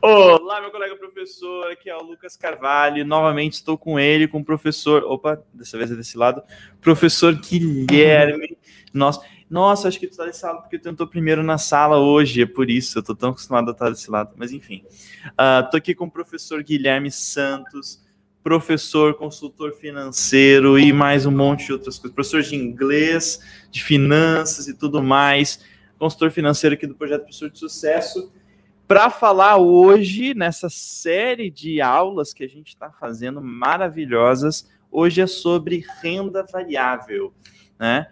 Olá, 0.00 0.60
meu 0.60 0.70
colega 0.70 0.96
professor, 0.96 1.70
aqui 1.70 1.90
é 1.90 1.96
o 1.96 2.02
Lucas 2.02 2.36
Carvalho. 2.36 3.04
Novamente 3.04 3.54
estou 3.54 3.76
com 3.76 3.98
ele, 3.98 4.26
com 4.26 4.38
o 4.38 4.44
professor. 4.44 5.04
Opa, 5.04 5.42
dessa 5.52 5.76
vez 5.76 5.90
é 5.90 5.94
desse 5.94 6.16
lado. 6.16 6.42
Professor 6.80 7.34
Guilherme. 7.34 8.56
Nossa, 8.92 9.20
nossa 9.48 9.88
acho 9.88 10.00
que 10.00 10.06
tu 10.06 10.12
está 10.12 10.24
desse 10.24 10.44
lado 10.44 10.62
porque 10.62 10.78
tu 10.78 10.88
entrou 10.88 11.08
primeiro 11.08 11.42
na 11.42 11.58
sala 11.58 11.98
hoje, 11.98 12.42
é 12.42 12.46
por 12.46 12.70
isso. 12.70 12.98
Eu 12.98 13.00
estou 13.00 13.14
tão 13.14 13.30
acostumado 13.30 13.68
a 13.68 13.72
estar 13.72 13.90
desse 13.90 14.10
lado. 14.10 14.32
Mas 14.36 14.52
enfim, 14.52 14.82
estou 15.26 15.74
uh, 15.74 15.76
aqui 15.76 15.94
com 15.94 16.06
o 16.06 16.10
professor 16.10 16.62
Guilherme 16.62 17.10
Santos, 17.10 18.02
professor, 18.42 19.14
consultor 19.14 19.72
financeiro 19.74 20.78
e 20.78 20.92
mais 20.92 21.26
um 21.26 21.30
monte 21.30 21.66
de 21.66 21.72
outras 21.72 21.98
coisas. 21.98 22.14
Professor 22.14 22.42
de 22.42 22.56
inglês, 22.56 23.40
de 23.70 23.82
finanças 23.82 24.66
e 24.66 24.74
tudo 24.74 25.02
mais. 25.02 25.60
Consultor 25.98 26.30
financeiro 26.30 26.74
aqui 26.74 26.86
do 26.86 26.94
projeto 26.94 27.22
Professor 27.22 27.50
de 27.50 27.58
Sucesso 27.58 28.32
para 28.86 29.08
falar 29.08 29.56
hoje, 29.56 30.34
nessa 30.34 30.68
série 30.68 31.50
de 31.50 31.80
aulas 31.80 32.34
que 32.34 32.44
a 32.44 32.48
gente 32.48 32.68
está 32.68 32.90
fazendo 32.90 33.40
maravilhosas, 33.40 34.70
hoje 34.90 35.22
é 35.22 35.26
sobre 35.26 35.84
renda 36.02 36.44
variável, 36.44 37.32
né? 37.78 38.06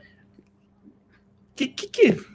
O 1.51 1.55
que, 1.55 1.67
que, 1.69 1.89
que, 1.89 2.27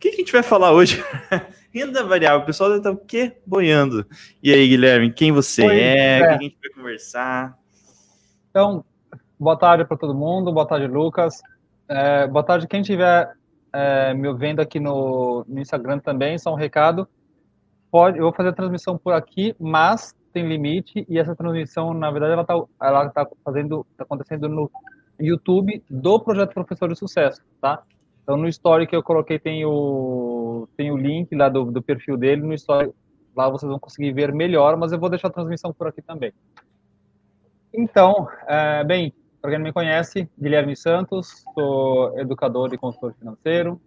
que, 0.00 0.08
a 0.08 0.12
gente 0.12 0.32
vai 0.32 0.42
falar 0.42 0.72
hoje? 0.72 1.04
renda 1.72 2.02
variável, 2.04 2.40
o 2.40 2.46
pessoal 2.46 2.74
está 2.74 2.90
o 2.90 2.96
quê? 2.96 3.36
Boiando. 3.46 4.06
E 4.42 4.52
aí, 4.52 4.66
Guilherme, 4.66 5.12
quem 5.12 5.30
você 5.30 5.66
Oi, 5.66 5.80
é? 5.80 6.20
O 6.20 6.24
é. 6.24 6.28
que 6.28 6.34
a 6.34 6.38
gente 6.38 6.56
vai 6.62 6.70
conversar? 6.70 7.58
Então, 8.48 8.84
boa 9.38 9.58
tarde 9.58 9.84
para 9.84 9.96
todo 9.96 10.14
mundo, 10.14 10.52
boa 10.52 10.66
tarde, 10.66 10.86
Lucas. 10.86 11.42
É, 11.86 12.26
boa 12.26 12.42
tarde, 12.42 12.66
quem 12.66 12.80
estiver 12.80 13.30
é, 13.74 14.14
me 14.14 14.32
vendo 14.32 14.60
aqui 14.60 14.80
no, 14.80 15.44
no 15.46 15.60
Instagram 15.60 15.98
também, 15.98 16.38
só 16.38 16.50
um 16.50 16.56
recado 16.56 17.06
pode, 17.94 18.18
eu 18.18 18.24
vou 18.24 18.32
fazer 18.32 18.48
a 18.48 18.52
transmissão 18.52 18.98
por 18.98 19.12
aqui, 19.12 19.54
mas 19.56 20.12
tem 20.32 20.48
limite 20.48 21.06
e 21.08 21.16
essa 21.16 21.36
transmissão, 21.36 21.94
na 21.94 22.10
verdade, 22.10 22.32
ela 22.32 22.42
está 22.42 22.54
ela 22.82 23.08
tá 23.08 23.24
fazendo, 23.44 23.86
tá 23.96 24.02
acontecendo 24.02 24.48
no 24.48 24.68
YouTube 25.20 25.80
do 25.88 26.18
projeto 26.18 26.54
Professor 26.54 26.88
de 26.88 26.98
Sucesso, 26.98 27.40
tá? 27.60 27.84
Então 28.20 28.36
no 28.36 28.48
story 28.48 28.88
que 28.88 28.96
eu 28.96 29.02
coloquei 29.04 29.38
tem 29.38 29.64
o 29.64 30.66
tem 30.76 30.90
o 30.90 30.96
link 30.96 31.32
lá 31.36 31.48
do, 31.48 31.66
do 31.70 31.80
perfil 31.80 32.16
dele 32.16 32.42
no 32.42 32.52
story, 32.54 32.90
lá 33.36 33.48
vocês 33.48 33.70
vão 33.70 33.78
conseguir 33.78 34.12
ver 34.12 34.34
melhor, 34.34 34.76
mas 34.76 34.90
eu 34.90 34.98
vou 34.98 35.08
deixar 35.08 35.28
a 35.28 35.30
transmissão 35.30 35.72
por 35.72 35.86
aqui 35.86 36.02
também. 36.02 36.32
Então, 37.72 38.26
é, 38.48 38.82
bem, 38.82 39.14
para 39.40 39.50
quem 39.52 39.60
não 39.60 39.66
me 39.66 39.72
conhece, 39.72 40.28
Guilherme 40.36 40.74
Santos, 40.74 41.44
sou 41.54 42.18
educador 42.18 42.74
e 42.74 42.76
consultor 42.76 43.14
financeiro. 43.14 43.80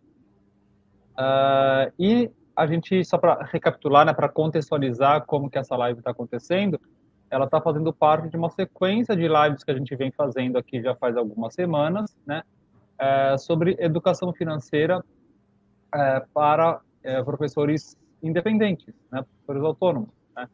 Uh, 1.19 1.91
e 1.99 2.31
a 2.57 2.65
gente, 2.65 3.05
só 3.05 3.19
para 3.19 3.43
recapitular, 3.43 4.03
né, 4.03 4.13
para 4.15 4.27
contextualizar 4.27 5.23
como 5.27 5.47
que 5.47 5.59
essa 5.59 5.75
live 5.75 5.99
está 5.99 6.09
acontecendo, 6.09 6.81
ela 7.29 7.45
está 7.45 7.61
fazendo 7.61 7.93
parte 7.93 8.29
de 8.29 8.35
uma 8.35 8.49
sequência 8.49 9.15
de 9.15 9.27
lives 9.27 9.63
que 9.63 9.69
a 9.69 9.75
gente 9.75 9.95
vem 9.95 10.11
fazendo 10.11 10.57
aqui 10.57 10.81
já 10.81 10.95
faz 10.95 11.15
algumas 11.15 11.53
semanas, 11.53 12.17
né, 12.25 12.41
é, 12.97 13.37
sobre 13.37 13.77
educação 13.79 14.33
financeira 14.33 15.05
é, 15.93 16.25
para 16.33 16.81
é, 17.03 17.21
professores 17.21 17.95
independentes, 18.23 18.91
né, 19.11 19.23
professores 19.23 19.63
autônomos. 19.63 20.09
Né. 20.35 20.49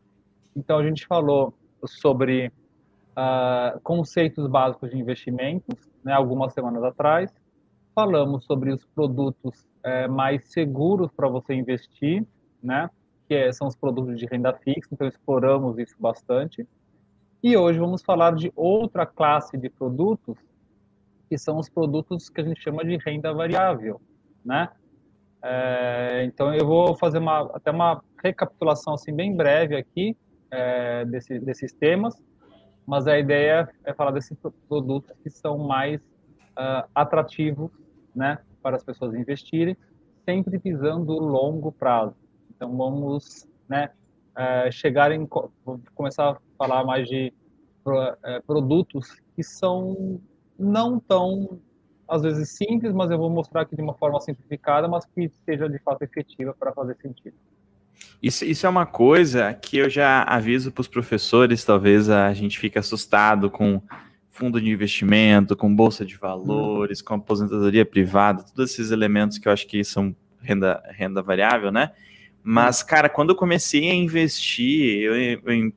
Então, 0.57 0.79
a 0.79 0.83
gente 0.83 1.07
falou 1.07 1.53
sobre 1.85 2.51
uh, 3.17 3.79
conceitos 3.81 4.45
básicos 4.47 4.89
de 4.89 4.97
investimentos, 4.97 5.89
né, 6.03 6.11
algumas 6.11 6.53
semanas 6.53 6.83
atrás, 6.83 7.33
falamos 7.95 8.43
sobre 8.43 8.73
os 8.73 8.83
produtos 8.88 9.65
é, 9.83 10.07
mais 10.07 10.51
seguros 10.51 11.11
para 11.11 11.27
você 11.27 11.53
investir, 11.53 12.25
né? 12.61 12.89
Que 13.27 13.35
é, 13.35 13.51
são 13.51 13.67
os 13.67 13.75
produtos 13.75 14.17
de 14.17 14.25
renda 14.25 14.53
fixa, 14.53 14.89
então 14.91 15.07
exploramos 15.07 15.77
isso 15.77 15.95
bastante. 15.99 16.67
E 17.41 17.57
hoje 17.57 17.79
vamos 17.79 18.01
falar 18.01 18.35
de 18.35 18.51
outra 18.55 19.05
classe 19.05 19.57
de 19.57 19.69
produtos, 19.69 20.37
que 21.29 21.37
são 21.37 21.57
os 21.57 21.69
produtos 21.69 22.29
que 22.29 22.41
a 22.41 22.43
gente 22.43 22.61
chama 22.61 22.85
de 22.85 22.97
renda 22.97 23.33
variável, 23.33 24.01
né? 24.45 24.69
É, 25.43 26.23
então 26.23 26.53
eu 26.53 26.66
vou 26.66 26.95
fazer 26.95 27.17
uma, 27.17 27.41
até 27.53 27.69
uma 27.69 28.01
recapitulação 28.23 28.93
assim 28.93 29.13
bem 29.13 29.35
breve 29.35 29.75
aqui 29.75 30.16
é, 30.49 31.03
desse, 31.03 31.38
desses 31.39 31.73
temas, 31.73 32.16
mas 32.85 33.07
a 33.07 33.19
ideia 33.19 33.69
é 33.83 33.93
falar 33.93 34.11
desses 34.11 34.38
produtos 34.69 35.11
que 35.22 35.29
são 35.29 35.57
mais 35.57 36.01
uh, 36.01 36.88
atrativos, 36.93 37.72
né, 38.16 38.39
para 38.63 38.78
as 38.78 38.84
pessoas 38.84 39.13
investirem, 39.13 39.78
sempre 40.25 40.57
visando 40.57 41.12
o 41.12 41.19
longo 41.19 41.72
prazo. 41.72 42.16
Então, 42.56 42.75
vamos 42.75 43.47
né, 43.68 43.90
é, 44.35 44.72
chegar 44.72 45.12
em. 45.12 45.28
Vou 45.66 45.79
começar 45.94 46.31
a 46.31 46.38
falar 46.57 46.85
mais 46.85 47.07
de 47.07 47.34
é, 48.23 48.40
produtos 48.40 49.22
que 49.35 49.44
são 49.44 50.22
não 50.57 51.00
tão, 51.00 51.59
às 52.07 52.22
vezes, 52.22 52.50
simples, 52.50 52.94
mas 52.94 53.12
eu 53.12 53.18
vou 53.18 53.29
mostrar 53.29 53.62
aqui 53.62 53.75
de 53.75 53.81
uma 53.81 53.94
forma 53.94 54.19
simplificada, 54.22 54.88
mas 54.88 55.06
que 55.06 55.29
seja 55.46 55.68
de 55.68 55.79
fato 55.79 56.02
efetiva 56.03 56.56
para 56.57 56.72
fazer 56.72 56.96
sentido. 57.02 57.35
Isso, 58.22 58.46
isso 58.46 58.66
é 58.66 58.69
uma 58.69 58.85
coisa 58.85 59.53
que 59.53 59.78
eu 59.78 59.90
já 59.90 60.23
aviso 60.23 60.72
para 60.72 60.81
os 60.81 60.88
professores, 60.88 61.66
talvez 61.66 62.09
a 62.09 62.34
gente 62.34 62.57
fique 62.57 62.79
assustado 62.79 63.50
com 63.50 63.81
fundo 64.33 64.59
de 64.59 64.67
investimento, 64.67 65.55
com 65.55 65.73
bolsa 65.73 66.03
de 66.03 66.17
valores, 66.17 67.03
com 67.03 67.13
aposentadoria 67.13 67.85
privada, 67.85 68.44
todos 68.44 68.71
esses 68.71 68.89
elementos 68.89 69.38
que 69.38 69.47
eu 69.47 69.51
acho 69.51 69.67
que 69.67 69.83
são 69.83 70.13
renda, 70.41 70.83
renda 70.89 71.21
variável, 71.21 71.71
né? 71.71 71.91
Mas, 72.41 72.81
cara, 72.81 73.07
quando 73.07 73.29
eu 73.29 73.35
comecei 73.35 73.91
a 73.91 73.93
investir, 73.93 75.03
eu, 75.03 75.16
eu 75.16 75.72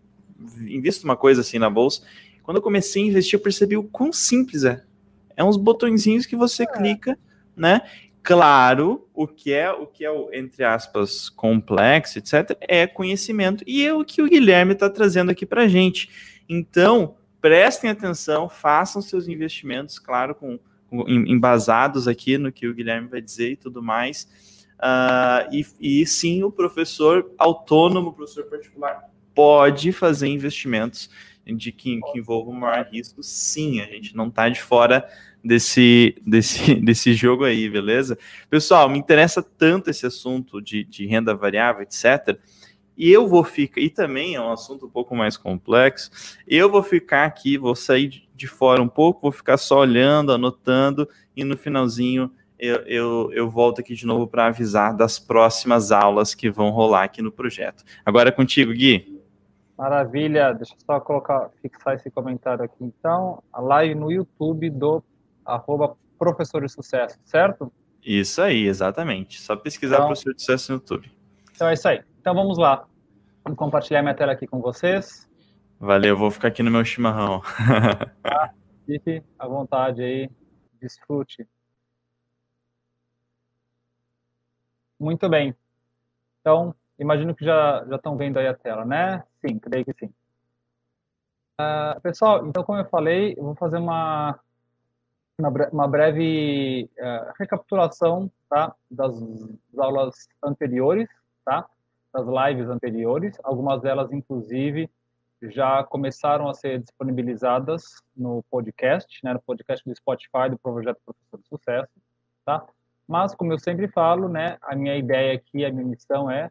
invisto 0.66 1.05
uma 1.05 1.16
coisa 1.16 1.43
assim 1.43 1.59
na 1.59 1.69
bolsa, 1.69 2.03
quando 2.43 2.56
eu 2.56 2.62
comecei 2.62 3.05
a 3.05 3.06
investir, 3.06 3.39
eu 3.39 3.43
percebi 3.43 3.77
o 3.77 3.84
quão 3.84 4.11
simples 4.11 4.65
é. 4.65 4.83
É 5.37 5.45
uns 5.45 5.59
botõezinhos 5.59 6.25
que 6.25 6.34
você 6.34 6.62
é. 6.62 6.66
clica, 6.66 7.19
né? 7.55 7.83
Claro, 8.22 9.06
o 9.12 9.27
que 9.27 9.53
é 9.53 9.71
o 9.71 9.87
que 9.87 10.03
é 10.03 10.11
o 10.11 10.33
entre 10.33 10.65
aspas 10.65 11.28
complexo, 11.28 12.19
etc, 12.19 12.56
é 12.62 12.87
conhecimento 12.87 13.62
e 13.66 13.87
é 13.87 13.93
o 13.93 14.03
que 14.03 14.22
o 14.22 14.28
Guilherme 14.28 14.72
está 14.72 14.89
trazendo 14.89 15.31
aqui 15.31 15.45
para 15.45 15.69
gente. 15.69 16.09
Então, 16.49 17.16
prestem 17.47 17.91
atenção, 17.91 18.49
façam 18.49 19.01
seus 19.01 19.29
investimentos, 19.29 20.01
claro, 20.01 20.34
com, 20.34 20.59
com 20.91 21.09
embasados 21.09 22.09
aqui 22.09 22.37
no 22.37 22.51
que 22.51 22.67
o 22.67 22.75
Guilherme 22.75 23.07
vai 23.07 23.21
dizer 23.21 23.53
e 23.53 23.57
tudo 23.57 23.81
mais. 23.81 24.29
Uh, 24.81 25.55
e, 25.55 26.01
e 26.01 26.07
sim, 26.07 26.43
o 26.43 26.51
professor 26.51 27.31
autônomo, 27.39 28.09
o 28.09 28.12
professor 28.12 28.47
particular, 28.47 29.01
pode 29.33 29.93
fazer 29.93 30.27
investimentos 30.27 31.09
de 31.47 31.71
que, 31.71 32.01
que 32.01 32.19
envolvam 32.19 32.53
maior 32.53 32.84
risco, 32.91 33.23
sim, 33.23 33.81
a 33.81 33.87
gente 33.87 34.17
não 34.17 34.27
está 34.27 34.49
de 34.49 34.61
fora 34.61 35.09
desse, 35.45 36.17
desse, 36.27 36.75
desse 36.83 37.15
jogo 37.15 37.45
aí, 37.45 37.71
beleza? 37.71 38.19
Pessoal, 38.51 38.89
me 38.89 38.99
interessa 38.99 39.41
tanto 39.41 39.89
esse 39.89 40.05
assunto 40.05 40.61
de, 40.61 40.83
de 40.83 41.07
renda 41.07 41.33
variável, 41.33 41.83
etc., 41.83 42.41
e 42.97 43.11
eu 43.11 43.27
vou 43.29 43.45
ficar, 43.45 43.81
e 43.81 43.91
também 43.91 44.34
é 44.34 44.41
um 44.41 44.51
assunto 44.51 44.87
um 44.87 44.91
pouco 44.91 45.15
mais 45.15 45.37
complexo, 45.37 46.11
eu 46.47 46.71
vou 46.71 46.83
ficar 46.83 47.25
aqui, 47.25 47.59
vou 47.59 47.75
sair 47.75 48.25
de 48.34 48.47
fora 48.47 48.83
um 48.83 48.89
pouco, 48.89 49.23
vou 49.23 49.33
ficar 49.33 49.57
só 49.57 49.81
olhando, 49.81 50.33
anotando, 50.33 51.09
e 51.37 51.45
no 51.45 51.57
finalzinho 51.57 52.31
eu, 52.59 52.77
eu, 52.87 53.31
eu 53.33 53.51
volto 53.51 53.81
aqui 53.81 53.95
de 53.95 54.07
novo 54.07 54.27
para 54.27 54.47
avisar 54.47 54.97
das 54.97 55.19
próximas 55.19 55.93
aulas 55.93 56.34
que 56.34 56.51
vão 56.51 56.71
rolar 56.71 57.05
aqui 57.05 57.21
no 57.21 57.31
projeto. 57.31 57.84
Agora 58.05 58.31
é 58.31 58.33
contigo, 58.33 58.73
Gui. 58.73 59.23
Maravilha, 59.77 60.55
deixa 60.55 60.73
eu 60.73 60.78
só 60.87 60.99
colocar, 61.01 61.51
fixar 61.61 61.95
esse 61.95 62.11
comentário 62.11 62.65
aqui 62.65 62.83
então. 62.83 63.43
A 63.53 63.61
live 63.61 63.95
no 63.95 64.11
YouTube 64.11 64.71
do 64.71 65.05
arroba 65.45 65.97
professor 66.19 66.63
de 66.63 66.73
sucesso, 66.73 67.19
certo? 67.25 67.71
Isso 68.03 68.41
aí, 68.41 68.67
exatamente. 68.67 69.41
Só 69.41 69.55
pesquisar 69.55 69.97
então, 69.97 70.07
professor 70.07 70.34
de 70.34 70.41
sucesso 70.41 70.73
no 70.73 70.78
YouTube. 70.78 71.13
Então 71.53 71.69
é 71.69 71.75
isso 71.75 71.89
aí. 71.89 72.01
Então 72.27 72.35
vamos 72.35 72.59
lá. 72.59 72.85
Vou 73.45 73.55
compartilhar 73.55 74.03
minha 74.03 74.13
tela 74.13 74.33
aqui 74.33 74.49
com 74.49 74.61
vocês. 74.61 75.31
Valeu, 75.78 76.17
vou 76.17 76.28
ficar 76.28 76.49
aqui 76.49 76.61
no 76.61 76.73
meu 76.73 76.84
chimarrão. 76.84 77.41
Tá? 78.21 78.53
Fique 78.84 79.23
à 79.39 79.47
vontade 79.47 80.03
aí, 80.03 80.28
desfrute. 80.81 81.49
Muito 84.99 85.28
bem. 85.28 85.55
Então, 86.41 86.75
imagino 86.99 87.33
que 87.33 87.45
já, 87.45 87.84
já 87.84 87.95
estão 87.95 88.17
vendo 88.17 88.41
aí 88.41 88.49
a 88.49 88.55
tela, 88.55 88.84
né? 88.84 89.22
Sim, 89.41 89.61
creio 89.61 89.84
que 89.84 89.93
sim. 89.93 90.13
Uh, 91.61 92.01
pessoal, 92.01 92.45
então, 92.45 92.65
como 92.65 92.81
eu 92.81 92.89
falei, 92.89 93.34
eu 93.39 93.45
vou 93.45 93.55
fazer 93.55 93.77
uma, 93.77 94.37
uma 95.71 95.87
breve 95.87 96.91
uh, 96.99 97.33
recapitulação 97.39 98.29
tá? 98.51 98.75
das, 98.91 99.17
das 99.17 99.79
aulas 99.79 100.29
anteriores, 100.43 101.09
tá? 101.45 101.71
Das 102.16 102.27
lives 102.27 102.68
anteriores. 102.68 103.36
Algumas 103.45 103.83
delas, 103.83 104.10
inclusive, 104.13 104.91
já 105.42 105.84
começaram 105.84 106.48
a 106.48 106.54
ser 106.54 106.80
disponibilizadas 106.80 108.03
no 108.16 108.42
podcast, 108.51 109.21
né, 109.22 109.34
no 109.34 109.42
podcast 109.42 109.84
do 109.84 109.95
Spotify 109.95 110.48
do 110.51 110.59
Projeto 110.59 110.98
Professor 111.04 111.39
de 111.39 111.48
Sucesso, 111.48 111.92
tá? 112.45 112.66
Mas, 113.07 113.34
como 113.34 113.53
eu 113.53 113.59
sempre 113.59 113.86
falo, 113.89 114.28
né, 114.28 114.57
a 114.63 114.74
minha 114.74 114.97
ideia 114.97 115.34
aqui, 115.34 115.65
a 115.65 115.71
minha 115.71 115.86
missão 115.86 116.30
é 116.30 116.51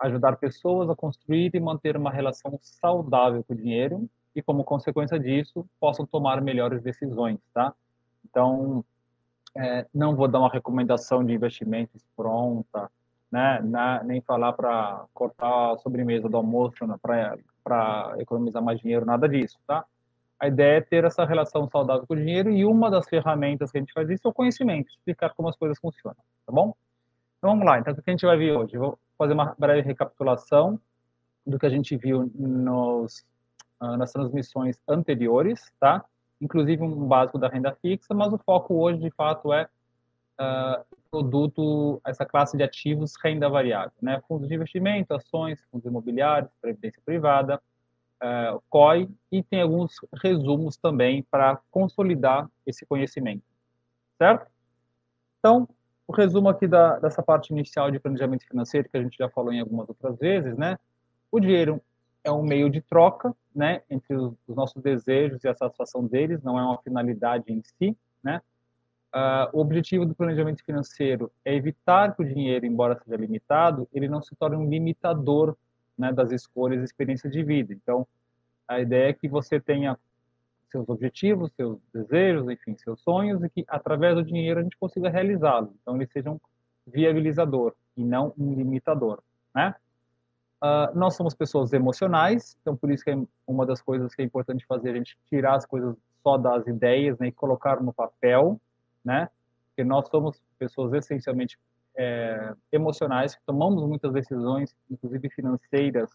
ajudar 0.00 0.36
pessoas 0.36 0.90
a 0.90 0.96
construir 0.96 1.50
e 1.54 1.60
manter 1.60 1.96
uma 1.96 2.10
relação 2.10 2.58
saudável 2.60 3.42
com 3.44 3.52
o 3.52 3.56
dinheiro 3.56 4.08
e, 4.34 4.42
como 4.42 4.64
consequência 4.64 5.18
disso, 5.18 5.64
possam 5.80 6.04
tomar 6.04 6.40
melhores 6.42 6.82
decisões, 6.82 7.38
tá? 7.54 7.72
Então, 8.24 8.84
é, 9.56 9.86
não 9.94 10.14
vou 10.14 10.28
dar 10.28 10.40
uma 10.40 10.50
recomendação 10.50 11.24
de 11.24 11.32
investimentos 11.32 12.04
pronta, 12.16 12.90
né? 13.30 13.60
Na, 13.62 14.02
nem 14.02 14.20
falar 14.20 14.52
para 14.52 15.04
cortar 15.12 15.72
a 15.72 15.78
sobremesa 15.78 16.28
do 16.28 16.36
almoço 16.36 16.76
para 17.00 18.14
economizar 18.18 18.62
mais 18.62 18.80
dinheiro, 18.80 19.04
nada 19.04 19.28
disso, 19.28 19.58
tá? 19.66 19.84
A 20.40 20.46
ideia 20.46 20.78
é 20.78 20.80
ter 20.80 21.04
essa 21.04 21.24
relação 21.24 21.68
saudável 21.68 22.06
com 22.06 22.14
o 22.14 22.16
dinheiro 22.16 22.50
e 22.50 22.64
uma 22.64 22.90
das 22.90 23.08
ferramentas 23.08 23.70
que 23.70 23.78
a 23.78 23.80
gente 23.80 23.92
faz 23.92 24.08
isso 24.08 24.26
é 24.26 24.30
o 24.30 24.34
conhecimento, 24.34 24.88
explicar 24.90 25.34
como 25.34 25.48
as 25.48 25.56
coisas 25.56 25.78
funcionam, 25.78 26.16
tá 26.46 26.52
bom? 26.52 26.74
Então 27.38 27.50
vamos 27.50 27.66
lá, 27.66 27.78
então 27.78 27.92
o 27.92 27.96
que 27.96 28.08
a 28.08 28.12
gente 28.12 28.24
vai 28.24 28.36
ver 28.36 28.56
hoje? 28.56 28.78
Vou 28.78 28.98
fazer 29.16 29.32
uma 29.32 29.54
breve 29.58 29.82
recapitulação 29.82 30.80
do 31.44 31.58
que 31.58 31.66
a 31.66 31.70
gente 31.70 31.96
viu 31.96 32.30
nos, 32.34 33.24
uh, 33.80 33.96
nas 33.96 34.12
transmissões 34.12 34.78
anteriores, 34.88 35.72
tá? 35.80 36.04
Inclusive 36.40 36.82
um 36.82 37.06
básico 37.06 37.38
da 37.38 37.48
renda 37.48 37.76
fixa, 37.82 38.14
mas 38.14 38.32
o 38.32 38.38
foco 38.38 38.74
hoje 38.74 39.00
de 39.00 39.10
fato 39.10 39.52
é 39.52 39.68
uh, 40.40 40.84
produto, 41.10 42.00
essa 42.04 42.24
classe 42.24 42.56
de 42.56 42.62
ativos 42.62 43.14
renda 43.22 43.48
variável, 43.48 43.92
né? 44.00 44.20
Fundos 44.28 44.48
de 44.48 44.54
investimento, 44.54 45.14
ações, 45.14 45.60
fundos 45.70 45.86
imobiliários, 45.86 46.50
previdência 46.60 47.00
privada, 47.04 47.60
uh, 48.22 48.62
COI, 48.68 49.08
e 49.32 49.42
tem 49.42 49.62
alguns 49.62 49.96
resumos 50.22 50.76
também 50.76 51.22
para 51.30 51.60
consolidar 51.70 52.48
esse 52.66 52.84
conhecimento, 52.84 53.44
certo? 54.18 54.50
Então, 55.38 55.68
o 56.06 56.12
resumo 56.12 56.48
aqui 56.48 56.66
da, 56.66 56.98
dessa 56.98 57.22
parte 57.22 57.50
inicial 57.50 57.90
de 57.90 57.98
planejamento 57.98 58.46
financeiro, 58.46 58.88
que 58.88 58.96
a 58.96 59.02
gente 59.02 59.16
já 59.16 59.28
falou 59.28 59.52
em 59.52 59.60
algumas 59.60 59.88
outras 59.88 60.16
vezes, 60.18 60.56
né? 60.56 60.78
O 61.30 61.38
dinheiro 61.40 61.82
é 62.24 62.32
um 62.32 62.42
meio 62.42 62.68
de 62.68 62.80
troca, 62.80 63.34
né, 63.54 63.82
entre 63.90 64.14
os, 64.14 64.34
os 64.46 64.56
nossos 64.56 64.82
desejos 64.82 65.42
e 65.44 65.48
a 65.48 65.54
satisfação 65.54 66.06
deles, 66.06 66.42
não 66.42 66.58
é 66.58 66.62
uma 66.62 66.78
finalidade 66.78 67.52
em 67.52 67.62
si, 67.62 67.96
né? 68.22 68.40
Uh, 69.14 69.48
o 69.54 69.60
objetivo 69.60 70.04
do 70.04 70.14
planejamento 70.14 70.62
financeiro 70.62 71.32
é 71.44 71.54
evitar 71.54 72.14
que 72.14 72.22
o 72.22 72.26
dinheiro, 72.26 72.66
embora 72.66 72.98
seja 73.02 73.16
limitado, 73.16 73.88
ele 73.92 74.08
não 74.08 74.20
se 74.20 74.36
torne 74.36 74.56
um 74.56 74.68
limitador 74.68 75.56
né, 75.96 76.12
das 76.12 76.30
escolhas 76.30 76.82
e 76.82 76.84
experiências 76.84 77.32
de 77.32 77.42
vida. 77.42 77.72
Então, 77.72 78.06
a 78.66 78.80
ideia 78.80 79.08
é 79.08 79.12
que 79.14 79.26
você 79.26 79.58
tenha 79.58 79.98
seus 80.70 80.86
objetivos, 80.88 81.50
seus 81.56 81.78
desejos, 81.92 82.50
enfim, 82.50 82.76
seus 82.76 83.00
sonhos, 83.00 83.42
e 83.42 83.48
que 83.48 83.64
através 83.66 84.14
do 84.14 84.22
dinheiro 84.22 84.60
a 84.60 84.62
gente 84.62 84.76
consiga 84.76 85.08
realizá-los. 85.08 85.70
Então, 85.80 85.96
ele 85.96 86.06
seja 86.06 86.30
um 86.30 86.38
viabilizador 86.86 87.74
e 87.96 88.04
não 88.04 88.34
um 88.38 88.54
limitador, 88.54 89.22
né? 89.54 89.74
Uh, 90.62 90.90
nós 90.98 91.14
somos 91.14 91.34
pessoas 91.34 91.72
emocionais, 91.72 92.56
então 92.60 92.76
por 92.76 92.90
isso 92.90 93.04
que 93.04 93.10
é 93.10 93.22
uma 93.46 93.64
das 93.64 93.80
coisas 93.80 94.12
que 94.12 94.22
é 94.22 94.24
importante 94.24 94.66
fazer 94.66 94.90
a 94.90 94.94
gente 94.94 95.16
tirar 95.28 95.54
as 95.54 95.64
coisas 95.64 95.94
só 96.20 96.36
das 96.36 96.66
ideias 96.66 97.16
né, 97.20 97.28
e 97.28 97.32
colocar 97.32 97.80
no 97.80 97.92
papel, 97.92 98.60
né? 99.04 99.28
Porque 99.68 99.84
nós 99.84 100.08
somos 100.08 100.40
pessoas 100.58 100.92
essencialmente 100.92 101.58
é, 101.96 102.54
emocionais, 102.70 103.34
que 103.34 103.42
tomamos 103.44 103.82
muitas 103.84 104.12
decisões, 104.12 104.74
inclusive 104.90 105.28
financeiras, 105.30 106.10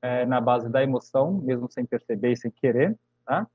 é, 0.00 0.24
na 0.24 0.40
base 0.40 0.68
da 0.68 0.82
emoção, 0.82 1.32
mesmo 1.32 1.70
sem 1.70 1.84
perceber 1.84 2.32
e 2.32 2.36
sem 2.36 2.50
querer, 2.50 2.96
tá? 3.24 3.46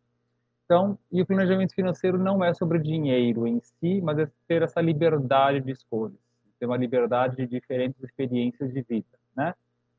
Então, 0.65 0.97
e 1.11 1.21
o 1.21 1.25
planejamento 1.25 1.73
financeiro 1.73 2.17
não 2.17 2.43
é 2.43 2.53
sobre 2.53 2.79
dinheiro 2.79 3.47
em 3.47 3.59
si, 3.59 4.01
mas 4.01 4.17
é 4.19 4.29
ter 4.47 4.61
essa 4.61 4.81
liberdade 4.81 5.61
de 5.61 5.71
escolhas, 5.71 6.17
ter 6.59 6.65
uma 6.65 6.77
liberdade 6.77 7.35
de 7.35 7.47
diferentes 7.47 8.01
experiências 8.03 8.71
de 8.73 8.81
vida, 8.81 9.17
né? 9.35 9.53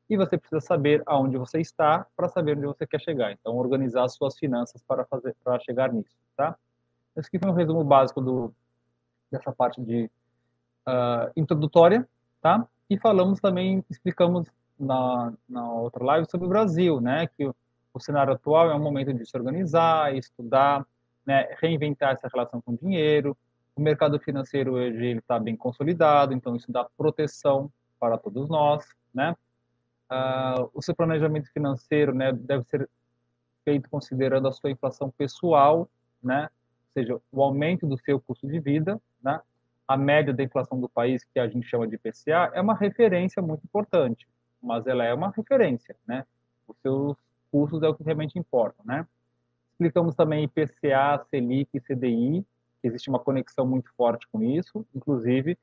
E 0.09 0.17
você 0.17 0.37
precisa 0.37 0.61
saber 0.61 1.01
aonde 1.05 1.37
você 1.37 1.59
está 1.59 2.05
para 2.15 2.27
saber 2.27 2.57
onde 2.57 2.67
você 2.67 2.85
quer 2.85 2.99
chegar. 2.99 3.31
Então, 3.31 3.55
organizar 3.55 4.07
suas 4.09 4.37
finanças 4.37 4.83
para 4.83 5.05
fazer 5.05 5.35
para 5.43 5.59
chegar 5.59 5.91
nisso, 5.91 6.15
tá? 6.35 6.55
Esse 7.15 7.27
aqui 7.27 7.39
foi 7.39 7.49
um 7.49 7.55
resumo 7.55 7.83
básico 7.83 8.19
do 8.19 8.53
dessa 9.33 9.51
parte 9.51 9.81
de 9.81 10.09
uh, 10.87 11.31
introdutória, 11.35 12.07
tá? 12.41 12.65
E 12.89 12.97
falamos 12.97 13.39
também, 13.39 13.83
explicamos 13.89 14.47
na, 14.79 15.33
na 15.49 15.71
outra 15.71 16.03
live 16.03 16.29
sobre 16.29 16.45
o 16.45 16.49
Brasil, 16.49 17.01
né? 17.01 17.27
Que 17.27 17.45
o 17.93 17.99
cenário 17.99 18.33
atual 18.33 18.71
é 18.71 18.75
um 18.75 18.81
momento 18.81 19.13
de 19.13 19.25
se 19.25 19.35
organizar, 19.37 20.15
estudar, 20.15 20.85
né, 21.25 21.55
reinventar 21.61 22.13
essa 22.13 22.27
relação 22.27 22.61
com 22.61 22.73
o 22.73 22.77
dinheiro. 22.77 23.37
O 23.75 23.81
mercado 23.81 24.19
financeiro 24.19 24.73
hoje 24.73 25.05
ele 25.05 25.19
está 25.19 25.39
bem 25.39 25.55
consolidado, 25.55 26.33
então 26.33 26.55
isso 26.55 26.71
dá 26.71 26.87
proteção 26.97 27.71
para 27.99 28.17
todos 28.17 28.49
nós, 28.49 28.85
né? 29.13 29.35
Uh, 30.11 30.69
o 30.73 30.81
seu 30.81 30.95
planejamento 30.95 31.51
financeiro, 31.51 32.13
né, 32.13 32.31
deve 32.33 32.63
ser 32.65 32.89
feito 33.63 33.89
considerando 33.89 34.47
a 34.47 34.51
sua 34.51 34.69
inflação 34.69 35.09
pessoal, 35.09 35.89
né? 36.21 36.43
Ou 36.43 37.01
seja, 37.01 37.21
o 37.31 37.41
aumento 37.41 37.87
do 37.87 37.97
seu 37.97 38.19
custo 38.19 38.47
de 38.47 38.59
vida, 38.59 39.01
né? 39.23 39.39
A 39.87 39.97
média 39.97 40.33
da 40.33 40.43
inflação 40.43 40.79
do 40.79 40.89
país, 40.89 41.23
que 41.23 41.39
a 41.39 41.47
gente 41.47 41.67
chama 41.67 41.87
de 41.87 41.95
IPCA, 41.95 42.51
é 42.53 42.61
uma 42.61 42.73
referência 42.73 43.41
muito 43.41 43.63
importante, 43.65 44.27
mas 44.61 44.87
ela 44.87 45.03
é 45.03 45.13
uma 45.13 45.31
referência, 45.31 45.95
né? 46.07 46.25
Os 46.67 46.77
seus 46.81 47.17
custos 47.51 47.83
é 47.83 47.87
o 47.87 47.93
que 47.93 48.03
realmente 48.03 48.39
importa, 48.39 48.81
né? 48.85 49.05
Explicamos 49.71 50.15
também 50.15 50.43
IPCA, 50.43 51.23
Selic 51.29 51.69
e 51.73 51.79
CDI, 51.79 52.45
que 52.81 52.87
existe 52.87 53.09
uma 53.09 53.19
conexão 53.19 53.65
muito 53.65 53.91
forte 53.95 54.27
com 54.31 54.43
isso, 54.43 54.85
inclusive 54.95 55.57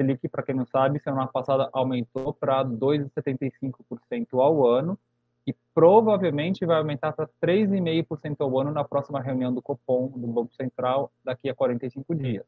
Selic, 0.00 0.28
para 0.28 0.42
quem 0.42 0.54
não 0.54 0.64
sabe, 0.64 0.98
semana 0.98 1.26
passada 1.26 1.68
aumentou 1.72 2.32
para 2.32 2.64
2,75% 2.64 4.40
ao 4.40 4.66
ano 4.66 4.98
e 5.46 5.54
provavelmente 5.74 6.64
vai 6.64 6.78
aumentar 6.78 7.12
para 7.12 7.28
3,5% 7.42 8.36
ao 8.40 8.58
ano 8.58 8.72
na 8.72 8.82
próxima 8.82 9.20
reunião 9.20 9.52
do 9.52 9.60
Copom, 9.60 10.08
do 10.08 10.26
Banco 10.26 10.54
Central, 10.54 11.12
daqui 11.22 11.50
a 11.50 11.54
45 11.54 12.14
dias, 12.14 12.46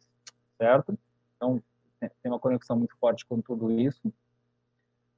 certo? 0.62 0.98
Então, 1.36 1.62
tem 2.00 2.30
uma 2.30 2.38
conexão 2.38 2.76
muito 2.76 2.96
forte 2.98 3.24
com 3.26 3.40
tudo 3.40 3.70
isso 3.70 4.12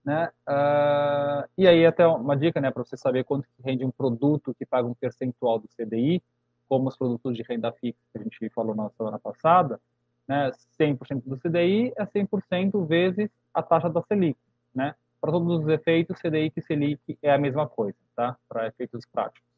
né? 0.04 0.30
Uh, 0.46 1.48
e 1.56 1.66
aí 1.66 1.86
até 1.86 2.06
uma 2.06 2.36
dica, 2.36 2.60
né, 2.60 2.70
para 2.70 2.84
você 2.84 2.96
saber 2.96 3.24
quanto 3.24 3.48
rende 3.64 3.84
um 3.84 3.90
produto 3.90 4.54
que 4.54 4.66
paga 4.66 4.86
um 4.86 4.94
percentual 4.94 5.58
do 5.58 5.68
CDI, 5.68 6.22
como 6.68 6.88
os 6.88 6.96
produtos 6.96 7.34
de 7.34 7.42
renda 7.42 7.72
fixa 7.72 7.98
que 8.12 8.18
a 8.18 8.22
gente 8.22 8.50
falou 8.50 8.74
na 8.74 8.90
semana 8.90 9.18
passada, 9.18 9.80
né? 10.28 10.50
100% 10.78 11.22
do 11.24 11.38
CDI 11.38 11.92
é 11.96 12.04
100% 12.04 12.86
vezes 12.86 13.30
a 13.52 13.62
taxa 13.62 13.88
da 13.88 14.02
Selic, 14.02 14.38
né? 14.74 14.94
Para 15.20 15.32
todos 15.32 15.62
os 15.62 15.68
efeitos, 15.68 16.20
CDI 16.20 16.52
e 16.54 16.62
Selic 16.62 17.18
é 17.22 17.32
a 17.32 17.38
mesma 17.38 17.66
coisa, 17.66 17.96
tá? 18.14 18.36
Para 18.48 18.66
efeitos 18.66 19.06
práticos. 19.06 19.48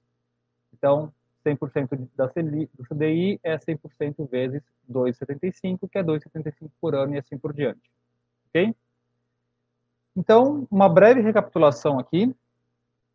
Então, 0.72 1.12
100% 1.46 2.08
da 2.16 2.26
do 2.26 2.84
CDI 2.88 3.38
é 3.42 3.56
100% 3.56 4.28
vezes 4.28 4.62
2,75, 4.90 5.88
que 5.88 5.98
é 5.98 6.02
2,75 6.02 6.70
por 6.80 6.94
ano 6.94 7.14
e 7.14 7.18
assim 7.18 7.38
por 7.38 7.52
diante. 7.52 7.90
Ok? 8.48 8.74
Então, 10.16 10.66
uma 10.70 10.88
breve 10.88 11.20
recapitulação 11.20 11.98
aqui. 11.98 12.34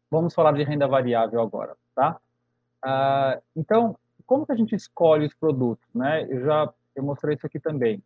Vamos 0.10 0.34
falar 0.34 0.52
de 0.54 0.64
renda 0.64 0.88
variável 0.88 1.42
agora, 1.42 1.76
tá? 1.96 2.20
Uh, 2.84 3.42
então, 3.56 3.98
como 4.26 4.46
que 4.46 4.52
a 4.52 4.56
gente 4.56 4.76
escolhe 4.76 5.26
os 5.26 5.34
produtos, 5.34 5.88
né? 5.94 6.26
Eu 6.30 6.46
já 6.46 6.74
eu 6.96 7.04
mostrei 7.04 7.36
isso 7.36 7.46
aqui 7.46 7.60
também. 7.60 8.04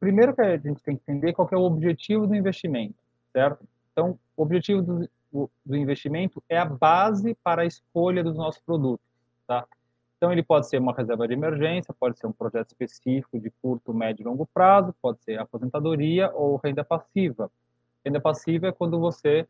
Primeiro 0.00 0.34
que 0.34 0.40
a 0.40 0.56
gente 0.56 0.82
tem 0.82 0.96
que 0.96 1.02
entender 1.02 1.32
qual 1.32 1.48
que 1.48 1.54
é 1.54 1.58
o 1.58 1.62
objetivo 1.62 2.26
do 2.26 2.34
investimento, 2.34 2.96
certo? 3.32 3.66
Então, 3.92 4.18
o 4.36 4.42
objetivo 4.42 4.82
do, 4.82 5.50
do 5.64 5.76
investimento 5.76 6.42
é 6.48 6.58
a 6.58 6.64
base 6.64 7.34
para 7.42 7.62
a 7.62 7.66
escolha 7.66 8.22
dos 8.22 8.36
nossos 8.36 8.60
produtos, 8.62 9.04
tá? 9.48 9.66
Então, 10.18 10.32
ele 10.32 10.42
pode 10.42 10.68
ser 10.68 10.78
uma 10.78 10.92
reserva 10.92 11.26
de 11.26 11.34
emergência, 11.34 11.94
pode 11.94 12.18
ser 12.18 12.26
um 12.26 12.32
projeto 12.32 12.68
específico 12.68 13.38
de 13.40 13.50
curto, 13.62 13.94
médio 13.94 14.22
e 14.22 14.26
longo 14.26 14.46
prazo, 14.46 14.94
pode 15.00 15.22
ser 15.22 15.38
aposentadoria 15.38 16.30
ou 16.34 16.56
renda 16.56 16.84
passiva. 16.84 17.50
Renda 18.04 18.20
passiva 18.20 18.66
é 18.66 18.72
quando 18.72 18.98
você 18.98 19.46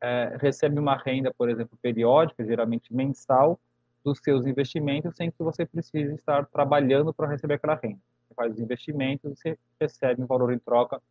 é, 0.00 0.36
recebe 0.40 0.78
uma 0.78 0.96
renda, 0.96 1.34
por 1.34 1.50
exemplo, 1.50 1.76
periódica, 1.82 2.44
geralmente 2.44 2.94
mensal, 2.94 3.58
dos 4.04 4.18
seus 4.18 4.46
investimentos, 4.46 5.16
sem 5.16 5.30
que 5.30 5.42
você 5.42 5.66
precise 5.66 6.14
estar 6.14 6.46
trabalhando 6.46 7.12
para 7.12 7.26
receber 7.26 7.54
aquela 7.54 7.74
renda. 7.74 7.98
Você 8.28 8.34
faz 8.34 8.52
os 8.52 8.60
investimentos 8.60 9.24
e 9.24 9.34
você 9.34 9.58
recebe 9.80 10.22
um 10.22 10.26
valor 10.26 10.52
em 10.52 10.58
troca, 10.58 11.02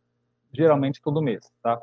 geralmente 0.52 1.02
todo 1.02 1.20
mês, 1.20 1.52
tá? 1.62 1.82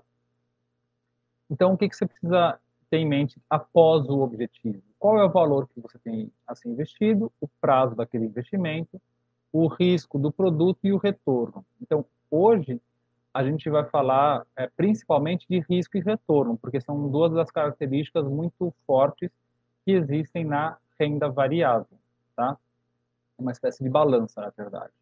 Então, 1.49 1.73
o 1.73 1.77
que, 1.77 1.89
que 1.89 1.95
você 1.95 2.05
precisa 2.05 2.57
ter 2.89 2.97
em 2.97 3.07
mente 3.07 3.39
após 3.49 4.07
o 4.09 4.21
objetivo? 4.21 4.81
Qual 5.01 5.17
é 5.17 5.25
o 5.25 5.31
valor 5.31 5.67
que 5.67 5.81
você 5.81 5.97
tem 5.97 6.31
a 6.45 6.53
ser 6.53 6.69
investido, 6.69 7.33
o 7.41 7.47
prazo 7.59 7.95
daquele 7.95 8.25
investimento, 8.25 9.01
o 9.51 9.65
risco 9.65 10.19
do 10.19 10.31
produto 10.31 10.77
e 10.83 10.93
o 10.93 10.97
retorno. 10.97 11.65
Então, 11.81 12.05
hoje, 12.29 12.79
a 13.33 13.43
gente 13.43 13.67
vai 13.67 13.83
falar 13.85 14.45
é, 14.55 14.67
principalmente 14.67 15.47
de 15.49 15.57
risco 15.67 15.97
e 15.97 16.01
retorno, 16.01 16.55
porque 16.55 16.79
são 16.79 17.09
duas 17.09 17.33
das 17.33 17.49
características 17.49 18.27
muito 18.27 18.71
fortes 18.85 19.31
que 19.83 19.91
existem 19.93 20.45
na 20.45 20.77
renda 20.99 21.27
variável, 21.27 21.97
tá? 22.35 22.55
É 23.39 23.41
uma 23.41 23.51
espécie 23.51 23.83
de 23.83 23.89
balança, 23.89 24.39
na 24.39 24.53
verdade. 24.55 24.93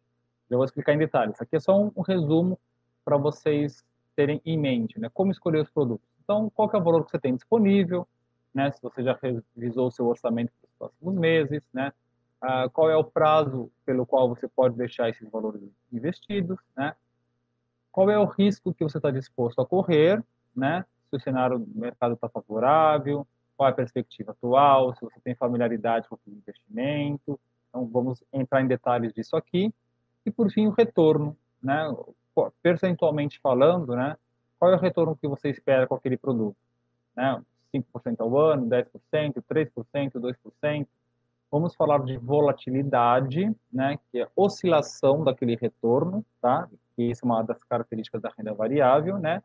Eu 0.48 0.56
vou 0.56 0.64
explicar 0.64 0.94
em 0.94 0.98
detalhes. 0.98 1.38
Aqui 1.42 1.56
é 1.56 1.60
só 1.60 1.78
um, 1.78 1.92
um 1.94 2.00
resumo 2.00 2.58
para 3.04 3.18
vocês 3.18 3.84
terem 4.16 4.40
em 4.46 4.56
mente, 4.56 4.98
né? 4.98 5.10
Como 5.12 5.30
escolher 5.30 5.60
os 5.60 5.68
produtos. 5.68 6.08
Então, 6.24 6.48
qual 6.48 6.70
é 6.72 6.78
o 6.78 6.82
valor 6.82 7.04
que 7.04 7.10
você 7.10 7.18
tem 7.18 7.34
disponível, 7.34 8.08
né? 8.54 8.70
Se 8.72 8.82
você 8.82 9.02
já 9.02 9.18
revisou 9.22 9.88
o 9.88 9.90
seu 9.90 10.06
orçamento 10.06 10.52
para 10.60 10.68
os 10.68 10.74
próximos 10.78 11.14
meses, 11.14 11.62
né? 11.72 11.92
Ah, 12.40 12.68
qual 12.70 12.90
é 12.90 12.96
o 12.96 13.04
prazo 13.04 13.70
pelo 13.84 14.06
qual 14.06 14.28
você 14.28 14.48
pode 14.48 14.74
deixar 14.74 15.10
esses 15.10 15.28
valores 15.30 15.60
investidos, 15.92 16.58
né? 16.76 16.94
Qual 17.92 18.08
é 18.10 18.18
o 18.18 18.24
risco 18.24 18.72
que 18.72 18.82
você 18.82 18.98
está 18.98 19.10
disposto 19.10 19.60
a 19.60 19.66
correr, 19.66 20.22
né? 20.56 20.84
Se 21.10 21.16
o 21.16 21.20
cenário 21.20 21.58
do 21.58 21.78
mercado 21.78 22.14
está 22.14 22.28
favorável, 22.28 23.26
qual 23.56 23.68
é 23.68 23.72
a 23.72 23.74
perspectiva 23.74 24.30
atual, 24.30 24.94
se 24.94 25.02
você 25.02 25.20
tem 25.20 25.34
familiaridade 25.34 26.08
com 26.08 26.14
o 26.14 26.20
investimento. 26.26 27.38
Então, 27.68 27.86
vamos 27.86 28.22
entrar 28.32 28.62
em 28.62 28.66
detalhes 28.66 29.12
disso 29.12 29.36
aqui. 29.36 29.72
E, 30.24 30.30
por 30.30 30.50
fim, 30.50 30.66
o 30.66 30.70
retorno, 30.70 31.36
né? 31.62 31.94
Percentualmente 32.62 33.38
falando, 33.40 33.94
né? 33.94 34.16
Qual 34.58 34.72
é 34.72 34.76
o 34.76 34.80
retorno 34.80 35.16
que 35.16 35.26
você 35.26 35.48
espera 35.48 35.86
com 35.86 35.94
aquele 35.94 36.16
produto? 36.16 36.56
Né? 37.16 37.42
5% 37.74 38.20
ao 38.20 38.36
ano, 38.36 38.66
10%, 38.66 39.42
3%, 39.42 40.12
2%. 40.14 40.86
Vamos 41.50 41.74
falar 41.74 42.04
de 42.04 42.16
volatilidade, 42.16 43.52
né, 43.72 43.98
que 44.10 44.20
é 44.20 44.28
oscilação 44.36 45.24
daquele 45.24 45.56
retorno, 45.56 46.24
tá? 46.40 46.68
Que 46.94 47.02
isso 47.02 47.24
é 47.24 47.26
uma 47.26 47.42
das 47.42 47.64
características 47.64 48.22
da 48.22 48.30
renda 48.36 48.54
variável, 48.54 49.18
né? 49.18 49.42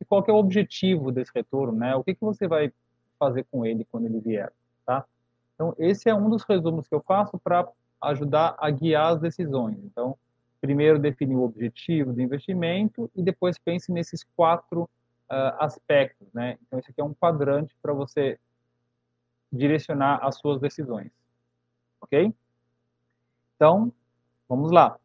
E 0.00 0.04
qual 0.06 0.24
é 0.26 0.32
o 0.32 0.36
objetivo 0.36 1.12
desse 1.12 1.30
retorno, 1.34 1.78
né? 1.78 1.94
O 1.94 2.02
que 2.02 2.14
que 2.14 2.20
você 2.20 2.48
vai 2.48 2.72
fazer 3.18 3.44
com 3.50 3.64
ele 3.66 3.86
quando 3.90 4.06
ele 4.06 4.20
vier, 4.20 4.50
tá? 4.86 5.04
Então, 5.54 5.74
esse 5.78 6.08
é 6.08 6.14
um 6.14 6.30
dos 6.30 6.44
resumos 6.44 6.88
que 6.88 6.94
eu 6.94 7.00
faço 7.00 7.38
para 7.38 7.68
ajudar 8.00 8.56
a 8.58 8.70
guiar 8.70 9.12
as 9.12 9.20
decisões. 9.20 9.78
Então, 9.84 10.16
primeiro 10.60 10.98
definir 10.98 11.36
o 11.36 11.44
objetivo 11.44 12.12
do 12.12 12.22
investimento 12.22 13.10
e 13.14 13.22
depois 13.22 13.58
pense 13.58 13.92
nesses 13.92 14.24
quatro 14.34 14.88
uh, 15.30 15.56
aspectos, 15.58 16.32
né? 16.32 16.58
Então, 16.62 16.78
esse 16.78 16.90
aqui 16.90 17.00
é 17.00 17.04
um 17.04 17.14
quadrante 17.14 17.76
para 17.82 17.92
você 17.92 18.38
direcionar 19.52 20.18
as 20.24 20.36
suas 20.36 20.60
decisões, 20.60 21.10
ok? 22.00 22.34
Então, 23.56 23.92
vamos 24.48 24.70
lá. 24.70 24.98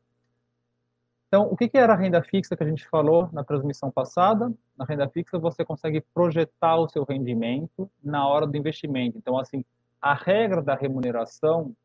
Então, 1.27 1.47
o 1.51 1.55
que 1.55 1.69
era 1.77 1.93
a 1.93 1.95
renda 1.95 2.23
fixa 2.23 2.57
que 2.57 2.63
a 2.63 2.67
gente 2.67 2.87
falou 2.87 3.29
na 3.31 3.43
transmissão 3.43 3.91
passada? 3.91 4.51
Na 4.75 4.83
renda 4.83 5.07
fixa, 5.07 5.37
você 5.37 5.63
consegue 5.63 6.01
projetar 6.01 6.77
o 6.77 6.89
seu 6.89 7.03
rendimento 7.03 7.89
na 8.03 8.27
hora 8.27 8.47
do 8.47 8.57
investimento. 8.57 9.15
Então, 9.15 9.37
assim, 9.37 9.63
a 10.01 10.15
regra 10.15 10.59
da 10.59 10.73
remuneração 10.73 11.75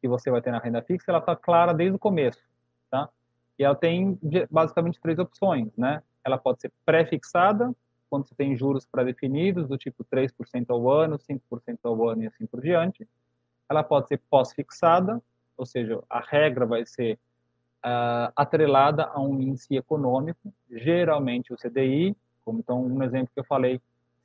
que 0.00 0.06
você 0.06 0.30
vai 0.30 0.40
ter 0.40 0.52
na 0.52 0.60
renda 0.60 0.80
fixa, 0.82 1.10
ela 1.10 1.18
está 1.18 1.34
clara 1.34 1.74
desde 1.74 1.96
o 1.96 1.98
começo, 1.98 2.40
tá? 2.88 3.08
E 3.58 3.64
ela 3.64 3.74
tem 3.74 4.18
basicamente 4.48 5.00
três 5.00 5.18
opções, 5.18 5.76
né? 5.76 6.00
Ela 6.24 6.38
pode 6.38 6.60
ser 6.60 6.72
pré-fixada, 6.84 7.74
quando 8.08 8.28
você 8.28 8.34
tem 8.34 8.54
juros 8.56 8.86
pré-definidos, 8.86 9.66
do 9.66 9.78
tipo 9.78 10.04
3% 10.04 10.66
ao 10.68 10.90
ano, 10.90 11.18
5% 11.18 11.78
ao 11.84 12.08
ano 12.08 12.24
e 12.24 12.26
assim 12.26 12.46
por 12.46 12.60
diante. 12.60 13.08
Ela 13.68 13.82
pode 13.82 14.08
ser 14.08 14.20
pós-fixada, 14.30 15.22
ou 15.56 15.64
seja, 15.64 16.02
a 16.10 16.20
regra 16.20 16.66
vai 16.66 16.84
ser 16.84 17.18
uh, 17.84 18.32
atrelada 18.36 19.04
a 19.04 19.20
um 19.20 19.40
índice 19.40 19.76
econômico, 19.76 20.52
geralmente 20.70 21.52
o 21.52 21.56
CDI, 21.56 22.16
como 22.44 22.60
então 22.60 22.84
um 22.84 23.02
exemplo 23.02 23.30
que 23.32 23.40
eu 23.40 23.44
falei, 23.44 23.80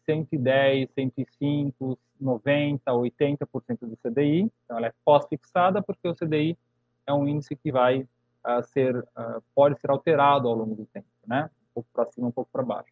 110, 0.06 0.90
105, 0.94 2.00
90, 2.20 2.92
80% 2.92 3.80
do 3.82 3.98
CDI. 3.98 4.52
Então 4.66 4.78
ela 4.78 4.88
é 4.88 4.94
pós-fixada 5.04 5.82
porque 5.82 6.08
o 6.08 6.16
CDI 6.16 6.58
é 7.06 7.14
um 7.14 7.28
índice 7.28 7.56
que 7.56 7.72
vai 7.72 8.02
uh, 8.02 8.64
ser 8.64 8.98
uh, 8.98 9.42
pode 9.54 9.80
ser 9.80 9.90
alterado 9.90 10.48
ao 10.48 10.56
longo 10.56 10.76
do 10.76 10.86
tempo, 10.86 11.08
né? 11.26 11.50
Pouco 11.78 11.90
para 11.94 12.06
cima, 12.08 12.28
um 12.28 12.32
pouco 12.32 12.50
para 12.52 12.64
baixo. 12.64 12.92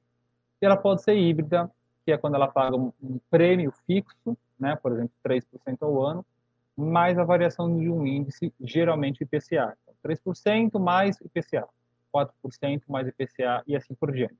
E 0.62 0.66
ela 0.66 0.78
pode 0.78 1.02
ser 1.02 1.16
híbrida, 1.16 1.72
que 2.06 2.12
é 2.12 2.18
quando 2.20 2.36
ela 2.36 2.48
paga 2.48 2.76
um, 2.76 2.94
um 3.02 3.20
prêmio 3.32 3.74
fixo, 3.88 4.38
né, 4.60 4.76
por 4.76 4.92
exemplo, 4.92 5.12
3% 5.28 5.44
ao 5.82 6.06
ano, 6.06 6.24
mais 6.78 7.18
a 7.18 7.24
variação 7.24 7.80
de 7.80 7.90
um 7.90 8.06
índice, 8.06 8.54
geralmente 8.62 9.24
IPCA. 9.24 9.76
Então, 9.82 9.96
3% 10.04 10.80
mais 10.80 11.20
IPCA, 11.20 11.68
4% 12.14 12.84
mais 12.88 13.08
IPCA 13.08 13.64
e 13.66 13.76
assim 13.76 13.96
por 13.96 14.12
diante. 14.12 14.38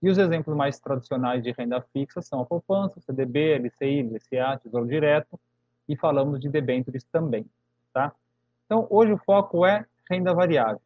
E 0.00 0.08
os 0.08 0.16
exemplos 0.16 0.56
mais 0.56 0.80
tradicionais 0.80 1.42
de 1.42 1.52
renda 1.52 1.82
fixa 1.92 2.22
são 2.22 2.40
a 2.40 2.46
poupança, 2.46 3.02
CDB, 3.02 3.58
LCI, 3.58 4.02
LCA, 4.02 4.58
Tesouro 4.62 4.86
Direto, 4.86 5.38
e 5.86 5.94
falamos 5.94 6.40
de 6.40 6.48
debêntures 6.48 7.04
também, 7.04 7.44
tá? 7.92 8.14
Então, 8.64 8.86
hoje 8.88 9.12
o 9.12 9.18
foco 9.18 9.66
é 9.66 9.84
renda 10.10 10.32
variável, 10.32 10.80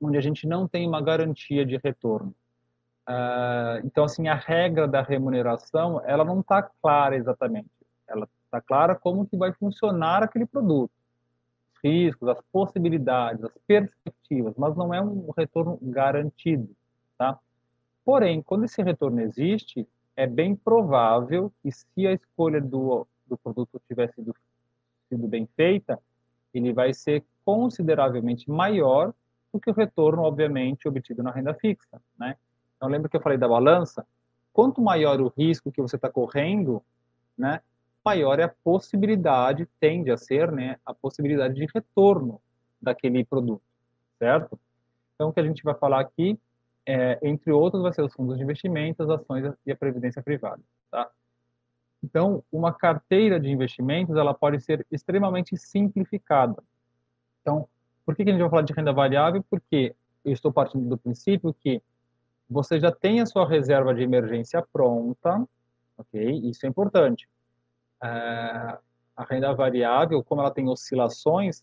onde 0.00 0.16
a 0.16 0.20
gente 0.20 0.46
não 0.46 0.66
tem 0.66 0.86
uma 0.86 1.02
garantia 1.02 1.64
de 1.64 1.76
retorno. 1.76 2.34
Uh, 3.08 3.84
então, 3.84 4.04
assim, 4.04 4.28
a 4.28 4.34
regra 4.34 4.86
da 4.86 5.02
remuneração, 5.02 6.00
ela 6.04 6.24
não 6.24 6.40
está 6.40 6.62
clara 6.62 7.16
exatamente. 7.16 7.68
Ela 8.06 8.28
está 8.44 8.60
clara 8.60 8.94
como 8.94 9.26
que 9.26 9.36
vai 9.36 9.52
funcionar 9.52 10.22
aquele 10.22 10.46
produto. 10.46 10.92
Os 11.74 11.80
riscos, 11.82 12.28
as 12.28 12.40
possibilidades, 12.52 13.44
as 13.44 13.52
perspectivas, 13.66 14.54
mas 14.56 14.76
não 14.76 14.94
é 14.94 15.00
um 15.00 15.30
retorno 15.36 15.78
garantido, 15.82 16.70
tá? 17.18 17.38
Porém, 18.04 18.42
quando 18.42 18.64
esse 18.64 18.82
retorno 18.82 19.20
existe, 19.20 19.86
é 20.16 20.26
bem 20.26 20.54
provável 20.54 21.52
que 21.62 21.70
se 21.70 22.06
a 22.06 22.12
escolha 22.12 22.60
do, 22.60 23.06
do 23.26 23.36
produto 23.38 23.80
tiver 23.88 24.12
sido, 24.12 24.34
sido 25.08 25.26
bem 25.28 25.48
feita, 25.56 25.98
ele 26.52 26.72
vai 26.72 26.92
ser 26.92 27.24
consideravelmente 27.44 28.50
maior 28.50 29.14
do 29.52 29.60
que 29.60 29.70
o 29.70 29.74
retorno, 29.74 30.22
obviamente, 30.22 30.88
obtido 30.88 31.22
na 31.22 31.30
renda 31.30 31.54
fixa, 31.54 32.00
né? 32.18 32.36
Então, 32.76 32.88
lembra 32.88 33.08
que 33.08 33.16
eu 33.16 33.20
falei 33.20 33.36
da 33.36 33.48
balança? 33.48 34.06
Quanto 34.52 34.80
maior 34.80 35.20
o 35.20 35.32
risco 35.36 35.70
que 35.70 35.82
você 35.82 35.96
está 35.96 36.10
correndo, 36.10 36.82
né, 37.36 37.60
maior 38.04 38.38
é 38.38 38.44
a 38.44 38.54
possibilidade, 38.64 39.68
tende 39.78 40.10
a 40.10 40.16
ser, 40.16 40.50
né, 40.50 40.78
a 40.84 40.94
possibilidade 40.94 41.54
de 41.54 41.66
retorno 41.74 42.40
daquele 42.80 43.24
produto, 43.24 43.62
certo? 44.18 44.58
Então, 45.14 45.28
o 45.28 45.32
que 45.32 45.40
a 45.40 45.44
gente 45.44 45.62
vai 45.62 45.74
falar 45.74 46.00
aqui, 46.00 46.38
é, 46.86 47.18
entre 47.22 47.52
outros, 47.52 47.82
vai 47.82 47.92
ser 47.92 48.02
os 48.02 48.12
fundos 48.14 48.38
de 48.38 48.42
investimento, 48.42 49.02
as 49.02 49.10
ações 49.10 49.52
e 49.66 49.70
a 49.70 49.76
previdência 49.76 50.22
privada, 50.22 50.62
tá? 50.90 51.10
Então, 52.02 52.42
uma 52.50 52.72
carteira 52.72 53.38
de 53.38 53.50
investimentos, 53.50 54.16
ela 54.16 54.32
pode 54.32 54.60
ser 54.60 54.86
extremamente 54.90 55.54
simplificada. 55.58 56.62
Então, 57.42 57.68
por 58.10 58.16
que, 58.16 58.24
que 58.24 58.30
a 58.30 58.32
gente 58.32 58.42
vai 58.42 58.50
falar 58.50 58.62
de 58.62 58.72
renda 58.72 58.92
variável? 58.92 59.44
Porque 59.48 59.94
eu 60.24 60.32
estou 60.32 60.52
partindo 60.52 60.88
do 60.88 60.98
princípio 60.98 61.54
que 61.54 61.80
você 62.48 62.80
já 62.80 62.90
tem 62.90 63.20
a 63.20 63.26
sua 63.26 63.48
reserva 63.48 63.94
de 63.94 64.02
emergência 64.02 64.60
pronta, 64.72 65.46
ok? 65.96 66.40
Isso 66.42 66.66
é 66.66 66.68
importante. 66.68 67.28
É, 68.02 68.08
a 68.08 69.24
renda 69.30 69.54
variável, 69.54 70.24
como 70.24 70.40
ela 70.40 70.50
tem 70.50 70.68
oscilações, 70.68 71.62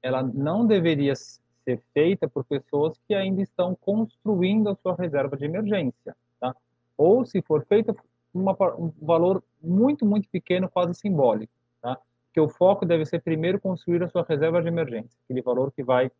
ela 0.00 0.22
não 0.22 0.64
deveria 0.64 1.16
ser 1.16 1.82
feita 1.92 2.28
por 2.28 2.44
pessoas 2.44 2.96
que 3.08 3.12
ainda 3.12 3.42
estão 3.42 3.74
construindo 3.74 4.70
a 4.70 4.76
sua 4.76 4.94
reserva 4.94 5.36
de 5.36 5.44
emergência, 5.44 6.16
tá? 6.38 6.54
Ou 6.96 7.26
se 7.26 7.42
for 7.42 7.66
feita 7.66 7.96
uma, 8.32 8.52
um 8.78 8.92
valor 9.02 9.42
muito, 9.60 10.06
muito 10.06 10.28
pequeno, 10.28 10.68
quase 10.68 10.94
simbólico, 10.94 11.52
tá? 11.82 11.98
Que 12.32 12.40
o 12.40 12.48
foco 12.48 12.86
deve 12.86 13.04
ser 13.04 13.20
primeiro 13.20 13.60
construir 13.60 14.02
a 14.02 14.08
sua 14.08 14.24
reserva 14.28 14.62
de 14.62 14.68
emergência, 14.68 15.18
aquele 15.24 15.42
valor 15.42 15.72
que 15.72 15.82
vai 15.82 16.10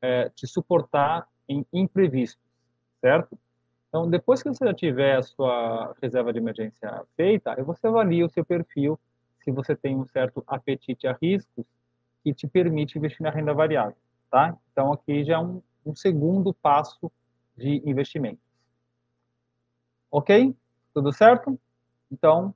é, 0.00 0.28
te 0.30 0.46
suportar 0.46 1.28
em 1.48 1.64
imprevistos, 1.72 2.42
certo? 3.00 3.38
Então, 3.88 4.08
depois 4.08 4.42
que 4.42 4.48
você 4.48 4.64
já 4.64 4.72
tiver 4.72 5.16
a 5.16 5.22
sua 5.22 5.94
reserva 6.00 6.32
de 6.32 6.38
emergência 6.38 7.04
feita, 7.14 7.54
você 7.62 7.86
avalia 7.86 8.24
o 8.24 8.30
seu 8.30 8.44
perfil, 8.44 8.98
se 9.40 9.50
você 9.50 9.76
tem 9.76 9.96
um 9.96 10.06
certo 10.06 10.42
apetite 10.46 11.06
a 11.06 11.12
riscos 11.20 11.66
que 12.24 12.32
te 12.32 12.46
permite 12.46 12.96
investir 12.96 13.22
na 13.22 13.30
renda 13.30 13.52
variável, 13.52 13.96
tá? 14.30 14.56
Então, 14.72 14.92
aqui 14.92 15.24
já 15.24 15.34
é 15.34 15.38
um, 15.38 15.60
um 15.84 15.94
segundo 15.94 16.54
passo 16.54 17.12
de 17.56 17.82
investimento. 17.84 18.40
Ok? 20.10 20.56
Tudo 20.94 21.12
certo? 21.12 21.58
Então, 22.10 22.54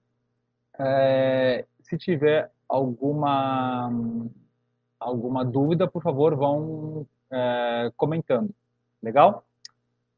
é, 0.78 1.66
se 1.80 1.98
tiver 1.98 2.50
alguma 2.68 3.90
alguma 4.98 5.44
dúvida, 5.44 5.86
por 5.88 6.02
favor, 6.02 6.34
vão 6.34 7.06
é, 7.30 7.92
comentando. 7.96 8.50
Legal? 9.02 9.44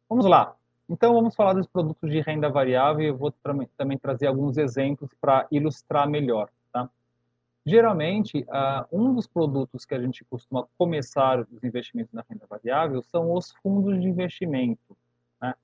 Vamos 0.09 0.25
lá. 0.25 0.55
Então, 0.89 1.13
vamos 1.13 1.35
falar 1.35 1.53
dos 1.53 1.67
produtos 1.67 2.11
de 2.11 2.21
renda 2.21 2.49
variável 2.49 3.05
e 3.05 3.09
eu 3.09 3.17
vou 3.17 3.31
também 3.77 3.99
trazer 3.99 4.27
alguns 4.27 4.57
exemplos 4.57 5.11
para 5.21 5.47
ilustrar 5.51 6.09
melhor. 6.09 6.49
Tá? 6.73 6.89
Geralmente, 7.67 8.39
uh, 8.49 8.87
um 8.91 9.15
dos 9.15 9.27
produtos 9.27 9.85
que 9.85 9.95
a 9.95 10.01
gente 10.01 10.25
costuma 10.25 10.67
começar 10.79 11.41
os 11.41 11.63
investimentos 11.63 12.15
na 12.15 12.25
renda 12.29 12.47
variável 12.49 13.03
são 13.03 13.35
os 13.35 13.53
fundos 13.63 14.01
de 14.01 14.09
investimento. 14.09 14.97
Né? 15.43 15.55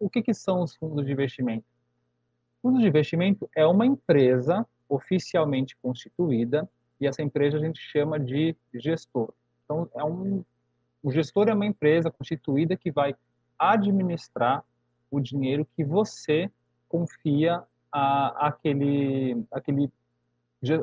O 0.00 0.08
que, 0.08 0.22
que 0.22 0.32
são 0.32 0.62
os 0.62 0.74
fundos 0.74 1.04
de 1.04 1.12
investimento? 1.12 1.66
Fundos 2.62 2.80
de 2.80 2.88
investimento 2.88 3.50
é 3.54 3.66
uma 3.66 3.84
empresa 3.84 4.66
oficialmente 4.94 5.76
constituída 5.76 6.68
e 7.00 7.06
essa 7.06 7.22
empresa 7.22 7.56
a 7.56 7.60
gente 7.60 7.80
chama 7.80 8.18
de 8.18 8.56
gestor. 8.72 9.32
Então, 9.64 9.88
é 9.94 10.04
um, 10.04 10.44
o 11.02 11.10
gestor 11.10 11.48
é 11.48 11.54
uma 11.54 11.66
empresa 11.66 12.10
constituída 12.10 12.76
que 12.76 12.90
vai 12.90 13.14
administrar 13.58 14.64
o 15.10 15.20
dinheiro 15.20 15.66
que 15.76 15.84
você 15.84 16.50
confia 16.88 17.62
a, 17.90 18.48
aquele, 18.48 19.44
aquele, 19.50 19.90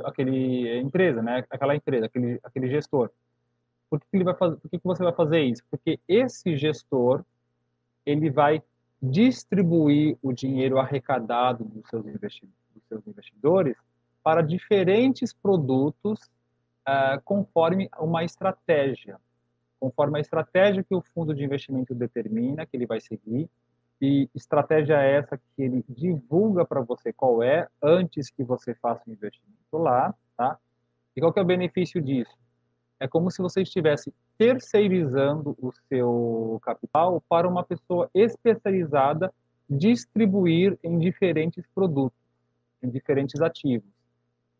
aquele 0.03 0.79
empresa, 0.79 1.21
né? 1.21 1.43
Aquela 1.49 1.75
empresa, 1.75 2.05
aquele, 2.05 2.39
aquele 2.43 2.69
gestor. 2.69 3.09
Por 3.89 3.99
que 3.99 4.05
ele 4.13 4.23
vai 4.23 4.35
fazer? 4.35 4.55
Por 4.57 4.69
que, 4.69 4.77
que 4.77 4.85
você 4.85 5.03
vai 5.03 5.13
fazer 5.13 5.41
isso? 5.41 5.63
Porque 5.69 5.99
esse 6.07 6.55
gestor 6.57 7.23
ele 8.05 8.29
vai 8.29 8.63
distribuir 9.01 10.17
o 10.21 10.31
dinheiro 10.31 10.77
arrecadado 10.77 11.65
dos 11.65 11.89
seus, 11.89 12.03
dos 12.03 12.83
seus 12.87 13.07
investidores 13.07 13.75
para 14.23 14.41
diferentes 14.41 15.33
produtos 15.33 16.19
uh, 16.87 17.21
conforme 17.23 17.89
uma 17.99 18.23
estratégia, 18.23 19.19
conforme 19.79 20.19
a 20.19 20.21
estratégia 20.21 20.83
que 20.83 20.95
o 20.95 21.01
fundo 21.13 21.33
de 21.33 21.43
investimento 21.43 21.93
determina 21.95 22.65
que 22.65 22.77
ele 22.77 22.85
vai 22.85 22.99
seguir 22.99 23.49
e 24.01 24.27
estratégia 24.33 24.99
é 24.99 25.17
essa 25.17 25.37
que 25.37 25.61
ele 25.61 25.85
divulga 25.87 26.65
para 26.65 26.81
você 26.81 27.13
qual 27.13 27.43
é 27.43 27.67
antes 27.81 28.31
que 28.31 28.43
você 28.43 28.73
faça 28.73 29.03
o 29.07 29.11
investimento 29.11 29.77
lá, 29.77 30.13
tá? 30.35 30.57
E 31.15 31.21
qual 31.21 31.31
que 31.31 31.39
é 31.39 31.43
o 31.43 31.45
benefício 31.45 32.01
disso? 32.01 32.35
É 32.99 33.07
como 33.07 33.29
se 33.29 33.41
você 33.43 33.61
estivesse 33.61 34.11
terceirizando 34.39 35.55
o 35.61 35.71
seu 35.87 36.59
capital 36.63 37.21
para 37.29 37.47
uma 37.47 37.63
pessoa 37.63 38.09
especializada 38.13 39.31
distribuir 39.69 40.77
em 40.83 40.97
diferentes 40.97 41.63
produtos, 41.75 42.17
em 42.81 42.89
diferentes 42.89 43.39
ativos, 43.39 43.87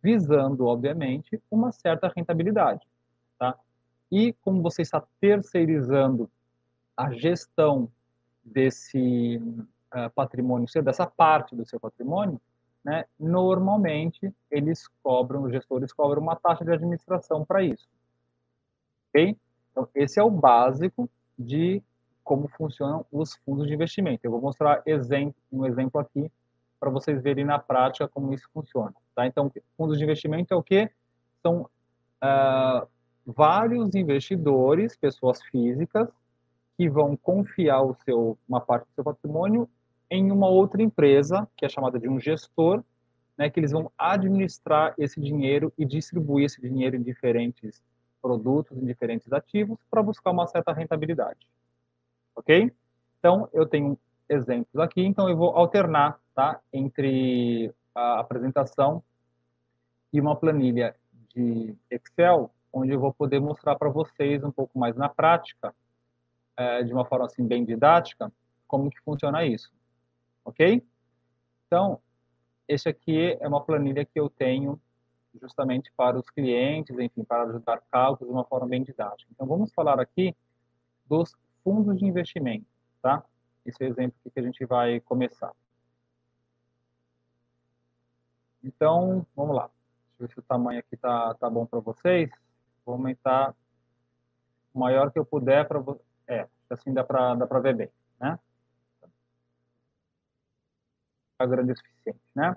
visando, 0.01 0.65
obviamente, 0.65 1.41
uma 1.49 1.71
certa 1.71 2.11
rentabilidade. 2.15 2.87
Tá? 3.37 3.57
E 4.11 4.33
como 4.41 4.61
você 4.61 4.81
está 4.81 5.03
terceirizando 5.19 6.29
a 6.95 7.11
gestão 7.11 7.89
desse 8.43 9.37
uh, 9.93 10.09
patrimônio 10.15 10.67
dessa 10.83 11.05
parte 11.05 11.55
do 11.55 11.65
seu 11.65 11.79
patrimônio, 11.79 12.39
né, 12.83 13.05
normalmente 13.19 14.33
eles 14.49 14.87
cobram, 15.03 15.43
os 15.43 15.51
gestores 15.51 15.93
cobram 15.93 16.21
uma 16.21 16.35
taxa 16.35 16.65
de 16.65 16.71
administração 16.71 17.45
para 17.45 17.63
isso. 17.63 17.87
Ok? 19.09 19.37
Então, 19.71 19.87
esse 19.93 20.19
é 20.19 20.23
o 20.23 20.31
básico 20.31 21.09
de 21.37 21.81
como 22.23 22.47
funcionam 22.47 23.05
os 23.11 23.35
fundos 23.35 23.67
de 23.67 23.73
investimento. 23.73 24.21
Eu 24.23 24.31
vou 24.31 24.41
mostrar 24.41 24.81
exemplo, 24.85 25.35
um 25.51 25.65
exemplo 25.65 25.99
aqui 25.99 26.31
para 26.81 26.89
vocês 26.89 27.21
verem 27.21 27.45
na 27.45 27.59
prática 27.59 28.07
como 28.07 28.33
isso 28.33 28.49
funciona. 28.51 28.93
Tá? 29.15 29.27
Então, 29.27 29.51
fundos 29.77 29.99
de 29.99 30.03
investimento 30.03 30.51
é 30.51 30.57
o 30.57 30.63
que? 30.63 30.89
São 31.43 31.61
uh, 31.61 32.87
vários 33.23 33.93
investidores, 33.93 34.97
pessoas 34.97 35.43
físicas, 35.43 36.09
que 36.75 36.89
vão 36.89 37.15
confiar 37.15 37.83
o 37.83 37.95
seu, 38.03 38.35
uma 38.49 38.59
parte 38.59 38.85
do 38.87 38.95
seu 38.95 39.03
patrimônio 39.03 39.69
em 40.09 40.31
uma 40.31 40.49
outra 40.49 40.81
empresa, 40.81 41.47
que 41.55 41.65
é 41.65 41.69
chamada 41.69 41.99
de 41.99 42.09
um 42.09 42.19
gestor, 42.19 42.83
né, 43.37 43.47
que 43.47 43.59
eles 43.59 43.71
vão 43.71 43.91
administrar 43.95 44.95
esse 44.97 45.21
dinheiro 45.21 45.71
e 45.77 45.85
distribuir 45.85 46.45
esse 46.45 46.59
dinheiro 46.59 46.95
em 46.95 47.03
diferentes 47.03 47.81
produtos 48.21 48.75
em 48.77 48.85
diferentes 48.85 49.31
ativos 49.31 49.77
para 49.89 50.01
buscar 50.01 50.31
uma 50.31 50.47
certa 50.47 50.73
rentabilidade. 50.73 51.47
Ok? 52.35 52.71
Então, 53.19 53.47
eu 53.53 53.67
tenho 53.67 53.97
exemplos 54.31 54.81
aqui, 54.81 55.01
então 55.01 55.29
eu 55.29 55.35
vou 55.35 55.49
alternar 55.49 56.19
tá, 56.33 56.59
entre 56.71 57.73
a 57.93 58.19
apresentação 58.19 59.03
e 60.13 60.19
uma 60.19 60.35
planilha 60.35 60.95
de 61.35 61.75
Excel, 61.89 62.49
onde 62.71 62.91
eu 62.91 62.99
vou 62.99 63.13
poder 63.13 63.39
mostrar 63.39 63.75
para 63.75 63.89
vocês 63.89 64.43
um 64.43 64.51
pouco 64.51 64.79
mais 64.79 64.95
na 64.95 65.09
prática, 65.09 65.75
é, 66.55 66.83
de 66.83 66.93
uma 66.93 67.05
forma 67.05 67.25
assim 67.25 67.45
bem 67.45 67.65
didática, 67.65 68.31
como 68.67 68.89
que 68.89 68.99
funciona 69.01 69.45
isso. 69.45 69.71
Ok? 70.45 70.81
Então, 71.67 71.99
esse 72.67 72.87
aqui 72.87 73.37
é 73.39 73.47
uma 73.47 73.61
planilha 73.61 74.05
que 74.05 74.19
eu 74.19 74.29
tenho 74.29 74.79
justamente 75.39 75.91
para 75.95 76.17
os 76.17 76.29
clientes, 76.29 76.97
enfim, 76.97 77.23
para 77.23 77.43
ajudar 77.43 77.81
cálculos 77.91 78.29
de 78.29 78.33
uma 78.33 78.45
forma 78.45 78.67
bem 78.67 78.83
didática. 78.83 79.29
Então, 79.33 79.47
vamos 79.47 79.71
falar 79.73 79.99
aqui 79.99 80.35
dos 81.05 81.35
fundos 81.63 81.97
de 81.97 82.05
investimento, 82.05 82.65
tá? 83.01 83.23
Esse 83.65 83.83
exemplo 83.83 84.17
que 84.33 84.39
a 84.39 84.43
gente 84.43 84.65
vai 84.65 84.99
começar. 85.01 85.53
Então, 88.63 89.25
vamos 89.35 89.55
lá. 89.55 89.69
Deixa 90.19 90.23
eu 90.23 90.27
ver 90.27 90.33
se 90.33 90.39
o 90.39 90.43
tamanho 90.43 90.79
aqui 90.79 90.95
tá, 90.97 91.33
tá 91.35 91.49
bom 91.49 91.65
para 91.65 91.79
vocês. 91.79 92.29
Vou 92.85 92.93
aumentar 92.93 93.55
o 94.73 94.79
maior 94.79 95.11
que 95.11 95.19
eu 95.19 95.25
puder 95.25 95.67
para 95.67 95.79
É, 96.27 96.47
assim 96.69 96.93
dá 96.93 97.03
para 97.03 97.35
dá 97.35 97.59
ver 97.59 97.75
bem, 97.75 97.89
né? 98.19 98.39
Tá 101.37 101.45
grande 101.45 101.71
o 101.71 101.75
suficiente, 101.75 102.21
né? 102.35 102.55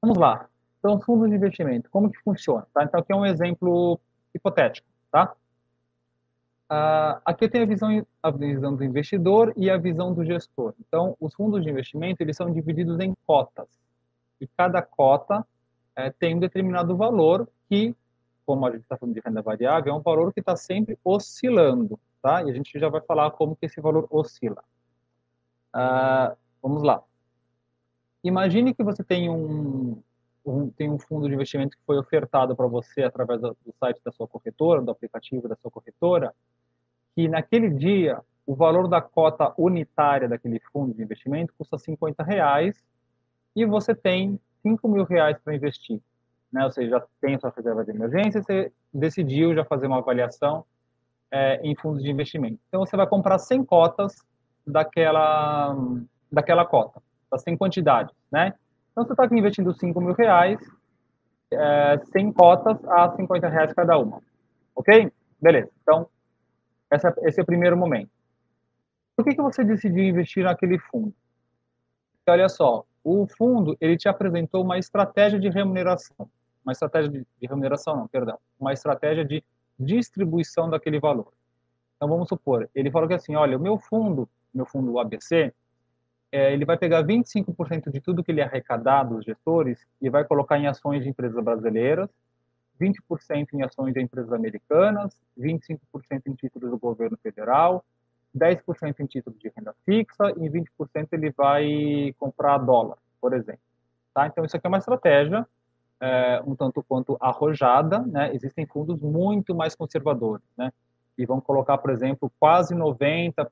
Vamos 0.00 0.18
lá. 0.18 0.48
Então, 0.78 1.00
fundos 1.00 1.28
de 1.28 1.36
investimento, 1.36 1.90
como 1.90 2.10
que 2.10 2.18
funciona? 2.20 2.66
Tá? 2.72 2.84
Então, 2.84 3.00
aqui 3.00 3.12
é 3.12 3.16
um 3.16 3.26
exemplo 3.26 4.00
hipotético, 4.34 4.86
tá? 5.10 5.34
Uh, 6.70 7.16
aqui 7.24 7.48
tem 7.48 7.62
a 7.62 7.66
visão, 7.66 8.06
a 8.22 8.30
visão 8.30 8.76
do 8.76 8.84
investidor 8.84 9.54
e 9.56 9.70
a 9.70 9.78
visão 9.78 10.12
do 10.12 10.22
gestor. 10.22 10.74
Então, 10.78 11.16
os 11.18 11.34
fundos 11.34 11.64
de 11.64 11.70
investimento, 11.70 12.22
eles 12.22 12.36
são 12.36 12.52
divididos 12.52 13.00
em 13.00 13.14
cotas. 13.26 13.66
E 14.38 14.46
cada 14.46 14.82
cota 14.82 15.46
é, 15.96 16.10
tem 16.10 16.36
um 16.36 16.38
determinado 16.38 16.94
valor 16.94 17.48
que, 17.68 17.96
como 18.44 18.66
a 18.66 18.70
gente 18.70 18.82
está 18.82 18.98
falando 18.98 19.14
de 19.14 19.22
renda 19.24 19.40
variável, 19.40 19.92
é 19.92 19.96
um 19.96 20.02
valor 20.02 20.32
que 20.32 20.40
está 20.40 20.54
sempre 20.56 20.98
oscilando, 21.02 21.98
tá? 22.22 22.42
E 22.42 22.50
a 22.50 22.52
gente 22.52 22.78
já 22.78 22.88
vai 22.90 23.00
falar 23.00 23.30
como 23.30 23.56
que 23.56 23.64
esse 23.64 23.80
valor 23.80 24.06
oscila. 24.10 24.62
Uh, 25.74 26.36
vamos 26.62 26.82
lá. 26.82 27.02
Imagine 28.22 28.74
que 28.74 28.82
você 28.82 29.02
tem 29.02 29.30
um, 29.30 30.02
um, 30.44 30.70
tem 30.70 30.90
um 30.90 30.98
fundo 30.98 31.28
de 31.28 31.34
investimento 31.34 31.76
que 31.76 31.82
foi 31.84 31.98
ofertado 31.98 32.54
para 32.54 32.66
você 32.66 33.02
através 33.02 33.40
do 33.40 33.56
site 33.80 34.00
da 34.04 34.12
sua 34.12 34.28
corretora, 34.28 34.82
do 34.82 34.90
aplicativo 34.90 35.48
da 35.48 35.56
sua 35.56 35.70
corretora, 35.70 36.34
que 37.18 37.26
naquele 37.26 37.68
dia 37.68 38.20
o 38.46 38.54
valor 38.54 38.86
da 38.86 39.02
cota 39.02 39.52
unitária 39.58 40.28
daquele 40.28 40.60
fundo 40.72 40.94
de 40.94 41.02
investimento 41.02 41.52
custa 41.58 41.76
50 41.76 42.22
reais 42.22 42.80
e 43.56 43.66
você 43.66 43.92
tem 43.92 44.38
5 44.62 44.86
mil 44.86 45.02
reais 45.02 45.36
para 45.42 45.56
investir. 45.56 46.00
Né? 46.52 46.64
Ou 46.64 46.70
seja, 46.70 46.90
já 46.90 47.06
tem 47.20 47.36
sua 47.40 47.52
reserva 47.54 47.84
de 47.84 47.90
emergência, 47.90 48.40
você 48.40 48.72
decidiu 48.94 49.52
já 49.52 49.64
fazer 49.64 49.88
uma 49.88 49.98
avaliação 49.98 50.64
é, 51.28 51.56
em 51.56 51.74
fundos 51.74 52.04
de 52.04 52.08
investimento. 52.08 52.60
Então, 52.68 52.86
você 52.86 52.96
vai 52.96 53.08
comprar 53.08 53.40
100 53.40 53.64
cotas 53.64 54.24
daquela, 54.64 55.76
daquela 56.30 56.64
cota, 56.64 57.02
das 57.28 57.42
100 57.42 57.56
quantidades, 57.56 58.14
né? 58.30 58.54
Então, 58.92 59.04
você 59.04 59.12
está 59.12 59.26
investindo 59.36 59.74
5 59.74 60.00
mil 60.00 60.14
reais, 60.14 60.60
é, 61.50 61.98
100 62.12 62.32
cotas 62.32 62.78
a 62.84 63.10
50 63.16 63.48
reais 63.48 63.72
cada 63.72 63.98
uma. 63.98 64.22
Ok? 64.76 65.10
Beleza. 65.42 65.68
Então, 65.82 66.08
essa, 66.90 67.14
esse 67.22 67.40
é 67.40 67.42
o 67.42 67.46
primeiro 67.46 67.76
momento. 67.76 68.10
Por 69.16 69.24
que, 69.24 69.34
que 69.34 69.42
você 69.42 69.64
decidiu 69.64 70.04
investir 70.04 70.44
naquele 70.44 70.78
fundo? 70.78 71.14
Porque, 72.18 72.30
olha 72.30 72.48
só, 72.48 72.84
o 73.02 73.26
fundo 73.26 73.76
ele 73.80 73.96
te 73.96 74.08
apresentou 74.08 74.62
uma 74.62 74.78
estratégia 74.78 75.38
de 75.38 75.48
remuneração. 75.48 76.28
Uma 76.64 76.72
estratégia 76.72 77.10
de, 77.10 77.26
de 77.40 77.46
remuneração, 77.46 77.96
não, 77.96 78.08
perdão. 78.08 78.38
Uma 78.60 78.72
estratégia 78.72 79.24
de 79.24 79.42
distribuição 79.78 80.68
daquele 80.68 80.98
valor. 80.98 81.32
Então, 81.96 82.08
vamos 82.08 82.28
supor, 82.28 82.68
ele 82.74 82.90
falou 82.90 83.08
que 83.08 83.14
assim, 83.14 83.34
olha, 83.34 83.56
o 83.56 83.60
meu 83.60 83.76
fundo, 83.76 84.28
meu 84.54 84.64
fundo 84.64 84.98
ABC, 85.00 85.52
é, 86.30 86.52
ele 86.52 86.64
vai 86.64 86.76
pegar 86.76 87.02
25% 87.02 87.90
de 87.90 88.00
tudo 88.00 88.22
que 88.22 88.30
ele 88.30 88.42
arrecadar 88.42 89.02
dos 89.02 89.24
gestores 89.24 89.84
e 90.00 90.08
vai 90.08 90.24
colocar 90.24 90.58
em 90.58 90.66
ações 90.66 91.02
de 91.02 91.08
empresas 91.08 91.42
brasileiras, 91.42 92.08
20% 92.80 93.48
em 93.52 93.62
ações 93.62 93.92
de 93.92 94.00
empresas 94.00 94.32
americanas, 94.32 95.14
25% 95.38 95.78
em 96.26 96.34
títulos 96.34 96.70
do 96.70 96.78
governo 96.78 97.16
federal, 97.22 97.84
10% 98.36 99.00
em 99.00 99.06
títulos 99.06 99.38
de 99.38 99.52
renda 99.56 99.74
fixa 99.84 100.30
e 100.36 100.48
20% 100.48 101.08
ele 101.12 101.30
vai 101.30 102.14
comprar 102.18 102.58
dólar, 102.58 102.98
por 103.20 103.32
exemplo. 103.32 103.60
Tá? 104.14 104.26
Então, 104.26 104.44
isso 104.44 104.56
aqui 104.56 104.66
é 104.66 104.68
uma 104.68 104.78
estratégia 104.78 105.46
é, 106.00 106.42
um 106.46 106.54
tanto 106.54 106.82
quanto 106.82 107.16
arrojada, 107.20 108.00
né? 108.00 108.32
Existem 108.32 108.64
fundos 108.66 109.00
muito 109.00 109.54
mais 109.54 109.74
conservadores, 109.74 110.44
né? 110.56 110.72
e 111.18 111.26
vão 111.26 111.40
colocar, 111.40 111.76
por 111.78 111.90
exemplo, 111.90 112.30
quase 112.38 112.74
90%, 112.74 113.48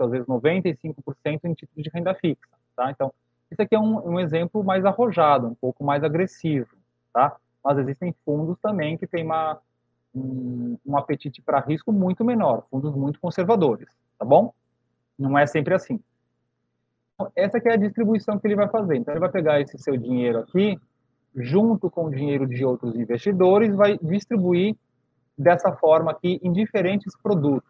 às 0.00 0.10
vezes 0.10 0.26
95% 0.26 1.40
em 1.44 1.54
títulos 1.54 1.82
de 1.82 1.88
renda 1.88 2.14
fixa, 2.14 2.46
tá? 2.76 2.90
Então, 2.90 3.10
isso 3.50 3.62
aqui 3.62 3.74
é 3.74 3.78
um, 3.78 4.10
um, 4.10 4.20
exemplo 4.20 4.62
mais 4.62 4.84
arrojado, 4.84 5.46
um 5.46 5.54
pouco 5.54 5.82
mais 5.82 6.04
agressivo, 6.04 6.76
tá? 7.14 7.34
Mas 7.66 7.78
existem 7.78 8.14
fundos 8.24 8.56
também 8.60 8.96
que 8.96 9.08
têm 9.08 9.24
uma, 9.24 9.58
um, 10.14 10.78
um 10.86 10.96
apetite 10.96 11.42
para 11.42 11.58
risco 11.58 11.92
muito 11.92 12.24
menor, 12.24 12.64
fundos 12.70 12.94
muito 12.94 13.18
conservadores, 13.18 13.88
tá 14.16 14.24
bom? 14.24 14.54
Não 15.18 15.36
é 15.36 15.48
sempre 15.48 15.74
assim. 15.74 16.00
Então, 17.14 17.32
essa 17.34 17.58
é 17.58 17.72
a 17.72 17.76
distribuição 17.76 18.38
que 18.38 18.46
ele 18.46 18.54
vai 18.54 18.68
fazer. 18.68 18.94
Então, 18.96 19.12
ele 19.12 19.20
vai 19.20 19.30
pegar 19.30 19.60
esse 19.60 19.76
seu 19.78 19.96
dinheiro 19.96 20.38
aqui, 20.38 20.78
junto 21.34 21.90
com 21.90 22.04
o 22.04 22.10
dinheiro 22.10 22.46
de 22.46 22.64
outros 22.64 22.94
investidores, 22.94 23.74
vai 23.74 23.98
distribuir 23.98 24.76
dessa 25.36 25.72
forma 25.72 26.12
aqui 26.12 26.38
em 26.40 26.52
diferentes 26.52 27.16
produtos. 27.20 27.68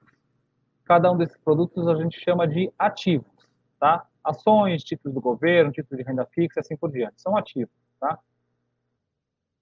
Cada 0.85 1.11
um 1.11 1.17
desses 1.17 1.39
produtos 1.39 1.89
a 1.89 1.95
gente 1.95 2.21
chama 2.21 2.47
de 2.47 2.71
ativos, 2.79 3.49
tá? 3.81 4.07
ações, 4.23 4.85
títulos 4.85 5.15
do 5.15 5.23
governo, 5.23 5.73
títulos 5.73 6.05
de 6.05 6.07
renda 6.07 6.27
fixa, 6.27 6.61
assim 6.61 6.77
por 6.77 6.93
diante. 6.93 7.23
São 7.23 7.35
ativos, 7.35 7.73
tá? 7.99 8.19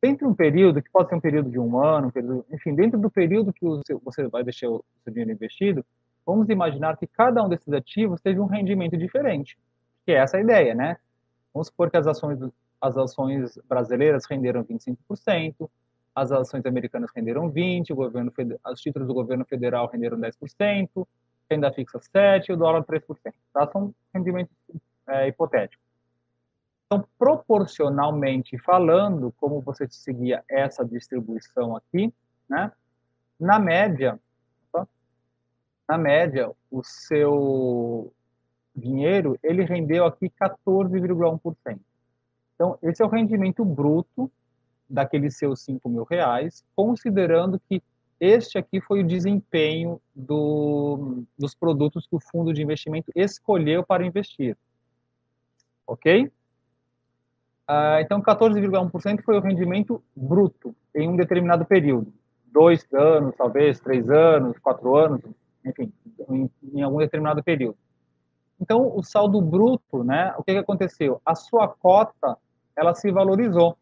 Dentro 0.04 0.26
de 0.26 0.32
um 0.32 0.34
período, 0.34 0.82
que 0.82 0.90
pode 0.90 1.08
ser 1.08 1.14
um 1.14 1.20
período 1.20 1.50
de 1.50 1.58
um 1.58 1.82
ano, 1.82 2.08
um 2.08 2.10
período, 2.10 2.44
enfim, 2.52 2.74
dentro 2.74 3.00
do 3.00 3.10
período 3.10 3.54
que 3.54 3.64
você 4.04 4.28
vai 4.28 4.44
deixar 4.44 4.68
o 4.68 4.84
seu 5.02 5.10
dinheiro 5.10 5.32
investido, 5.32 5.82
vamos 6.26 6.46
imaginar 6.50 6.98
que 6.98 7.06
cada 7.06 7.42
um 7.42 7.48
desses 7.48 7.72
ativos 7.72 8.20
teve 8.20 8.38
um 8.38 8.44
rendimento 8.44 8.98
diferente, 8.98 9.56
que 10.04 10.12
é 10.12 10.16
essa 10.16 10.38
ideia, 10.38 10.74
né? 10.74 10.98
Vamos 11.54 11.68
supor 11.68 11.90
que 11.90 11.96
as 11.96 12.06
ações, 12.06 12.38
as 12.82 12.98
ações 12.98 13.58
brasileiras 13.66 14.26
renderam 14.26 14.62
25%, 14.62 15.70
as 16.14 16.30
ações 16.30 16.66
americanas 16.66 17.10
renderam 17.16 17.50
20%, 17.50 17.88
o 17.88 17.94
governo, 17.94 18.30
os 18.70 18.80
títulos 18.82 19.08
do 19.08 19.14
governo 19.14 19.46
federal 19.46 19.88
renderam 19.90 20.18
10%, 20.18 21.08
renda 21.50 21.72
fixa 21.72 21.98
7% 21.98 22.50
e 22.50 22.52
o 22.52 22.58
dólar 22.58 22.84
3%. 22.84 23.00
Tá? 23.54 23.66
São 23.72 23.94
rendimentos 24.12 24.54
é, 25.08 25.28
hipotéticos. 25.28 25.82
Então, 26.94 27.09
proporcionalmente 27.18 28.57
falando, 28.59 29.35
como 29.40 29.61
você 29.61 29.88
seguia 29.90 30.44
essa 30.48 30.85
distribuição 30.85 31.74
aqui, 31.74 32.14
né? 32.48 32.70
na 33.38 33.59
média, 33.59 34.20
na 35.88 35.98
média, 35.98 36.52
o 36.70 36.85
seu 36.85 38.12
dinheiro, 38.74 39.37
ele 39.42 39.64
rendeu 39.64 40.07
aqui 40.07 40.30
14,1%. 40.30 41.80
Então, 42.54 42.78
esse 42.80 43.02
é 43.02 43.04
o 43.04 43.09
rendimento 43.09 43.64
bruto 43.64 44.30
daqueles 44.88 45.37
seus 45.37 45.62
5 45.62 45.88
mil 45.88 46.04
reais, 46.04 46.64
considerando 46.76 47.61
que 47.68 47.83
este 48.20 48.57
aqui 48.57 48.80
foi 48.80 49.00
o 49.00 49.07
desempenho 49.07 50.00
do, 50.14 51.24
dos 51.37 51.57
produtos 51.57 52.07
que 52.07 52.14
o 52.14 52.20
fundo 52.20 52.52
de 52.52 52.62
investimento 52.62 53.11
escolheu 53.16 53.85
para 53.85 54.07
investir. 54.07 54.57
Ok? 55.87 56.30
Ah, 57.66 57.98
então, 58.00 58.20
14,1% 58.20 59.22
foi 59.22 59.38
o 59.38 59.40
rendimento 59.40 60.03
bruto 60.14 60.74
em 60.94 61.09
um 61.09 61.16
determinado 61.16 61.64
período. 61.64 62.12
Dois 62.46 62.87
anos, 62.92 63.35
talvez, 63.37 63.81
três 63.81 64.11
anos, 64.11 64.59
quatro 64.59 64.94
anos, 64.96 65.22
enfim, 65.64 65.90
em, 66.29 66.50
em 66.74 66.83
algum 66.83 66.98
determinado 66.98 67.42
período. 67.42 67.79
Então, 68.61 68.94
o 68.94 69.03
saldo 69.03 69.40
bruto, 69.40 70.05
né, 70.05 70.35
o 70.38 70.44
que, 70.44 70.53
que 70.53 70.59
aconteceu? 70.59 71.20
A 71.24 71.35
sua 71.35 71.66
cota, 71.68 72.37
ela 72.77 72.94
se 72.94 73.11
valorizou. 73.11 73.77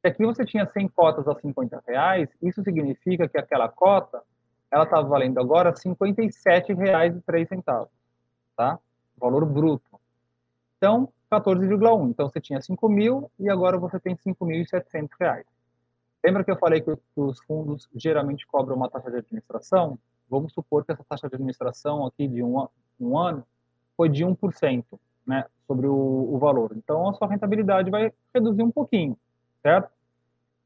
Se 0.00 0.08
aqui 0.08 0.24
você 0.24 0.44
tinha 0.44 0.66
100 0.66 0.88
cotas 0.88 1.28
a 1.28 1.38
50 1.38 1.80
reais, 1.86 2.28
isso 2.42 2.64
significa 2.64 3.28
que 3.28 3.38
aquela 3.38 3.68
cota, 3.68 4.20
ela 4.70 4.84
está 4.84 5.00
valendo 5.00 5.38
agora 5.38 5.70
R$ 5.70 5.76
57,03, 5.76 7.88
tá? 8.56 8.78
Valor 9.16 9.46
bruto. 9.46 10.01
Então, 10.82 11.08
14,1. 11.30 12.10
Então, 12.10 12.28
você 12.28 12.40
tinha 12.40 12.60
5 12.60 12.88
mil 12.88 13.30
e 13.38 13.48
agora 13.48 13.78
você 13.78 14.00
tem 14.00 14.16
5.700 14.16 15.10
reais. 15.20 15.46
Lembra 16.24 16.42
que 16.42 16.50
eu 16.50 16.56
falei 16.56 16.80
que 16.80 16.92
os 17.14 17.40
fundos 17.44 17.88
geralmente 17.94 18.44
cobram 18.48 18.74
uma 18.74 18.90
taxa 18.90 19.08
de 19.08 19.18
administração? 19.18 19.96
Vamos 20.28 20.52
supor 20.52 20.84
que 20.84 20.90
essa 20.90 21.04
taxa 21.08 21.28
de 21.28 21.36
administração 21.36 22.04
aqui 22.04 22.26
de 22.26 22.42
um, 22.42 22.66
um 23.00 23.16
ano 23.16 23.46
foi 23.96 24.08
de 24.08 24.24
1%, 24.24 24.84
né, 25.24 25.44
sobre 25.68 25.86
o, 25.86 25.94
o 25.94 26.36
valor. 26.40 26.72
Então, 26.74 27.08
a 27.08 27.14
sua 27.14 27.28
rentabilidade 27.28 27.88
vai 27.88 28.12
reduzir 28.34 28.64
um 28.64 28.72
pouquinho, 28.72 29.16
certo? 29.62 29.88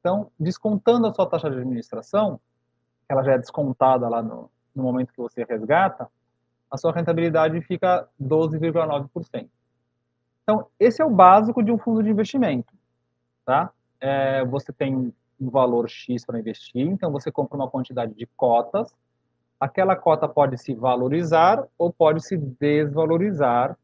Então, 0.00 0.30
descontando 0.40 1.08
a 1.08 1.12
sua 1.12 1.26
taxa 1.28 1.50
de 1.50 1.58
administração, 1.58 2.40
ela 3.06 3.22
já 3.22 3.32
é 3.32 3.38
descontada 3.38 4.08
lá 4.08 4.22
no, 4.22 4.50
no 4.74 4.82
momento 4.82 5.12
que 5.12 5.20
você 5.20 5.44
resgata, 5.44 6.08
a 6.70 6.78
sua 6.78 6.92
rentabilidade 6.92 7.60
fica 7.60 8.08
12,9%. 8.18 9.46
Então, 10.46 10.68
esse 10.78 11.02
é 11.02 11.04
o 11.04 11.10
básico 11.10 11.60
de 11.60 11.72
um 11.72 11.78
fundo 11.78 12.04
de 12.04 12.08
investimento, 12.08 12.72
tá? 13.44 13.72
É, 14.00 14.44
você 14.44 14.72
tem 14.72 14.94
um 14.94 15.50
valor 15.50 15.88
X 15.90 16.24
para 16.24 16.38
investir, 16.38 16.86
então 16.86 17.10
você 17.10 17.32
compra 17.32 17.56
uma 17.56 17.68
quantidade 17.68 18.14
de 18.14 18.26
cotas, 18.36 18.94
aquela 19.58 19.96
cota 19.96 20.28
pode 20.28 20.56
se 20.56 20.72
valorizar 20.72 21.66
ou 21.76 21.92
pode 21.92 22.24
se 22.24 22.36
desvalorizar, 22.36 23.76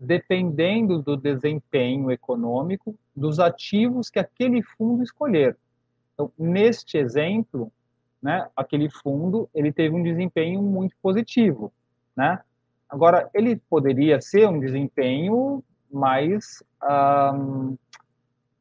dependendo 0.00 1.02
do 1.02 1.18
desempenho 1.18 2.10
econômico 2.10 2.96
dos 3.14 3.38
ativos 3.38 4.08
que 4.08 4.18
aquele 4.18 4.62
fundo 4.62 5.02
escolher. 5.02 5.54
Então, 6.14 6.32
neste 6.38 6.96
exemplo, 6.96 7.70
né, 8.22 8.48
aquele 8.56 8.88
fundo 8.88 9.50
ele 9.54 9.70
teve 9.70 9.94
um 9.94 10.02
desempenho 10.02 10.62
muito 10.62 10.96
positivo, 11.02 11.70
né? 12.16 12.40
Agora, 12.88 13.28
ele 13.34 13.56
poderia 13.68 14.18
ser 14.18 14.48
um 14.48 14.58
desempenho 14.58 15.62
mais 15.90 16.62
um, 17.34 17.76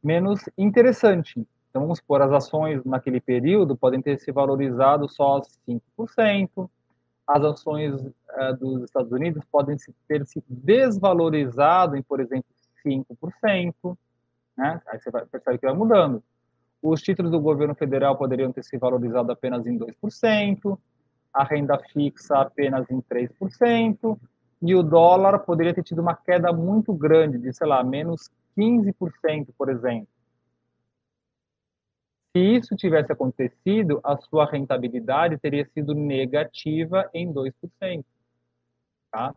menos 0.03 0.41
interessante. 0.57 1.45
Então, 1.69 1.81
vamos 1.81 1.99
supor, 1.99 2.21
as 2.21 2.31
ações 2.31 2.83
naquele 2.85 3.19
período 3.19 3.75
podem 3.75 4.01
ter 4.01 4.17
se 4.19 4.31
valorizado 4.31 5.09
só 5.09 5.41
5%, 5.67 6.69
as 7.27 7.43
ações 7.43 7.93
uh, 8.01 8.55
dos 8.59 8.83
Estados 8.83 9.11
Unidos 9.11 9.43
podem 9.51 9.75
ter 10.07 10.25
se 10.25 10.43
desvalorizado 10.47 11.97
em, 11.97 12.01
por 12.01 12.19
exemplo, 12.19 12.45
5%, 12.85 13.97
né? 14.57 14.81
Aí 14.87 14.99
você 14.99 15.09
vai 15.11 15.25
perceber 15.25 15.57
que 15.57 15.65
vai 15.65 15.75
mudando. 15.75 16.23
Os 16.81 17.01
títulos 17.01 17.31
do 17.31 17.39
governo 17.39 17.73
federal 17.73 18.15
poderiam 18.15 18.53
ter 18.53 18.63
se 18.63 18.77
valorizado 18.77 19.31
apenas 19.31 19.65
em 19.65 19.77
2%, 19.77 20.77
a 21.33 21.43
renda 21.43 21.77
fixa 21.91 22.37
apenas 22.37 22.89
em 22.89 23.01
3%, 23.01 24.17
e 24.61 24.73
o 24.75 24.83
dólar 24.83 25.39
poderia 25.39 25.73
ter 25.73 25.83
tido 25.83 26.01
uma 26.01 26.15
queda 26.15 26.51
muito 26.51 26.93
grande, 26.93 27.37
de, 27.37 27.53
sei 27.53 27.67
lá, 27.67 27.83
menos 27.83 28.29
15%, 28.57 29.49
por 29.57 29.69
exemplo. 29.69 30.07
Se 32.35 32.39
isso 32.41 32.75
tivesse 32.75 33.11
acontecido, 33.11 33.99
a 34.03 34.17
sua 34.17 34.45
rentabilidade 34.45 35.37
teria 35.37 35.65
sido 35.73 35.93
negativa 35.93 37.09
em 37.13 37.31
2%. 37.31 38.03
Tá? 39.11 39.33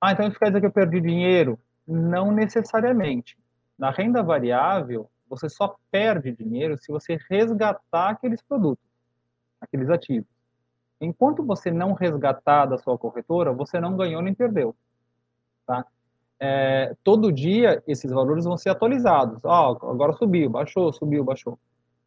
Ah, 0.00 0.12
então 0.12 0.28
isso 0.28 0.38
quer 0.38 0.46
dizer 0.46 0.60
que 0.60 0.66
eu 0.66 0.72
perdi 0.72 1.00
dinheiro? 1.00 1.58
Não 1.86 2.30
necessariamente. 2.30 3.38
Na 3.78 3.90
renda 3.90 4.22
variável, 4.22 5.10
você 5.28 5.48
só 5.48 5.76
perde 5.90 6.32
dinheiro 6.32 6.76
se 6.76 6.92
você 6.92 7.18
resgatar 7.30 8.10
aqueles 8.10 8.42
produtos, 8.42 8.84
aqueles 9.60 9.88
ativos. 9.88 10.33
Enquanto 11.04 11.44
você 11.44 11.70
não 11.70 11.92
resgatar 11.92 12.66
da 12.66 12.78
sua 12.78 12.98
corretora, 12.98 13.52
você 13.52 13.78
não 13.78 13.96
ganhou 13.96 14.22
nem 14.22 14.34
perdeu. 14.34 14.74
Tá? 15.66 15.84
É, 16.40 16.94
todo 17.04 17.32
dia 17.32 17.82
esses 17.86 18.10
valores 18.10 18.44
vão 18.44 18.56
ser 18.56 18.70
atualizados. 18.70 19.44
Oh, 19.44 19.48
agora 19.48 20.12
subiu, 20.14 20.50
baixou, 20.50 20.92
subiu, 20.92 21.22
baixou 21.24 21.58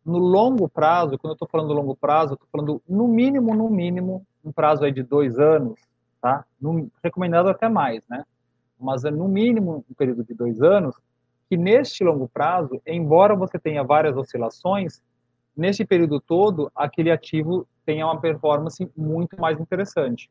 no 0.08 0.20
longo 0.20 0.70
prazo, 0.70 1.18
quando 1.18 1.32
eu 1.32 1.34
estou 1.34 1.50
falando 1.50 1.74
longo 1.74 1.94
prazo, 1.94 2.36
estou 2.36 2.48
falando 2.50 2.82
no 2.88 3.10
mínimo, 3.10 3.54
no 3.54 3.70
mínimo, 3.70 4.26
um 4.44 4.54
prazo 4.54 4.86
aí 4.86 4.92
de 4.92 5.04
dois 5.04 5.38
anos, 5.38 5.78
tá? 6.22 6.46
No, 6.62 6.90
recomendado 7.04 7.50
até 7.50 7.68
mais, 7.68 8.02
né? 8.10 8.24
Mas 8.80 9.04
é 9.04 9.12
no 9.12 9.28
mínimo 9.28 9.84
um 9.90 9.94
período 9.94 10.24
de 10.24 10.34
dois 10.34 10.62
anos, 10.62 10.96
que 11.50 11.58
neste 11.58 12.06
longo 12.06 12.30
prazo, 12.30 12.82
embora 12.88 13.36
você 13.36 13.60
tenha 13.60 13.84
várias 13.84 14.16
oscilações, 14.16 15.02
neste 15.56 15.84
período 15.84 16.22
todo, 16.22 16.72
aquele 16.74 17.12
ativo 17.12 17.68
tenha 17.88 18.06
uma 18.06 18.20
performance 18.20 18.92
muito 18.98 19.40
mais 19.40 19.58
interessante, 19.62 20.30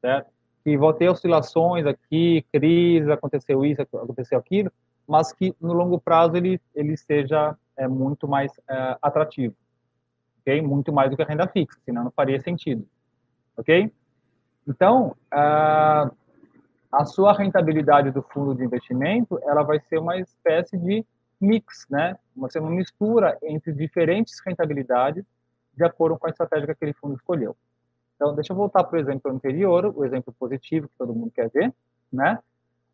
certo? 0.00 0.28
Que 0.64 0.76
vão 0.76 0.92
ter 0.92 1.08
oscilações 1.08 1.86
aqui, 1.86 2.44
crise, 2.52 3.10
aconteceu 3.12 3.64
isso, 3.64 3.80
aconteceu 3.80 4.36
aquilo, 4.36 4.70
mas 5.06 5.32
que 5.32 5.54
no 5.60 5.72
longo 5.72 6.00
prazo 6.00 6.36
ele, 6.36 6.60
ele 6.74 6.96
seja 6.96 7.56
é 7.76 7.86
muito 7.86 8.26
mais 8.26 8.50
é, 8.68 8.98
atrativo, 9.00 9.54
ok? 10.40 10.60
Muito 10.60 10.92
mais 10.92 11.08
do 11.08 11.16
que 11.16 11.22
a 11.22 11.26
renda 11.26 11.46
fixa, 11.46 11.78
senão 11.84 12.02
não 12.02 12.10
faria 12.10 12.40
sentido, 12.40 12.84
ok? 13.56 13.92
Então, 14.66 15.14
a, 15.30 16.10
a 16.90 17.04
sua 17.04 17.32
rentabilidade 17.32 18.10
do 18.10 18.22
fundo 18.22 18.56
de 18.56 18.64
investimento, 18.64 19.38
ela 19.44 19.62
vai 19.62 19.78
ser 19.78 19.98
uma 19.98 20.18
espécie 20.18 20.76
de 20.76 21.06
mix, 21.40 21.86
né? 21.88 22.16
Vai 22.36 22.50
ser 22.50 22.58
uma 22.58 22.70
mistura 22.70 23.38
entre 23.44 23.72
diferentes 23.72 24.40
rentabilidades 24.44 25.24
de 25.78 25.84
acordo 25.84 26.18
com 26.18 26.26
a 26.26 26.30
estratégia 26.30 26.66
que 26.66 26.72
aquele 26.72 26.92
fundo 26.92 27.14
escolheu. 27.14 27.56
Então, 28.16 28.34
deixa 28.34 28.52
eu 28.52 28.56
voltar 28.56 28.82
para 28.82 28.96
o 28.96 29.00
exemplo 29.00 29.30
anterior, 29.30 29.92
o 29.96 30.04
exemplo 30.04 30.34
positivo 30.36 30.88
que 30.88 30.98
todo 30.98 31.14
mundo 31.14 31.30
quer 31.30 31.48
ver, 31.48 31.72
né? 32.12 32.40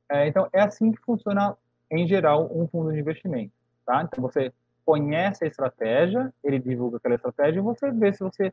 É, 0.08 0.28
então, 0.28 0.46
é 0.52 0.60
assim 0.60 0.92
que 0.92 1.00
funciona, 1.00 1.56
em 1.90 2.06
geral, 2.06 2.50
um 2.54 2.68
fundo 2.68 2.92
de 2.92 3.00
investimento, 3.00 3.52
tá? 3.86 4.02
Então, 4.02 4.20
você 4.20 4.52
conhece 4.84 5.44
a 5.44 5.48
estratégia, 5.48 6.30
ele 6.44 6.58
divulga 6.58 6.98
aquela 6.98 7.14
estratégia 7.14 7.58
e 7.58 7.62
você 7.62 7.90
vê 7.90 8.12
se 8.12 8.20
você 8.22 8.48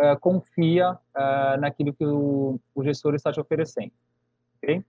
uh, 0.00 0.18
confia 0.18 0.92
uh, 0.92 1.60
naquilo 1.60 1.92
que 1.92 2.06
o, 2.06 2.58
o, 2.74 2.82
gestor 2.82 3.14
está 3.14 3.30
te 3.30 3.38
oferecendo. 3.38 3.92
Okay? 4.56 4.82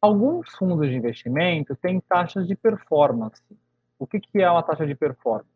Alguns 0.00 0.50
fundos 0.56 0.88
de 0.88 0.96
investimento 0.96 1.76
têm 1.76 2.00
taxas 2.00 2.48
de 2.48 2.56
performance. 2.56 3.40
O 4.00 4.06
que, 4.06 4.18
que 4.18 4.42
é 4.42 4.50
uma 4.50 4.64
taxa 4.64 4.84
de 4.84 4.96
performance? 4.96 5.51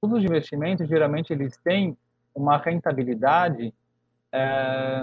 Fundos 0.00 0.20
de 0.20 0.26
investimento, 0.26 0.86
geralmente, 0.86 1.32
eles 1.32 1.56
têm 1.58 1.96
uma 2.34 2.56
rentabilidade 2.56 3.74
é, 4.32 5.02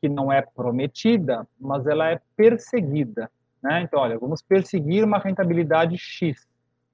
que 0.00 0.08
não 0.08 0.32
é 0.32 0.42
prometida, 0.42 1.46
mas 1.60 1.86
ela 1.86 2.10
é 2.10 2.20
perseguida. 2.36 3.30
Né? 3.62 3.82
Então, 3.82 4.00
olha, 4.00 4.18
vamos 4.18 4.42
perseguir 4.42 5.04
uma 5.04 5.18
rentabilidade 5.18 5.96
X. 5.98 6.46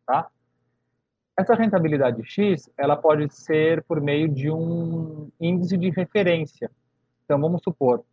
Tá? 0.07 0.29
Essa 1.39 1.55
rentabilidade 1.55 2.25
X, 2.25 2.69
ela 2.77 2.97
pode 2.97 3.33
ser 3.33 3.83
por 3.85 4.01
meio 4.01 4.29
de 4.29 4.51
um 4.51 5.31
índice 5.41 5.77
de 5.79 5.91
referência. 5.91 6.71
Então, 7.25 7.41
vamos 7.41 7.63
supor 7.63 8.05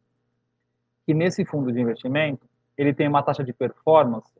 que 1.06 1.14
nesse 1.14 1.44
fundo 1.46 1.72
de 1.72 1.82
investimento, 1.82 2.48
ele 2.78 2.94
tem 2.94 3.08
uma 3.08 3.24
taxa 3.24 3.44
de 3.44 3.54
performance 3.54 4.32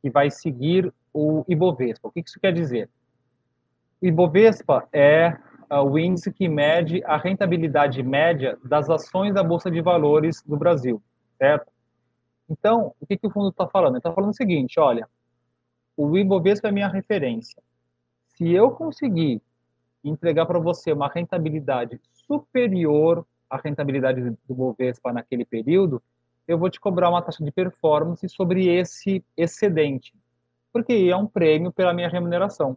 que 0.00 0.10
vai 0.10 0.30
seguir 0.30 0.92
o 1.12 1.44
Ibovespa. 1.48 2.08
O 2.08 2.10
que 2.10 2.20
isso 2.20 2.40
quer 2.40 2.52
dizer? 2.52 2.88
O 4.02 4.06
Ibovespa 4.06 4.88
é 4.92 5.38
o 5.70 5.96
índice 5.96 6.32
que 6.32 6.48
mede 6.48 7.04
a 7.04 7.16
rentabilidade 7.16 8.02
média 8.02 8.58
das 8.64 8.90
ações 8.90 9.32
da 9.32 9.44
Bolsa 9.44 9.70
de 9.70 9.80
Valores 9.80 10.42
do 10.42 10.56
Brasil, 10.56 11.00
certo? 11.38 11.70
Então, 12.50 12.92
o 13.00 13.06
que, 13.06 13.16
que 13.16 13.28
o 13.28 13.30
fundo 13.30 13.50
está 13.50 13.68
falando? 13.68 13.92
Ele 13.92 13.98
está 13.98 14.12
falando 14.12 14.30
o 14.30 14.36
seguinte, 14.36 14.80
olha, 14.80 15.08
o 15.96 16.18
Ibovespa 16.18 16.66
é 16.66 16.72
minha 16.72 16.88
referência. 16.88 17.62
Se 18.26 18.50
eu 18.50 18.72
conseguir 18.72 19.40
entregar 20.02 20.46
para 20.46 20.58
você 20.58 20.92
uma 20.92 21.08
rentabilidade 21.08 22.00
superior 22.26 23.24
à 23.48 23.56
rentabilidade 23.56 24.20
do 24.20 24.36
Ibovespa 24.50 25.12
naquele 25.12 25.44
período, 25.44 26.02
eu 26.48 26.58
vou 26.58 26.68
te 26.68 26.80
cobrar 26.80 27.08
uma 27.08 27.22
taxa 27.22 27.44
de 27.44 27.52
performance 27.52 28.28
sobre 28.28 28.66
esse 28.66 29.24
excedente, 29.36 30.12
porque 30.72 30.92
é 30.92 31.16
um 31.16 31.26
prêmio 31.26 31.70
pela 31.70 31.94
minha 31.94 32.08
remuneração, 32.08 32.72
é 32.72 32.76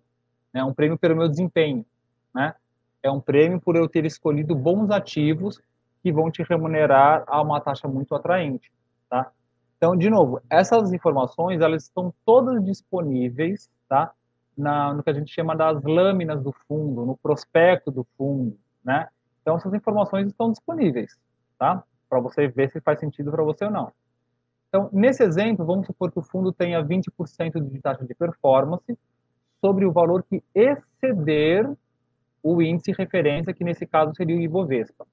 né? 0.55 0.63
um 0.63 0.73
prêmio 0.73 0.97
pelo 0.97 1.17
meu 1.17 1.27
desempenho, 1.27 1.85
né? 2.33 2.55
É 3.03 3.11
um 3.11 3.19
prêmio 3.19 3.59
por 3.59 3.75
eu 3.75 3.87
ter 3.87 4.05
escolhido 4.05 4.55
bons 4.55 4.89
ativos 4.89 5.61
que 6.01 6.11
vão 6.11 6.31
te 6.31 6.41
remunerar 6.43 7.23
a 7.27 7.41
uma 7.41 7.59
taxa 7.59 7.87
muito 7.87 8.15
atraente, 8.15 8.71
tá? 9.09 9.31
Então, 9.77 9.95
de 9.95 10.09
novo, 10.09 10.41
essas 10.49 10.93
informações 10.93 11.59
elas 11.59 11.83
estão 11.83 12.13
todas 12.25 12.63
disponíveis, 12.63 13.69
tá? 13.89 14.13
Na, 14.57 14.93
no 14.93 15.03
que 15.03 15.09
a 15.09 15.13
gente 15.13 15.31
chama 15.31 15.55
das 15.55 15.83
lâminas 15.83 16.41
do 16.41 16.53
fundo, 16.67 17.05
no 17.05 17.17
prospecto 17.17 17.91
do 17.91 18.07
fundo, 18.17 18.57
né? 18.83 19.09
Então, 19.41 19.57
essas 19.57 19.73
informações 19.73 20.27
estão 20.27 20.49
disponíveis, 20.49 21.19
tá? 21.59 21.83
Para 22.09 22.19
você 22.21 22.47
ver 22.47 22.71
se 22.71 22.79
faz 22.79 22.99
sentido 22.99 23.29
para 23.29 23.43
você 23.43 23.65
ou 23.65 23.71
não. 23.71 23.91
Então, 24.69 24.89
nesse 24.91 25.21
exemplo, 25.21 25.65
vamos 25.65 25.85
supor 25.85 26.11
que 26.11 26.19
o 26.19 26.23
fundo 26.23 26.51
tenha 26.51 26.83
20% 26.83 27.59
de 27.59 27.81
taxa 27.81 28.05
de 28.05 28.15
performance 28.15 28.97
sobre 29.65 29.83
o 29.83 29.91
valor 29.91 30.21
que 30.21 30.43
exceder 30.53 31.67
o 32.43 32.61
índice 32.61 32.91
referência, 32.91 33.51
que 33.51 33.63
nesse 33.63 33.83
caso 33.87 34.13
seria 34.13 34.37
o 34.37 34.39
Ibovespa. 34.39 35.07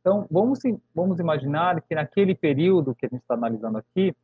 Então, 0.00 0.28
vamos, 0.30 0.60
vamos 0.94 1.18
imaginar 1.18 1.82
que 1.82 1.96
naquele 1.96 2.32
período 2.36 2.94
que 2.94 3.06
a 3.06 3.08
gente 3.08 3.22
está 3.22 3.34
analisando 3.34 3.78
aqui, 3.78 4.14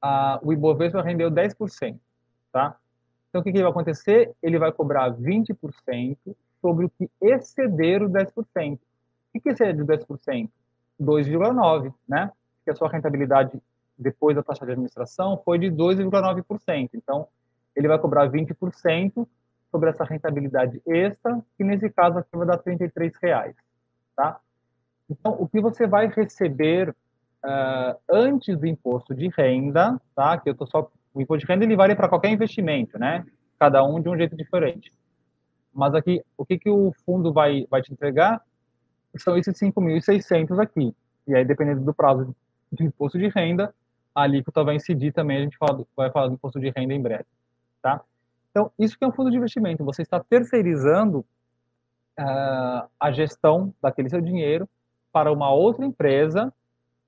a, 0.00 0.38
o 0.44 0.52
Ibovespa 0.52 1.02
rendeu 1.02 1.28
10%, 1.28 1.98
tá? 2.52 2.76
Então, 3.28 3.40
o 3.40 3.44
que, 3.44 3.50
que 3.50 3.60
vai 3.60 3.70
acontecer? 3.70 4.30
Ele 4.40 4.60
vai 4.60 4.70
cobrar 4.70 5.10
20% 5.10 6.16
sobre 6.60 6.86
o 6.86 6.90
que 6.90 7.10
exceder 7.20 8.00
o 8.00 8.08
10%. 8.08 8.78
O 9.34 9.40
que, 9.40 9.48
exceder 9.48 9.82
o 9.82 9.86
10%? 9.86 10.48
2,9%, 11.00 11.92
né? 12.08 12.30
Porque 12.58 12.70
a 12.70 12.76
sua 12.76 12.88
rentabilidade 12.88 13.60
depois 13.98 14.36
da 14.36 14.42
taxa 14.44 14.64
de 14.64 14.70
administração 14.70 15.42
foi 15.44 15.58
de 15.58 15.68
2,9%. 15.68 16.90
Então, 16.94 17.26
ele 17.74 17.88
vai 17.88 17.98
cobrar 17.98 18.30
20% 18.30 19.26
sobre 19.70 19.90
essa 19.90 20.04
rentabilidade 20.04 20.82
extra, 20.86 21.42
que 21.56 21.64
nesse 21.64 21.88
caso 21.90 22.18
aqui 22.18 22.36
vai 22.36 22.46
dar 22.46 22.60
R$ 22.64 23.12
reais, 23.22 23.56
tá? 24.14 24.38
Então, 25.08 25.36
o 25.38 25.48
que 25.48 25.60
você 25.60 25.86
vai 25.86 26.08
receber 26.08 26.90
uh, 26.90 27.98
antes 28.10 28.56
do 28.58 28.66
imposto 28.66 29.14
de 29.14 29.28
renda, 29.28 30.00
tá? 30.14 30.38
Que 30.38 30.50
eu 30.50 30.54
tô 30.54 30.66
só 30.66 30.90
o 31.14 31.20
imposto 31.20 31.46
de 31.46 31.52
renda 31.52 31.64
ele 31.64 31.76
vale 31.76 31.94
para 31.94 32.08
qualquer 32.08 32.30
investimento, 32.30 32.98
né? 32.98 33.24
Cada 33.58 33.84
um 33.84 34.00
de 34.00 34.08
um 34.08 34.16
jeito 34.16 34.36
diferente. 34.36 34.90
Mas 35.72 35.94
aqui, 35.94 36.22
o 36.36 36.44
que 36.44 36.58
que 36.58 36.70
o 36.70 36.92
fundo 37.04 37.32
vai 37.32 37.66
vai 37.70 37.82
te 37.82 37.92
entregar? 37.92 38.42
São 39.16 39.36
esses 39.36 39.54
5.600 39.58 40.58
aqui. 40.58 40.94
E 41.26 41.34
aí, 41.34 41.44
dependendo 41.44 41.82
do 41.82 41.94
prazo 41.94 42.34
de 42.72 42.84
imposto 42.84 43.18
de 43.18 43.28
renda, 43.28 43.74
a 44.14 44.22
alíquota 44.22 44.64
vai 44.64 44.76
incidir 44.76 45.12
também. 45.12 45.38
A 45.38 45.40
gente 45.40 45.56
fala, 45.56 45.84
vai 45.94 46.10
falar 46.10 46.28
do 46.28 46.34
imposto 46.34 46.58
de 46.58 46.70
renda 46.70 46.94
em 46.94 47.00
breve, 47.00 47.26
tá? 47.82 48.00
Então, 48.50 48.70
isso 48.78 48.96
que 48.98 49.04
é 49.04 49.08
um 49.08 49.12
fundo 49.12 49.30
de 49.30 49.36
investimento. 49.36 49.84
Você 49.84 50.02
está 50.02 50.20
terceirizando 50.20 51.24
uh, 52.18 52.88
a 53.00 53.10
gestão 53.10 53.74
daquele 53.82 54.08
seu 54.08 54.20
dinheiro 54.20 54.68
para 55.12 55.32
uma 55.32 55.50
outra 55.52 55.84
empresa 55.84 56.52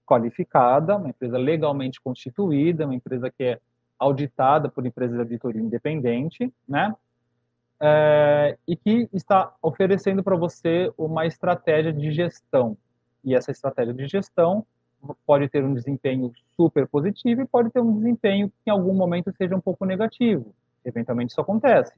qualificada, 0.07 0.97
uma 0.97 1.09
empresa 1.09 1.39
legalmente 1.39 2.01
constituída, 2.01 2.85
uma 2.85 2.95
empresa 2.95 3.31
que 3.31 3.45
é 3.45 3.61
auditada 3.99 4.69
por 4.69 4.85
empresas 4.85 5.17
de 5.17 5.23
auditoria 5.23 5.63
independente, 5.63 6.53
né? 6.69 6.95
É, 7.81 8.57
e 8.67 8.77
que 8.77 9.09
está 9.13 9.53
oferecendo 9.61 10.23
para 10.23 10.37
você 10.37 10.93
uma 10.97 11.27
estratégia 11.27 11.93
de 11.93 12.11
gestão. 12.13 12.77
E 13.23 13.35
essa 13.35 13.51
estratégia 13.51 13.93
de 13.93 14.07
gestão 14.07 14.65
pode 15.27 15.49
ter 15.49 15.65
um 15.65 15.75
desempenho 15.75 16.33
super 16.57 16.87
positivo 16.87 17.43
e 17.43 17.47
pode 17.47 17.71
ter 17.71 17.81
um 17.81 17.97
desempenho 17.97 18.49
que 18.49 18.71
em 18.71 18.71
algum 18.71 18.95
momento 18.95 19.33
seja 19.37 19.57
um 19.57 19.61
pouco 19.61 19.85
negativo. 19.85 20.55
Eventualmente 20.85 21.31
isso 21.31 21.41
acontece. 21.41 21.95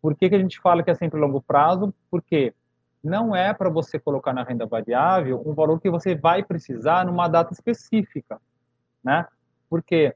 Por 0.00 0.16
que, 0.16 0.28
que 0.28 0.34
a 0.34 0.38
gente 0.38 0.60
fala 0.60 0.82
que 0.82 0.90
é 0.90 0.94
sempre 0.94 1.20
longo 1.20 1.40
prazo? 1.40 1.94
Porque 2.10 2.54
não 3.02 3.34
é 3.34 3.52
para 3.52 3.68
você 3.68 3.98
colocar 3.98 4.32
na 4.32 4.42
renda 4.42 4.66
variável 4.66 5.42
um 5.44 5.54
valor 5.54 5.80
que 5.80 5.90
você 5.90 6.14
vai 6.14 6.42
precisar 6.42 7.04
numa 7.04 7.28
data 7.28 7.52
específica, 7.52 8.40
né? 9.02 9.26
Porque 9.68 10.14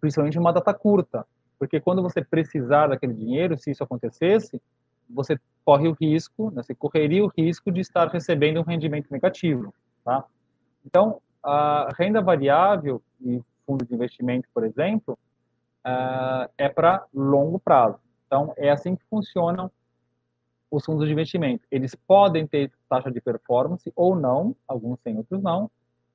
principalmente 0.00 0.38
uma 0.38 0.52
data 0.52 0.72
curta, 0.74 1.26
porque 1.58 1.80
quando 1.80 2.02
você 2.02 2.22
precisar 2.22 2.88
daquele 2.88 3.14
dinheiro, 3.14 3.58
se 3.58 3.70
isso 3.70 3.82
acontecesse, 3.82 4.60
você 5.08 5.38
corre 5.64 5.88
o 5.88 5.96
risco, 5.98 6.50
né, 6.50 6.62
você 6.62 6.74
correria 6.74 7.24
o 7.24 7.28
risco 7.28 7.70
de 7.70 7.80
estar 7.80 8.08
recebendo 8.08 8.60
um 8.60 8.64
rendimento 8.64 9.10
negativo, 9.10 9.72
tá? 10.04 10.24
Então, 10.84 11.20
a 11.42 11.92
renda 11.96 12.20
variável 12.20 13.02
e 13.20 13.40
fundo 13.66 13.84
de 13.84 13.94
investimento, 13.94 14.48
por 14.52 14.64
exemplo, 14.64 15.18
uh, 15.86 16.50
é 16.58 16.68
para 16.68 17.06
longo 17.14 17.58
prazo. 17.58 17.98
Então, 18.26 18.52
é 18.56 18.70
assim 18.70 18.96
que 18.96 19.04
funcionam 19.04 19.70
os 20.70 20.84
fundos 20.84 21.06
de 21.06 21.12
investimento. 21.12 21.64
Eles 21.70 21.94
podem 21.94 22.46
ter 22.46 22.72
taxa 22.88 23.10
de 23.10 23.20
performance 23.20 23.90
ou 23.94 24.16
não, 24.16 24.54
alguns 24.66 24.98
têm, 25.00 25.16
outros 25.16 25.40
não. 25.40 25.70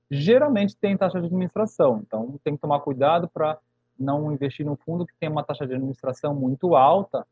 Geralmente 0.10 0.76
tem 0.76 0.98
taxa 0.98 1.20
de 1.22 1.28
administração, 1.28 2.02
então 2.06 2.38
tem 2.44 2.56
que 2.56 2.62
tomar 2.62 2.82
cuidado 2.82 3.30
para 3.30 3.58
não 3.98 4.32
investir 4.34 4.66
num 4.66 4.76
fundo 4.76 5.06
que 5.06 5.14
tem 5.20 5.30
uma 5.30 5.44
taxa 5.44 5.66
de 5.66 5.74
administração 5.74 6.36
muito 6.36 6.76
alta 6.76 7.26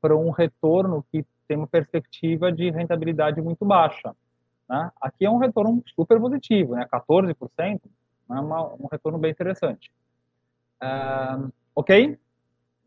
para 0.00 0.16
um 0.16 0.30
retorno 0.30 1.04
que 1.12 1.24
tem 1.46 1.56
uma 1.56 1.66
perspectiva 1.66 2.50
de 2.50 2.70
rentabilidade 2.70 3.40
muito 3.40 3.64
baixa. 3.64 4.14
Né? 4.68 4.90
Aqui 5.00 5.24
é 5.24 5.30
um 5.30 5.38
retorno 5.38 5.82
super 5.94 6.18
positivo, 6.18 6.74
né? 6.74 6.86
14%, 6.92 7.80
é 8.30 8.32
uma, 8.32 8.74
um 8.74 8.88
retorno 8.90 9.18
bem 9.18 9.30
interessante. 9.30 9.92
Uh, 10.82 11.52
Ok? 11.74 12.18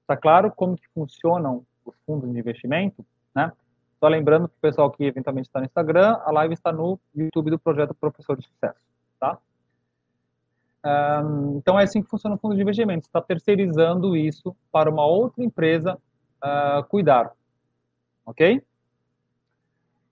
Está 0.02 0.16
claro 0.16 0.52
como 0.52 0.78
que 0.78 0.88
funcionam 0.90 1.66
os 1.86 1.96
fundos 2.06 2.32
de 2.32 2.40
investimento, 2.40 3.06
né? 3.36 3.52
Só 4.00 4.08
lembrando 4.08 4.48
que 4.48 4.56
o 4.56 4.62
pessoal 4.62 4.92
que 4.92 5.04
eventualmente 5.04 5.48
está 5.48 5.60
no 5.60 5.66
Instagram, 5.66 6.20
a 6.24 6.32
live 6.32 6.54
está 6.54 6.72
no 6.72 7.00
YouTube 7.16 7.50
do 7.50 7.60
projeto 7.60 7.94
Professor 7.96 8.38
de 8.38 8.46
Sucesso, 8.46 8.80
tá? 9.20 9.38
Um, 10.86 11.58
então 11.58 11.80
é 11.80 11.84
assim 11.84 12.02
que 12.02 12.10
funciona 12.10 12.36
o 12.36 12.40
fundo 12.40 12.56
de 12.56 12.62
investimento. 12.62 13.08
Está 13.08 13.22
terceirizando 13.22 14.16
isso 14.16 14.56
para 14.72 14.90
uma 14.90 15.06
outra 15.06 15.44
empresa 15.44 15.98
uh, 16.44 16.84
cuidar, 16.88 17.34
ok? 18.26 18.60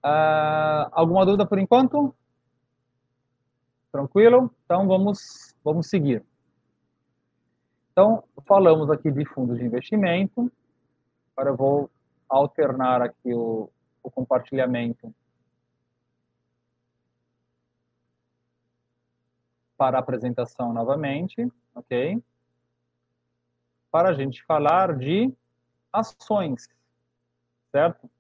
Uh, 0.04 0.90
alguma 0.92 1.26
dúvida 1.26 1.46
por 1.46 1.60
enquanto? 1.60 2.14
Tranquilo? 3.92 4.52
Então 4.66 4.88
vamos 4.88 5.56
vamos 5.64 5.88
seguir. 5.88 6.24
Então, 7.96 8.26
falamos 8.46 8.92
aqui 8.92 9.10
de 9.10 9.24
fundos 9.24 9.58
de 9.58 9.64
investimento. 9.64 10.52
Agora 11.32 11.52
eu 11.52 11.56
vou 11.56 11.90
alternar 12.28 13.02
aqui 13.02 13.34
o, 13.34 13.70
o 14.04 14.12
compartilhamento 14.12 15.16
para 19.78 19.98
a 19.98 20.02
apresentação 20.02 20.74
novamente, 20.74 21.50
ok? 21.74 22.22
Para 23.90 24.10
a 24.10 24.14
gente 24.14 24.44
falar 24.44 24.98
de 24.98 25.34
ações, 25.94 26.68
certo? 27.72 28.12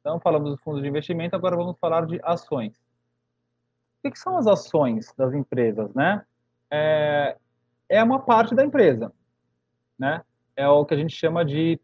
Então, 0.00 0.18
falamos 0.18 0.50
dos 0.50 0.60
fundos 0.62 0.82
de 0.82 0.88
investimento, 0.88 1.36
agora 1.36 1.54
vamos 1.54 1.78
falar 1.78 2.06
de 2.06 2.18
ações. 2.24 2.74
O 4.02 4.10
que, 4.10 4.18
são 4.18 4.36
as 4.36 4.48
ações 4.48 5.14
das 5.16 5.32
empresas, 5.32 5.94
né? 5.94 6.26
É, 6.68 7.38
é 7.88 8.02
uma 8.02 8.20
parte 8.20 8.54
da 8.54 8.64
empresa, 8.64 9.12
né? 9.98 10.22
É 10.56 10.68
o 10.68 10.84
que 10.84 10.94
a 10.94 10.96
gente 10.96 11.14
chama 11.14 11.44
de 11.44 11.80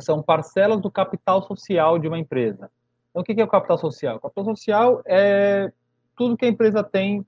são 0.00 0.22
parcelas 0.22 0.80
do 0.80 0.90
capital 0.90 1.42
social 1.42 1.98
de 1.98 2.08
uma 2.08 2.18
empresa. 2.18 2.70
Então, 3.10 3.22
o 3.22 3.24
que 3.24 3.40
é 3.40 3.44
o 3.44 3.48
capital 3.48 3.78
social? 3.78 4.16
O 4.16 4.20
capital 4.20 4.44
social 4.44 5.02
é 5.06 5.72
tudo 6.16 6.36
que 6.36 6.44
a 6.44 6.48
empresa 6.48 6.82
tem 6.82 7.24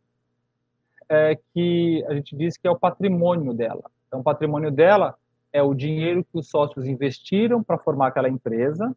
é, 1.09 1.39
que 1.55 2.05
a 2.09 2.15
gente 2.15 2.37
diz 2.37 2.57
que 2.57 2.67
é 2.67 2.71
o 2.71 2.79
patrimônio 2.79 3.55
dela. 3.55 3.89
Então, 4.07 4.21
o 4.21 4.25
patrimônio 4.25 4.71
dela 4.71 5.17
é 5.53 5.63
o 5.63 5.75
dinheiro 5.75 6.25
que 6.25 6.39
os 6.39 6.49
sócios 6.49 6.87
investiram 6.87 7.63
para 7.63 7.79
formar 7.79 8.09
aquela 8.09 8.29
empresa, 8.29 8.95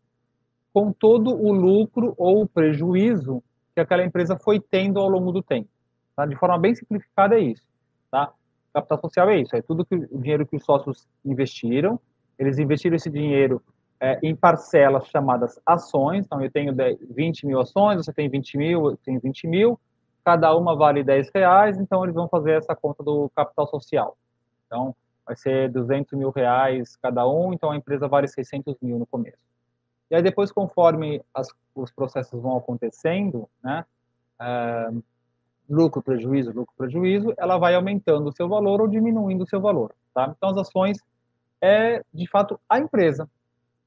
com 0.73 0.91
todo 0.91 1.31
o 1.35 1.51
lucro 1.51 2.13
ou 2.17 2.41
o 2.41 2.47
prejuízo 2.47 3.43
que 3.73 3.79
aquela 3.79 4.03
empresa 4.03 4.37
foi 4.37 4.59
tendo 4.59 4.99
ao 4.99 5.09
longo 5.09 5.31
do 5.31 5.41
tempo. 5.41 5.69
Tá? 6.15 6.25
De 6.25 6.35
forma 6.35 6.57
bem 6.57 6.75
simplificada 6.75 7.35
é 7.35 7.41
isso. 7.41 7.65
Tá? 8.11 8.33
Capital 8.73 9.01
social 9.01 9.29
é 9.29 9.37
isso, 9.39 9.55
é 9.55 9.61
tudo 9.61 9.85
que 9.85 9.95
o 9.95 10.19
dinheiro 10.19 10.45
que 10.45 10.55
os 10.55 10.63
sócios 10.63 11.07
investiram. 11.25 11.99
Eles 12.37 12.59
investiram 12.59 12.95
esse 12.95 13.09
dinheiro 13.09 13.61
é, 13.99 14.19
em 14.23 14.35
parcelas 14.35 15.07
chamadas 15.07 15.59
ações. 15.65 16.25
Então, 16.25 16.41
eu 16.41 16.51
tenho 16.51 16.73
20 17.09 17.45
mil 17.45 17.59
ações, 17.59 17.97
você 17.97 18.13
tem 18.13 18.29
20 18.29 18.57
mil, 18.57 18.91
eu 18.91 18.97
tenho 18.97 19.19
20 19.19 19.47
mil. 19.47 19.79
Cada 20.23 20.55
uma 20.55 20.75
vale 20.75 21.03
10 21.03 21.31
reais, 21.33 21.77
então 21.79 22.03
eles 22.03 22.15
vão 22.15 22.27
fazer 22.27 22.51
essa 22.51 22.75
conta 22.75 23.03
do 23.03 23.29
capital 23.35 23.67
social. 23.67 24.17
Então, 24.65 24.95
vai 25.25 25.35
ser 25.35 25.69
200 25.69 26.17
mil 26.17 26.31
reais 26.31 26.95
cada 26.95 27.27
um, 27.27 27.53
então 27.53 27.71
a 27.71 27.75
empresa 27.75 28.07
vale 28.07 28.27
600 28.27 28.75
mil 28.81 28.97
no 28.97 29.05
começo. 29.05 29.43
E 30.09 30.15
aí 30.15 30.23
depois, 30.23 30.51
conforme 30.51 31.21
as, 31.33 31.47
os 31.75 31.91
processos 31.91 32.41
vão 32.41 32.57
acontecendo, 32.57 33.47
né, 33.63 33.85
é, 34.41 34.89
lucro, 35.69 36.01
prejuízo, 36.01 36.51
lucro, 36.51 36.73
prejuízo, 36.77 37.33
ela 37.37 37.57
vai 37.57 37.75
aumentando 37.75 38.29
o 38.29 38.33
seu 38.33 38.49
valor 38.49 38.81
ou 38.81 38.87
diminuindo 38.87 39.43
o 39.43 39.47
seu 39.47 39.61
valor, 39.61 39.93
tá? 40.13 40.33
Então, 40.35 40.49
as 40.49 40.57
ações 40.57 40.99
é, 41.61 42.03
de 42.13 42.27
fato, 42.27 42.59
a 42.67 42.79
empresa. 42.79 43.29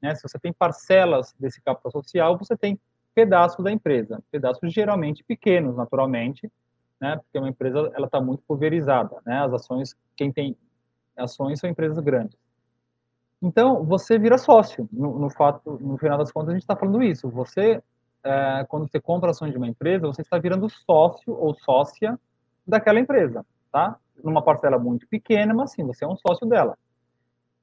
Né? 0.00 0.14
Se 0.14 0.22
você 0.22 0.38
tem 0.38 0.52
parcelas 0.52 1.34
desse 1.38 1.60
capital 1.60 1.90
social, 1.90 2.36
você 2.38 2.56
tem 2.56 2.78
pedaços 3.14 3.62
da 3.64 3.70
empresa, 3.70 4.22
pedaços 4.30 4.72
geralmente 4.72 5.22
pequenos, 5.24 5.76
naturalmente, 5.76 6.50
né? 7.00 7.16
Porque 7.16 7.38
uma 7.38 7.48
empresa, 7.48 7.90
ela 7.94 8.06
está 8.06 8.20
muito 8.20 8.42
pulverizada, 8.46 9.20
né? 9.26 9.44
As 9.44 9.52
ações, 9.52 9.94
quem 10.16 10.32
tem 10.32 10.56
ações 11.16 11.60
são 11.60 11.68
empresas 11.68 11.98
grandes. 11.98 12.38
Então, 13.42 13.84
você 13.84 14.18
vira 14.18 14.38
sócio. 14.38 14.88
No, 14.92 15.18
no 15.18 15.28
fato, 15.28 15.78
no 15.80 15.98
final 15.98 16.16
das 16.16 16.30
contas, 16.30 16.50
a 16.50 16.52
gente 16.52 16.62
está 16.62 16.76
falando 16.76 17.02
isso. 17.02 17.28
Você, 17.28 17.82
é, 18.24 18.64
quando 18.68 18.88
você 18.88 19.00
compra 19.00 19.30
ações 19.30 19.52
de 19.52 19.58
uma 19.58 19.68
empresa, 19.68 20.06
você 20.06 20.22
está 20.22 20.38
virando 20.38 20.68
sócio 20.68 21.34
ou 21.34 21.54
sócia 21.54 22.18
daquela 22.66 23.00
empresa, 23.00 23.44
tá? 23.70 23.96
Numa 24.22 24.42
parcela 24.42 24.78
muito 24.78 25.06
pequena, 25.08 25.52
mas 25.52 25.72
sim, 25.72 25.84
você 25.84 26.04
é 26.04 26.08
um 26.08 26.16
sócio 26.16 26.46
dela. 26.46 26.78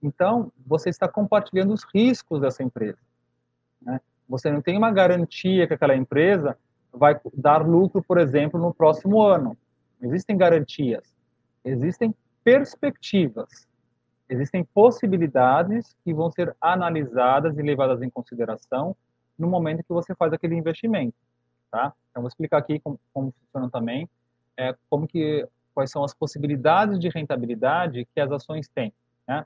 Então, 0.01 0.51
você 0.65 0.89
está 0.89 1.07
compartilhando 1.07 1.73
os 1.73 1.83
riscos 1.93 2.41
dessa 2.41 2.63
empresa. 2.63 2.99
Né? 3.81 3.99
Você 4.27 4.51
não 4.51 4.61
tem 4.61 4.77
uma 4.77 4.91
garantia 4.91 5.67
que 5.67 5.73
aquela 5.73 5.95
empresa 5.95 6.57
vai 6.91 7.19
dar 7.33 7.65
lucro, 7.65 8.03
por 8.03 8.17
exemplo, 8.17 8.59
no 8.59 8.73
próximo 8.73 9.21
ano. 9.21 9.57
Existem 10.01 10.37
garantias, 10.37 11.03
existem 11.63 12.15
perspectivas 12.43 13.69
existem 14.29 14.63
possibilidades 14.63 15.95
que 16.03 16.13
vão 16.13 16.31
ser 16.31 16.55
analisadas 16.61 17.57
e 17.57 17.61
levadas 17.61 18.01
em 18.01 18.09
consideração 18.09 18.95
no 19.39 19.47
momento 19.47 19.83
que 19.83 19.93
você 19.93 20.13
faz 20.13 20.33
aquele 20.33 20.55
investimento, 20.55 21.15
tá? 21.71 21.93
Então, 22.11 22.21
vou 22.21 22.27
explicar 22.27 22.57
aqui 22.57 22.79
como, 22.79 22.99
como 23.13 23.31
funciona 23.31 23.69
também, 23.71 24.09
é, 24.57 24.75
como 24.89 25.07
que, 25.07 25.47
quais 25.73 25.89
são 25.89 26.03
as 26.03 26.13
possibilidades 26.13 26.99
de 26.99 27.09
rentabilidade 27.09 28.07
que 28.13 28.19
as 28.19 28.31
ações 28.31 28.67
têm, 28.67 28.93
né? 29.27 29.45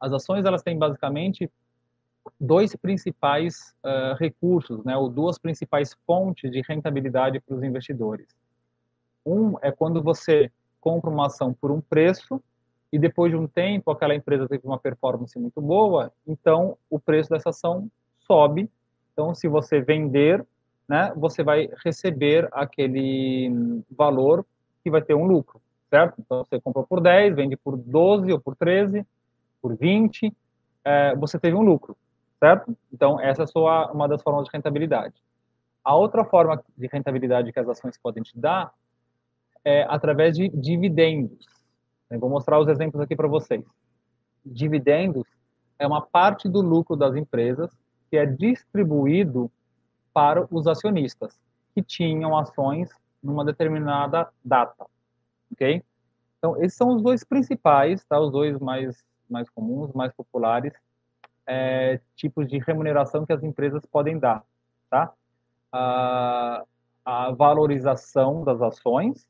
As 0.00 0.12
ações, 0.12 0.44
elas 0.44 0.62
têm 0.62 0.78
basicamente 0.78 1.50
dois 2.40 2.74
principais 2.76 3.74
uh, 3.84 4.14
recursos, 4.18 4.84
né, 4.84 4.96
ou 4.96 5.08
duas 5.08 5.38
principais 5.38 5.94
fontes 6.06 6.50
de 6.50 6.62
rentabilidade 6.66 7.40
para 7.40 7.56
os 7.56 7.62
investidores. 7.62 8.26
Um 9.24 9.56
é 9.62 9.70
quando 9.70 10.02
você 10.02 10.50
compra 10.80 11.10
uma 11.10 11.26
ação 11.26 11.52
por 11.52 11.70
um 11.70 11.80
preço 11.80 12.42
e 12.92 12.98
depois 12.98 13.32
de 13.32 13.36
um 13.36 13.46
tempo 13.46 13.90
aquela 13.90 14.14
empresa 14.14 14.48
teve 14.48 14.66
uma 14.66 14.78
performance 14.78 15.38
muito 15.38 15.60
boa, 15.60 16.12
então 16.26 16.76
o 16.88 16.98
preço 16.98 17.30
dessa 17.30 17.50
ação 17.50 17.90
sobe. 18.20 18.70
Então, 19.14 19.32
se 19.32 19.46
você 19.46 19.80
vender, 19.80 20.44
né, 20.88 21.12
você 21.16 21.42
vai 21.42 21.70
receber 21.84 22.48
aquele 22.52 23.82
valor 23.90 24.44
que 24.82 24.90
vai 24.90 25.00
ter 25.00 25.14
um 25.14 25.24
lucro, 25.24 25.62
certo? 25.88 26.16
Então, 26.18 26.44
você 26.44 26.60
comprou 26.60 26.84
por 26.84 27.00
10, 27.00 27.36
vende 27.36 27.56
por 27.56 27.76
12 27.76 28.32
ou 28.32 28.40
por 28.40 28.56
13, 28.56 29.06
por 29.62 29.76
20, 29.76 30.36
é, 30.84 31.14
você 31.14 31.38
teve 31.38 31.56
um 31.56 31.62
lucro, 31.62 31.96
certo? 32.40 32.76
Então, 32.92 33.20
essa 33.20 33.44
é 33.44 33.46
só 33.46 33.90
uma 33.92 34.08
das 34.08 34.20
formas 34.20 34.44
de 34.44 34.50
rentabilidade. 34.52 35.14
A 35.82 35.94
outra 35.94 36.24
forma 36.24 36.62
de 36.76 36.88
rentabilidade 36.88 37.52
que 37.52 37.60
as 37.60 37.68
ações 37.68 37.96
podem 37.96 38.22
te 38.22 38.36
dar 38.36 38.72
é 39.64 39.84
através 39.88 40.36
de 40.36 40.48
dividendos. 40.48 41.46
Eu 42.10 42.18
vou 42.18 42.28
mostrar 42.28 42.58
os 42.58 42.68
exemplos 42.68 43.00
aqui 43.00 43.14
para 43.14 43.28
vocês. 43.28 43.64
Dividendos 44.44 45.24
é 45.78 45.86
uma 45.86 46.02
parte 46.02 46.48
do 46.48 46.60
lucro 46.60 46.96
das 46.96 47.14
empresas 47.14 47.70
que 48.14 48.18
é 48.18 48.26
distribuído 48.26 49.50
para 50.12 50.46
os 50.48 50.68
acionistas 50.68 51.36
que 51.74 51.82
tinham 51.82 52.38
ações 52.38 52.88
numa 53.20 53.44
determinada 53.44 54.32
data, 54.44 54.86
ok? 55.50 55.82
Então, 56.38 56.56
esses 56.62 56.78
são 56.78 56.94
os 56.94 57.02
dois 57.02 57.24
principais, 57.24 58.04
tá? 58.04 58.20
Os 58.20 58.30
dois 58.30 58.56
mais, 58.60 59.04
mais 59.28 59.50
comuns, 59.50 59.92
mais 59.92 60.12
populares, 60.12 60.72
é, 61.44 62.00
tipos 62.14 62.46
de 62.46 62.58
remuneração 62.60 63.26
que 63.26 63.32
as 63.32 63.42
empresas 63.42 63.84
podem 63.84 64.16
dar, 64.16 64.44
tá? 64.88 65.12
A, 65.72 66.64
a 67.04 67.32
valorização 67.32 68.44
das 68.44 68.62
ações 68.62 69.26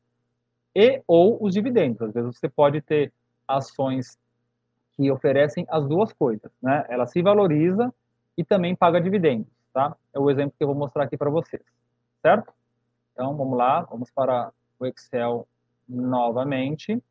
e 0.74 1.02
ou 1.06 1.42
os 1.42 1.54
dividendos. 1.54 2.02
Às 2.02 2.12
vezes 2.12 2.36
você 2.36 2.50
pode 2.50 2.82
ter 2.82 3.10
ações 3.48 4.18
que 4.92 5.10
oferecem 5.10 5.64
as 5.70 5.88
duas 5.88 6.12
coisas, 6.12 6.52
né? 6.62 6.84
Ela 6.90 7.06
se 7.06 7.22
valoriza 7.22 7.90
e 8.36 8.44
também 8.44 8.74
paga 8.74 9.00
dividendos, 9.00 9.48
tá? 9.72 9.96
É 10.12 10.18
o 10.18 10.30
exemplo 10.30 10.54
que 10.56 10.62
eu 10.62 10.68
vou 10.68 10.76
mostrar 10.76 11.04
aqui 11.04 11.16
para 11.16 11.30
vocês, 11.30 11.62
certo? 12.20 12.52
Então, 13.12 13.36
vamos 13.36 13.56
lá, 13.56 13.82
vamos 13.82 14.10
para 14.10 14.52
o 14.78 14.86
Excel 14.86 15.46
novamente. 15.88 17.02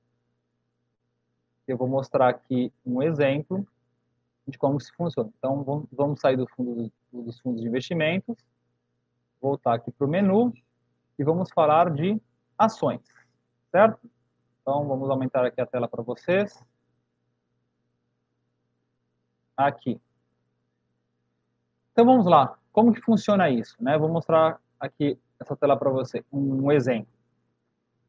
Eu 1.67 1.77
vou 1.77 1.87
mostrar 1.87 2.29
aqui 2.29 2.71
um 2.85 3.01
exemplo 3.01 3.65
de 4.45 4.57
como 4.57 4.79
se 4.79 4.91
funciona. 4.93 5.29
Então, 5.37 5.87
vamos 5.91 6.19
sair 6.19 6.35
do 6.35 6.47
fundo, 6.49 6.91
dos 7.11 7.39
fundos 7.39 7.61
de 7.61 7.67
investimentos, 7.67 8.35
voltar 9.41 9.75
aqui 9.75 9.91
para 9.91 10.05
o 10.05 10.09
menu 10.09 10.53
e 11.17 11.23
vamos 11.23 11.49
falar 11.51 11.89
de 11.89 12.21
ações 12.57 13.01
certo? 13.73 13.99
Então, 14.61 14.87
vamos 14.87 15.09
aumentar 15.09 15.43
aqui 15.43 15.59
a 15.59 15.65
tela 15.65 15.87
para 15.87 16.03
vocês. 16.03 16.63
Aqui. 19.57 19.99
Então, 21.93 22.05
vamos 22.05 22.25
lá. 22.25 22.57
Como 22.73 22.91
que 22.91 22.99
funciona 22.99 23.49
isso? 23.49 23.77
Né? 23.79 23.97
Vou 23.97 24.09
mostrar 24.09 24.59
aqui 24.79 25.17
essa 25.39 25.55
tela 25.55 25.77
para 25.77 25.89
você, 25.89 26.25
um 26.31 26.71
exemplo. 26.71 27.07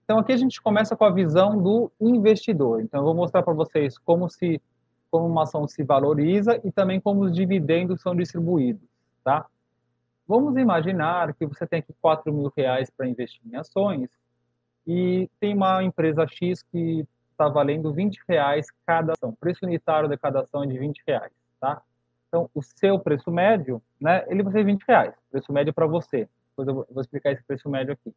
Então, 0.04 0.18
aqui 0.18 0.32
a 0.32 0.36
gente 0.36 0.60
começa 0.60 0.96
com 0.96 1.04
a 1.04 1.10
visão 1.10 1.62
do 1.62 1.90
investidor. 2.00 2.80
Então, 2.80 3.00
eu 3.00 3.04
vou 3.04 3.14
mostrar 3.14 3.42
para 3.42 3.54
vocês 3.54 3.96
como 3.98 4.28
se 4.28 4.60
como 5.10 5.28
uma 5.28 5.44
ação 5.44 5.68
se 5.68 5.84
valoriza 5.84 6.60
e 6.64 6.72
também 6.72 7.00
como 7.00 7.20
os 7.20 7.32
dividendos 7.32 8.00
são 8.00 8.16
distribuídos, 8.16 8.82
tá? 9.22 9.46
Vamos 10.26 10.56
imaginar 10.56 11.32
que 11.34 11.46
você 11.46 11.64
tem 11.68 11.78
aqui 11.78 11.94
4 12.02 12.32
mil 12.32 12.52
reais 12.56 12.90
para 12.90 13.06
investir 13.06 13.40
em 13.46 13.54
ações 13.54 14.10
e 14.84 15.30
tem 15.38 15.54
uma 15.54 15.84
empresa 15.84 16.26
X 16.26 16.62
que 16.64 17.06
está 17.30 17.48
valendo 17.48 17.92
20 17.92 18.24
reais 18.28 18.66
cada 18.84 19.12
ação. 19.12 19.28
O 19.28 19.36
preço 19.36 19.64
unitário 19.64 20.08
de 20.08 20.16
cada 20.16 20.40
ação 20.40 20.64
é 20.64 20.66
de 20.66 20.76
20 20.76 21.00
reais, 21.06 21.32
tá? 21.60 21.80
Então, 22.34 22.50
o 22.52 22.60
seu 22.60 22.98
preço 22.98 23.30
médio, 23.30 23.80
né, 24.00 24.24
ele 24.26 24.42
vai 24.42 24.52
ser 24.52 24.64
20 24.64 24.82
reais. 24.88 25.14
Preço 25.30 25.52
médio 25.52 25.72
para 25.72 25.86
você. 25.86 26.28
Depois 26.50 26.66
eu 26.66 26.84
vou 26.90 27.00
explicar 27.00 27.30
esse 27.30 27.44
preço 27.44 27.68
médio 27.68 27.92
aqui. 27.92 28.12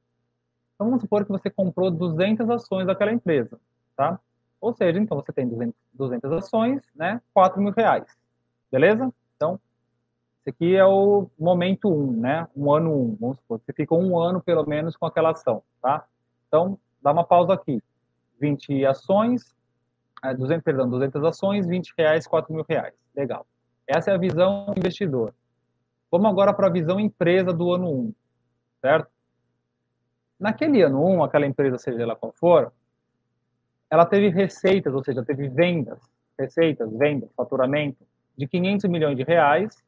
Então, 0.73 0.87
vamos 0.87 1.01
supor 1.01 1.23
que 1.23 1.31
você 1.31 1.51
comprou 1.51 1.91
200 1.91 2.49
ações 2.49 2.87
daquela 2.87 3.13
empresa, 3.13 3.59
tá? 3.95 4.19
Ou 4.59 4.73
seja, 4.73 4.99
então 4.99 5.21
você 5.21 5.31
tem 5.31 5.47
200, 5.47 5.75
200 5.93 6.31
ações, 6.31 6.81
né, 6.95 7.21
4 7.31 7.61
mil 7.61 7.71
reais. 7.71 8.07
Beleza? 8.71 9.13
Então, 9.35 9.59
esse 10.41 10.49
aqui 10.49 10.75
é 10.75 10.83
o 10.83 11.29
momento 11.37 11.87
1, 11.87 12.19
né? 12.19 12.47
Um 12.55 12.73
ano 12.73 12.91
1. 12.91 13.17
Vamos 13.21 13.37
supor, 13.37 13.61
você 13.63 13.71
ficou 13.71 14.01
um 14.01 14.17
ano 14.17 14.41
pelo 14.41 14.67
menos 14.67 14.97
com 14.97 15.05
aquela 15.05 15.29
ação, 15.29 15.61
tá? 15.79 16.07
Então, 16.47 16.79
dá 17.03 17.11
uma 17.11 17.23
pausa 17.23 17.53
aqui. 17.53 17.83
20 18.41 18.83
ações, 18.83 19.55
200, 20.23 20.49
é, 20.49 20.59
perdão, 20.59 20.89
200 20.89 21.23
ações, 21.23 21.67
20 21.67 21.93
reais, 21.95 22.25
4 22.25 22.51
mil 22.51 22.65
reais. 22.67 22.95
Legal. 23.15 23.45
Essa 23.87 24.11
é 24.11 24.15
a 24.15 24.17
visão 24.17 24.73
investidor. 24.77 25.33
Vamos 26.11 26.29
agora 26.29 26.53
para 26.53 26.67
a 26.67 26.71
visão 26.71 26.99
empresa 26.99 27.53
do 27.53 27.73
ano 27.73 27.89
1, 27.89 28.13
certo? 28.81 29.09
Naquele 30.39 30.81
ano 30.81 31.03
1, 31.03 31.23
aquela 31.23 31.45
empresa, 31.45 31.77
seja 31.77 32.03
ela 32.03 32.15
qual 32.15 32.33
for, 32.33 32.71
ela 33.89 34.05
teve 34.05 34.29
receitas, 34.29 34.93
ou 34.93 35.03
seja, 35.03 35.23
teve 35.23 35.47
vendas, 35.47 35.99
receitas, 36.37 36.91
vendas, 36.93 37.29
faturamento 37.35 38.05
de 38.37 38.47
500 38.47 38.89
milhões 38.89 39.17
de 39.17 39.23
reais. 39.23 39.83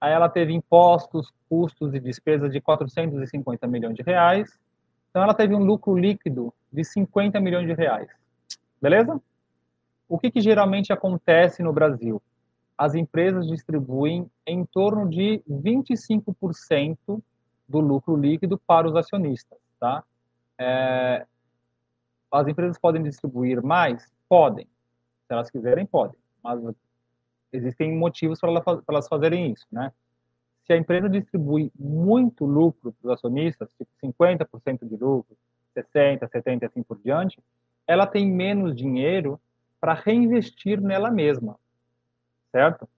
Aí 0.00 0.12
ela 0.12 0.28
teve 0.28 0.52
impostos, 0.52 1.32
custos 1.48 1.94
e 1.94 2.00
despesas 2.00 2.52
de 2.52 2.60
450 2.60 3.66
milhões 3.68 3.94
de 3.94 4.02
reais 4.02 4.58
Então, 5.10 5.22
ela 5.22 5.34
teve 5.34 5.54
um 5.54 5.62
lucro 5.64 5.94
líquido 5.96 6.52
de 6.72 6.84
50 6.84 7.38
milhões 7.40 7.66
de 7.66 7.74
reais. 7.74 8.08
Beleza? 8.80 9.20
O 10.08 10.18
que, 10.18 10.30
que 10.30 10.40
geralmente 10.40 10.92
acontece 10.92 11.62
no 11.62 11.72
Brasil? 11.72 12.20
As 12.82 12.96
empresas 12.96 13.46
distribuem 13.46 14.28
em 14.44 14.64
torno 14.64 15.08
de 15.08 15.40
25% 15.48 17.22
do 17.68 17.78
lucro 17.78 18.16
líquido 18.16 18.58
para 18.58 18.88
os 18.88 18.96
acionistas, 18.96 19.56
tá? 19.78 20.02
É, 20.58 21.24
as 22.28 22.48
empresas 22.48 22.76
podem 22.76 23.00
distribuir 23.00 23.62
mais? 23.62 24.12
Podem. 24.28 24.64
Se 24.64 25.32
elas 25.32 25.48
quiserem, 25.48 25.86
podem. 25.86 26.18
Mas 26.42 26.60
existem 27.52 27.96
motivos 27.96 28.40
para 28.40 28.50
elas 28.88 29.06
fazerem 29.06 29.52
isso, 29.52 29.66
né? 29.70 29.92
Se 30.66 30.72
a 30.72 30.76
empresa 30.76 31.08
distribui 31.08 31.70
muito 31.78 32.44
lucro 32.44 32.92
para 32.94 33.06
os 33.06 33.14
acionistas, 33.16 33.72
tipo 33.78 33.92
50% 34.02 34.88
de 34.88 34.96
lucro, 34.96 35.36
60%, 35.76 36.18
70% 36.28 36.64
assim 36.64 36.82
por 36.82 36.98
diante, 36.98 37.38
ela 37.86 38.08
tem 38.08 38.28
menos 38.28 38.74
dinheiro 38.74 39.40
para 39.80 39.94
reinvestir 39.94 40.80
nela 40.80 41.12
mesma, 41.12 41.56
certo? 42.52 42.88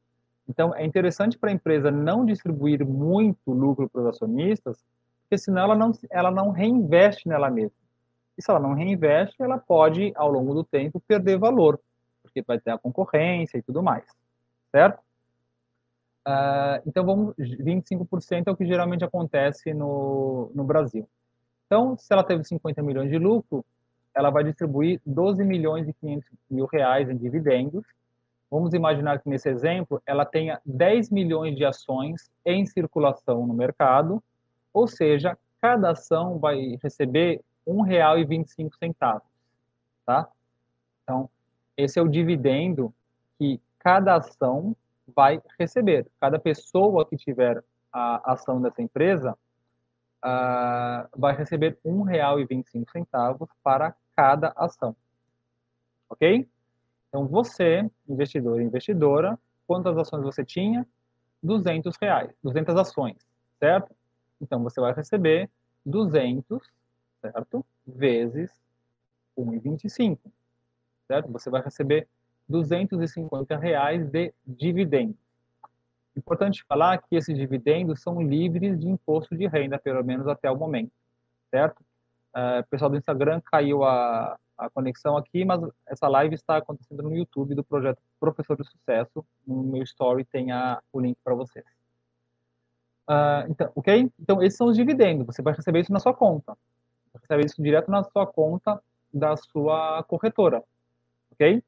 Então, 0.46 0.74
é 0.74 0.84
interessante 0.84 1.38
para 1.38 1.48
a 1.48 1.52
empresa 1.52 1.90
não 1.90 2.26
distribuir 2.26 2.84
muito 2.84 3.50
lucro 3.50 3.88
para 3.88 4.02
os 4.02 4.06
acionistas, 4.08 4.84
porque 5.22 5.38
senão 5.38 5.62
ela 5.62 5.74
não, 5.74 5.92
ela 6.10 6.30
não 6.30 6.50
reinveste 6.50 7.28
nela 7.28 7.50
mesma. 7.50 7.78
E 8.36 8.42
se 8.42 8.50
ela 8.50 8.60
não 8.60 8.74
reinveste, 8.74 9.42
ela 9.42 9.56
pode, 9.56 10.12
ao 10.16 10.30
longo 10.30 10.52
do 10.52 10.64
tempo, 10.64 11.00
perder 11.00 11.38
valor, 11.38 11.80
porque 12.22 12.42
vai 12.42 12.60
ter 12.60 12.72
a 12.72 12.78
concorrência 12.78 13.56
e 13.56 13.62
tudo 13.62 13.82
mais, 13.82 14.04
certo? 14.70 15.00
Uh, 16.26 16.80
então, 16.86 17.04
vamos, 17.04 17.34
25% 17.36 18.44
é 18.46 18.50
o 18.50 18.56
que 18.56 18.66
geralmente 18.66 19.04
acontece 19.04 19.72
no, 19.72 20.50
no 20.54 20.64
Brasil. 20.64 21.08
Então, 21.66 21.96
se 21.96 22.12
ela 22.12 22.24
teve 22.24 22.44
50 22.44 22.82
milhões 22.82 23.10
de 23.10 23.18
lucro, 23.18 23.64
ela 24.14 24.30
vai 24.30 24.44
distribuir 24.44 25.00
12 25.04 25.44
milhões 25.44 25.88
e 25.88 25.92
500 25.92 26.30
mil 26.50 26.66
reais 26.66 27.10
em 27.10 27.16
dividendos. 27.16 27.84
Vamos 28.54 28.72
imaginar 28.72 29.18
que 29.18 29.28
nesse 29.28 29.48
exemplo 29.48 30.00
ela 30.06 30.24
tenha 30.24 30.60
10 30.64 31.10
milhões 31.10 31.56
de 31.56 31.64
ações 31.64 32.30
em 32.46 32.64
circulação 32.64 33.44
no 33.44 33.52
mercado, 33.52 34.22
ou 34.72 34.86
seja, 34.86 35.36
cada 35.60 35.90
ação 35.90 36.38
vai 36.38 36.78
receber 36.80 37.42
R$ 37.66 37.72
1,25, 37.72 39.20
tá? 40.06 40.28
Então, 41.02 41.28
esse 41.76 41.98
é 41.98 42.02
o 42.02 42.06
dividendo 42.06 42.94
que 43.40 43.60
cada 43.80 44.14
ação 44.14 44.76
vai 45.08 45.42
receber. 45.58 46.06
Cada 46.20 46.38
pessoa 46.38 47.04
que 47.04 47.16
tiver 47.16 47.60
a 47.92 48.34
ação 48.34 48.62
dessa 48.62 48.80
empresa 48.80 49.36
uh, 50.24 51.08
vai 51.18 51.34
receber 51.34 51.76
R$ 51.84 51.90
1,25 51.90 53.48
para 53.64 53.96
cada 54.14 54.52
ação. 54.54 54.94
Ok? 56.08 56.48
Então, 57.14 57.28
você, 57.28 57.88
investidor 58.08 58.60
e 58.60 58.64
investidora, 58.64 59.38
quantas 59.68 59.96
ações 59.96 60.24
você 60.24 60.44
tinha? 60.44 60.84
200 61.40 61.96
reais, 62.02 62.34
200 62.42 62.74
ações, 62.74 63.24
certo? 63.60 63.94
Então, 64.40 64.60
você 64.64 64.80
vai 64.80 64.92
receber 64.92 65.48
200, 65.86 66.60
certo? 67.20 67.64
Vezes 67.86 68.50
1,25, 69.38 70.18
certo? 71.06 71.30
Você 71.30 71.50
vai 71.50 71.62
receber 71.62 72.08
250 72.48 73.56
reais 73.58 74.10
de 74.10 74.34
dividendos. 74.44 75.14
Importante 76.16 76.64
falar 76.64 76.98
que 76.98 77.14
esses 77.14 77.38
dividendos 77.38 78.02
são 78.02 78.20
livres 78.20 78.76
de 78.76 78.88
imposto 78.88 79.36
de 79.36 79.46
renda, 79.46 79.78
pelo 79.78 80.02
menos 80.02 80.26
até 80.26 80.50
o 80.50 80.56
momento, 80.56 80.90
certo? 81.48 81.78
Uh, 82.34 82.68
pessoal 82.68 82.90
do 82.90 82.96
Instagram 82.96 83.40
caiu 83.40 83.84
a, 83.84 84.36
a 84.56 84.70
conexão 84.70 85.16
aqui, 85.16 85.44
mas 85.44 85.60
essa 85.86 86.08
live 86.08 86.34
está 86.34 86.56
acontecendo 86.56 87.02
no 87.02 87.14
YouTube 87.14 87.54
do 87.54 87.64
projeto 87.64 88.00
Professor 88.18 88.56
de 88.56 88.64
Sucesso. 88.64 89.24
No 89.46 89.62
meu 89.62 89.82
story 89.82 90.24
tem 90.24 90.52
a, 90.52 90.82
o 90.92 91.00
link 91.00 91.18
para 91.22 91.34
vocês. 91.34 91.64
Uh, 93.08 93.50
então, 93.50 93.70
ok? 93.74 94.10
Então, 94.18 94.42
esses 94.42 94.56
são 94.56 94.68
os 94.68 94.76
dividendos. 94.76 95.26
Você 95.26 95.42
vai 95.42 95.54
receber 95.54 95.80
isso 95.80 95.92
na 95.92 96.00
sua 96.00 96.14
conta. 96.14 96.56
Você 97.12 97.18
recebe 97.20 97.46
isso 97.46 97.62
direto 97.62 97.90
na 97.90 98.02
sua 98.04 98.26
conta 98.26 98.82
da 99.12 99.36
sua 99.36 100.02
corretora. 100.04 100.62
Ok? 101.32 101.62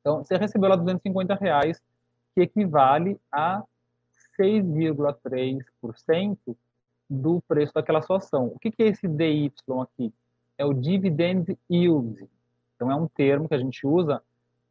Então, 0.00 0.22
você 0.22 0.36
recebeu 0.36 0.68
lá 0.68 0.76
250 0.76 1.34
reais, 1.34 1.82
que 2.34 2.42
equivale 2.42 3.18
a 3.32 3.64
6,3% 4.38 6.56
do 7.08 7.40
preço 7.42 7.72
daquela 7.74 8.02
sua 8.02 8.18
ação. 8.18 8.46
O 8.46 8.58
que, 8.58 8.70
é 8.82 8.86
esse 8.86 9.08
DY 9.08 9.52
aqui? 9.82 10.12
É 10.58 10.64
o 10.64 10.72
Dividend 10.72 11.58
Yield. 11.70 12.28
Então, 12.74 12.90
é 12.90 12.94
um 12.94 13.06
termo 13.06 13.48
que 13.48 13.54
a 13.54 13.58
gente 13.58 13.86
usa 13.86 14.22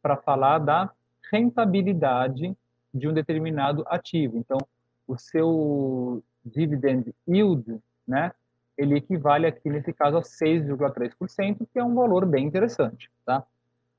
para 0.02 0.16
falar 0.16 0.58
da 0.58 0.90
rentabilidade 1.32 2.56
de 2.92 3.08
um 3.08 3.12
determinado 3.12 3.84
ativo. 3.88 4.38
Então, 4.38 4.58
o 5.06 5.18
seu 5.18 6.22
Dividend 6.44 7.14
Yield, 7.28 7.80
né, 8.06 8.32
ele 8.76 8.96
equivale 8.96 9.46
aqui, 9.46 9.70
nesse 9.70 9.92
caso, 9.92 10.16
a 10.16 10.22
6,3%, 10.22 11.66
que 11.72 11.78
é 11.78 11.84
um 11.84 11.94
valor 11.94 12.26
bem 12.26 12.46
interessante, 12.46 13.10
tá? 13.24 13.44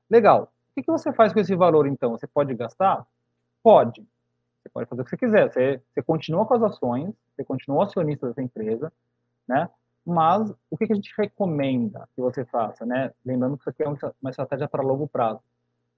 Legal. 0.08 0.52
O 0.76 0.82
que, 0.82 0.90
você 0.90 1.12
faz 1.12 1.32
com 1.32 1.40
esse 1.40 1.54
valor, 1.56 1.86
então? 1.86 2.10
Você 2.12 2.26
pode 2.26 2.54
gastar? 2.54 3.06
Pode. 3.62 4.06
Você 4.62 4.68
pode 4.68 4.88
fazer 4.88 5.02
o 5.02 5.04
que 5.04 5.10
você 5.10 5.16
quiser. 5.16 5.50
Você, 5.50 5.80
você 5.92 6.02
continua 6.02 6.44
com 6.44 6.54
as 6.54 6.62
ações, 6.62 7.14
você 7.34 7.44
continua 7.44 7.84
acionista 7.84 8.28
dessa 8.28 8.42
empresa, 8.42 8.92
né? 9.48 9.68
Mas 10.06 10.54
o 10.70 10.76
que, 10.76 10.84
a 10.84 10.94
gente 10.94 11.12
recomenda 11.18 12.08
que 12.14 12.22
você 12.22 12.44
faça, 12.44 12.86
né? 12.86 13.12
Lembrando 13.24 13.56
que 13.56 13.62
isso 13.62 13.70
aqui 13.70 13.82
é 13.82 13.88
uma 13.88 14.30
estratégia 14.30 14.68
para 14.68 14.80
longo 14.80 15.08
prazo. 15.08 15.40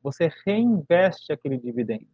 Você 0.02 0.32
reinveste 0.46 1.30
aquele 1.30 1.58
dividendo. 1.58 2.06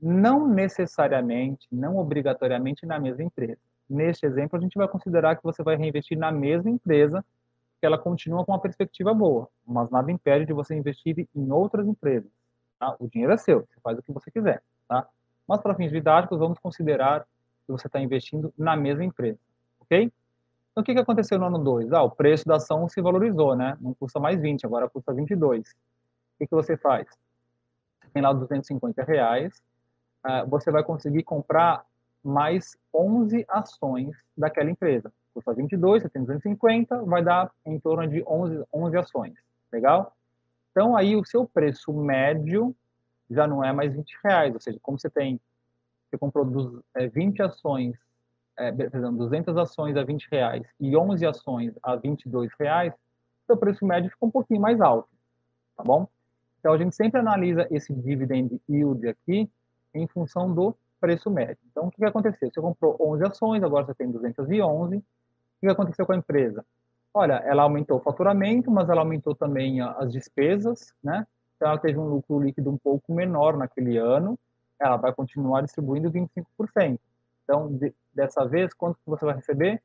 Não 0.00 0.48
necessariamente, 0.48 1.68
não 1.70 1.98
obrigatoriamente 1.98 2.86
na 2.86 2.98
mesma 2.98 3.22
empresa. 3.22 3.58
Neste 3.88 4.24
exemplo, 4.24 4.56
a 4.58 4.62
gente 4.62 4.78
vai 4.78 4.88
considerar 4.88 5.36
que 5.36 5.42
você 5.42 5.62
vai 5.62 5.76
reinvestir 5.76 6.16
na 6.16 6.32
mesma 6.32 6.70
empresa, 6.70 7.22
que 7.78 7.84
ela 7.84 7.98
continua 7.98 8.42
com 8.44 8.52
uma 8.52 8.60
perspectiva 8.60 9.12
boa, 9.12 9.46
mas 9.66 9.90
nada 9.90 10.10
impede 10.10 10.46
de 10.46 10.54
você 10.54 10.74
investir 10.74 11.28
em 11.34 11.50
outras 11.50 11.86
empresas. 11.86 12.30
Tá? 12.78 12.96
O 12.98 13.08
dinheiro 13.08 13.34
é 13.34 13.36
seu, 13.36 13.60
você 13.60 13.80
faz 13.82 13.98
o 13.98 14.02
que 14.02 14.12
você 14.12 14.30
quiser. 14.30 14.62
Tá? 14.88 15.06
Mas, 15.46 15.60
para 15.60 15.74
fins 15.74 15.90
didáticos, 15.90 16.38
vamos 16.38 16.58
considerar 16.58 17.26
que 17.66 17.72
você 17.72 17.88
está 17.88 18.00
investindo 18.00 18.54
na 18.56 18.74
mesma 18.74 19.04
empresa, 19.04 19.38
ok? 19.80 20.10
Então, 20.80 20.82
o 20.82 20.84
que, 20.84 20.94
que 20.94 21.00
aconteceu 21.00 21.38
no 21.38 21.46
ano 21.46 21.58
2? 21.58 21.92
Ah, 21.92 22.02
o 22.02 22.10
preço 22.10 22.46
da 22.46 22.56
ação 22.56 22.88
se 22.88 23.02
valorizou, 23.02 23.54
né? 23.54 23.76
Não 23.80 23.92
custa 23.92 24.18
mais 24.18 24.40
20, 24.40 24.64
agora 24.64 24.88
custa 24.88 25.12
22. 25.12 25.60
O 25.60 25.74
que, 26.38 26.46
que 26.46 26.54
você 26.54 26.74
faz? 26.74 27.06
Você 28.00 28.10
tem 28.14 28.22
lá 28.22 28.32
250 28.32 29.02
reais, 29.02 29.62
uh, 30.24 30.48
você 30.48 30.70
vai 30.70 30.82
conseguir 30.82 31.22
comprar 31.22 31.84
mais 32.24 32.78
11 32.94 33.44
ações 33.46 34.16
daquela 34.34 34.70
empresa. 34.70 35.12
Custa 35.34 35.52
22, 35.52 36.02
você 36.02 36.08
tem 36.08 36.22
250, 36.22 37.02
vai 37.04 37.22
dar 37.22 37.50
em 37.66 37.78
torno 37.78 38.08
de 38.08 38.24
11, 38.26 38.64
11 38.72 38.96
ações. 38.96 39.34
Legal? 39.70 40.16
Então, 40.70 40.96
aí 40.96 41.14
o 41.14 41.26
seu 41.26 41.46
preço 41.46 41.92
médio 41.92 42.74
já 43.30 43.46
não 43.46 43.62
é 43.62 43.70
mais 43.70 43.94
20 43.94 44.16
reais, 44.24 44.54
ou 44.54 44.60
seja, 44.60 44.78
como 44.80 44.98
você 44.98 45.10
tem, 45.10 45.38
você 46.08 46.16
comprou 46.16 46.44
dos, 46.46 46.82
é, 46.94 47.06
20 47.06 47.42
ações, 47.42 47.98
é, 48.60 48.72
perdão, 48.72 49.14
200 49.14 49.56
ações 49.56 49.96
a 49.96 50.04
20 50.04 50.28
reais 50.30 50.66
e 50.78 50.96
11 50.96 51.26
ações 51.26 51.74
a 51.82 51.96
22 51.96 52.50
reais, 52.58 52.92
seu 53.46 53.56
preço 53.56 53.84
médio 53.84 54.10
fica 54.10 54.26
um 54.26 54.30
pouquinho 54.30 54.60
mais 54.60 54.80
alto, 54.80 55.08
tá 55.76 55.82
bom? 55.82 56.06
Então, 56.58 56.74
a 56.74 56.78
gente 56.78 56.94
sempre 56.94 57.20
analisa 57.20 57.66
esse 57.70 57.92
dividend 57.92 58.60
yield 58.68 59.08
aqui 59.08 59.50
em 59.94 60.06
função 60.06 60.52
do 60.54 60.76
preço 61.00 61.30
médio. 61.30 61.58
Então, 61.70 61.86
o 61.86 61.90
que, 61.90 61.96
que 61.96 62.04
aconteceu? 62.04 62.50
Você 62.52 62.60
comprou 62.60 62.96
11 63.00 63.24
ações, 63.24 63.62
agora 63.62 63.86
você 63.86 63.94
tem 63.94 64.10
211. 64.10 64.96
O 64.98 65.02
que 65.60 65.66
aconteceu 65.66 66.04
com 66.04 66.12
a 66.12 66.16
empresa? 66.16 66.64
Olha, 67.14 67.42
ela 67.46 67.62
aumentou 67.62 67.96
o 67.96 68.02
faturamento, 68.02 68.70
mas 68.70 68.88
ela 68.90 69.00
aumentou 69.00 69.34
também 69.34 69.80
as 69.80 70.12
despesas, 70.12 70.92
né? 71.02 71.26
Então, 71.56 71.68
ela 71.68 71.78
teve 71.78 71.98
um 71.98 72.08
lucro 72.08 72.38
líquido 72.38 72.70
um 72.70 72.76
pouco 72.76 73.12
menor 73.12 73.56
naquele 73.56 73.96
ano, 73.96 74.38
ela 74.78 74.96
vai 74.96 75.12
continuar 75.12 75.62
distribuindo 75.62 76.10
25%. 76.10 76.98
Então, 77.50 77.66
de, 77.66 77.92
dessa 78.14 78.46
vez, 78.46 78.72
quanto 78.72 78.94
que 79.00 79.10
você 79.10 79.24
vai 79.24 79.34
receber? 79.34 79.82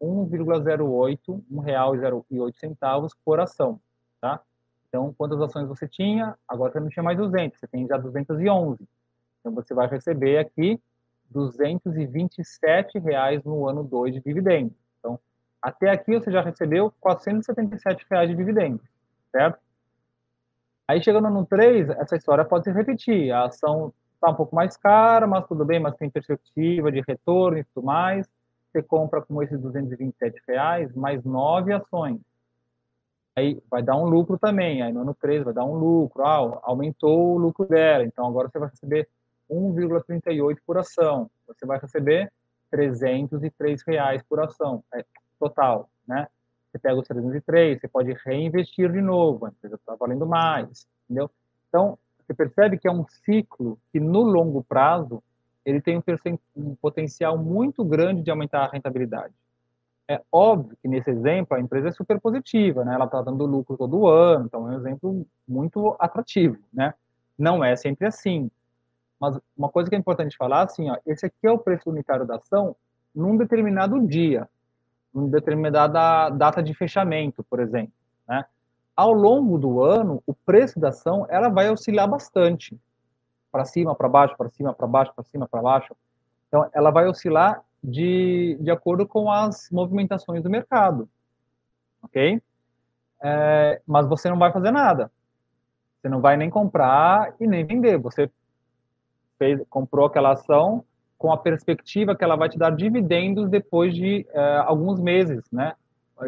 1,08, 0.00 1.18
R$ 1.26 1.42
1,08 1.50 3.10
por 3.24 3.40
ação, 3.40 3.80
tá? 4.20 4.40
Então, 4.88 5.12
quantas 5.18 5.40
ações 5.40 5.66
você 5.66 5.88
tinha? 5.88 6.38
Agora 6.46 6.70
você 6.70 6.78
não 6.78 6.88
tinha 6.88 7.02
mais 7.02 7.18
200, 7.18 7.58
você 7.58 7.66
tem 7.66 7.88
já 7.88 7.96
211. 7.96 8.88
Então, 9.40 9.52
você 9.52 9.74
vai 9.74 9.88
receber 9.88 10.38
aqui 10.38 10.80
227 11.30 13.00
reais 13.00 13.42
no 13.42 13.68
ano 13.68 13.82
2 13.82 14.14
de 14.14 14.20
dividendos. 14.20 14.76
Então, 15.00 15.18
até 15.60 15.90
aqui 15.90 16.20
você 16.20 16.30
já 16.30 16.40
recebeu 16.40 16.94
477 17.00 18.06
reais 18.08 18.30
de 18.30 18.36
dividendos, 18.36 18.86
certo? 19.32 19.58
Aí 20.86 21.02
chegando 21.02 21.28
no 21.30 21.44
3, 21.44 21.90
essa 21.90 22.14
história 22.14 22.44
pode 22.44 22.62
se 22.62 22.70
repetir. 22.70 23.32
A 23.32 23.46
ação 23.46 23.92
está 24.18 24.30
um 24.30 24.34
pouco 24.34 24.54
mais 24.54 24.76
cara, 24.76 25.26
mas 25.26 25.46
tudo 25.46 25.64
bem, 25.64 25.80
mas 25.80 25.96
tem 25.96 26.10
perspectiva 26.10 26.90
de 26.90 27.02
retorno 27.06 27.58
e 27.58 27.64
tudo 27.64 27.86
mais. 27.86 28.28
você 28.70 28.82
compra 28.82 29.22
com 29.22 29.42
esses 29.42 29.58
227 29.60 30.42
reais 30.46 30.94
mais 30.94 31.24
nove 31.24 31.72
ações. 31.72 32.20
Aí 33.36 33.62
vai 33.70 33.82
dar 33.82 33.96
um 33.96 34.04
lucro 34.04 34.36
também. 34.36 34.82
Aí 34.82 34.92
no 34.92 35.02
ano 35.02 35.14
3 35.14 35.44
vai 35.44 35.54
dar 35.54 35.64
um 35.64 35.74
lucro. 35.74 36.24
Ah, 36.24 36.60
aumentou 36.64 37.36
o 37.36 37.38
lucro 37.38 37.66
dela. 37.66 38.04
Então 38.04 38.26
agora 38.26 38.48
você 38.48 38.58
vai 38.58 38.68
receber 38.68 39.08
1,38 39.48 40.58
por 40.66 40.76
ação. 40.76 41.30
Você 41.46 41.64
vai 41.64 41.78
receber 41.78 42.30
303 42.70 43.82
reais 43.86 44.22
por 44.22 44.40
ação, 44.40 44.82
é, 44.94 45.04
total, 45.38 45.88
né? 46.06 46.28
Você 46.70 46.78
pega 46.78 47.00
os 47.00 47.08
303, 47.08 47.80
você 47.80 47.88
pode 47.88 48.12
reinvestir 48.24 48.92
de 48.92 49.00
novo, 49.00 49.46
a 49.46 49.48
empresa 49.48 49.76
está 49.76 49.94
valendo 49.94 50.26
mais, 50.26 50.86
entendeu? 51.04 51.30
Então, 51.68 51.98
você 52.28 52.34
percebe 52.34 52.76
que 52.76 52.86
é 52.86 52.92
um 52.92 53.06
ciclo 53.24 53.78
que 53.90 53.98
no 53.98 54.20
longo 54.20 54.62
prazo 54.62 55.22
ele 55.64 55.80
tem 55.80 56.02
um, 56.54 56.74
potencial 56.74 57.38
muito 57.38 57.82
grande 57.84 58.22
de 58.22 58.30
aumentar 58.30 58.64
a 58.64 58.70
rentabilidade. 58.70 59.32
É 60.06 60.22
óbvio 60.30 60.76
que 60.80 60.88
nesse 60.88 61.10
exemplo 61.10 61.56
a 61.56 61.60
empresa 61.60 61.88
é 61.88 61.92
super 61.92 62.20
positiva, 62.20 62.84
né? 62.84 62.94
Ela 62.94 63.06
está 63.06 63.20
dando 63.22 63.44
lucro 63.46 63.76
todo 63.76 64.06
ano, 64.06 64.46
então 64.46 64.70
é 64.70 64.74
um 64.74 64.78
exemplo 64.78 65.26
muito 65.46 65.96
atrativo, 65.98 66.58
né? 66.72 66.94
Não 67.38 67.62
é 67.62 67.76
sempre 67.76 68.06
assim. 68.06 68.50
Mas 69.20 69.38
uma 69.56 69.68
coisa 69.68 69.90
que 69.90 69.96
é 69.96 69.98
importante 69.98 70.36
falar, 70.36 70.62
assim, 70.62 70.90
ó, 70.90 70.96
esse 71.06 71.26
aqui 71.26 71.46
é 71.46 71.50
o 71.50 71.58
preço 71.58 71.90
unitário 71.90 72.26
da 72.26 72.36
ação 72.36 72.76
num 73.14 73.36
determinado 73.36 74.06
dia, 74.06 74.48
numa 75.12 75.28
determinada 75.28 76.30
data 76.30 76.62
de 76.62 76.72
fechamento, 76.74 77.42
por 77.44 77.60
exemplo, 77.60 77.92
né? 78.26 78.44
Ao 78.98 79.12
longo 79.12 79.56
do 79.58 79.80
ano, 79.80 80.20
o 80.26 80.34
preço 80.34 80.80
da 80.80 80.88
ação 80.88 81.24
ela 81.30 81.48
vai 81.48 81.70
oscilar 81.70 82.10
bastante, 82.10 82.76
para 83.52 83.64
cima, 83.64 83.94
para 83.94 84.08
baixo, 84.08 84.36
para 84.36 84.50
cima, 84.50 84.74
para 84.74 84.88
baixo, 84.88 85.12
para 85.14 85.22
cima, 85.22 85.46
para 85.46 85.62
baixo. 85.62 85.96
Então, 86.48 86.68
ela 86.72 86.90
vai 86.90 87.06
oscilar 87.06 87.62
de, 87.80 88.58
de 88.60 88.72
acordo 88.72 89.06
com 89.06 89.30
as 89.30 89.70
movimentações 89.70 90.42
do 90.42 90.50
mercado, 90.50 91.08
ok? 92.02 92.42
É, 93.22 93.80
mas 93.86 94.04
você 94.08 94.28
não 94.28 94.36
vai 94.36 94.52
fazer 94.52 94.72
nada. 94.72 95.12
Você 96.00 96.08
não 96.08 96.20
vai 96.20 96.36
nem 96.36 96.50
comprar 96.50 97.36
e 97.38 97.46
nem 97.46 97.64
vender. 97.64 97.98
Você 97.98 98.28
fez, 99.38 99.62
comprou 99.70 100.06
aquela 100.06 100.32
ação 100.32 100.84
com 101.16 101.30
a 101.30 101.38
perspectiva 101.38 102.16
que 102.16 102.24
ela 102.24 102.34
vai 102.34 102.48
te 102.48 102.58
dar 102.58 102.70
dividendos 102.70 103.48
depois 103.48 103.94
de 103.94 104.26
é, 104.30 104.56
alguns 104.56 104.98
meses, 104.98 105.44
né? 105.52 105.76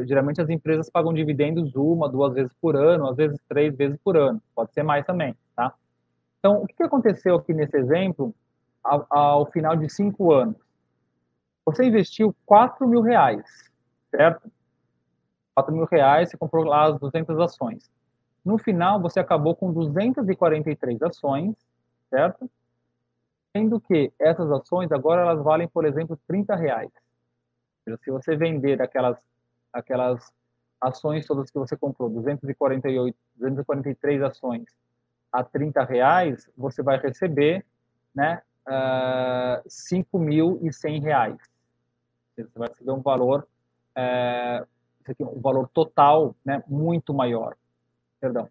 Geralmente 0.05 0.41
as 0.41 0.49
empresas 0.49 0.89
pagam 0.89 1.13
dividendos 1.13 1.75
uma, 1.75 2.09
duas 2.09 2.35
vezes 2.35 2.53
por 2.61 2.77
ano, 2.77 3.09
às 3.09 3.17
vezes 3.17 3.39
três 3.49 3.77
vezes 3.77 3.99
por 4.03 4.17
ano. 4.17 4.41
Pode 4.55 4.73
ser 4.73 4.83
mais 4.83 5.05
também, 5.05 5.35
tá? 5.57 5.75
Então, 6.39 6.63
o 6.63 6.67
que 6.67 6.83
aconteceu 6.83 7.37
aqui 7.37 7.53
nesse 7.53 7.77
exemplo 7.77 8.35
ao, 8.83 9.07
ao 9.11 9.47
final 9.51 9.77
de 9.77 9.89
cinco 9.89 10.33
anos? 10.33 10.57
Você 11.65 11.85
investiu 11.85 12.35
4 12.47 12.87
mil 12.89 13.03
reais, 13.03 13.45
certo? 14.11 14.51
4 15.55 15.75
mil 15.75 15.85
reais, 15.85 16.31
você 16.31 16.37
comprou 16.37 16.65
lá 16.65 16.85
as 16.85 16.99
200 16.99 17.39
ações. 17.39 17.91
No 18.45 18.59
final, 18.59 19.01
você 19.01 19.21
acabou 19.21 19.55
com 19.55 19.73
243 19.73 21.03
ações, 21.03 21.55
certo? 22.09 22.51
Sendo 23.55 23.81
que 23.81 24.13
essas 24.19 24.51
ações 24.51 24.91
agora 24.93 25.23
elas 25.23 25.43
valem, 25.43 25.69
por 25.69 25.85
exemplo, 25.85 26.19
30 26.27 26.57
reais. 26.57 26.91
Se 28.05 28.11
você 28.11 28.37
vender 28.37 28.81
aquelas, 28.81 29.19
aquelas 29.73 30.33
ações 30.81 31.27
todas 31.27 31.51
que 31.51 31.59
você 31.59 31.77
comprou, 31.77 32.09
248, 32.09 33.17
243 33.37 34.23
ações 34.23 34.65
a 35.33 35.45
30 35.45 35.85
reais, 35.85 36.49
você 36.57 36.83
vai 36.83 36.99
receber 36.99 37.65
né, 38.15 38.43
uh, 38.67 39.69
5.100 39.69 41.03
reais. 41.03 41.39
Você 42.37 42.59
vai 42.59 42.69
receber 42.69 42.93
um 42.93 43.03
valor, 43.03 43.47
uh, 43.97 44.67
um 45.21 45.41
valor 45.41 45.69
total 45.69 46.35
né, 46.45 46.63
muito 46.67 47.13
maior. 47.13 47.57
Perdão 48.21 48.49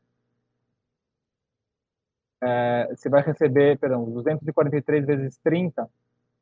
é, 2.42 2.88
você 2.96 3.10
vai 3.10 3.22
receber, 3.22 3.78
perdão, 3.78 4.06
243 4.06 5.06
vezes 5.06 5.38
30, 5.44 5.90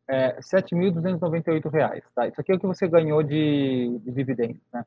é, 0.08 0.28
R$ 0.28 0.40
7.298. 0.40 2.04
Tá? 2.16 2.28
Isso 2.28 2.40
aqui 2.40 2.52
é 2.52 2.56
o 2.56 2.60
que 2.60 2.68
você 2.68 2.88
ganhou 2.88 3.22
de, 3.24 4.00
de 4.04 4.12
dividendos. 4.12 4.62
Né? 4.74 4.86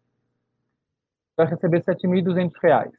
Vai 1.36 1.46
receber 1.46 1.82
R$ 1.86 1.94
7.200, 1.94 2.92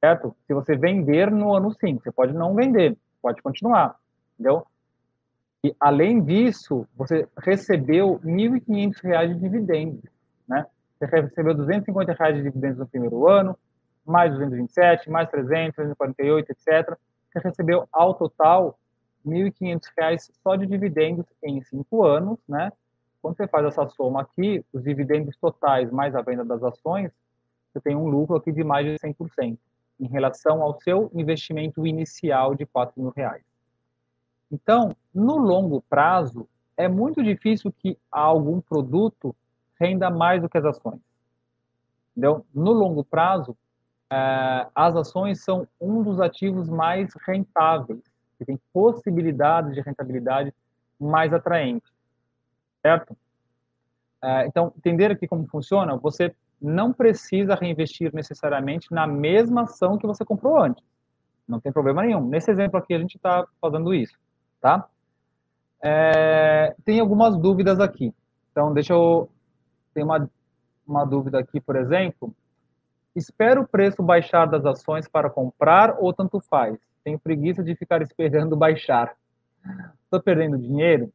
certo? 0.00 0.36
Se 0.46 0.54
você 0.54 0.76
vender 0.76 1.30
no 1.30 1.54
ano 1.54 1.72
5, 1.72 2.02
você 2.02 2.12
pode 2.12 2.32
não 2.32 2.54
vender, 2.54 2.96
pode 3.20 3.42
continuar, 3.42 3.96
entendeu? 4.34 4.66
E, 5.62 5.74
além 5.78 6.22
disso, 6.22 6.86
você 6.96 7.28
recebeu 7.36 8.14
R$ 8.24 8.30
1.500 8.30 9.28
de 9.28 9.34
dividendos, 9.34 10.10
né? 10.48 10.66
Você 10.98 11.06
recebeu 11.06 11.54
250 11.54 12.12
reais 12.12 12.36
de 12.36 12.42
dividendos 12.42 12.78
no 12.78 12.86
primeiro 12.86 13.28
ano, 13.28 13.58
mais 14.04 14.32
227, 14.32 15.10
mais 15.10 15.30
300, 15.30 15.74
348, 15.74 16.50
etc 16.52 16.98
você 17.32 17.48
recebeu 17.48 17.88
ao 17.92 18.14
total 18.14 18.78
R$ 19.24 19.50
1.500 19.50 20.30
só 20.42 20.56
de 20.56 20.66
dividendos 20.66 21.26
em 21.42 21.62
cinco 21.62 22.04
anos, 22.04 22.38
né? 22.48 22.72
Quando 23.20 23.36
você 23.36 23.46
faz 23.46 23.66
essa 23.66 23.86
soma 23.88 24.22
aqui, 24.22 24.64
os 24.72 24.82
dividendos 24.82 25.36
totais 25.36 25.90
mais 25.90 26.14
a 26.14 26.22
venda 26.22 26.44
das 26.44 26.62
ações, 26.62 27.10
você 27.72 27.80
tem 27.80 27.94
um 27.94 28.08
lucro 28.08 28.36
aqui 28.36 28.50
de 28.50 28.64
mais 28.64 28.86
de 28.86 28.98
100% 28.98 29.58
em 30.00 30.06
relação 30.08 30.62
ao 30.62 30.80
seu 30.80 31.10
investimento 31.14 31.86
inicial 31.86 32.54
de 32.54 32.64
R$ 32.64 33.12
reais. 33.14 33.44
Então, 34.50 34.96
no 35.14 35.36
longo 35.36 35.82
prazo, 35.82 36.48
é 36.76 36.88
muito 36.88 37.22
difícil 37.22 37.70
que 37.70 37.96
algum 38.10 38.60
produto 38.60 39.36
renda 39.78 40.10
mais 40.10 40.40
do 40.40 40.48
que 40.48 40.58
as 40.58 40.64
ações. 40.64 41.00
Entendeu? 42.10 42.44
No 42.52 42.72
longo 42.72 43.04
prazo, 43.04 43.56
é, 44.10 44.66
as 44.74 44.96
ações 44.96 45.44
são 45.44 45.68
um 45.80 46.02
dos 46.02 46.20
ativos 46.20 46.68
mais 46.68 47.12
rentáveis, 47.26 48.02
que 48.40 48.44
tem 48.46 48.58
possibilidades 48.72 49.74
de 49.74 49.82
rentabilidade 49.82 50.54
mais 50.98 51.30
atraentes, 51.30 51.92
certo? 52.80 53.14
É, 54.22 54.46
então, 54.46 54.72
entender 54.78 55.10
aqui 55.10 55.28
como 55.28 55.46
funciona, 55.46 55.94
você 55.98 56.34
não 56.60 56.90
precisa 56.90 57.54
reinvestir 57.54 58.14
necessariamente 58.14 58.90
na 58.90 59.06
mesma 59.06 59.62
ação 59.62 59.98
que 59.98 60.06
você 60.06 60.24
comprou 60.24 60.58
antes. 60.58 60.82
Não 61.46 61.60
tem 61.60 61.70
problema 61.70 62.02
nenhum. 62.02 62.26
Nesse 62.26 62.50
exemplo 62.50 62.78
aqui, 62.78 62.94
a 62.94 62.98
gente 62.98 63.16
está 63.16 63.46
fazendo 63.60 63.92
isso, 63.92 64.18
tá? 64.58 64.88
É, 65.82 66.74
tem 66.82 66.98
algumas 66.98 67.36
dúvidas 67.36 67.78
aqui. 67.78 68.14
Então, 68.50 68.72
deixa 68.72 68.94
eu... 68.94 69.28
Tem 69.92 70.02
uma, 70.02 70.30
uma 70.86 71.04
dúvida 71.04 71.38
aqui, 71.38 71.60
por 71.60 71.76
exemplo, 71.76 72.34
Espero 73.14 73.62
o 73.62 73.66
preço 73.66 74.02
baixar 74.02 74.46
das 74.46 74.64
ações 74.64 75.08
para 75.08 75.28
comprar 75.28 75.96
ou 75.98 76.12
tanto 76.12 76.40
faz? 76.40 76.78
Tenho 77.04 77.18
preguiça 77.18 77.62
de 77.62 77.74
ficar 77.74 78.02
esperando 78.02 78.56
baixar. 78.56 79.16
Estou 80.04 80.20
perdendo 80.20 80.58
dinheiro? 80.58 81.12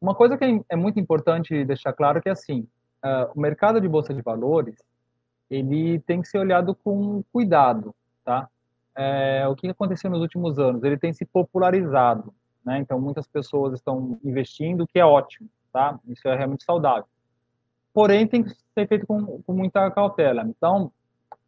Uma 0.00 0.14
coisa 0.14 0.36
que 0.36 0.62
é 0.68 0.76
muito 0.76 0.98
importante 0.98 1.64
deixar 1.64 1.92
claro 1.92 2.18
é 2.18 2.22
que 2.22 2.28
assim, 2.28 2.66
uh, 3.04 3.32
o 3.34 3.40
mercado 3.40 3.80
de 3.80 3.88
bolsa 3.88 4.12
de 4.12 4.22
valores 4.22 4.76
ele 5.50 5.98
tem 6.00 6.22
que 6.22 6.28
ser 6.28 6.38
olhado 6.38 6.74
com 6.74 7.22
cuidado, 7.32 7.94
tá? 8.24 8.48
É, 8.94 9.46
o 9.48 9.54
que 9.54 9.68
aconteceu 9.68 10.10
nos 10.10 10.20
últimos 10.20 10.58
anos? 10.58 10.82
Ele 10.82 10.96
tem 10.96 11.12
se 11.12 11.24
popularizado, 11.24 12.34
né? 12.64 12.78
Então 12.78 13.00
muitas 13.00 13.26
pessoas 13.26 13.74
estão 13.74 14.18
investindo, 14.24 14.82
o 14.82 14.86
que 14.86 14.98
é 14.98 15.04
ótimo, 15.04 15.48
tá? 15.72 15.98
Isso 16.08 16.26
é 16.26 16.36
realmente 16.36 16.64
saudável 16.64 17.06
porém 17.92 18.26
tem 18.26 18.42
que 18.42 18.50
ser 18.50 18.86
feito 18.88 19.06
com, 19.06 19.42
com 19.42 19.52
muita 19.52 19.90
cautela. 19.90 20.42
Então, 20.46 20.90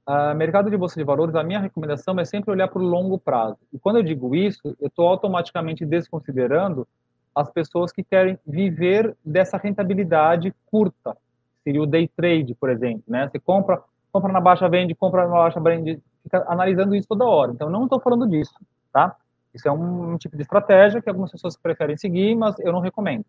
uh, 0.09 0.35
mercado 0.35 0.71
de 0.71 0.77
bolsa 0.77 0.99
de 0.99 1.05
valores, 1.05 1.35
a 1.35 1.43
minha 1.43 1.61
recomendação 1.61 2.19
é 2.19 2.25
sempre 2.25 2.51
olhar 2.51 2.69
para 2.69 2.81
o 2.81 2.85
longo 2.85 3.19
prazo. 3.19 3.59
E 3.73 3.79
quando 3.79 3.97
eu 3.97 4.03
digo 4.03 4.35
isso, 4.35 4.77
eu 4.81 4.89
estou 4.89 5.09
automaticamente 5.09 5.85
desconsiderando 5.85 6.87
as 7.35 7.51
pessoas 7.51 7.91
que 7.91 8.03
querem 8.03 8.39
viver 8.47 9.17
dessa 9.25 9.57
rentabilidade 9.57 10.55
curta. 10.67 11.17
Seria 11.65 11.83
o 11.83 11.87
day 11.87 12.09
trade, 12.09 12.55
por 12.55 12.71
exemplo, 12.71 13.03
né? 13.09 13.29
Você 13.29 13.41
compra, 13.41 13.83
compra 14.13 14.33
na 14.33 14.41
baixa, 14.41 14.69
vende, 14.69 14.95
compra 14.95 15.27
na 15.27 15.33
baixa, 15.33 15.61
vende, 15.61 16.01
fica 16.23 16.45
analisando 16.47 16.95
isso 16.95 17.09
toda 17.09 17.25
hora. 17.25 17.53
Então, 17.53 17.69
não 17.69 17.85
estou 17.85 18.01
falando 18.01 18.29
disso, 18.29 18.55
tá? 18.93 19.17
Isso 19.53 19.69
é 19.69 19.73
um, 19.73 20.17
tipo 20.19 20.37
de 20.37 20.43
estratégia 20.43 21.01
que 21.01 21.09
algumas 21.09 21.31
pessoas 21.31 21.57
preferem 21.57 21.97
seguir, 21.97 22.35
mas 22.35 22.59
eu 22.59 22.73
não 22.73 22.81
recomendo. 22.81 23.25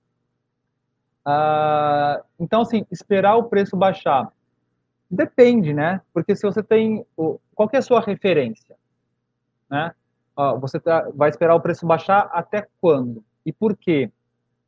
Ah, 1.24 2.22
então, 2.40 2.62
assim, 2.62 2.86
esperar 2.92 3.36
o 3.36 3.44
preço 3.44 3.78
baixar. 3.78 4.32
Depende, 5.10 5.74
né? 5.74 6.01
Porque 6.14 6.36
se 6.36 6.45
você 6.45 6.64
tem. 6.64 7.06
Qual 7.16 7.70
é 7.72 7.78
a 7.78 7.82
sua 7.82 8.01
referência? 8.01 8.76
Né? 9.70 9.91
você 10.60 10.80
tá, 10.80 11.10
vai 11.16 11.30
esperar 11.30 11.56
o 11.56 11.62
preço 11.62 11.86
baixar 11.86 12.30
até 12.34 12.68
quando? 12.82 13.24
E 13.45 13.53
por 13.53 13.76
quê? 13.78 14.12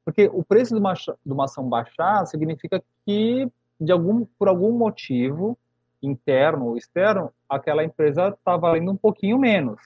Porque 0.06 0.30
o 0.32 0.44
preço 0.44 0.74
de 0.74 0.80
uma, 0.80 0.94
de 0.94 1.34
uma 1.34 1.44
ação 1.44 1.68
baixar 1.68 2.26
significa 2.26 2.82
que, 3.06 3.52
de 3.80 3.92
algum, 3.92 4.26
por 4.40 4.48
algum 4.48 4.72
motivo, 4.72 5.58
interno 6.02 6.68
ou 6.68 6.78
externo, 6.78 7.34
aquela 7.50 7.84
empresa 7.84 8.30
está 8.30 8.56
valendo 8.56 8.92
um 8.92 8.96
pouquinho 8.96 9.38
menos, 9.38 9.82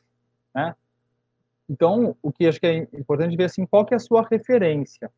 né? 0.54 0.76
Então, 1.68 2.16
o 2.22 2.32
que 2.32 2.48
acho 2.48 2.60
que 2.60 2.68
é 2.68 2.78
importante 2.94 3.36
ver 3.36 3.46
assim, 3.46 3.66
qual 3.66 3.86
que 3.86 3.94
é 3.94 3.98
a 3.98 4.00
sua 4.00 4.28
referência. 4.30 5.10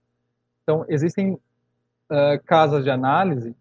Então, 0.62 0.86
existem 0.88 1.34
uh, 1.34 2.42
casas 2.46 2.84
de 2.84 2.92
análise 2.92 3.56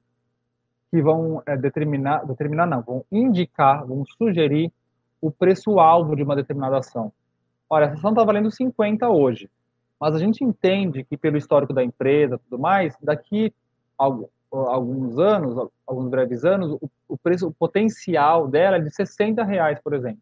que 0.92 1.00
vão 1.00 1.38
uh, 1.38 1.58
determinar, 1.58 2.26
determinar 2.26 2.66
não, 2.66 2.82
vão 2.82 3.02
indicar, 3.10 3.86
vão 3.86 4.04
sugerir 4.04 4.70
o 5.22 5.30
preço-alvo 5.30 6.14
de 6.14 6.22
uma 6.22 6.36
determinada 6.36 6.76
ação. 6.76 7.10
Olha, 7.70 7.86
essa 7.86 7.94
ação 7.94 8.10
está 8.10 8.22
valendo 8.22 8.50
50 8.50 9.08
hoje, 9.08 9.48
mas 9.98 10.14
a 10.14 10.18
gente 10.18 10.44
entende 10.44 11.02
que 11.02 11.16
pelo 11.16 11.38
histórico 11.38 11.72
da 11.72 11.82
empresa 11.82 12.38
tudo 12.38 12.60
mais, 12.60 12.94
daqui 13.02 13.54
a 13.98 14.04
alguns 14.50 15.18
anos, 15.18 15.70
alguns 15.86 16.10
breves 16.10 16.44
anos, 16.44 16.72
o, 16.72 16.90
o 17.08 17.16
preço, 17.16 17.48
o 17.48 17.54
potencial 17.54 18.46
dela 18.46 18.76
é 18.76 18.80
de 18.80 18.94
60 18.94 19.42
reais, 19.44 19.80
por 19.82 19.94
exemplo. 19.94 20.20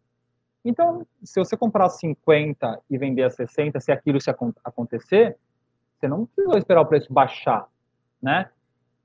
Então, 0.63 1.05
se 1.21 1.37
você 1.37 1.57
comprar 1.57 1.89
50 1.89 2.79
e 2.89 2.97
vender 2.97 3.23
a 3.23 3.29
60, 3.29 3.77
se 3.81 3.91
aquilo 3.91 4.21
se 4.21 4.29
acontecer, 4.63 5.35
você 5.99 6.07
não 6.07 6.25
precisa 6.25 6.57
esperar 6.59 6.81
o 6.81 6.85
preço 6.85 7.11
baixar, 7.11 7.67
né? 8.21 8.49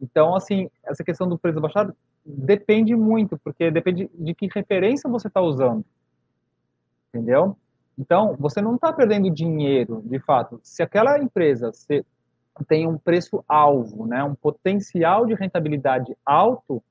Então, 0.01 0.35
assim, 0.35 0.71
essa 0.85 1.03
questão 1.03 1.29
do 1.29 1.39
preço 1.39 1.61
baixar 1.61 1.93
depende 2.25 2.95
muito, 2.95 3.39
porque 3.39 3.71
depende 3.71 4.11
de 4.15 4.35
que 4.35 4.49
referência 4.53 5.09
você 5.09 5.29
está 5.29 5.41
usando, 5.41 5.85
entendeu? 7.09 7.57
Então, 7.99 8.37
você 8.39 8.61
não 8.61 8.75
está 8.75 8.93
perdendo 8.93 9.31
dinheiro, 9.31 10.03
de 10.05 10.19
fato. 10.21 10.61
Se 10.63 10.83
aquela 10.83 11.19
empresa 11.19 11.71
tem 12.69 12.87
um 12.87 12.99
preço-alvo, 12.99 14.07
né, 14.07 14.23
um 14.23 14.35
potencial 14.35 15.27
de 15.27 15.35
rentabilidade 15.35 16.17
alto, 16.25 16.83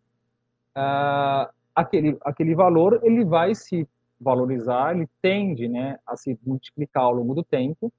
uh, 0.76 1.50
aquele, 1.76 2.18
aquele 2.22 2.56
valor 2.56 3.00
ele 3.04 3.24
vai 3.24 3.54
se 3.54 3.88
valorizar, 4.20 4.96
ele 4.96 5.08
tende 5.22 5.68
né, 5.68 6.00
a 6.08 6.16
se 6.16 6.40
multiplicar 6.46 7.04
ao 7.04 7.14
longo 7.14 7.36
do 7.36 7.44
tempo. 7.44 7.92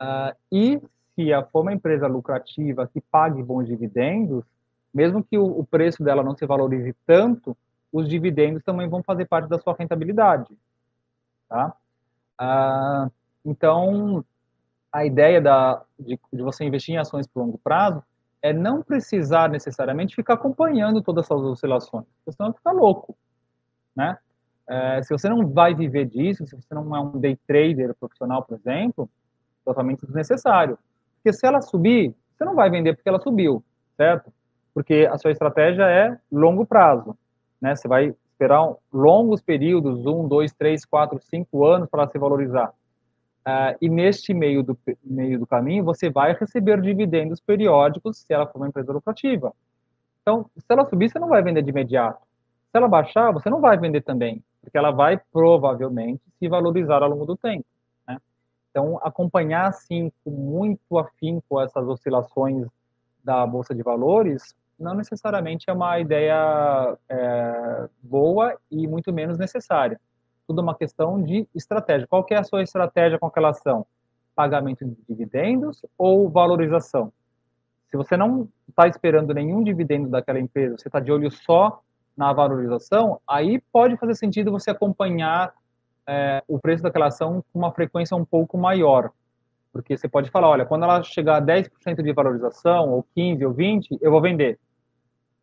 Uh, 0.00 0.34
e 0.50 0.80
se 1.26 1.50
for 1.50 1.62
uma 1.62 1.72
empresa 1.72 2.06
lucrativa 2.06 2.86
que 2.86 3.00
pague 3.00 3.42
bons 3.42 3.66
dividendos, 3.66 4.44
mesmo 4.92 5.22
que 5.22 5.38
o, 5.38 5.64
preço 5.64 6.02
dela 6.02 6.22
não 6.22 6.36
se 6.36 6.44
valorize 6.46 6.94
tanto, 7.06 7.56
os 7.92 8.08
dividendos 8.08 8.62
também 8.62 8.88
vão 8.88 9.02
fazer 9.02 9.26
parte 9.26 9.48
da 9.48 9.58
sua 9.58 9.74
rentabilidade. 9.78 10.48
Tá? 11.48 11.74
Uh, 12.40 13.10
então, 13.44 14.24
a 14.92 15.04
ideia 15.04 15.40
da, 15.40 15.82
de, 15.98 16.18
de, 16.32 16.42
você 16.42 16.64
investir 16.64 16.94
em 16.94 16.98
ações 16.98 17.26
por 17.26 17.40
longo 17.40 17.58
prazo 17.58 18.02
é 18.42 18.52
não 18.52 18.82
precisar 18.82 19.48
necessariamente 19.48 20.16
ficar 20.16 20.34
acompanhando 20.34 21.02
todas 21.02 21.24
essas 21.24 21.40
oscilações, 21.40 22.06
porque 22.24 22.36
senão 22.36 22.52
fica 22.52 22.72
louco, 22.72 23.16
né? 23.94 24.18
É, 24.68 25.02
se 25.02 25.12
você 25.12 25.28
não 25.28 25.48
vai 25.48 25.74
viver 25.74 26.06
disso, 26.06 26.46
se 26.46 26.54
você 26.54 26.72
não 26.72 26.94
é 26.94 27.00
um 27.00 27.18
day 27.18 27.36
trader 27.44 27.92
profissional, 27.96 28.44
por 28.44 28.56
exemplo, 28.56 29.10
totalmente 29.64 30.06
desnecessário. 30.06 30.78
Porque 31.22 31.32
se 31.32 31.46
ela 31.46 31.60
subir, 31.60 32.14
você 32.36 32.44
não 32.44 32.54
vai 32.54 32.70
vender 32.70 32.94
porque 32.94 33.08
ela 33.08 33.20
subiu, 33.20 33.62
certo? 33.96 34.32
Porque 34.74 35.08
a 35.10 35.18
sua 35.18 35.30
estratégia 35.30 35.82
é 35.84 36.18
longo 36.32 36.64
prazo, 36.64 37.16
né? 37.60 37.76
Você 37.76 37.86
vai 37.86 38.14
esperar 38.32 38.74
longos 38.92 39.42
períodos, 39.42 40.06
um, 40.06 40.26
dois, 40.26 40.52
três, 40.52 40.84
quatro, 40.84 41.20
cinco 41.20 41.64
anos 41.66 41.88
para 41.88 42.08
se 42.08 42.18
valorizar. 42.18 42.72
Uh, 43.46 43.76
e 43.80 43.88
neste 43.88 44.32
meio 44.32 44.62
do, 44.62 44.78
meio 45.02 45.38
do 45.38 45.46
caminho, 45.46 45.84
você 45.84 46.08
vai 46.08 46.34
receber 46.34 46.80
dividendos 46.80 47.40
periódicos 47.40 48.18
se 48.18 48.32
ela 48.32 48.46
for 48.46 48.58
uma 48.58 48.68
empresa 48.68 48.92
lucrativa. 48.92 49.52
Então, 50.22 50.46
se 50.56 50.66
ela 50.68 50.88
subir, 50.88 51.10
você 51.10 51.18
não 51.18 51.28
vai 51.28 51.42
vender 51.42 51.62
de 51.62 51.70
imediato. 51.70 52.20
Se 52.70 52.76
ela 52.76 52.88
baixar, 52.88 53.32
você 53.32 53.50
não 53.50 53.60
vai 53.60 53.76
vender 53.78 54.02
também 54.02 54.42
porque 54.60 54.76
ela 54.76 54.90
vai 54.90 55.18
provavelmente 55.32 56.22
se 56.38 56.48
valorizar 56.48 57.02
ao 57.02 57.10
longo 57.10 57.24
do 57.24 57.36
tempo. 57.36 57.64
Então, 58.70 58.98
acompanhar 59.02 59.68
assim 59.68 60.12
com 60.24 60.30
muito 60.30 60.98
afinco 60.98 61.60
essas 61.60 61.86
oscilações 61.86 62.66
da 63.22 63.46
bolsa 63.46 63.74
de 63.74 63.82
valores 63.82 64.54
não 64.80 64.94
necessariamente 64.94 65.68
é 65.68 65.72
uma 65.72 66.00
ideia 66.00 66.96
é, 67.08 67.88
boa 68.02 68.56
e 68.70 68.88
muito 68.88 69.12
menos 69.12 69.36
necessária. 69.36 70.00
Tudo 70.46 70.60
é 70.60 70.64
uma 70.64 70.74
questão 70.74 71.22
de 71.22 71.46
estratégia. 71.54 72.06
Qual 72.06 72.24
é 72.30 72.36
a 72.36 72.44
sua 72.44 72.62
estratégia 72.62 73.18
com 73.18 73.26
aquela 73.26 73.50
ação? 73.50 73.86
Pagamento 74.34 74.84
de 74.84 74.96
dividendos 75.06 75.84
ou 75.98 76.30
valorização? 76.30 77.12
Se 77.90 77.96
você 77.96 78.16
não 78.16 78.48
está 78.68 78.88
esperando 78.88 79.34
nenhum 79.34 79.62
dividendo 79.62 80.08
daquela 80.08 80.40
empresa, 80.40 80.78
você 80.78 80.88
está 80.88 80.98
de 80.98 81.12
olho 81.12 81.30
só 81.30 81.82
na 82.16 82.32
valorização, 82.32 83.20
aí 83.28 83.60
pode 83.72 83.96
fazer 83.96 84.14
sentido 84.14 84.50
você 84.50 84.70
acompanhar 84.70 85.52
é, 86.10 86.42
o 86.48 86.58
preço 86.58 86.82
daquela 86.82 87.06
ação 87.06 87.44
com 87.52 87.58
uma 87.60 87.72
frequência 87.72 88.16
um 88.16 88.24
pouco 88.24 88.58
maior. 88.58 89.12
Porque 89.72 89.96
você 89.96 90.08
pode 90.08 90.28
falar, 90.28 90.48
olha, 90.48 90.66
quando 90.66 90.82
ela 90.82 91.00
chegar 91.04 91.36
a 91.36 91.40
10% 91.40 92.02
de 92.02 92.12
valorização, 92.12 92.90
ou 92.90 93.06
15%, 93.16 93.46
ou 93.46 93.54
20%, 93.54 93.98
eu 94.00 94.10
vou 94.10 94.20
vender. 94.20 94.58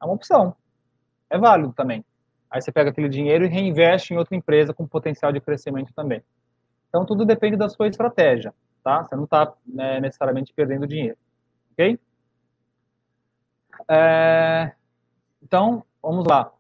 É 0.01 0.05
uma 0.05 0.13
opção. 0.13 0.53
É 1.30 1.38
válido 1.38 1.72
também. 1.72 2.03
Aí 2.51 2.61
você 2.61 2.70
pega 2.70 2.89
aquele 2.89 3.07
dinheiro 3.07 3.45
e 3.45 3.47
reinveste 3.47 4.13
em 4.13 4.18
outra 4.18 4.36
empresa 4.36 4.74
com 4.74 4.86
potencial 4.86 5.32
de 5.32 5.39
crescimento 5.39 5.93
também. 5.93 6.22
Então, 6.89 7.05
tudo 7.05 7.26
depende 7.26 7.55
da 7.55 7.70
sua 7.70 7.88
estratégia, 7.88 8.53
tá? 8.84 9.03
Você 9.03 9.15
não 9.15 9.24
está 9.24 9.53
né, 9.65 10.01
necessariamente 10.01 10.53
perdendo 10.53 10.86
dinheiro, 10.86 11.18
ok? 11.72 11.97
É... 13.89 14.72
Então, 15.41 15.84
vamos 16.01 16.26
lá. 16.26 16.51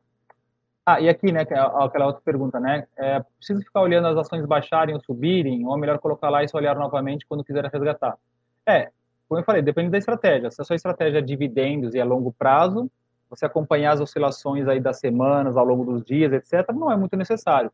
Ah, 0.89 1.01
e 1.01 1.09
aqui, 1.09 1.33
né, 1.33 1.41
é 1.41 1.59
aquela 1.59 2.05
outra 2.05 2.21
pergunta, 2.23 2.61
né? 2.61 2.87
É, 2.95 3.19
preciso 3.37 3.59
ficar 3.59 3.81
olhando 3.81 4.07
as 4.07 4.15
ações 4.15 4.45
baixarem 4.45 4.95
ou 4.95 5.01
subirem, 5.01 5.65
ou 5.65 5.75
é 5.75 5.77
melhor 5.77 5.99
colocar 5.99 6.29
lá 6.29 6.45
e 6.45 6.47
só 6.47 6.57
olhar 6.57 6.77
novamente 6.77 7.25
quando 7.27 7.43
quiser 7.43 7.65
resgatar? 7.65 8.17
É, 8.65 8.89
como 9.27 9.41
eu 9.41 9.43
falei, 9.43 9.61
depende 9.61 9.89
da 9.89 9.97
estratégia. 9.97 10.49
Se 10.49 10.61
a 10.61 10.63
sua 10.63 10.77
estratégia 10.77 11.17
é 11.17 11.21
dividendos 11.21 11.93
e 11.93 11.99
a 11.99 12.05
longo 12.05 12.31
prazo, 12.31 12.89
você 13.29 13.45
acompanhar 13.45 13.95
as 13.95 13.99
oscilações 13.99 14.65
aí 14.65 14.79
das 14.79 14.97
semanas, 14.97 15.57
ao 15.57 15.65
longo 15.65 15.83
dos 15.83 16.05
dias, 16.05 16.31
etc., 16.31 16.73
não 16.73 16.89
é 16.89 16.95
muito 16.95 17.17
necessário. 17.17 17.69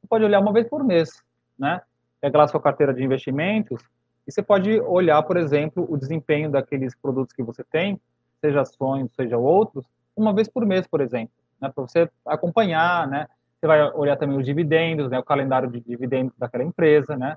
Você 0.00 0.06
pode 0.08 0.24
olhar 0.24 0.40
uma 0.40 0.50
vez 0.50 0.66
por 0.66 0.82
mês, 0.82 1.22
né? 1.58 1.82
Pegar 2.18 2.38
lá 2.38 2.44
a 2.46 2.48
sua 2.48 2.62
carteira 2.62 2.94
de 2.94 3.04
investimentos 3.04 3.82
e 4.26 4.32
você 4.32 4.42
pode 4.42 4.80
olhar, 4.80 5.22
por 5.24 5.36
exemplo, 5.36 5.86
o 5.86 5.98
desempenho 5.98 6.50
daqueles 6.50 6.94
produtos 6.94 7.34
que 7.34 7.42
você 7.42 7.62
tem, 7.62 8.00
seja 8.40 8.62
ações, 8.62 9.12
seja 9.14 9.36
outros, 9.36 9.84
uma 10.16 10.32
vez 10.32 10.48
por 10.48 10.64
mês, 10.64 10.86
por 10.86 11.02
exemplo 11.02 11.43
né, 11.60 11.70
para 11.74 11.82
você 11.82 12.10
acompanhar, 12.26 13.06
né? 13.08 13.26
Você 13.58 13.66
vai 13.66 13.82
olhar 13.92 14.16
também 14.16 14.36
os 14.36 14.44
dividendos, 14.44 15.10
né, 15.10 15.18
o 15.18 15.24
calendário 15.24 15.70
de 15.70 15.80
dividendos 15.80 16.36
daquela 16.36 16.64
empresa, 16.64 17.16
né? 17.16 17.36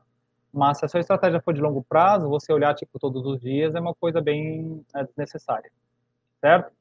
Mas 0.54 0.80
se 0.80 0.86
a 0.86 0.88
sua 0.88 1.00
estratégia 1.00 1.42
for 1.42 1.54
de 1.54 1.62
longo 1.62 1.84
prazo, 1.84 2.30
você 2.30 2.52
olhar 2.52 2.74
tipo 2.74 3.00
todos 3.00 3.26
os 3.26 3.40
dias 3.40 3.76
é 3.76 3.80
uma 3.80 3.94
coisa 3.94 4.22
bem 4.22 4.84
é, 4.96 5.04
desnecessária, 5.04 5.72
certo? 6.42 6.72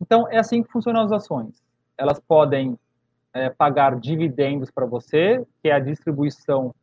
Então 0.00 0.28
é 0.30 0.38
assim 0.38 0.62
que 0.62 0.70
funcionam 0.70 1.02
as 1.02 1.12
ações. 1.12 1.62
Elas 1.96 2.18
podem 2.20 2.78
é, 3.32 3.50
pagar 3.50 3.98
dividendos 3.98 4.70
para 4.70 4.86
você, 4.86 5.46
que 5.62 5.68
é 5.68 5.72
a 5.72 5.78
distribuição 5.78 6.74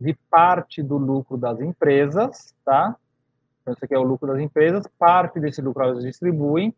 de 0.00 0.14
parte 0.30 0.82
do 0.82 0.96
lucro 0.96 1.36
das 1.36 1.60
empresas, 1.60 2.54
tá? 2.64 2.96
Então, 3.62 3.72
isso 3.72 3.84
aqui 3.84 3.94
é 3.94 3.98
o 3.98 4.02
lucro 4.02 4.26
das 4.28 4.38
empresas, 4.40 4.86
parte 4.98 5.40
desse 5.40 5.62
lucro 5.62 5.82
elas 5.82 6.02
distribuem, 6.02 6.74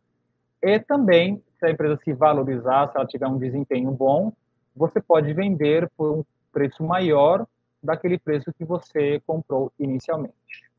e 0.62 0.78
também 0.78 1.42
se 1.58 1.66
a 1.66 1.70
empresa 1.70 1.98
se 2.02 2.12
valorizar, 2.12 2.88
se 2.90 2.96
ela 2.96 3.06
tiver 3.06 3.26
um 3.26 3.38
desempenho 3.38 3.90
bom, 3.90 4.32
você 4.74 5.00
pode 5.00 5.32
vender 5.32 5.90
por 5.96 6.18
um 6.18 6.24
preço 6.52 6.84
maior 6.84 7.46
daquele 7.82 8.18
preço 8.18 8.52
que 8.52 8.64
você 8.64 9.20
comprou 9.26 9.72
inicialmente. 9.78 10.70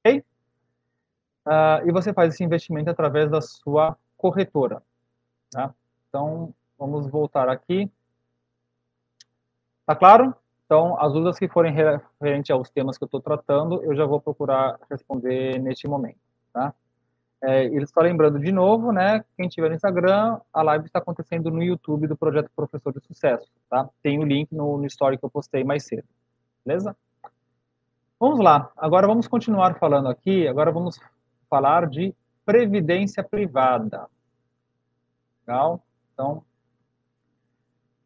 Ok? 0.00 0.24
Uh, 1.46 1.88
e 1.88 1.92
você 1.92 2.12
faz 2.12 2.34
esse 2.34 2.44
investimento 2.44 2.90
através 2.90 3.30
da 3.30 3.40
sua 3.40 3.96
corretora. 4.16 4.82
Tá? 5.50 5.74
Então, 6.08 6.54
vamos 6.78 7.08
voltar 7.08 7.48
aqui. 7.48 7.90
Tá 9.86 9.94
claro? 9.94 10.34
Então, 10.66 11.00
as 11.00 11.12
dúvidas 11.12 11.38
que 11.38 11.48
forem 11.48 11.72
referentes 11.72 12.50
aos 12.50 12.68
temas 12.68 12.98
que 12.98 13.04
eu 13.04 13.06
estou 13.06 13.22
tratando, 13.22 13.82
eu 13.82 13.96
já 13.96 14.04
vou 14.04 14.20
procurar 14.20 14.78
responder 14.90 15.58
neste 15.58 15.88
momento. 15.88 16.18
Tá? 16.52 16.74
É, 17.42 17.66
e 17.66 17.86
só 17.86 18.00
lembrando 18.00 18.38
de 18.38 18.50
novo, 18.50 18.90
né? 18.90 19.24
Quem 19.36 19.48
tiver 19.48 19.68
no 19.68 19.74
Instagram, 19.76 20.40
a 20.52 20.62
live 20.62 20.86
está 20.86 20.98
acontecendo 20.98 21.50
no 21.50 21.62
YouTube 21.62 22.08
do 22.08 22.16
projeto 22.16 22.50
Professor 22.54 22.92
de 22.92 23.00
Sucesso, 23.00 23.48
tá? 23.70 23.88
Tem 24.02 24.18
o 24.18 24.24
link 24.24 24.52
no, 24.52 24.76
no 24.76 24.86
story 24.86 25.16
que 25.16 25.24
eu 25.24 25.30
postei 25.30 25.62
mais 25.62 25.84
cedo, 25.84 26.06
beleza? 26.66 26.96
Vamos 28.18 28.40
lá. 28.40 28.72
Agora 28.76 29.06
vamos 29.06 29.28
continuar 29.28 29.78
falando 29.78 30.08
aqui. 30.08 30.48
Agora 30.48 30.72
vamos 30.72 30.98
falar 31.48 31.88
de 31.88 32.12
previdência 32.44 33.22
privada. 33.22 34.08
Legal? 35.46 35.80
Então, 36.12 36.42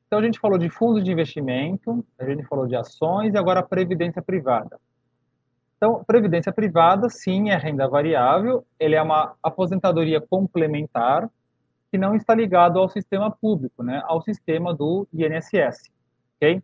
então 0.07 0.19
a 0.19 0.23
gente 0.23 0.39
falou 0.39 0.59
de 0.59 0.69
fundos 0.69 1.03
de 1.03 1.11
investimento, 1.11 2.05
a 2.19 2.27
gente 2.27 2.45
falou 2.45 2.67
de 2.67 2.77
ações 2.77 3.33
e 3.33 3.39
agora 3.39 3.63
previdência 3.63 4.21
privada. 4.21 4.79
Então, 5.83 6.05
previdência 6.05 6.53
privada, 6.53 7.11
sim, 7.11 7.51
é 7.51 7.57
renda 7.57 7.89
variável, 7.89 8.65
ele 8.79 8.95
é 8.95 9.03
uma 9.03 9.35
aposentadoria 9.43 10.21
complementar 10.21 11.29
que 11.91 11.99
não 11.99 12.15
está 12.15 12.37
ligado 12.37 12.79
ao 12.79 12.89
sistema 12.89 13.33
público, 13.33 13.83
né, 13.83 14.01
ao 14.05 14.23
sistema 14.23 14.73
do 14.73 15.09
INSS, 15.13 15.91
ok? 16.37 16.63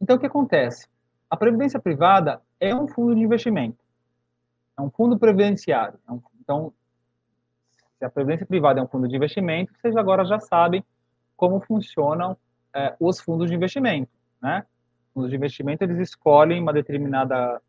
Então, 0.00 0.16
o 0.16 0.18
que 0.18 0.24
acontece? 0.24 0.88
A 1.28 1.36
previdência 1.36 1.78
privada 1.78 2.40
é 2.58 2.74
um 2.74 2.88
fundo 2.88 3.14
de 3.14 3.20
investimento. 3.20 3.76
é 4.78 4.80
um 4.80 4.88
fundo 4.88 5.18
previdenciário. 5.18 5.98
É 6.08 6.14
então, 6.40 6.72
se 7.98 8.06
a 8.06 8.08
previdência 8.08 8.46
privada 8.46 8.80
é 8.80 8.82
um 8.82 8.88
fundo 8.88 9.06
de 9.06 9.16
investimento, 9.16 9.74
vocês 9.78 9.94
agora 9.98 10.24
já 10.24 10.40
sabem 10.40 10.82
como 11.36 11.60
funcionam 11.60 12.38
é, 12.74 12.96
os 12.98 13.20
fundos 13.20 13.50
de 13.50 13.54
investimento, 13.54 14.10
né? 14.40 14.64
Fundos 15.12 15.28
de 15.28 15.36
investimento 15.36 15.84
eles 15.84 15.98
escolhem 15.98 16.60
uma 16.60 16.72
determinada 16.72 17.60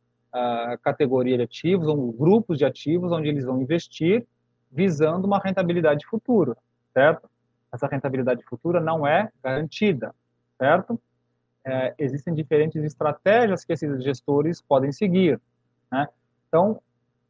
categoria 0.83 1.37
de 1.37 1.43
ativos 1.43 1.87
ou 1.87 2.11
grupos 2.11 2.57
de 2.57 2.65
ativos 2.65 3.11
onde 3.11 3.27
eles 3.27 3.45
vão 3.45 3.61
investir 3.61 4.25
visando 4.71 5.25
uma 5.25 5.39
rentabilidade 5.39 6.05
futura, 6.05 6.55
certo? 6.93 7.29
Essa 7.71 7.87
rentabilidade 7.87 8.43
futura 8.43 8.79
não 8.79 9.05
é 9.05 9.29
garantida, 9.43 10.13
certo? 10.57 10.99
É, 11.65 11.93
existem 11.97 12.33
diferentes 12.33 12.83
estratégias 12.83 13.65
que 13.65 13.73
esses 13.73 14.03
gestores 14.03 14.61
podem 14.61 14.91
seguir, 14.91 15.39
né? 15.91 16.07
Então, 16.47 16.81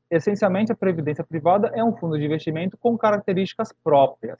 essencialmente, 0.10 0.72
a 0.72 0.76
previdência 0.76 1.24
privada 1.24 1.72
é 1.74 1.84
um 1.84 1.96
fundo 1.96 2.18
de 2.18 2.26
investimento 2.26 2.78
com 2.78 2.98
características 2.98 3.74
próprias, 3.84 4.40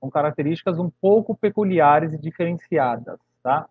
com 0.00 0.10
características 0.10 0.78
um 0.78 0.90
pouco 0.90 1.34
peculiares 1.34 2.12
e 2.14 2.18
diferenciadas, 2.18 3.18
tá? 3.42 3.68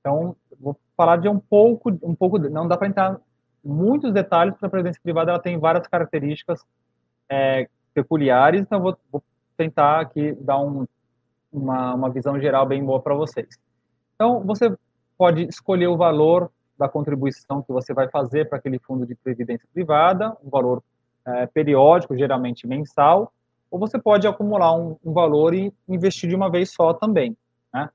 Então, 0.00 0.36
vou 0.60 0.76
falar 0.96 1.16
de 1.16 1.28
um 1.28 1.38
pouco, 1.38 1.90
um 2.02 2.14
pouco, 2.14 2.38
não 2.38 2.68
dá 2.68 2.76
para 2.76 2.88
entrar 2.88 3.20
muitos 3.64 4.12
detalhes, 4.12 4.52
porque 4.54 4.66
a 4.66 4.70
previdência 4.70 5.00
privada 5.02 5.30
ela 5.30 5.40
tem 5.40 5.58
várias 5.58 5.86
características 5.86 6.64
é, 7.28 7.68
peculiares, 7.94 8.60
então 8.60 8.80
vou, 8.80 8.96
vou, 9.10 9.22
tentar 9.56 10.00
aqui 10.00 10.32
dar 10.40 10.58
um, 10.58 10.84
uma, 11.52 11.94
uma 11.94 12.10
visão 12.10 12.40
geral 12.40 12.66
bem 12.66 12.84
boa 12.84 13.00
para 13.00 13.14
vocês. 13.14 13.56
Então, 14.14 14.40
você 14.40 14.76
pode 15.16 15.44
escolher 15.44 15.86
o 15.86 15.96
valor 15.96 16.50
da 16.76 16.88
contribuição 16.88 17.62
que 17.62 17.72
você 17.72 17.94
vai 17.94 18.08
fazer 18.08 18.48
para 18.48 18.58
aquele 18.58 18.80
fundo 18.80 19.06
de 19.06 19.14
previdência 19.14 19.66
privada, 19.72 20.36
um 20.44 20.50
valor 20.50 20.82
é, 21.24 21.46
periódico, 21.46 22.16
geralmente 22.16 22.66
mensal, 22.66 23.32
ou 23.70 23.78
você 23.78 23.98
pode 23.98 24.26
acumular 24.26 24.74
um, 24.74 24.96
um, 25.04 25.12
valor 25.12 25.54
e 25.54 25.72
investir 25.88 26.28
de 26.28 26.36
uma 26.36 26.50
vez 26.50 26.72
só 26.72 26.92
também. 26.92 27.36
Né? 27.72 27.88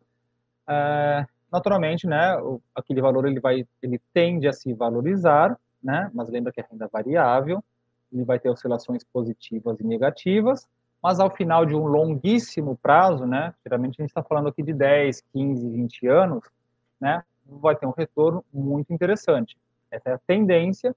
É, 0.67 1.25
naturalmente, 1.51 2.07
né, 2.07 2.37
aquele 2.75 3.01
valor 3.01 3.25
ele 3.27 3.39
vai, 3.39 3.65
ele 3.81 3.99
tende 4.13 4.47
a 4.47 4.53
se 4.53 4.73
valorizar, 4.73 5.57
né, 5.81 6.09
mas 6.13 6.29
lembra 6.29 6.51
que 6.51 6.61
é 6.61 6.65
renda 6.69 6.87
variável, 6.91 7.63
ele 8.11 8.23
vai 8.23 8.39
ter 8.39 8.49
oscilações 8.49 9.03
positivas 9.03 9.79
e 9.79 9.83
negativas, 9.83 10.67
mas 11.01 11.19
ao 11.19 11.29
final 11.29 11.65
de 11.65 11.75
um 11.75 11.85
longuíssimo 11.85 12.77
prazo, 12.81 13.25
né, 13.25 13.53
geralmente 13.63 13.95
a 13.99 14.03
gente 14.03 14.11
está 14.11 14.23
falando 14.23 14.49
aqui 14.49 14.61
de 14.61 14.73
10, 14.73 15.21
15, 15.33 15.69
20 15.69 16.07
anos, 16.07 16.43
né, 16.99 17.23
vai 17.45 17.75
ter 17.75 17.85
um 17.85 17.93
retorno 17.97 18.43
muito 18.53 18.93
interessante. 18.93 19.57
Essa 19.91 20.09
é 20.09 20.13
a 20.13 20.19
tendência 20.19 20.95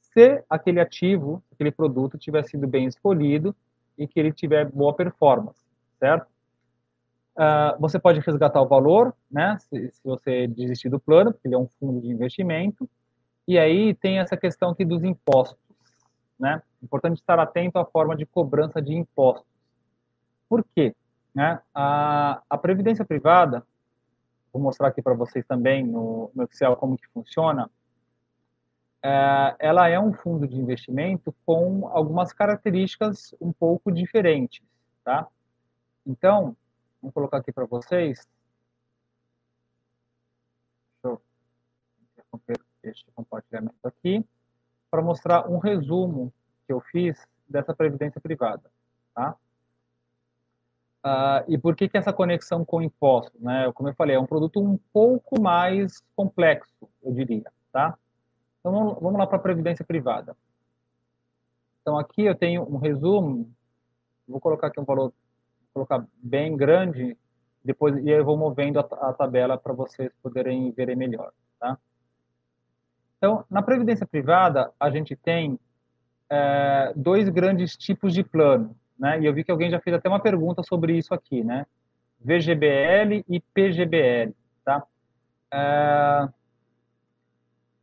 se 0.00 0.42
aquele 0.50 0.80
ativo, 0.80 1.42
aquele 1.52 1.70
produto 1.70 2.18
tiver 2.18 2.42
sido 2.44 2.66
bem 2.66 2.86
escolhido 2.86 3.54
e 3.96 4.06
que 4.06 4.18
ele 4.18 4.32
tiver 4.32 4.68
boa 4.70 4.94
performance, 4.94 5.64
certo? 5.98 6.26
Uh, 7.40 7.72
você 7.80 7.98
pode 7.98 8.20
resgatar 8.20 8.60
o 8.60 8.68
valor, 8.68 9.14
né, 9.30 9.56
se, 9.60 9.90
se, 9.92 10.00
você 10.04 10.46
desistir 10.46 10.90
do 10.90 11.00
plano, 11.00 11.32
porque 11.32 11.48
ele 11.48 11.54
é 11.54 11.58
um 11.58 11.68
fundo 11.80 11.98
de 11.98 12.08
investimento, 12.08 12.86
e 13.48 13.58
aí 13.58 13.94
tem 13.94 14.18
essa 14.18 14.36
questão 14.36 14.68
aqui 14.68 14.84
dos 14.84 15.02
impostos, 15.02 15.56
né, 16.38 16.60
importante 16.82 17.16
estar 17.16 17.38
atento 17.38 17.78
à 17.78 17.86
forma 17.86 18.14
de 18.14 18.26
cobrança 18.26 18.82
de 18.82 18.92
impostos. 18.92 19.48
Por 20.50 20.62
quê? 20.74 20.94
Né, 21.34 21.58
a, 21.74 22.42
a 22.50 22.58
previdência 22.58 23.06
privada, 23.06 23.66
vou 24.52 24.60
mostrar 24.60 24.88
aqui 24.88 25.00
para 25.00 25.14
vocês 25.14 25.46
também 25.46 25.82
no, 25.82 26.30
no, 26.34 26.44
Excel 26.44 26.76
como 26.76 26.98
que 26.98 27.08
funciona, 27.08 27.70
é, 29.02 29.56
ela 29.60 29.88
é 29.88 29.98
um 29.98 30.12
fundo 30.12 30.46
de 30.46 30.60
investimento 30.60 31.34
com 31.46 31.88
algumas 31.88 32.34
características 32.34 33.34
um 33.40 33.50
pouco 33.50 33.90
diferentes, 33.90 34.62
tá? 35.02 35.26
Então, 36.06 36.54
vou 37.02 37.12
colocar 37.12 37.38
aqui 37.38 37.52
para 37.52 37.66
vocês. 37.66 38.26
Deixa 41.02 41.06
eu 41.06 41.22
este 42.82 43.10
compartilhamento 43.12 43.76
aqui, 43.84 44.24
para 44.90 45.02
mostrar 45.02 45.48
um 45.48 45.58
resumo 45.58 46.32
que 46.66 46.72
eu 46.72 46.80
fiz 46.80 47.26
dessa 47.48 47.74
previdência 47.74 48.20
privada, 48.20 48.70
tá? 49.14 49.36
Uh, 51.04 51.40
e 51.48 51.56
por 51.56 51.74
que, 51.74 51.88
que 51.88 51.96
essa 51.96 52.12
conexão 52.12 52.62
com 52.62 52.82
impostos? 52.82 53.40
Né? 53.40 53.72
Como 53.72 53.88
eu 53.88 53.94
falei, 53.94 54.16
é 54.16 54.20
um 54.20 54.26
produto 54.26 54.60
um 54.60 54.76
pouco 54.92 55.40
mais 55.40 56.04
complexo, 56.14 56.88
eu 57.02 57.12
diria. 57.12 57.50
Tá? 57.72 57.96
Então, 58.58 58.94
vamos 59.00 59.18
lá 59.18 59.26
para 59.26 59.38
a 59.38 59.40
previdência 59.40 59.84
privada. 59.84 60.36
Então, 61.80 61.98
aqui 61.98 62.22
eu 62.22 62.34
tenho 62.34 62.62
um 62.62 62.76
resumo, 62.76 63.50
vou 64.28 64.40
colocar 64.40 64.66
aqui 64.66 64.78
um 64.78 64.84
valor, 64.84 65.12
colocar 65.72 66.04
bem 66.22 66.56
grande, 66.56 67.16
depois 67.64 67.96
e 67.96 68.10
eu 68.10 68.24
vou 68.24 68.36
movendo 68.36 68.78
a, 68.78 68.82
a 68.82 69.12
tabela 69.12 69.58
para 69.58 69.72
vocês 69.72 70.10
poderem 70.22 70.70
verem 70.72 70.96
melhor. 70.96 71.32
Tá? 71.58 71.78
Então, 73.18 73.44
na 73.50 73.62
previdência 73.62 74.06
privada, 74.06 74.72
a 74.78 74.90
gente 74.90 75.14
tem 75.14 75.58
é, 76.28 76.92
dois 76.96 77.28
grandes 77.28 77.76
tipos 77.76 78.14
de 78.14 78.22
plano 78.24 78.74
né? 79.00 79.18
E 79.18 79.24
eu 79.24 79.32
vi 79.32 79.42
que 79.42 79.50
alguém 79.50 79.70
já 79.70 79.80
fez 79.80 79.96
até 79.96 80.10
uma 80.10 80.20
pergunta 80.20 80.62
sobre 80.62 80.96
isso 80.96 81.14
aqui, 81.14 81.42
né? 81.42 81.66
VGBL 82.20 83.24
e 83.26 83.40
PGBL, 83.40 84.34
tá? 84.62 84.86
É... 85.50 86.28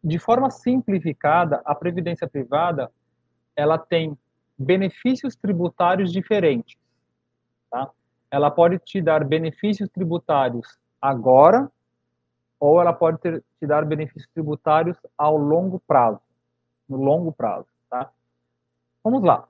De 0.04 0.20
forma 0.20 0.52
simplificada, 0.52 1.60
a 1.66 1.74
previdência 1.74 2.28
privada 2.28 2.92
ela 3.56 3.80
tem 3.80 4.16
benefícios 4.56 5.36
tributários 5.36 6.14
diferentes, 6.14 6.78
tá? 7.70 7.90
Ela 8.30 8.52
pode 8.52 8.80
te 8.80 9.02
dar 9.02 9.24
benefícios 9.24 9.90
tributários 9.90 10.78
agora, 11.02 11.72
ou 12.60 12.82
ela 12.82 12.94
pode 12.94 13.20
ter, 13.20 13.44
te 13.60 13.68
dar 13.68 13.86
benefícios 13.86 14.28
tributários 14.34 14.98
ao 15.18 15.38
longo 15.38 15.80
prazo, 15.80 16.20
no 16.90 16.98
longo 16.98 17.32
prazo, 17.32 17.68
tá? 17.90 18.12
Vamos 19.04 19.24
lá. 19.24 19.48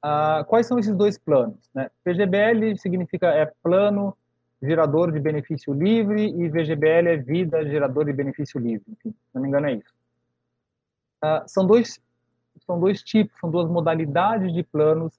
Ah, 0.00 0.44
quais 0.46 0.66
são 0.66 0.78
esses 0.78 0.94
dois 0.94 1.18
planos? 1.18 1.68
Né? 1.74 1.90
PGBL 2.04 2.76
significa 2.76 3.28
é 3.28 3.46
plano 3.62 4.16
gerador 4.62 5.12
de 5.12 5.20
benefício 5.20 5.72
livre 5.72 6.28
e 6.28 6.48
VGBL 6.48 7.08
é 7.08 7.16
vida 7.16 7.64
gerador 7.64 8.04
de 8.04 8.12
benefício 8.12 8.60
livre. 8.60 8.84
Enfim, 8.88 9.10
se 9.10 9.34
não 9.34 9.42
me 9.42 9.48
engano 9.48 9.66
é 9.66 9.74
isso. 9.74 9.92
Ah, 11.20 11.44
são 11.46 11.66
dois 11.66 12.00
são 12.66 12.78
dois 12.78 13.02
tipos, 13.02 13.38
são 13.38 13.50
duas 13.50 13.68
modalidades 13.68 14.52
de 14.52 14.62
planos 14.62 15.12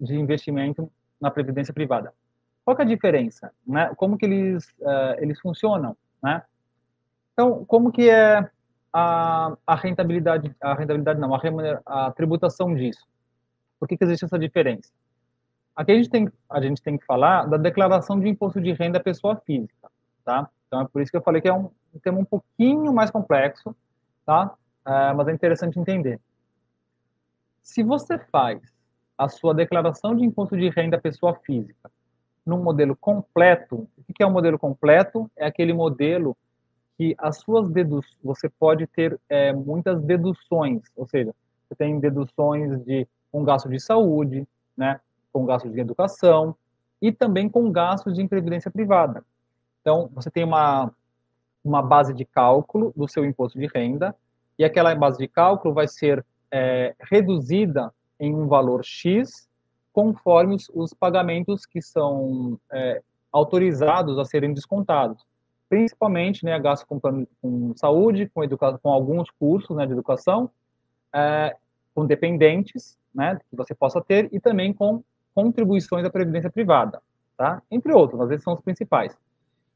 de 0.00 0.14
investimento 0.14 0.90
na 1.22 1.30
previdência 1.30 1.72
privada. 1.72 2.12
Qual 2.64 2.76
é 2.76 2.82
a 2.82 2.84
diferença? 2.84 3.52
Né? 3.64 3.92
Como 3.96 4.18
que 4.18 4.26
eles 4.26 4.68
uh, 4.80 5.14
eles 5.18 5.40
funcionam? 5.40 5.96
Né? 6.20 6.42
Então, 7.32 7.64
como 7.64 7.92
que 7.92 8.10
é 8.10 8.50
a, 8.92 9.56
a 9.64 9.74
rentabilidade, 9.76 10.54
a 10.60 10.74
rentabilidade 10.74 11.20
não, 11.20 11.32
a, 11.32 11.40
a 11.86 12.10
tributação 12.10 12.74
disso? 12.74 13.06
Por 13.78 13.88
que, 13.88 13.96
que 13.96 14.04
existe 14.04 14.24
essa 14.24 14.38
diferença? 14.38 14.90
Aqui 15.74 15.92
a 15.92 15.94
gente, 15.94 16.10
tem, 16.10 16.30
a 16.50 16.60
gente 16.60 16.82
tem 16.82 16.98
que 16.98 17.06
falar 17.06 17.46
da 17.46 17.56
declaração 17.56 18.20
de 18.20 18.28
imposto 18.28 18.60
de 18.60 18.72
renda 18.72 18.98
à 18.98 19.02
pessoa 19.02 19.36
física, 19.36 19.90
tá? 20.24 20.50
Então 20.66 20.82
é 20.82 20.84
por 20.86 21.00
isso 21.00 21.10
que 21.10 21.16
eu 21.16 21.22
falei 21.22 21.40
que 21.40 21.48
é 21.48 21.54
um, 21.54 21.70
tema 22.02 22.18
um 22.18 22.24
pouquinho 22.24 22.92
mais 22.92 23.10
complexo, 23.10 23.74
tá? 24.26 24.54
É, 24.84 25.12
mas 25.14 25.28
é 25.28 25.32
interessante 25.32 25.78
entender. 25.78 26.20
Se 27.62 27.82
você 27.82 28.18
faz 28.18 28.60
a 29.22 29.28
sua 29.28 29.54
declaração 29.54 30.16
de 30.16 30.24
imposto 30.24 30.56
de 30.56 30.68
renda 30.68 30.98
pessoa 30.98 31.34
física 31.34 31.90
num 32.44 32.60
modelo 32.60 32.96
completo, 32.96 33.88
o 33.96 34.12
que 34.12 34.20
é 34.22 34.26
um 34.26 34.32
modelo 34.32 34.58
completo? 34.58 35.30
É 35.36 35.46
aquele 35.46 35.72
modelo 35.72 36.36
que 36.98 37.14
as 37.16 37.38
suas 37.38 37.70
deduções, 37.70 38.18
você 38.22 38.48
pode 38.48 38.84
ter 38.88 39.18
é, 39.28 39.52
muitas 39.52 40.02
deduções, 40.02 40.82
ou 40.96 41.06
seja, 41.06 41.32
você 41.68 41.76
tem 41.76 42.00
deduções 42.00 42.84
de 42.84 43.06
com 43.30 43.44
gasto 43.44 43.68
de 43.68 43.80
saúde, 43.80 44.46
né, 44.76 45.00
com 45.32 45.46
gastos 45.46 45.72
de 45.72 45.80
educação 45.80 46.54
e 47.00 47.12
também 47.12 47.48
com 47.48 47.70
gastos 47.70 48.14
de 48.14 48.26
previdência 48.26 48.70
privada. 48.70 49.24
Então, 49.80 50.10
você 50.12 50.30
tem 50.30 50.44
uma, 50.44 50.92
uma 51.64 51.80
base 51.80 52.12
de 52.12 52.24
cálculo 52.24 52.92
do 52.94 53.08
seu 53.08 53.24
imposto 53.24 53.58
de 53.58 53.66
renda 53.72 54.14
e 54.58 54.64
aquela 54.64 54.94
base 54.94 55.16
de 55.18 55.28
cálculo 55.28 55.72
vai 55.72 55.86
ser 55.86 56.24
é, 56.50 56.94
reduzida 57.00 57.92
em 58.18 58.34
um 58.34 58.46
valor 58.46 58.84
X 58.84 59.48
conforme 59.92 60.54
os, 60.54 60.70
os 60.74 60.94
pagamentos 60.94 61.66
que 61.66 61.82
são 61.82 62.58
é, 62.72 63.02
autorizados 63.30 64.18
a 64.18 64.24
serem 64.24 64.54
descontados. 64.54 65.24
Principalmente, 65.68 66.44
né, 66.44 66.58
gasto 66.58 66.86
com, 66.86 67.00
com 67.00 67.72
saúde, 67.76 68.30
com, 68.34 68.42
educação, 68.42 68.78
com 68.82 68.90
alguns 68.90 69.30
cursos 69.30 69.76
né, 69.76 69.86
de 69.86 69.92
educação, 69.92 70.50
é, 71.14 71.56
com 71.94 72.06
dependentes 72.06 72.98
né, 73.14 73.38
que 73.50 73.56
você 73.56 73.74
possa 73.74 74.00
ter 74.00 74.28
e 74.32 74.40
também 74.40 74.72
com 74.72 75.02
contribuições 75.34 76.02
da 76.02 76.10
previdência 76.10 76.50
privada, 76.50 77.00
tá? 77.36 77.62
Entre 77.70 77.92
outros, 77.92 78.20
às 78.20 78.28
vezes 78.28 78.44
são 78.44 78.54
os 78.54 78.60
principais. 78.60 79.16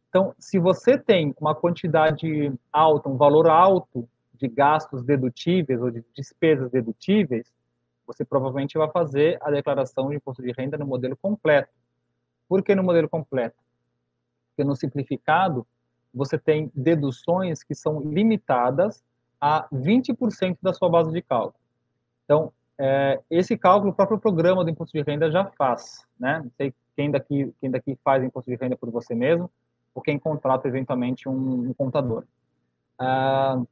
Então, 0.09 0.34
se 0.39 0.59
você 0.59 0.99
tem 0.99 1.34
uma 1.41 1.55
quantidade 1.55 2.53
alta, 2.72 3.09
um 3.09 3.16
valor 3.16 3.49
alto 3.49 4.09
de 4.34 4.49
gastos 4.49 5.03
dedutíveis 5.03 5.80
ou 5.80 5.91
de 5.91 6.05
despesas 6.14 6.70
dedutíveis, 6.70 7.51
você 8.07 8.25
provavelmente 8.25 8.79
vai 8.79 8.91
fazer 8.91 9.39
a 9.43 9.51
declaração 9.51 10.09
de 10.09 10.17
imposto 10.17 10.43
de 10.43 10.53
renda 10.53 10.79
no 10.79 10.87
modelo 10.87 11.17
completo. 11.17 11.73
Por 12.49 12.63
que 12.63 12.75
no 12.75 12.83
modelo 12.83 13.09
completo? 13.09 13.57
Porque 14.51 14.65
no 14.65 14.77
simplificado, 14.77 15.67
você 16.15 16.39
tem 16.39 16.71
deduções 16.75 17.63
que 17.63 17.75
são 17.75 18.01
limitadas 18.01 19.03
a 19.41 19.69
20% 19.73 20.59
da 20.63 20.73
sua 20.73 20.89
base 20.89 21.13
de 21.13 21.21
cálculo. 21.21 21.61
Então, 22.25 22.53
é, 22.79 23.21
esse 23.31 23.57
cálculo 23.57 23.93
o 23.93 23.95
próprio 23.95 24.19
programa 24.19 24.65
do 24.65 24.71
imposto 24.71 24.97
de 24.97 25.03
renda 25.03 25.31
já 25.31 25.45
faz, 25.45 26.07
né? 26.19 26.41
Não 26.43 26.51
sei 26.57 26.75
quem 26.95 27.11
daqui, 27.11 27.55
quem 27.61 27.71
daqui 27.71 27.99
faz 28.03 28.23
imposto 28.23 28.51
de 28.51 28.57
renda 28.57 28.77
por 28.77 28.91
você 28.91 29.15
mesmo, 29.15 29.51
ou 29.95 30.03
quem 30.03 30.19
contrata 30.19 30.69
eventualmente 30.69 31.29
um, 31.29 31.69
um 31.69 31.75
contador. 31.75 32.25
Ah, 32.99 33.63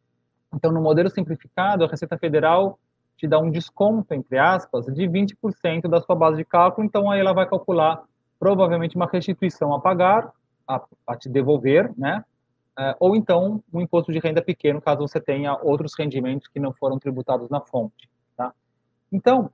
então, 0.54 0.70
no 0.70 0.80
modelo 0.80 1.10
simplificado, 1.10 1.84
a 1.84 1.88
Receita 1.88 2.16
Federal 2.16 2.78
te 3.16 3.26
dá 3.26 3.38
um 3.38 3.50
desconto, 3.50 4.12
entre 4.12 4.38
aspas, 4.38 4.86
de 4.86 5.08
20% 5.08 5.88
da 5.88 6.00
sua 6.00 6.14
base 6.14 6.36
de 6.36 6.44
cálculo, 6.44 6.86
então 6.86 7.10
aí 7.10 7.20
ela 7.20 7.32
vai 7.32 7.48
calcular 7.48 8.02
provavelmente 8.38 8.96
uma 8.96 9.06
restituição 9.06 9.72
a 9.72 9.80
pagar, 9.80 10.32
a, 10.66 10.80
a 11.06 11.16
te 11.16 11.28
devolver, 11.28 11.92
né? 11.96 12.24
Uh, 12.78 12.94
ou 12.98 13.16
então 13.16 13.62
um 13.72 13.80
imposto 13.80 14.12
de 14.12 14.18
renda 14.18 14.42
pequeno, 14.42 14.80
caso 14.80 15.00
você 15.00 15.20
tenha 15.20 15.56
outros 15.62 15.92
rendimentos 15.96 16.48
que 16.48 16.58
não 16.58 16.72
foram 16.72 16.98
tributados 16.98 17.48
na 17.48 17.60
fonte, 17.60 18.08
tá? 18.36 18.52
Então, 19.12 19.50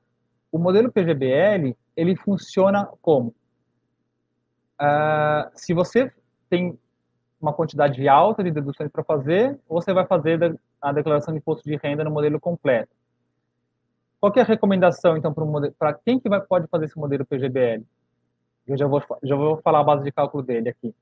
o 0.50 0.58
modelo 0.58 0.90
PGBL, 0.90 1.76
ele 1.94 2.16
funciona 2.16 2.88
como? 3.02 3.34
Uh, 4.80 5.50
se 5.54 5.74
você 5.74 6.10
tem 6.48 6.78
uma 7.40 7.52
quantidade 7.52 8.08
alta 8.08 8.42
de 8.42 8.50
deduções 8.50 8.90
para 8.90 9.04
fazer, 9.04 9.58
você 9.68 9.92
vai 9.92 10.06
fazer 10.06 10.58
a 10.80 10.92
declaração 10.92 11.32
de 11.32 11.38
imposto 11.38 11.68
de 11.68 11.76
renda 11.76 12.02
no 12.02 12.10
modelo 12.10 12.40
completo. 12.40 12.90
Qual 14.20 14.30
é 14.36 14.40
a 14.40 14.44
recomendação, 14.44 15.16
então, 15.16 15.34
para 15.78 15.94
quem 15.94 16.20
que 16.20 16.28
vai, 16.28 16.42
pode 16.42 16.66
fazer 16.66 16.84
esse 16.84 16.98
modelo 16.98 17.24
PGBL? 17.24 17.82
Eu 18.66 18.76
já 18.76 18.86
vou, 18.86 19.02
já 19.22 19.34
vou 19.34 19.56
falar 19.62 19.80
a 19.80 19.84
base 19.84 20.04
de 20.04 20.12
cálculo 20.12 20.42
dele 20.42 20.68
aqui. 20.68 20.94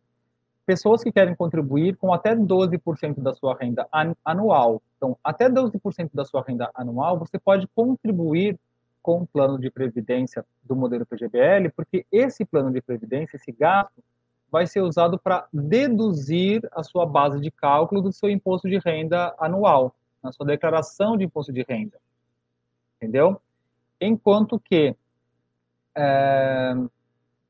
Pessoas 0.64 1.02
que 1.02 1.10
querem 1.10 1.34
contribuir 1.34 1.96
com 1.96 2.12
até 2.12 2.36
12% 2.36 3.20
da 3.20 3.34
sua 3.34 3.56
renda 3.56 3.88
anual. 4.24 4.80
Então, 4.96 5.18
até 5.24 5.50
12% 5.50 6.10
da 6.14 6.24
sua 6.24 6.44
renda 6.46 6.70
anual, 6.72 7.18
você 7.18 7.40
pode 7.40 7.66
contribuir 7.74 8.56
com 9.02 9.22
o 9.22 9.26
plano 9.26 9.58
de 9.58 9.68
previdência 9.68 10.44
do 10.62 10.76
modelo 10.76 11.04
PGBL, 11.04 11.70
porque 11.74 12.06
esse 12.12 12.44
plano 12.44 12.70
de 12.70 12.80
previdência, 12.80 13.36
esse 13.36 13.50
gasto, 13.50 14.00
vai 14.48 14.64
ser 14.66 14.80
usado 14.82 15.18
para 15.18 15.48
deduzir 15.52 16.66
a 16.70 16.84
sua 16.84 17.04
base 17.04 17.40
de 17.40 17.50
cálculo 17.50 18.00
do 18.00 18.12
seu 18.12 18.30
imposto 18.30 18.68
de 18.68 18.78
renda 18.78 19.34
anual, 19.40 19.92
na 20.22 20.30
sua 20.30 20.46
declaração 20.46 21.16
de 21.16 21.24
imposto 21.24 21.52
de 21.52 21.64
renda. 21.68 21.98
Entendeu? 22.98 23.40
Enquanto 24.00 24.58
que 24.58 24.94
é, 25.96 26.74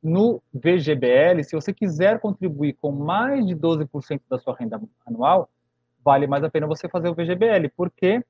no 0.02 0.42
VGBL, 0.52 1.42
se 1.42 1.56
você 1.56 1.72
quiser 1.72 2.20
contribuir 2.20 2.74
com 2.74 2.92
mais 2.92 3.46
de 3.46 3.56
12% 3.56 4.20
da 4.28 4.38
sua 4.38 4.54
renda 4.54 4.80
anual, 5.06 5.48
vale 6.04 6.26
mais 6.26 6.44
a 6.44 6.50
pena 6.50 6.66
você 6.66 6.88
fazer 6.88 7.08
o 7.08 7.14
VGBL, 7.14 7.68
porque 7.76 8.24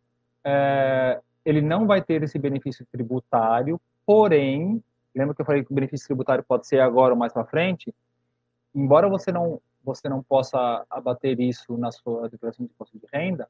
é, 0.45 1.21
ele 1.45 1.61
não 1.61 1.87
vai 1.87 2.03
ter 2.03 2.23
esse 2.23 2.39
benefício 2.39 2.87
tributário, 2.91 3.81
porém, 4.07 4.83
lembra 5.15 5.35
que 5.35 5.41
eu 5.43 5.47
falei 5.47 5.65
que 5.65 5.71
o 5.71 5.75
benefício 5.75 6.07
tributário 6.07 6.45
pode 6.45 6.67
ser 6.67 6.81
agora 6.81 7.13
ou 7.13 7.19
mais 7.19 7.33
para 7.33 7.45
frente? 7.45 7.95
embora 8.75 9.09
você 9.09 9.33
não 9.33 9.61
você 9.83 10.09
não 10.09 10.23
possa 10.23 10.85
abater 10.91 11.41
isso 11.41 11.79
na 11.79 11.91
sua 11.91 12.29
declaração 12.29 12.67
de 12.67 12.73
imposto 12.73 12.99
de 12.99 13.07
renda, 13.11 13.49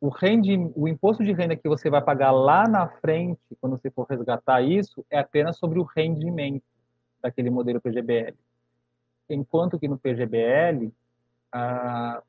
o, 0.00 0.08
rendi, 0.08 0.56
o 0.74 0.86
imposto 0.86 1.24
de 1.24 1.32
renda 1.32 1.56
que 1.56 1.68
você 1.68 1.88
vai 1.88 2.02
pagar 2.02 2.30
lá 2.30 2.68
na 2.68 2.88
frente, 2.88 3.40
quando 3.60 3.78
você 3.78 3.90
for 3.90 4.06
resgatar 4.08 4.60
isso, 4.62 5.04
é 5.10 5.18
apenas 5.18 5.56
sobre 5.56 5.78
o 5.78 5.82
rendimento 5.82 6.64
daquele 7.22 7.50
modelo 7.50 7.80
PGBL. 7.80 8.34
Enquanto 9.28 9.78
que 9.78 9.88
no 9.88 9.98
PGBL, 9.98 10.92
ah, 11.52 12.22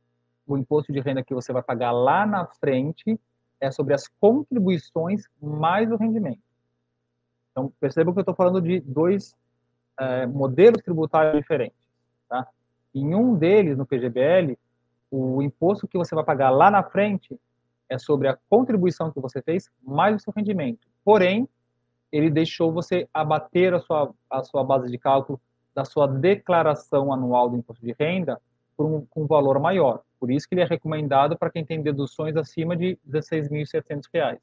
o 0.47 0.57
imposto 0.57 0.93
de 0.93 0.99
renda 0.99 1.23
que 1.23 1.33
você 1.33 1.51
vai 1.51 1.61
pagar 1.61 1.91
lá 1.91 2.25
na 2.25 2.45
frente 2.45 3.19
é 3.59 3.69
sobre 3.69 3.93
as 3.93 4.07
contribuições 4.07 5.25
mais 5.41 5.91
o 5.91 5.97
rendimento. 5.97 6.41
Então, 7.51 7.71
perceba 7.79 8.13
que 8.13 8.19
eu 8.19 8.21
estou 8.21 8.35
falando 8.35 8.61
de 8.61 8.79
dois 8.79 9.35
eh, 9.99 10.27
modelos 10.27 10.81
tributários 10.83 11.35
diferentes. 11.41 11.77
Tá? 12.29 12.47
Em 12.93 13.15
um 13.15 13.35
deles, 13.35 13.75
no 13.75 13.85
PGBL, 13.85 14.57
o 15.09 15.41
imposto 15.41 15.87
que 15.87 15.97
você 15.97 16.13
vai 16.13 16.23
pagar 16.23 16.51
lá 16.51 16.69
na 16.69 16.83
frente 16.83 17.37
é 17.89 17.97
sobre 17.97 18.27
a 18.27 18.37
contribuição 18.49 19.11
que 19.11 19.19
você 19.19 19.41
fez 19.41 19.69
mais 19.81 20.15
o 20.15 20.19
seu 20.19 20.33
rendimento. 20.35 20.87
Porém, 21.03 21.47
ele 22.11 22.29
deixou 22.29 22.71
você 22.71 23.07
abater 23.13 23.73
a 23.73 23.79
sua, 23.79 24.13
a 24.29 24.43
sua 24.43 24.63
base 24.63 24.89
de 24.89 24.97
cálculo 24.97 25.39
da 25.73 25.85
sua 25.85 26.07
declaração 26.07 27.13
anual 27.13 27.49
do 27.49 27.57
imposto 27.57 27.85
de 27.85 27.95
renda 27.99 28.41
um, 28.79 29.05
com 29.05 29.23
um 29.23 29.27
valor 29.27 29.59
maior. 29.59 30.01
Por 30.19 30.31
isso 30.31 30.47
que 30.47 30.55
ele 30.55 30.61
é 30.61 30.65
recomendado 30.65 31.37
para 31.37 31.49
quem 31.49 31.65
tem 31.65 31.81
deduções 31.81 32.35
acima 32.35 32.75
de 32.75 32.97
R$ 33.05 33.19
16.700. 33.19 34.39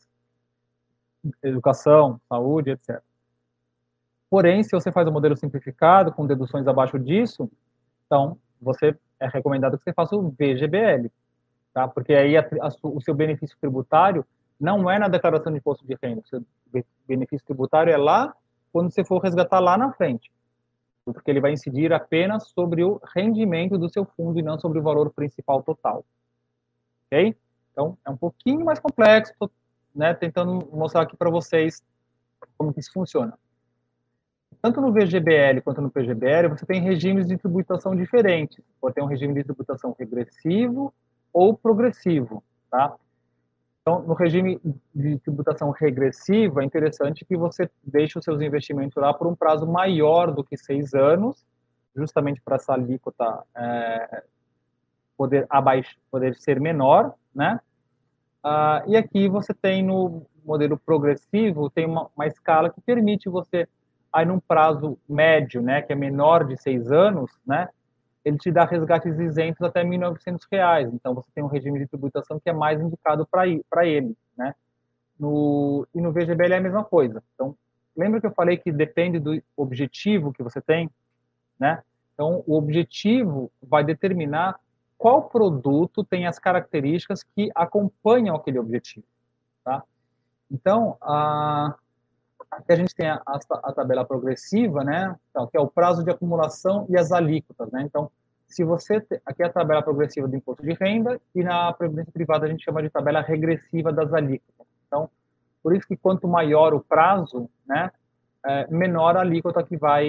Educação, 1.42 2.20
saúde, 2.28 2.70
etc. 2.70 3.00
Porém, 4.28 4.62
se 4.62 4.70
você 4.72 4.92
faz 4.92 5.06
o 5.06 5.10
um 5.10 5.12
modelo 5.12 5.36
simplificado, 5.36 6.12
com 6.12 6.26
deduções 6.26 6.66
abaixo 6.66 6.98
disso, 6.98 7.50
então, 8.06 8.36
você 8.60 8.96
é 9.18 9.26
recomendado 9.26 9.78
que 9.78 9.84
você 9.84 9.92
faça 9.92 10.16
o 10.16 10.30
VGBL, 10.30 11.10
tá? 11.74 11.88
Porque 11.88 12.14
aí 12.14 12.36
a, 12.36 12.40
a, 12.40 12.68
o 12.82 13.00
seu 13.00 13.14
benefício 13.14 13.56
tributário 13.60 14.24
não 14.58 14.88
é 14.88 14.98
na 14.98 15.08
declaração 15.08 15.52
de 15.52 15.58
imposto 15.58 15.84
de 15.86 15.98
renda, 16.00 16.22
o 16.22 16.28
seu 16.28 16.44
benefício 17.06 17.44
tributário 17.44 17.92
é 17.92 17.96
lá 17.96 18.34
quando 18.72 18.90
você 18.90 19.04
for 19.04 19.18
resgatar 19.18 19.60
lá 19.60 19.76
na 19.76 19.92
frente, 19.92 20.32
porque 21.04 21.30
ele 21.30 21.40
vai 21.40 21.52
incidir 21.52 21.92
apenas 21.92 22.48
sobre 22.48 22.82
o 22.84 23.00
rendimento 23.14 23.76
do 23.76 23.88
seu 23.88 24.04
fundo 24.04 24.38
e 24.38 24.42
não 24.42 24.58
sobre 24.58 24.78
o 24.78 24.82
valor 24.82 25.10
principal 25.10 25.62
total. 25.62 26.04
Ok? 27.06 27.36
Então, 27.72 27.98
é 28.06 28.10
um 28.10 28.16
pouquinho 28.16 28.64
mais 28.64 28.78
complexo, 28.78 29.50
né, 29.94 30.14
tentando 30.14 30.66
mostrar 30.72 31.02
aqui 31.02 31.16
para 31.16 31.30
vocês 31.30 31.82
como 32.56 32.72
que 32.72 32.80
isso 32.80 32.92
funciona 32.92 33.36
tanto 34.64 34.80
no 34.80 34.94
VGBL 34.94 35.60
quanto 35.62 35.82
no 35.82 35.90
PGBL, 35.90 36.48
você 36.48 36.64
tem 36.64 36.80
regimes 36.80 37.26
de 37.26 37.36
tributação 37.36 37.94
diferentes. 37.94 38.64
Pode 38.80 38.94
ter 38.94 39.02
um 39.02 39.06
regime 39.06 39.34
de 39.34 39.44
tributação 39.44 39.94
regressivo 39.98 40.90
ou 41.34 41.54
progressivo, 41.54 42.42
tá? 42.70 42.94
Então, 43.82 44.00
no 44.00 44.14
regime 44.14 44.58
de 44.94 45.18
tributação 45.18 45.70
regressiva, 45.70 46.62
é 46.62 46.64
interessante 46.64 47.24
que 47.24 47.36
você 47.36 47.68
deixe 47.82 48.18
os 48.18 48.24
seus 48.24 48.40
investimentos 48.40 48.96
lá 48.96 49.12
por 49.12 49.26
um 49.26 49.34
prazo 49.34 49.66
maior 49.66 50.30
do 50.30 50.42
que 50.42 50.56
seis 50.56 50.94
anos, 50.94 51.44
justamente 51.94 52.40
para 52.40 52.56
essa 52.56 52.72
alíquota 52.72 53.44
é, 53.54 54.22
poder, 55.18 55.46
abaixo, 55.50 55.96
poder 56.10 56.34
ser 56.36 56.58
menor, 56.60 57.14
né? 57.34 57.60
Ah, 58.42 58.82
e 58.86 58.96
aqui 58.96 59.28
você 59.28 59.52
tem 59.52 59.82
no 59.82 60.24
modelo 60.44 60.78
progressivo, 60.78 61.68
tem 61.68 61.84
uma, 61.84 62.08
uma 62.16 62.26
escala 62.26 62.70
que 62.70 62.80
permite 62.80 63.28
você 63.28 63.68
aí 64.12 64.24
num 64.24 64.38
prazo 64.38 64.96
médio, 65.08 65.60
né, 65.60 65.82
que 65.82 65.92
é 65.92 65.96
menor 65.96 66.44
de 66.46 66.56
seis 66.56 66.92
anos, 66.92 67.30
né, 67.44 67.68
ele 68.24 68.38
te 68.38 68.50
dá 68.50 68.64
resgates 68.64 69.18
isentos 69.18 69.60
até 69.62 69.82
R$ 69.82 69.88
1.900. 69.90 70.90
Então, 70.94 71.14
você 71.14 71.30
tem 71.34 71.44
um 71.44 71.48
regime 71.48 71.78
de 71.78 71.86
tributação 71.86 72.40
que 72.40 72.48
é 72.48 72.52
mais 72.52 72.80
indicado 72.80 73.26
para 73.26 73.86
ele, 73.86 74.16
né? 74.36 74.54
No, 75.18 75.86
e 75.94 76.00
no 76.00 76.12
VGBL 76.12 76.54
é 76.54 76.56
a 76.56 76.60
mesma 76.60 76.84
coisa. 76.84 77.22
Então, 77.34 77.56
lembra 77.96 78.20
que 78.20 78.26
eu 78.26 78.32
falei 78.32 78.56
que 78.56 78.72
depende 78.72 79.18
do 79.18 79.40
objetivo 79.56 80.32
que 80.32 80.42
você 80.42 80.60
tem, 80.60 80.90
né? 81.58 81.82
Então, 82.14 82.42
o 82.46 82.56
objetivo 82.56 83.50
vai 83.62 83.84
determinar 83.84 84.58
qual 84.96 85.28
produto 85.28 86.02
tem 86.02 86.26
as 86.26 86.38
características 86.38 87.22
que 87.22 87.50
acompanham 87.54 88.34
aquele 88.34 88.58
objetivo, 88.58 89.04
tá? 89.62 89.82
Então, 90.50 90.96
a, 91.00 91.74
Aqui 92.58 92.72
a 92.72 92.76
gente 92.76 92.94
tem 92.94 93.08
a, 93.08 93.20
a, 93.26 93.72
tabela 93.72 94.04
progressiva, 94.04 94.84
né? 94.84 95.14
Então, 95.30 95.46
que 95.46 95.56
é 95.56 95.60
o 95.60 95.66
prazo 95.66 96.04
de 96.04 96.10
acumulação 96.10 96.86
e 96.88 96.96
as 96.96 97.10
alíquotas, 97.10 97.70
né? 97.72 97.82
Então, 97.82 98.10
se 98.46 98.62
você 98.62 99.00
te, 99.00 99.20
aqui 99.26 99.42
é 99.42 99.46
a 99.46 99.52
tabela 99.52 99.82
progressiva 99.82 100.28
do 100.28 100.36
imposto 100.36 100.62
de 100.62 100.72
renda 100.74 101.20
e 101.34 101.42
na 101.42 101.72
previdência 101.72 102.12
privada 102.12 102.46
a 102.46 102.48
gente 102.48 102.64
chama 102.64 102.82
de 102.82 102.90
tabela 102.90 103.20
regressiva 103.20 103.92
das 103.92 104.12
alíquotas. 104.12 104.66
Então, 104.86 105.10
por 105.62 105.74
isso 105.74 105.86
que 105.88 105.96
quanto 105.96 106.28
maior 106.28 106.74
o 106.74 106.80
prazo, 106.80 107.48
né, 107.66 107.90
é, 108.44 108.66
menor 108.68 109.16
a 109.16 109.20
alíquota 109.20 109.62
que 109.62 109.76
vai 109.76 110.06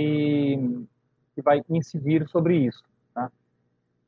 que 1.36 1.42
vai 1.42 1.62
incidir 1.70 2.28
sobre 2.30 2.58
isso. 2.58 2.84
Tá? 3.14 3.32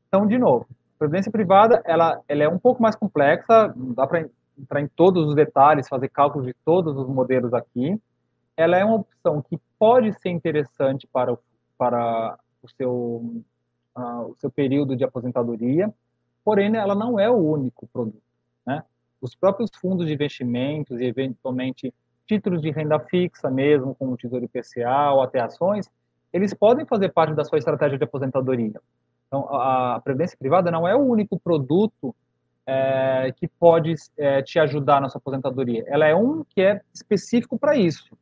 Então, 0.07 0.27
de 0.27 0.37
novo, 0.37 0.67
previdência 0.99 1.31
privada 1.31 1.81
ela 1.85 2.21
ela 2.27 2.43
é 2.43 2.49
um 2.49 2.59
pouco 2.59 2.81
mais 2.81 2.95
complexa, 2.95 3.73
não 3.75 3.93
dá 3.93 4.05
para 4.05 4.27
entrar 4.57 4.81
em 4.81 4.87
todos 4.87 5.27
os 5.27 5.35
detalhes, 5.35 5.87
fazer 5.87 6.09
cálculos 6.09 6.47
de 6.47 6.53
todos 6.65 6.95
os 6.97 7.07
modelos 7.07 7.53
aqui, 7.53 7.99
ela 8.57 8.77
é 8.77 8.83
uma 8.83 8.95
opção 8.95 9.41
que 9.41 9.57
pode 9.79 10.11
ser 10.19 10.29
interessante 10.29 11.07
para 11.07 11.31
o, 11.31 11.39
para 11.77 12.37
o 12.61 12.69
seu, 12.69 12.91
uh, 13.95 14.31
o 14.31 14.35
seu 14.39 14.51
período 14.51 14.95
de 14.95 15.03
aposentadoria, 15.03 15.93
porém 16.43 16.75
ela 16.75 16.95
não 16.95 17.19
é 17.19 17.29
o 17.29 17.35
único 17.35 17.87
produto. 17.87 18.21
Né? 18.65 18.83
os 19.21 19.35
próprios 19.35 19.69
fundos 19.79 20.07
de 20.07 20.13
investimentos 20.13 20.99
e, 20.99 21.05
eventualmente, 21.05 21.93
títulos 22.25 22.61
de 22.61 22.71
renda 22.71 22.99
fixa 22.99 23.49
mesmo, 23.49 23.95
como 23.95 24.13
o 24.13 24.17
Tesouro 24.17 24.45
IPCA 24.45 25.11
ou 25.11 25.21
até 25.21 25.39
ações, 25.39 25.89
eles 26.31 26.53
podem 26.53 26.85
fazer 26.85 27.09
parte 27.09 27.33
da 27.33 27.43
sua 27.43 27.57
estratégia 27.57 27.97
de 27.97 28.03
aposentadoria. 28.03 28.79
Então, 29.27 29.47
a 29.53 29.99
previdência 30.03 30.37
privada 30.37 30.69
não 30.71 30.87
é 30.87 30.95
o 30.95 30.99
único 30.99 31.39
produto 31.39 32.15
é, 32.65 33.33
que 33.35 33.47
pode 33.47 33.95
é, 34.17 34.41
te 34.41 34.59
ajudar 34.59 35.01
na 35.01 35.09
sua 35.09 35.19
aposentadoria. 35.19 35.83
Ela 35.87 36.05
é 36.05 36.15
um 36.15 36.43
que 36.43 36.61
é 36.61 36.81
específico 36.93 37.57
para 37.57 37.75
isso. 37.75 38.17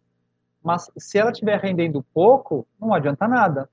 Mas 0.66 0.90
se 0.98 1.20
ela 1.20 1.30
estiver 1.30 1.60
rendendo 1.60 2.04
pouco, 2.12 2.68
não 2.82 2.92
adianta 2.92 3.28
nada. 3.28 3.70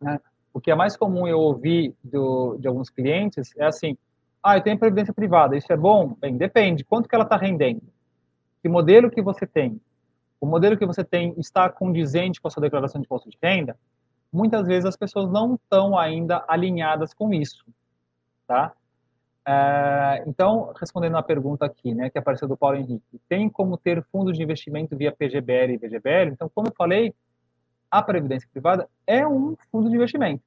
Né? 0.00 0.20
O 0.54 0.60
que 0.60 0.70
é 0.70 0.74
mais 0.74 0.96
comum 0.96 1.26
eu 1.26 1.40
ouvir 1.40 1.96
do, 2.02 2.56
de 2.58 2.68
alguns 2.68 2.88
clientes 2.88 3.52
é 3.56 3.66
assim: 3.66 3.98
ah, 4.40 4.56
eu 4.56 4.62
tenho 4.62 4.78
previdência 4.78 5.12
privada, 5.12 5.56
isso 5.56 5.72
é 5.72 5.76
bom? 5.76 6.14
Bem, 6.20 6.36
depende. 6.36 6.84
Quanto 6.84 7.08
que 7.08 7.14
ela 7.16 7.24
está 7.24 7.36
rendendo? 7.36 7.82
Que 8.62 8.68
modelo 8.68 9.10
que 9.10 9.20
você 9.20 9.48
tem? 9.48 9.80
O 10.40 10.46
modelo 10.46 10.78
que 10.78 10.86
você 10.86 11.02
tem 11.02 11.34
está 11.38 11.68
condizente 11.68 12.40
com 12.40 12.46
a 12.46 12.50
sua 12.52 12.60
declaração 12.60 13.00
de 13.00 13.06
imposto 13.06 13.28
de 13.28 13.36
renda? 13.42 13.76
Muitas 14.32 14.64
vezes 14.64 14.84
as 14.84 14.96
pessoas 14.96 15.28
não 15.28 15.56
estão 15.56 15.98
ainda 15.98 16.44
alinhadas 16.46 17.12
com 17.12 17.34
isso, 17.34 17.64
tá? 18.46 18.72
É, 19.46 20.22
então, 20.26 20.72
respondendo 20.78 21.16
a 21.16 21.22
pergunta 21.22 21.64
aqui, 21.66 21.94
né, 21.94 22.08
que 22.10 22.18
apareceu 22.18 22.46
do 22.46 22.56
Paulo 22.56 22.76
Henrique, 22.76 23.20
tem 23.28 23.48
como 23.48 23.76
ter 23.76 24.02
fundos 24.04 24.36
de 24.36 24.42
investimento 24.42 24.96
via 24.96 25.10
PGBL 25.12 25.72
e 25.72 25.78
VGBL? 25.78 26.32
Então, 26.32 26.48
como 26.54 26.68
eu 26.68 26.74
falei, 26.76 27.14
a 27.90 28.02
previdência 28.02 28.48
privada 28.52 28.88
é 29.06 29.26
um 29.26 29.56
fundo 29.70 29.90
de 29.90 29.96
investimento, 29.96 30.42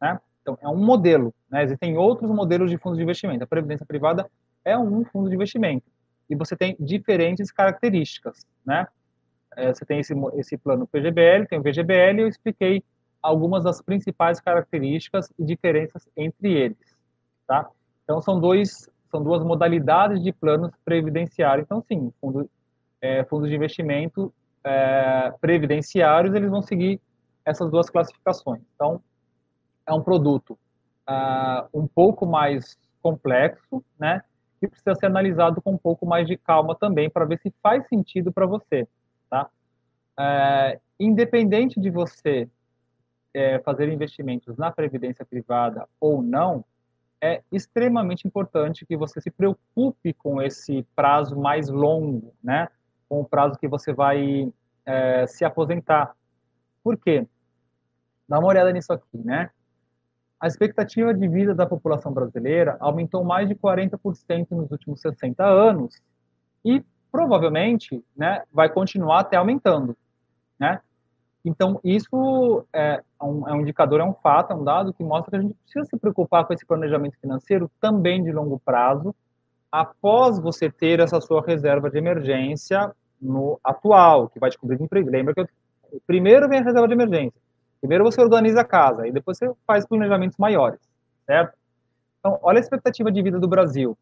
né? 0.00 0.20
Então, 0.42 0.56
é 0.60 0.68
um 0.68 0.76
modelo, 0.76 1.34
né? 1.50 1.64
Existem 1.64 1.96
outros 1.96 2.30
modelos 2.30 2.70
de 2.70 2.78
fundos 2.78 2.98
de 2.98 3.02
investimento. 3.02 3.42
A 3.42 3.46
previdência 3.48 3.84
privada 3.84 4.30
é 4.64 4.78
um 4.78 5.04
fundo 5.04 5.28
de 5.28 5.34
investimento 5.34 5.90
e 6.28 6.34
você 6.34 6.56
tem 6.56 6.76
diferentes 6.78 7.50
características, 7.50 8.46
né? 8.64 8.86
É, 9.56 9.72
você 9.72 9.84
tem 9.86 10.00
esse, 10.00 10.14
esse 10.34 10.58
plano 10.58 10.86
PGBL, 10.86 11.46
tem 11.48 11.58
o 11.58 11.62
VGBL, 11.62 12.20
eu 12.20 12.28
expliquei 12.28 12.84
algumas 13.22 13.64
das 13.64 13.80
principais 13.80 14.38
características 14.38 15.32
e 15.38 15.44
diferenças 15.44 16.06
entre 16.16 16.52
eles, 16.52 16.96
tá? 17.46 17.68
Então, 18.06 18.22
são, 18.22 18.38
dois, 18.38 18.88
são 19.10 19.20
duas 19.20 19.42
modalidades 19.42 20.22
de 20.22 20.32
planos 20.32 20.70
previdenciários. 20.84 21.66
Então, 21.66 21.82
sim, 21.82 22.12
fundo, 22.20 22.48
é, 23.00 23.24
fundos 23.24 23.48
de 23.48 23.56
investimento 23.56 24.32
é, 24.64 25.34
previdenciários, 25.40 26.32
eles 26.32 26.48
vão 26.48 26.62
seguir 26.62 27.00
essas 27.44 27.68
duas 27.68 27.90
classificações. 27.90 28.62
Então, 28.74 29.02
é 29.84 29.92
um 29.92 30.02
produto 30.02 30.56
uh, 31.08 31.68
um 31.72 31.86
pouco 31.86 32.26
mais 32.26 32.76
complexo, 33.02 33.84
né? 33.98 34.22
Que 34.60 34.68
precisa 34.68 34.94
ser 34.94 35.06
analisado 35.06 35.60
com 35.60 35.72
um 35.72 35.78
pouco 35.78 36.06
mais 36.06 36.26
de 36.26 36.36
calma 36.36 36.74
também 36.74 37.10
para 37.10 37.24
ver 37.24 37.38
se 37.40 37.52
faz 37.62 37.86
sentido 37.88 38.32
para 38.32 38.46
você, 38.46 38.88
tá? 39.28 39.48
Uh, 40.18 40.80
independente 40.98 41.78
de 41.80 41.90
você 41.90 42.48
é, 43.34 43.58
fazer 43.60 43.92
investimentos 43.92 44.56
na 44.56 44.72
previdência 44.72 45.24
privada 45.24 45.86
ou 46.00 46.22
não, 46.22 46.64
é 47.20 47.42
extremamente 47.50 48.26
importante 48.26 48.84
que 48.86 48.96
você 48.96 49.20
se 49.20 49.30
preocupe 49.30 50.12
com 50.14 50.40
esse 50.42 50.86
prazo 50.94 51.38
mais 51.38 51.68
longo, 51.68 52.34
né? 52.42 52.68
Com 53.08 53.20
o 53.20 53.24
prazo 53.24 53.58
que 53.58 53.68
você 53.68 53.92
vai 53.92 54.52
é, 54.84 55.26
se 55.26 55.44
aposentar. 55.44 56.14
Por 56.82 56.96
quê? 56.96 57.26
Dá 58.28 58.38
uma 58.38 58.48
olhada 58.48 58.72
nisso 58.72 58.92
aqui, 58.92 59.18
né? 59.18 59.50
A 60.38 60.46
expectativa 60.46 61.14
de 61.14 61.26
vida 61.28 61.54
da 61.54 61.66
população 61.66 62.12
brasileira 62.12 62.76
aumentou 62.78 63.24
mais 63.24 63.48
de 63.48 63.54
40% 63.54 64.50
nos 64.50 64.70
últimos 64.70 65.00
60 65.00 65.42
anos 65.44 66.00
e 66.64 66.84
provavelmente, 67.10 68.04
né, 68.14 68.42
vai 68.52 68.68
continuar 68.68 69.20
até 69.20 69.36
aumentando, 69.36 69.96
né? 70.58 70.80
Então, 71.46 71.80
isso 71.84 72.66
é 72.72 73.00
um, 73.22 73.48
é 73.48 73.52
um, 73.52 73.60
indicador, 73.60 74.00
é 74.00 74.04
um 74.04 74.12
fato, 74.12 74.52
é 74.52 74.56
um 74.56 74.64
dado 74.64 74.92
que 74.92 75.04
mostra 75.04 75.30
que 75.30 75.36
a 75.36 75.40
gente 75.40 75.54
precisa 75.54 75.84
se 75.84 75.96
preocupar 75.96 76.44
com 76.44 76.52
esse 76.52 76.66
planejamento 76.66 77.16
financeiro 77.20 77.70
também 77.80 78.20
de 78.24 78.32
longo 78.32 78.58
prazo, 78.58 79.14
após 79.70 80.40
você 80.40 80.68
ter 80.68 80.98
essa 80.98 81.20
sua 81.20 81.40
reserva 81.40 81.88
de 81.88 81.98
emergência 81.98 82.92
no 83.22 83.60
atual, 83.62 84.28
que 84.28 84.40
vai 84.40 84.50
te 84.50 84.58
cobrir 84.58 84.76
de 84.76 84.82
emprego. 84.82 85.08
Lembra 85.08 85.34
que 85.34 85.40
eu, 85.40 85.48
primeiro 86.04 86.48
vem 86.48 86.58
a 86.58 86.64
reserva 86.64 86.88
de 86.88 86.94
emergência, 86.94 87.40
primeiro 87.80 88.02
você 88.02 88.20
organiza 88.20 88.62
a 88.62 88.64
casa, 88.64 89.06
e 89.06 89.12
depois 89.12 89.38
você 89.38 89.48
faz 89.64 89.86
planejamentos 89.86 90.36
maiores, 90.38 90.80
certo? 91.26 91.56
Então, 92.18 92.40
olha 92.42 92.58
a 92.58 92.60
expectativa 92.60 93.12
de 93.12 93.22
vida 93.22 93.38
do 93.38 93.46
Brasil. 93.46 93.96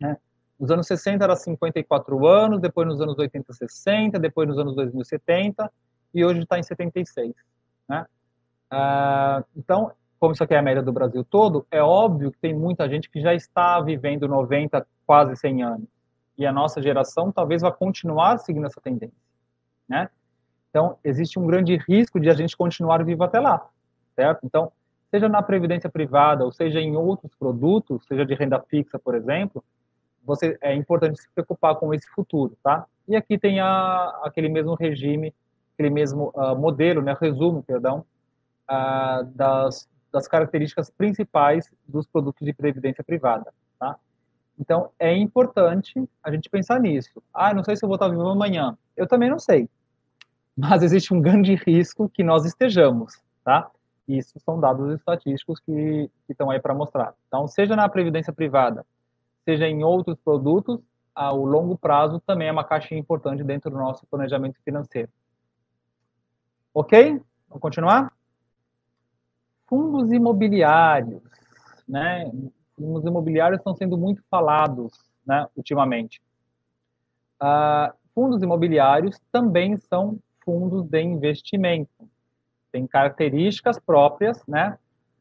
Né? 0.00 0.16
Nos 0.58 0.68
anos 0.72 0.88
60 0.88 1.22
era 1.22 1.36
54 1.36 2.26
anos, 2.26 2.60
depois 2.60 2.88
nos 2.88 3.00
anos 3.00 3.16
80, 3.16 3.52
60, 3.52 4.18
depois 4.18 4.48
nos 4.48 4.58
anos 4.58 4.74
2000, 4.74 5.04
70, 5.04 5.70
e 6.14 6.24
hoje 6.24 6.40
está 6.40 6.58
em 6.58 6.62
76. 6.62 7.34
Né? 7.88 8.06
Ah, 8.70 9.44
então, 9.56 9.92
como 10.18 10.32
isso 10.32 10.44
aqui 10.44 10.54
é 10.54 10.58
a 10.58 10.62
média 10.62 10.82
do 10.82 10.92
Brasil 10.92 11.24
todo, 11.24 11.66
é 11.70 11.82
óbvio 11.82 12.30
que 12.30 12.38
tem 12.38 12.54
muita 12.54 12.88
gente 12.88 13.10
que 13.10 13.20
já 13.20 13.34
está 13.34 13.80
vivendo 13.80 14.28
90, 14.28 14.86
quase 15.06 15.36
100 15.36 15.62
anos. 15.62 15.88
E 16.38 16.46
a 16.46 16.52
nossa 16.52 16.80
geração 16.80 17.30
talvez 17.30 17.62
vá 17.62 17.70
continuar 17.70 18.38
seguindo 18.38 18.66
essa 18.66 18.80
tendência. 18.80 19.16
Né? 19.88 20.08
Então, 20.70 20.96
existe 21.04 21.38
um 21.38 21.46
grande 21.46 21.76
risco 21.88 22.18
de 22.18 22.30
a 22.30 22.34
gente 22.34 22.56
continuar 22.56 23.04
vivo 23.04 23.22
até 23.24 23.38
lá, 23.38 23.68
certo? 24.16 24.40
Então, 24.44 24.72
seja 25.10 25.28
na 25.28 25.42
previdência 25.42 25.90
privada 25.90 26.44
ou 26.44 26.50
seja 26.50 26.80
em 26.80 26.96
outros 26.96 27.34
produtos, 27.34 28.06
seja 28.06 28.24
de 28.24 28.34
renda 28.34 28.58
fixa, 28.58 28.98
por 28.98 29.14
exemplo, 29.14 29.62
você 30.24 30.56
é 30.62 30.74
importante 30.74 31.20
se 31.20 31.28
preocupar 31.34 31.76
com 31.76 31.92
esse 31.92 32.08
futuro, 32.08 32.56
tá? 32.62 32.86
E 33.06 33.14
aqui 33.14 33.36
tem 33.36 33.60
a, 33.60 34.20
aquele 34.22 34.48
mesmo 34.48 34.74
regime 34.74 35.34
aquele 35.74 35.90
mesmo 35.90 36.32
uh, 36.34 36.56
modelo, 36.56 37.02
né, 37.02 37.16
resumo, 37.20 37.62
perdão, 37.62 38.04
uh, 38.70 39.24
das, 39.34 39.88
das 40.12 40.28
características 40.28 40.90
principais 40.90 41.70
dos 41.86 42.06
produtos 42.06 42.44
de 42.44 42.52
previdência 42.52 43.02
privada, 43.02 43.52
tá? 43.78 43.96
Então, 44.58 44.90
é 44.98 45.16
importante 45.16 45.94
a 46.22 46.30
gente 46.30 46.48
pensar 46.48 46.78
nisso. 46.78 47.22
Ah, 47.32 47.54
não 47.54 47.64
sei 47.64 47.74
se 47.74 47.84
eu 47.84 47.88
vou 47.88 47.96
estar 47.96 48.08
vivo 48.08 48.28
amanhã. 48.28 48.76
Eu 48.96 49.06
também 49.06 49.30
não 49.30 49.38
sei. 49.38 49.68
Mas 50.56 50.82
existe 50.84 51.12
um 51.12 51.20
grande 51.20 51.54
risco 51.54 52.08
que 52.08 52.22
nós 52.22 52.44
estejamos, 52.44 53.20
tá? 53.42 53.70
Isso 54.06 54.38
são 54.40 54.60
dados 54.60 54.94
estatísticos 54.94 55.58
que, 55.60 56.10
que 56.26 56.32
estão 56.32 56.50
aí 56.50 56.60
para 56.60 56.74
mostrar. 56.74 57.14
Então, 57.26 57.48
seja 57.48 57.74
na 57.74 57.88
previdência 57.88 58.32
privada, 58.32 58.84
seja 59.44 59.66
em 59.66 59.82
outros 59.82 60.18
produtos, 60.22 60.78
ao 61.14 61.44
longo 61.44 61.76
prazo 61.76 62.20
também 62.20 62.48
é 62.48 62.52
uma 62.52 62.64
caixinha 62.64 63.00
importante 63.00 63.42
dentro 63.44 63.70
do 63.70 63.76
nosso 63.76 64.06
planejamento 64.06 64.58
financeiro. 64.64 65.10
Ok? 66.74 67.20
Vamos 67.48 67.60
continuar? 67.60 68.12
Fundos 69.66 70.10
imobiliários, 70.10 71.22
né? 71.86 72.30
Fundos 72.74 73.04
imobiliários 73.04 73.58
estão 73.58 73.74
sendo 73.74 73.98
muito 73.98 74.22
falados, 74.30 74.92
né, 75.26 75.46
ultimamente. 75.54 76.20
Uh, 77.40 77.92
fundos 78.14 78.42
imobiliários 78.42 79.20
também 79.30 79.76
são 79.76 80.18
fundos 80.44 80.84
de 80.84 81.00
investimento. 81.02 82.08
Tem 82.70 82.86
características 82.86 83.78
próprias, 83.78 84.42
né? 84.46 84.78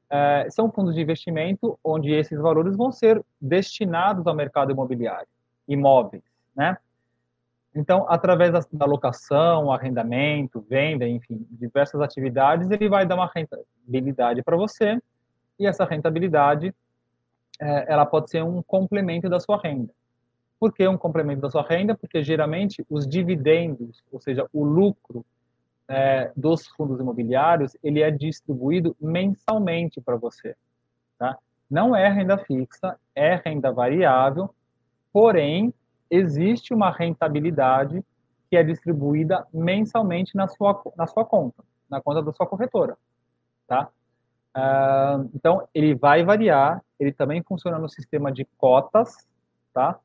Uh, 0.10 0.52
são 0.52 0.72
fundos 0.72 0.96
de 0.96 1.02
investimento 1.02 1.78
onde 1.84 2.12
esses 2.12 2.40
valores 2.40 2.76
vão 2.76 2.92
ser 2.92 3.24
destinados 3.40 4.26
ao 4.26 4.36
mercado 4.36 4.72
imobiliário, 4.72 5.28
imóveis, 5.68 6.24
né? 6.56 6.78
Então, 7.74 8.06
através 8.10 8.52
da 8.72 8.86
locação, 8.86 9.72
arrendamento, 9.72 10.60
venda, 10.70 11.08
enfim, 11.08 11.46
diversas 11.52 12.02
atividades, 12.02 12.70
ele 12.70 12.90
vai 12.90 13.06
dar 13.06 13.16
uma 13.16 13.32
rentabilidade 13.34 14.44
para 14.44 14.58
você 14.58 15.02
e 15.58 15.66
essa 15.66 15.86
rentabilidade 15.86 16.76
é, 17.60 17.94
ela 17.94 18.06
pode 18.06 18.30
ser 18.30 18.44
um 18.44 18.62
complemento 18.62 19.30
da 19.30 19.40
sua 19.40 19.60
renda. 19.62 19.94
Por 20.60 20.74
que 20.74 20.86
um 20.88 20.98
complemento 20.98 21.42
da 21.42 21.50
sua 21.50 21.64
renda? 21.64 21.96
Porque 21.96 22.24
geralmente 22.24 22.86
os 22.90 23.08
dividendos, 23.08 24.04
ou 24.12 24.20
seja, 24.20 24.48
o 24.52 24.64
lucro 24.64 25.26
é, 25.88 26.32
dos 26.36 26.68
fundos 26.68 27.00
imobiliários, 27.00 27.76
ele 27.84 28.02
é 28.02 28.12
distribuído 28.12 28.96
mensalmente 29.00 30.02
para 30.02 30.16
você. 30.16 30.56
Tá? 31.18 31.38
Não 31.70 31.96
é 31.96 32.10
renda 32.10 32.38
fixa, 32.38 32.98
é 33.16 33.36
renda 33.36 33.72
variável, 33.72 34.54
porém 35.14 35.74
existe 36.12 36.74
uma 36.74 36.92
rentabilidade 36.92 38.04
que 38.50 38.58
é 38.58 38.64
distribuída 38.64 39.48
mensalmente 39.54 40.36
na 40.36 40.46
sua, 40.48 40.84
na 40.98 41.08
sua 41.08 41.24
conta, 41.24 41.64
na 41.90 42.02
conta 42.02 42.22
da 42.22 42.34
sua 42.34 42.46
corretora, 42.46 42.98
tá? 43.66 43.90
Uh, 44.54 45.32
então, 45.34 45.66
ele 45.74 45.96
vai 45.96 46.26
variar, 46.26 46.84
ele 47.00 47.14
também 47.14 47.42
funciona 47.42 47.80
no 47.80 47.88
sistema 47.88 48.30
de 48.30 48.44
cotas, 48.58 49.26
tá? 49.74 49.98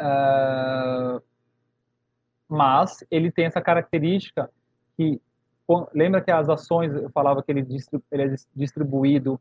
Uh, 0.00 1.22
mas 2.48 3.04
ele 3.10 3.30
tem 3.30 3.44
essa 3.44 3.60
característica 3.60 4.50
que, 4.96 5.20
lembra 5.94 6.22
que 6.22 6.30
as 6.30 6.48
ações, 6.48 6.94
eu 6.94 7.10
falava 7.10 7.42
que 7.42 7.52
ele, 7.52 7.66
ele 8.10 8.22
é 8.22 8.34
distribuído 8.54 9.38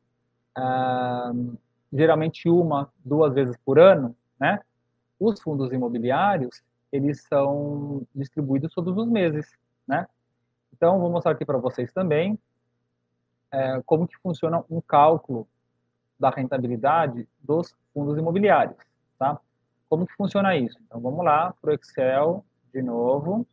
uh, 0.58 1.58
geralmente 1.94 2.50
uma, 2.50 2.92
duas 3.04 3.34
vezes 3.34 3.56
por 3.66 3.80
ano, 3.80 4.14
né? 4.38 4.60
Os 5.22 5.40
fundos 5.40 5.72
imobiliários, 5.72 6.64
eles 6.92 7.22
são 7.22 8.02
distribuídos 8.14 8.74
todos 8.74 8.98
os 8.98 9.08
meses, 9.08 9.56
né? 9.88 10.08
Então, 10.74 11.00
vou 11.00 11.12
mostrar 11.12 11.34
aqui 11.34 11.46
para 11.46 11.60
vocês 11.60 11.94
também 11.94 12.40
é, 13.52 13.82
como 13.86 14.08
que 14.08 14.18
funciona 14.18 14.64
um 14.68 14.82
cálculo 14.82 15.48
da 16.20 16.32
rentabilidade 16.32 17.30
dos 17.40 17.76
fundos 17.94 18.18
imobiliários, 18.18 18.78
tá? 19.20 19.40
Como 19.88 20.08
que 20.08 20.14
funciona 20.16 20.58
isso? 20.58 20.78
Então, 20.86 21.00
vamos 21.00 21.24
lá 21.24 21.54
para 21.62 21.72
o 21.72 21.74
Excel 21.74 22.44
de 22.74 22.82
novo. 22.82 23.46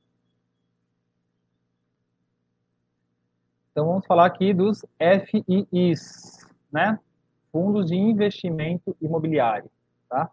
Então, 3.71 3.87
vamos 3.87 4.07
falar 4.07 4.25
aqui 4.25 4.55
dos 4.55 4.85
FIIs, 4.99 6.47
né? 6.73 6.99
Fundos 7.53 7.87
de 7.87 7.95
Investimento 7.95 8.97
Imobiliário, 9.03 9.71
tá? 10.09 10.31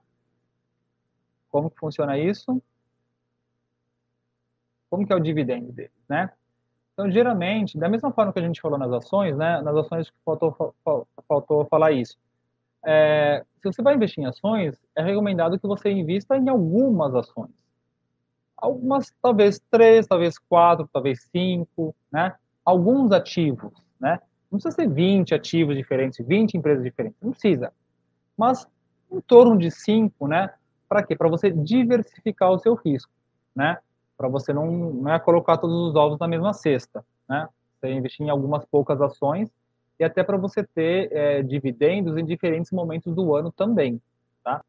Como 1.56 1.72
que 1.72 1.80
funciona 1.80 2.18
isso? 2.18 2.62
Como 4.90 5.08
que 5.08 5.14
é 5.14 5.16
o 5.16 5.22
dividendo 5.22 5.72
deles, 5.72 6.04
né? 6.10 6.30
Então, 6.92 7.10
geralmente, 7.10 7.78
da 7.78 7.88
mesma 7.88 8.12
forma 8.12 8.34
que 8.34 8.40
a 8.40 8.42
gente 8.42 8.60
falou 8.60 8.78
nas 8.78 8.92
ações, 8.92 9.38
né? 9.38 9.62
Nas 9.62 9.74
ações 9.78 10.12
faltou, 10.26 10.76
faltou 11.26 11.66
falar 11.68 11.94
isso. 11.94 12.18
É, 12.86 13.46
se 13.62 13.72
você 13.72 13.82
vai 13.82 13.96
investir 13.96 14.22
em 14.22 14.28
ações, 14.28 14.78
é 14.98 15.02
recomendado 15.02 15.58
que 15.58 15.66
você 15.66 15.90
invista 15.90 16.36
em 16.36 16.50
algumas 16.50 17.16
ações. 17.16 17.52
Algumas, 18.58 19.14
talvez 19.22 19.58
três, 19.72 20.06
talvez 20.08 20.38
quatro, 20.38 20.90
talvez 20.92 21.24
cinco, 21.32 21.96
né? 22.12 22.36
Alguns 22.66 23.14
ativos, 23.14 23.72
né? 23.98 24.20
Não 24.52 24.60
precisa 24.60 24.76
ser 24.76 24.90
20 24.90 25.34
ativos 25.34 25.78
diferentes, 25.78 26.26
20 26.28 26.56
empresas 26.56 26.84
diferentes, 26.84 27.18
não 27.22 27.32
precisa. 27.32 27.72
Mas 28.38 28.68
em 29.10 29.22
torno 29.22 29.58
de 29.58 29.72
cinco, 29.72 30.28
né? 30.28 30.54
Para 30.88 31.04
quê? 31.04 31.16
Para 31.16 31.30
você 31.30 31.50
diversificar 31.52 32.52
o 32.52 32.60
seu 32.60 32.76
risco, 32.76 33.12
né? 33.56 33.78
para 34.18 34.28
você 34.28 34.54
não, 34.54 34.72
não 34.72 35.14
é 35.14 35.20
colocar 35.20 35.58
todos 35.58 35.76
os 35.90 35.96
ovos 35.96 36.20
na 36.20 36.28
mesma 36.28 36.54
cesta, 36.54 37.06
né? 37.28 37.48
Você 37.80 37.92
investir 37.92 38.26
em 38.26 38.30
algumas 38.30 38.66
poucas 38.66 39.02
ações 39.02 39.50
e 40.00 40.04
até 40.04 40.24
para 40.24 40.38
você 40.38 40.64
ter 40.64 41.12
é, 41.12 41.44
dividendos 41.44 42.18
em 42.18 42.26
diferentes 42.26 42.72
momentos 42.72 43.14
do 43.14 43.36
ano 43.36 43.52
também, 43.52 44.02
tá? 44.44 44.64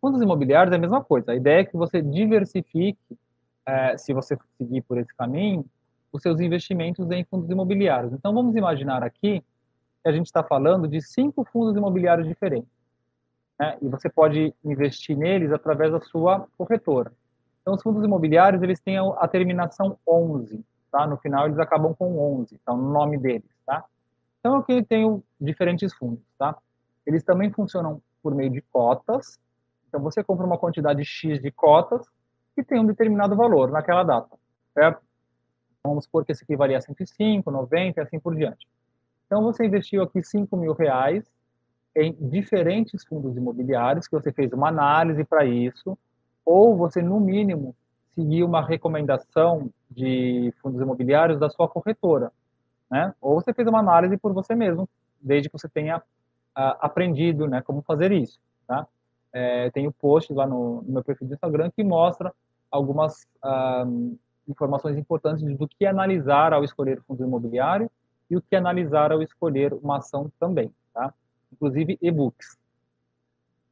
Fundos 0.00 0.22
imobiliários 0.22 0.72
é 0.72 0.76
a 0.76 0.80
mesma 0.80 1.02
coisa. 1.02 1.32
A 1.32 1.36
ideia 1.36 1.60
é 1.60 1.64
que 1.64 1.76
você 1.76 2.02
diversifique, 2.02 3.18
é, 3.66 3.96
se 3.98 4.12
você 4.12 4.38
seguir 4.56 4.82
por 4.82 4.98
esse 4.98 5.14
caminho, 5.14 5.64
os 6.12 6.22
seus 6.22 6.40
investimentos 6.40 7.10
em 7.10 7.24
fundos 7.24 7.50
imobiliários. 7.50 8.12
Então, 8.12 8.32
vamos 8.32 8.54
imaginar 8.56 9.02
aqui 9.02 9.40
que 10.02 10.08
a 10.08 10.12
gente 10.12 10.26
está 10.26 10.42
falando 10.42 10.86
de 10.86 11.02
cinco 11.02 11.44
fundos 11.44 11.76
imobiliários 11.76 12.26
diferentes. 12.28 12.77
Né? 13.58 13.76
E 13.82 13.88
você 13.88 14.08
pode 14.08 14.54
investir 14.64 15.16
neles 15.16 15.52
através 15.52 15.92
da 15.92 16.00
sua 16.00 16.46
corretora. 16.56 17.12
Então, 17.60 17.74
os 17.74 17.82
fundos 17.82 18.04
imobiliários, 18.04 18.62
eles 18.62 18.80
têm 18.80 18.96
a 18.96 19.28
terminação 19.28 19.98
11, 20.06 20.64
tá? 20.90 21.06
No 21.06 21.18
final, 21.18 21.46
eles 21.46 21.58
acabam 21.58 21.94
com 21.94 22.40
11, 22.40 22.58
tá? 22.64 22.72
No 22.72 22.90
nome 22.90 23.18
deles, 23.18 23.50
tá? 23.66 23.84
Então, 24.40 24.56
aqui 24.56 24.72
eu 24.72 24.84
tenho 24.84 25.22
diferentes 25.40 25.92
fundos, 25.92 26.24
tá? 26.38 26.56
Eles 27.06 27.22
também 27.22 27.50
funcionam 27.50 28.00
por 28.22 28.34
meio 28.34 28.50
de 28.50 28.62
cotas. 28.62 29.38
Então, 29.88 30.00
você 30.00 30.22
compra 30.22 30.46
uma 30.46 30.56
quantidade 30.56 31.04
X 31.04 31.40
de 31.42 31.50
cotas 31.50 32.06
que 32.54 32.62
tem 32.62 32.80
um 32.80 32.86
determinado 32.86 33.36
valor 33.36 33.70
naquela 33.70 34.02
data, 34.02 34.36
certo? 34.72 35.02
Vamos 35.84 36.04
supor 36.04 36.24
que 36.24 36.32
esse 36.32 36.44
aqui 36.44 36.56
varia 36.56 36.80
105, 36.80 37.50
90 37.50 38.00
e 38.00 38.02
assim 38.02 38.18
por 38.18 38.34
diante. 38.34 38.66
Então, 39.26 39.42
você 39.42 39.66
investiu 39.66 40.02
aqui 40.02 40.22
5 40.22 40.56
mil 40.56 40.72
reais 40.72 41.24
em 42.00 42.12
diferentes 42.20 43.04
fundos 43.04 43.36
imobiliários, 43.36 44.06
que 44.06 44.14
você 44.14 44.32
fez 44.32 44.52
uma 44.52 44.68
análise 44.68 45.24
para 45.24 45.44
isso, 45.44 45.98
ou 46.44 46.76
você, 46.76 47.02
no 47.02 47.20
mínimo, 47.20 47.74
seguir 48.14 48.42
uma 48.42 48.64
recomendação 48.64 49.70
de 49.90 50.52
fundos 50.60 50.80
imobiliários 50.80 51.38
da 51.38 51.48
sua 51.48 51.68
corretora, 51.68 52.32
né? 52.90 53.14
Ou 53.20 53.34
você 53.34 53.52
fez 53.52 53.68
uma 53.68 53.78
análise 53.78 54.16
por 54.16 54.32
você 54.32 54.54
mesmo, 54.54 54.88
desde 55.20 55.48
que 55.48 55.58
você 55.58 55.68
tenha 55.68 55.98
uh, 55.98 56.76
aprendido, 56.80 57.46
né, 57.46 57.62
como 57.62 57.82
fazer 57.82 58.12
isso, 58.12 58.38
tá? 58.66 58.86
É, 59.32 59.70
tem 59.70 59.86
o 59.86 59.92
post 59.92 60.32
lá 60.32 60.46
no, 60.46 60.82
no, 60.82 60.92
meu 60.94 61.04
perfil 61.04 61.28
do 61.28 61.34
Instagram 61.34 61.70
que 61.70 61.84
mostra 61.84 62.32
algumas 62.70 63.26
uh, 63.44 64.18
informações 64.48 64.96
importantes 64.96 65.44
do 65.56 65.68
que 65.68 65.84
analisar 65.84 66.52
ao 66.54 66.64
escolher 66.64 67.02
fundo 67.02 67.22
imobiliário 67.22 67.90
e 68.30 68.36
o 68.36 68.42
que 68.42 68.56
analisar 68.56 69.12
ao 69.12 69.22
escolher 69.22 69.74
uma 69.74 69.98
ação 69.98 70.32
também, 70.40 70.72
tá? 70.94 71.12
Inclusive 71.52 71.98
e-books. 72.00 72.58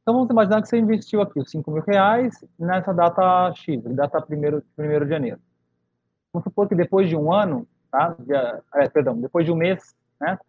Então, 0.01 0.15
vamos 0.15 0.29
imaginar 0.29 0.61
que 0.61 0.69
você 0.69 0.77
investiu 0.77 1.21
aqui 1.21 1.37
os 1.37 1.51
5 1.51 1.69
mil 1.69 1.83
reais 1.83 2.43
nessa 2.57 2.93
data 2.93 3.53
X, 3.53 3.83
data 3.83 4.25
1 4.25 5.03
de 5.03 5.09
janeiro. 5.09 5.39
Vamos 6.31 6.45
supor 6.45 6.67
que 6.69 6.75
depois 6.75 7.09
de 7.09 7.15
um 7.15 7.33
ano, 7.33 7.67
tá? 7.91 8.15
De, 8.19 8.33
é, 8.33 8.89
perdão, 8.89 9.19
depois 9.19 9.45
de 9.45 9.51
um 9.51 9.55
mês, 9.55 9.93
né? 10.19 10.39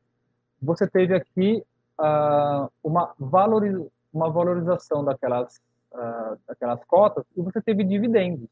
Você 0.62 0.89
teve 0.89 1.14
aqui 1.14 1.64
uh, 1.99 2.70
uma, 2.83 3.12
valoriza, 3.18 3.87
uma 4.12 4.31
valorização 4.31 5.05
daquelas, 5.05 5.61
uh, 5.93 6.39
daquelas 6.47 6.85
cotas 6.85 7.24
e 7.37 7.43
você 7.43 7.61
teve 7.61 7.85
dividendos 7.85 8.49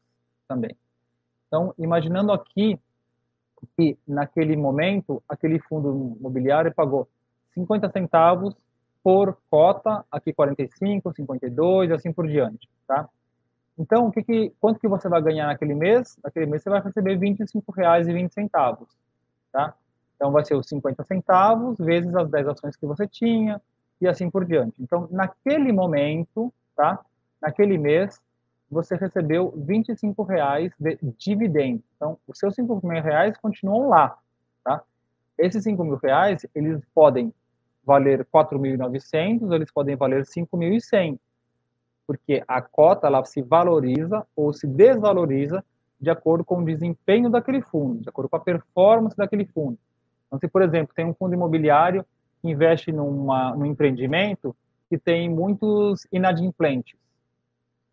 também. 0.47 0.75
Então, 1.47 1.73
imaginando 1.77 2.31
aqui 2.31 2.77
que 3.75 3.97
naquele 4.07 4.55
momento, 4.55 5.23
aquele 5.27 5.59
fundo 5.59 6.15
imobiliário 6.19 6.73
pagou 6.73 7.07
50 7.53 7.89
centavos 7.91 8.55
por 9.07 9.37
cota, 9.49 10.03
aqui 10.11 10.33
45, 10.33 11.13
52 11.13 11.89
e 11.89 11.93
assim 11.93 12.11
por 12.11 12.27
diante, 12.27 12.69
tá? 12.85 13.07
Então, 13.79 14.07
o 14.07 14.11
que 14.11 14.21
que, 14.21 14.51
quanto 14.59 14.81
que 14.81 14.87
você 14.89 15.07
vai 15.07 15.21
ganhar 15.21 15.47
naquele 15.47 15.73
mês? 15.73 16.17
Naquele 16.21 16.45
mês 16.45 16.61
você 16.61 16.69
vai 16.69 16.81
receber 16.81 17.17
R$ 17.17 17.19
25,20, 17.19 18.85
tá? 19.49 19.73
Então, 20.13 20.29
vai 20.29 20.43
ser 20.43 20.55
os 20.55 20.67
50 20.67 21.05
centavos 21.05 21.77
vezes 21.77 22.13
as 22.17 22.29
10 22.29 22.49
ações 22.49 22.75
que 22.75 22.85
você 22.85 23.07
tinha 23.07 23.61
e 24.01 24.09
assim 24.09 24.29
por 24.29 24.43
diante. 24.43 24.75
Então, 24.83 25.07
naquele 25.09 25.71
momento, 25.71 26.53
tá? 26.75 26.99
Naquele 27.41 27.77
mês, 27.77 28.21
você 28.69 28.97
recebeu 28.97 29.53
25 29.55 30.21
reais 30.23 30.73
de 30.77 30.99
dividendo. 31.17 31.81
Então, 31.95 32.17
os 32.27 32.37
seus 32.37 32.53
5 32.55 32.85
mil 32.85 33.01
reais 33.01 33.37
continuam 33.37 33.87
lá, 33.87 34.17
tá? 34.65 34.83
Esses 35.37 35.63
5 35.63 35.81
mil 35.81 35.95
reais, 35.95 36.45
eles 36.53 36.81
podem 36.93 37.33
valer 37.87 38.25
4.900, 38.25 39.49
eles 39.53 39.71
podem 39.71 39.95
valer 39.95 40.23
5.100, 40.23 41.17
porque 42.05 42.43
a 42.45 42.61
cota 42.61 43.07
ela 43.07 43.23
se 43.23 43.41
valoriza 43.41 44.27
ou 44.35 44.51
se 44.51 44.67
desvaloriza 44.67 45.63
de 45.99 46.09
acordo 46.09 46.43
com 46.43 46.59
o 46.59 46.65
desempenho 46.65 47.29
daquele 47.29 47.61
fundo, 47.61 48.01
de 48.01 48.09
acordo 48.09 48.29
com 48.29 48.35
a 48.35 48.41
performance 48.41 49.15
daquele 49.15 49.45
fundo. 49.45 49.79
Então, 50.27 50.37
se, 50.37 50.49
por 50.49 50.61
exemplo, 50.61 50.93
tem 50.93 51.05
um 51.05 51.13
fundo 51.13 51.33
imobiliário 51.33 52.05
que 52.41 52.49
investe 52.49 52.91
numa, 52.91 53.55
num 53.55 53.65
empreendimento 53.65 54.53
que 54.89 54.97
tem 54.97 55.29
muitos 55.29 56.05
inadimplentes, 56.11 56.99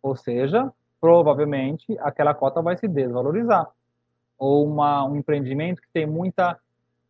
ou 0.03 0.13
seja, 0.13 0.71
provavelmente 0.99 1.97
aquela 1.99 2.33
cota 2.33 2.61
vai 2.61 2.77
se 2.77 2.87
desvalorizar. 2.87 3.65
Ou 4.37 4.67
uma, 4.67 5.05
um 5.05 5.15
empreendimento 5.15 5.81
que 5.81 5.87
tem 5.93 6.05
muita 6.05 6.59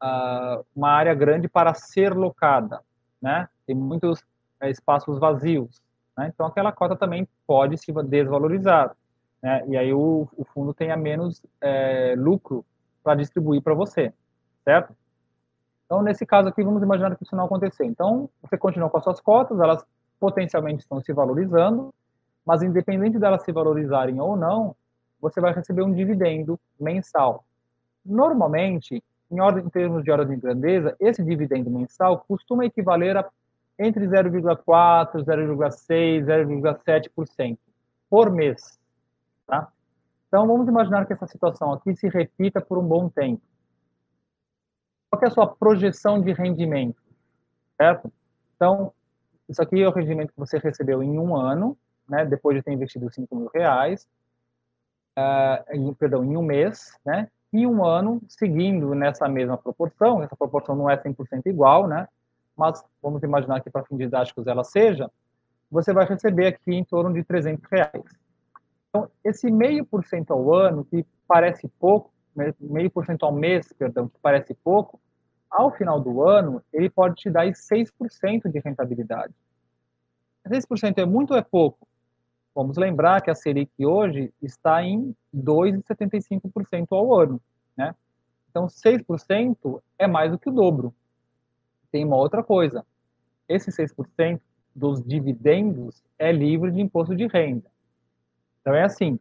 uh, 0.01 0.65
uma 0.75 0.89
área 0.89 1.13
grande 1.13 1.47
para 1.47 1.73
ser 1.73 2.13
locada, 2.13 2.81
né? 3.25 3.49
Tem 3.65 3.75
muitos 3.75 4.19
uh, 4.61 4.67
espaços 4.67 5.17
vazios, 5.19 5.81
né? 6.15 6.31
Então 6.31 6.45
aquela 6.45 6.71
cota 6.71 6.95
também 6.95 7.27
pode 7.47 7.75
se 7.75 7.91
desvalorizar, 8.03 8.95
né? 9.41 9.65
E 9.67 9.75
aí 9.75 9.91
o, 9.91 10.27
o 10.37 10.45
fundo 10.45 10.75
tenha 10.75 10.95
menos 10.95 11.41
é, 11.59 12.13
lucro 12.15 12.63
para 13.03 13.15
distribuir 13.15 13.63
para 13.63 13.73
você, 13.73 14.13
certo? 14.63 14.95
Então 15.87 16.03
nesse 16.03 16.23
caso 16.23 16.49
aqui 16.49 16.63
vamos 16.63 16.83
imaginar 16.83 17.15
que 17.15 17.23
isso 17.23 17.35
não 17.35 17.45
acontecer. 17.45 17.85
Então 17.85 18.29
você 18.43 18.55
continua 18.59 18.91
com 18.91 18.97
as 18.97 19.03
suas 19.03 19.19
cotas, 19.19 19.59
elas 19.59 19.83
potencialmente 20.19 20.83
estão 20.83 21.01
se 21.01 21.11
valorizando, 21.11 21.91
mas 22.45 22.61
independente 22.61 23.17
delas 23.17 23.41
se 23.41 23.51
valorizarem 23.51 24.21
ou 24.21 24.37
não, 24.37 24.75
você 25.19 25.41
vai 25.41 25.51
receber 25.51 25.81
um 25.81 25.91
dividendo 25.91 26.59
mensal. 26.79 27.43
Normalmente, 28.05 29.03
em, 29.31 29.39
ordem, 29.39 29.65
em 29.65 29.69
termos 29.69 30.03
de 30.03 30.11
ordem 30.11 30.35
de 30.35 30.41
grandeza, 30.41 30.95
esse 30.99 31.23
dividendo 31.23 31.69
mensal 31.69 32.23
costuma 32.27 32.65
equivaler 32.65 33.17
a 33.17 33.29
entre 33.77 34.07
0,4%, 34.07 35.23
0,6%, 35.23 36.25
0,7% 36.25 37.57
por 38.09 38.31
mês. 38.31 38.79
Tá? 39.45 39.71
Então, 40.27 40.47
vamos 40.47 40.67
imaginar 40.67 41.05
que 41.05 41.13
essa 41.13 41.27
situação 41.27 41.73
aqui 41.73 41.95
se 41.95 42.07
repita 42.07 42.61
por 42.61 42.77
um 42.77 42.87
bom 42.87 43.09
tempo. 43.09 43.41
Qual 45.09 45.21
é 45.21 45.27
a 45.27 45.31
sua 45.31 45.47
projeção 45.47 46.21
de 46.21 46.31
rendimento? 46.31 47.01
Certo? 47.77 48.11
Então, 48.55 48.93
isso 49.47 49.61
aqui 49.61 49.81
é 49.81 49.87
o 49.87 49.91
rendimento 49.91 50.33
que 50.33 50.39
você 50.39 50.57
recebeu 50.57 51.03
em 51.03 51.19
um 51.19 51.35
ano, 51.35 51.77
né, 52.07 52.25
depois 52.25 52.57
de 52.57 52.63
ter 52.63 52.71
investido 52.71 53.11
5 53.11 53.35
mil 53.35 53.49
reais, 53.53 54.07
uh, 55.17 55.73
em, 55.73 55.93
perdão, 55.93 56.23
em 56.23 56.35
um 56.35 56.41
mês, 56.41 56.97
né, 57.05 57.29
em 57.61 57.67
um 57.67 57.83
ano, 57.83 58.21
seguindo 58.27 58.93
nessa 58.93 59.27
mesma 59.27 59.57
proporção, 59.57 60.21
essa 60.21 60.35
proporção 60.35 60.75
não 60.75 60.89
é 60.89 60.97
100% 60.97 61.45
igual, 61.45 61.87
né? 61.87 62.07
Mas 62.55 62.83
vamos 63.01 63.21
imaginar 63.23 63.61
que 63.61 63.69
para 63.69 63.83
fins 63.83 63.97
didáticos 63.97 64.47
ela 64.47 64.63
seja, 64.63 65.09
você 65.69 65.93
vai 65.93 66.05
receber 66.05 66.47
aqui 66.47 66.73
em 66.73 66.83
torno 66.83 67.13
de 67.13 67.23
300 67.23 67.63
reais. 67.69 68.03
Então, 68.89 69.09
esse 69.23 69.51
meio 69.51 69.85
por 69.85 70.05
cento 70.05 70.31
ao 70.31 70.53
ano, 70.53 70.85
que 70.85 71.05
parece 71.27 71.67
pouco, 71.79 72.11
meio 72.59 72.89
por 72.89 73.05
cento 73.05 73.25
ao 73.25 73.31
mês, 73.31 73.71
perdão, 73.73 74.07
que 74.07 74.17
parece 74.21 74.53
pouco, 74.53 74.99
ao 75.49 75.71
final 75.71 75.99
do 75.99 76.21
ano, 76.21 76.61
ele 76.71 76.89
pode 76.89 77.15
te 77.15 77.29
dar 77.29 77.45
6% 77.45 78.49
de 78.49 78.59
rentabilidade. 78.59 79.33
6% 80.47 80.97
é 80.97 81.05
muito 81.05 81.31
ou 81.31 81.37
é 81.37 81.41
pouco? 81.41 81.84
Vamos 82.55 82.77
lembrar 82.77 83.21
que 83.21 83.29
a 83.29 83.35
Selic 83.35 83.85
hoje 83.85 84.33
está 84.41 84.81
em 84.81 85.13
2,75% 85.35 86.87
ao 86.91 87.13
ano, 87.13 87.41
né? 87.75 87.93
Então, 88.49 88.67
6% 88.67 89.81
é 89.99 90.07
mais 90.07 90.31
do 90.31 90.39
que 90.39 90.47
o 90.47 90.53
dobro. 90.53 90.95
Tem 91.91 92.05
uma 92.05 92.15
outra 92.15 92.41
coisa. 92.41 92.85
Esse 93.49 93.71
6% 93.71 94.39
dos 94.73 95.03
dividendos 95.03 96.01
é 96.17 96.31
livre 96.31 96.71
de 96.71 96.79
imposto 96.79 97.13
de 97.13 97.27
renda. 97.27 97.69
Então, 98.61 98.73
é 98.73 98.83
assim, 98.83 99.19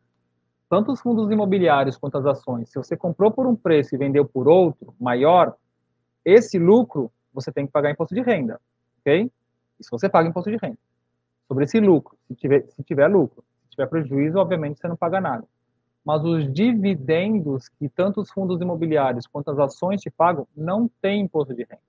tanto 0.70 0.93
os 0.93 1.01
fundos 1.01 1.28
imobiliários 1.31 1.97
quanto 1.97 2.16
as 2.19 2.27
ações, 2.27 2.70
se 2.70 2.78
você 2.78 2.97
comprou 2.97 3.32
por 3.32 3.48
um 3.48 3.56
preço 3.56 3.94
e 3.94 3.98
vendeu 3.98 4.24
por 4.24 4.47
outro 4.47 4.94
maior, 5.01 5.56
esse 6.24 6.56
lucro 6.56 7.11
você 7.32 7.51
tem 7.51 7.66
que 7.66 7.73
pagar 7.73 7.90
imposto 7.90 8.15
de 8.15 8.23
renda, 8.23 8.61
ok? 9.01 9.31
Isso 9.78 9.90
você 9.90 10.09
paga 10.09 10.28
imposto 10.28 10.51
de 10.51 10.56
renda. 10.56 10.78
Sobre 11.55 11.66
esse 11.66 11.78
lucro, 11.78 12.18
se 12.26 12.35
tiver, 12.35 12.66
se 12.66 12.82
tiver 12.82 13.06
lucro. 13.06 13.44
Se 13.66 13.76
tiver 13.76 13.86
prejuízo, 13.86 14.39
obviamente 14.39 14.81
você 14.81 14.89
não 14.89 14.97
paga 14.97 15.20
nada. 15.20 15.47
Mas 16.05 16.24
os 16.24 16.52
dividendos 16.52 17.68
que 17.68 17.89
tanto 17.89 18.20
os 18.20 18.28
fundos 18.28 18.60
imobiliários 18.60 19.24
quanto 19.28 19.52
as 19.52 19.59
ações 19.60 20.01
te 20.01 20.10
pagam, 20.10 20.48
não 20.56 20.90
tem 21.01 21.20
imposto 21.20 21.55
de 21.55 21.62
renda. 21.62 21.81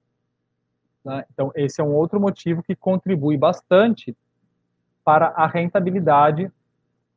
Né? 1.04 1.26
Então, 1.34 1.52
esse 1.56 1.82
é 1.82 1.84
um 1.84 1.96
outro 1.96 2.20
motivo 2.22 2.62
que 2.62 2.76
contribui 2.76 3.38
bastante 3.38 4.16
para 5.04 5.30
a 5.30 5.48
rentabilidade 5.48 6.52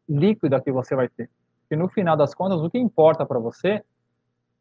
líquida 0.08 0.58
que 0.58 0.72
você 0.72 0.96
vai 0.96 1.06
ter. 1.10 1.28
Porque 1.60 1.76
no 1.76 1.86
final 1.90 2.16
das 2.16 2.34
contas, 2.34 2.62
o 2.62 2.70
que 2.70 2.78
importa 2.78 3.26
para 3.26 3.38
você 3.38 3.84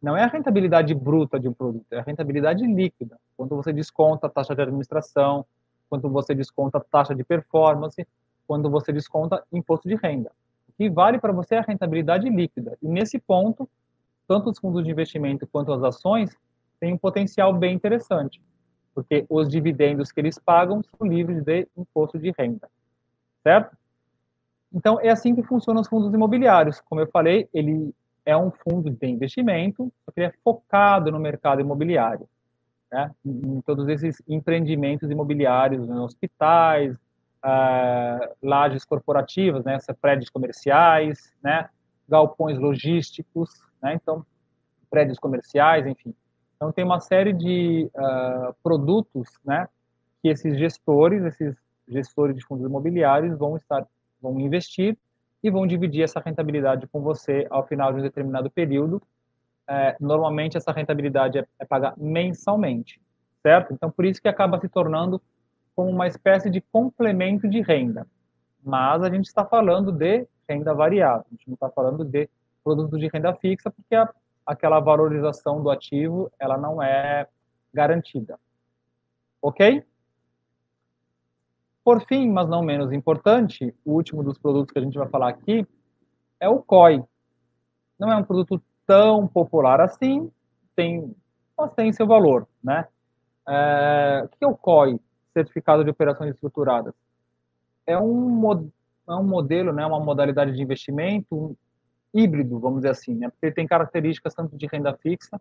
não 0.01 0.17
é 0.17 0.25
a 0.25 0.27
rentabilidade 0.27 0.93
bruta 0.93 1.39
de 1.39 1.47
um 1.47 1.53
produto, 1.53 1.85
é 1.91 1.99
a 1.99 2.03
rentabilidade 2.03 2.67
líquida. 2.67 3.17
Quando 3.37 3.55
você 3.55 3.71
desconta 3.71 4.27
a 4.27 4.29
taxa 4.29 4.53
de 4.53 4.61
administração, 4.61 5.45
quando 5.89 6.09
você 6.09 6.33
desconta 6.33 6.79
taxa 6.79 7.15
de 7.15 7.23
performance, 7.23 8.05
quando 8.47 8.69
você 8.69 8.91
desconta 8.91 9.43
imposto 9.51 9.87
de 9.87 9.95
renda. 9.95 10.31
O 10.69 10.73
que 10.77 10.89
vale 10.89 11.19
para 11.19 11.33
você 11.33 11.55
é 11.55 11.59
a 11.59 11.61
rentabilidade 11.61 12.29
líquida. 12.29 12.77
E 12.81 12.87
nesse 12.87 13.19
ponto, 13.19 13.69
tanto 14.27 14.49
os 14.49 14.59
fundos 14.59 14.83
de 14.83 14.91
investimento 14.91 15.47
quanto 15.47 15.71
as 15.71 15.83
ações 15.83 16.35
têm 16.79 16.93
um 16.93 16.97
potencial 16.97 17.53
bem 17.53 17.75
interessante, 17.75 18.41
porque 18.93 19.25
os 19.29 19.49
dividendos 19.49 20.11
que 20.11 20.19
eles 20.19 20.37
pagam 20.37 20.81
são 20.83 21.07
livres 21.07 21.43
de 21.43 21.67
imposto 21.77 22.19
de 22.19 22.33
renda. 22.37 22.69
Certo? 23.43 23.75
Então, 24.73 24.99
é 24.99 25.09
assim 25.09 25.33
que 25.33 25.43
funcionam 25.43 25.81
os 25.81 25.87
fundos 25.87 26.13
imobiliários. 26.13 26.81
Como 26.81 27.01
eu 27.01 27.07
falei, 27.07 27.47
ele 27.53 27.93
é 28.25 28.35
um 28.35 28.51
fundo 28.51 28.89
de 28.89 29.07
investimento, 29.07 29.91
só 30.03 30.11
que 30.11 30.19
ele 30.19 30.27
é 30.27 30.33
focado 30.43 31.11
no 31.11 31.19
mercado 31.19 31.61
imobiliário, 31.61 32.27
né? 32.91 33.11
em 33.25 33.61
todos 33.61 33.87
esses 33.87 34.21
empreendimentos 34.27 35.09
imobiliários, 35.09 35.87
né? 35.87 35.95
hospitais, 35.95 36.95
uh, 36.95 38.35
lajes 38.41 38.85
corporativas, 38.85 39.63
né? 39.63 39.77
prédios 40.01 40.29
comerciais, 40.29 41.33
né? 41.43 41.69
galpões 42.07 42.57
logísticos, 42.57 43.49
né? 43.81 43.93
então, 43.93 44.25
prédios 44.89 45.19
comerciais, 45.19 45.85
enfim. 45.85 46.13
Então, 46.55 46.71
tem 46.71 46.83
uma 46.83 46.99
série 46.99 47.33
de 47.33 47.89
uh, 47.93 48.53
produtos 48.63 49.27
né? 49.45 49.67
que 50.21 50.29
esses 50.29 50.57
gestores, 50.57 51.23
esses 51.23 51.55
gestores 51.87 52.35
de 52.35 52.45
fundos 52.45 52.65
imobiliários 52.65 53.37
vão 53.37 53.55
estar, 53.55 53.85
vão 54.21 54.39
investir 54.39 54.97
e 55.43 55.51
vão 55.51 55.67
dividir 55.67 56.03
essa 56.03 56.19
rentabilidade 56.19 56.87
com 56.87 57.01
você 57.01 57.45
ao 57.49 57.65
final 57.65 57.93
de 57.93 57.99
um 57.99 58.03
determinado 58.03 58.49
período. 58.49 59.01
É, 59.69 59.97
normalmente, 59.99 60.57
essa 60.57 60.71
rentabilidade 60.71 61.39
é, 61.39 61.45
é 61.59 61.65
paga 61.65 61.93
mensalmente, 61.97 63.01
certo? 63.41 63.73
Então, 63.73 63.91
por 63.91 64.05
isso 64.05 64.21
que 64.21 64.27
acaba 64.27 64.59
se 64.59 64.69
tornando 64.69 65.21
como 65.75 65.89
uma 65.89 66.07
espécie 66.07 66.49
de 66.49 66.61
complemento 66.61 67.47
de 67.47 67.61
renda. 67.61 68.07
Mas 68.63 69.03
a 69.03 69.09
gente 69.09 69.25
está 69.25 69.45
falando 69.45 69.91
de 69.91 70.27
renda 70.49 70.73
variável, 70.73 71.25
a 71.27 71.31
gente 71.31 71.47
não 71.47 71.53
está 71.53 71.69
falando 71.69 72.03
de 72.03 72.29
produto 72.63 72.97
de 72.97 73.07
renda 73.07 73.33
fixa, 73.35 73.69
porque 73.69 73.95
a, 73.95 74.11
aquela 74.45 74.79
valorização 74.79 75.61
do 75.61 75.69
ativo 75.69 76.31
ela 76.39 76.57
não 76.57 76.81
é 76.81 77.27
garantida. 77.73 78.39
Ok? 79.41 79.83
Por 81.83 82.05
fim, 82.05 82.29
mas 82.29 82.49
não 82.49 82.61
menos 82.61 82.91
importante, 82.91 83.73
o 83.85 83.93
último 83.93 84.23
dos 84.23 84.37
produtos 84.37 84.73
que 84.73 84.79
a 84.79 84.81
gente 84.81 84.97
vai 84.97 85.07
falar 85.07 85.29
aqui 85.29 85.65
é 86.39 86.49
o 86.49 86.61
COI. 86.61 87.03
Não 87.99 88.11
é 88.11 88.15
um 88.15 88.23
produto 88.23 88.61
tão 88.87 89.27
popular 89.27 89.81
assim, 89.81 90.31
tem, 90.75 91.13
mas 91.57 91.73
tem 91.73 91.91
seu 91.91 92.07
valor, 92.07 92.47
né? 92.63 92.87
É, 93.47 94.21
o 94.25 94.29
que 94.29 94.43
é 94.43 94.47
o 94.47 94.55
COI, 94.55 94.99
Certificado 95.33 95.83
de 95.83 95.89
Operações 95.89 96.33
Estruturadas? 96.33 96.93
É 97.85 97.99
um, 97.99 98.71
é 99.07 99.13
um 99.13 99.23
modelo, 99.23 99.71
né, 99.71 99.85
uma 99.85 99.99
modalidade 99.99 100.53
de 100.53 100.61
investimento 100.61 101.55
híbrido, 102.13 102.59
vamos 102.59 102.79
dizer 102.79 102.89
assim, 102.89 103.13
né? 103.13 103.29
porque 103.29 103.45
ele 103.45 103.55
tem 103.55 103.67
características 103.67 104.33
tanto 104.33 104.57
de 104.57 104.65
renda 104.65 104.95
fixa 104.97 105.39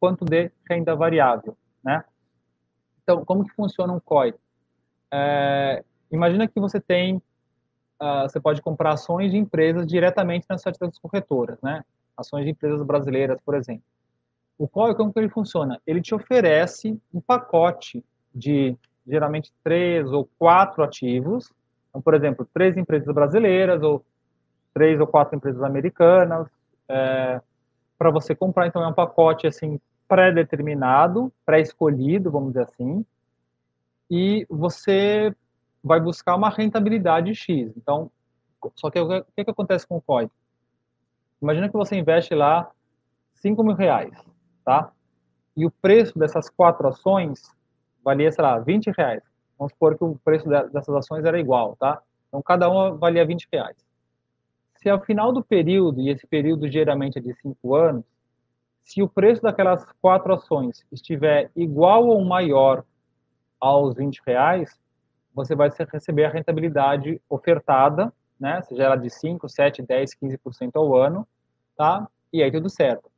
quanto 0.00 0.24
de 0.24 0.50
renda 0.68 0.94
variável, 0.94 1.56
né? 1.82 2.04
Então, 3.02 3.24
como 3.24 3.44
que 3.44 3.54
funciona 3.54 3.92
um 3.92 4.00
COI? 4.00 4.34
É, 5.12 5.84
imagina 6.10 6.48
que 6.48 6.58
você 6.60 6.80
tem, 6.80 7.16
uh, 7.16 8.22
você 8.22 8.40
pode 8.40 8.60
comprar 8.60 8.92
ações 8.92 9.30
de 9.30 9.38
empresas 9.38 9.86
diretamente 9.86 10.46
nas 10.50 10.60
certas 10.60 10.98
corretoras, 10.98 11.58
né? 11.62 11.84
Ações 12.16 12.44
de 12.44 12.50
empresas 12.50 12.82
brasileiras, 12.82 13.38
por 13.44 13.54
exemplo. 13.54 13.84
O 14.58 14.66
qual 14.66 14.94
como 14.94 15.12
que 15.12 15.18
ele 15.18 15.28
funciona? 15.28 15.80
Ele 15.86 16.00
te 16.00 16.14
oferece 16.14 16.98
um 17.12 17.20
pacote 17.20 18.02
de 18.34 18.76
geralmente 19.06 19.52
três 19.62 20.10
ou 20.10 20.28
quatro 20.38 20.82
ativos. 20.82 21.52
Então, 21.90 22.00
por 22.00 22.14
exemplo, 22.14 22.48
três 22.52 22.76
empresas 22.76 23.12
brasileiras 23.14 23.82
ou 23.82 24.04
três 24.72 24.98
ou 25.00 25.06
quatro 25.06 25.36
empresas 25.36 25.62
americanas. 25.62 26.48
É, 26.88 27.40
para 27.98 28.10
você 28.10 28.34
comprar, 28.34 28.66
então 28.66 28.82
é 28.82 28.88
um 28.88 28.92
pacote 28.92 29.46
assim 29.46 29.80
pré-determinado, 30.08 31.32
pré-escolhido, 31.44 32.30
vamos 32.30 32.52
dizer 32.52 32.64
assim, 32.64 33.04
e 34.10 34.46
você 34.48 35.34
vai 35.82 36.00
buscar 36.00 36.36
uma 36.36 36.48
rentabilidade 36.48 37.34
X. 37.34 37.72
Então, 37.76 38.10
só 38.74 38.90
que 38.90 38.98
o 39.00 39.24
que, 39.34 39.44
que 39.44 39.50
acontece 39.50 39.86
com 39.86 39.96
o 39.96 40.02
COI? 40.02 40.30
Imagina 41.40 41.68
que 41.68 41.76
você 41.76 41.96
investe 41.96 42.34
lá 42.34 42.70
5 43.34 43.62
mil 43.62 43.74
reais, 43.74 44.16
tá? 44.64 44.90
E 45.56 45.66
o 45.66 45.70
preço 45.70 46.18
dessas 46.18 46.48
quatro 46.48 46.88
ações 46.88 47.54
valia, 48.04 48.30
sei 48.30 48.42
lá, 48.42 48.58
20 48.58 48.90
reais. 48.96 49.22
Vamos 49.58 49.72
supor 49.72 49.96
que 49.96 50.04
o 50.04 50.18
preço 50.24 50.48
dessas 50.48 50.94
ações 50.94 51.24
era 51.24 51.38
igual, 51.38 51.76
tá? 51.76 52.00
Então, 52.28 52.42
cada 52.42 52.68
uma 52.68 52.94
valia 52.96 53.24
20 53.24 53.48
reais. 53.52 53.76
Se 54.76 54.88
ao 54.88 55.00
final 55.00 55.32
do 55.32 55.42
período, 55.42 56.00
e 56.00 56.10
esse 56.10 56.26
período 56.26 56.70
geralmente 56.70 57.18
é 57.18 57.20
de 57.20 57.34
5 57.34 57.74
anos, 57.74 58.04
se 58.84 59.02
o 59.02 59.08
preço 59.08 59.42
daquelas 59.42 59.84
quatro 60.00 60.32
ações 60.32 60.86
estiver 60.92 61.50
igual 61.56 62.06
ou 62.06 62.24
maior 62.24 62.84
aos 63.58 63.94
20 63.96 64.22
reais, 64.26 64.78
você 65.34 65.54
vai 65.54 65.70
receber 65.92 66.24
a 66.24 66.30
rentabilidade 66.30 67.20
ofertada, 67.28 68.12
né? 68.38 68.62
Seja 68.62 68.84
ela 68.84 68.96
de 68.96 69.10
5, 69.10 69.48
7, 69.48 69.82
10, 69.82 70.10
15% 70.14 70.70
ao 70.74 70.94
ano, 70.94 71.26
tá? 71.76 72.08
E 72.32 72.42
aí 72.42 72.50
tudo 72.50 72.68
certo. 72.68 73.10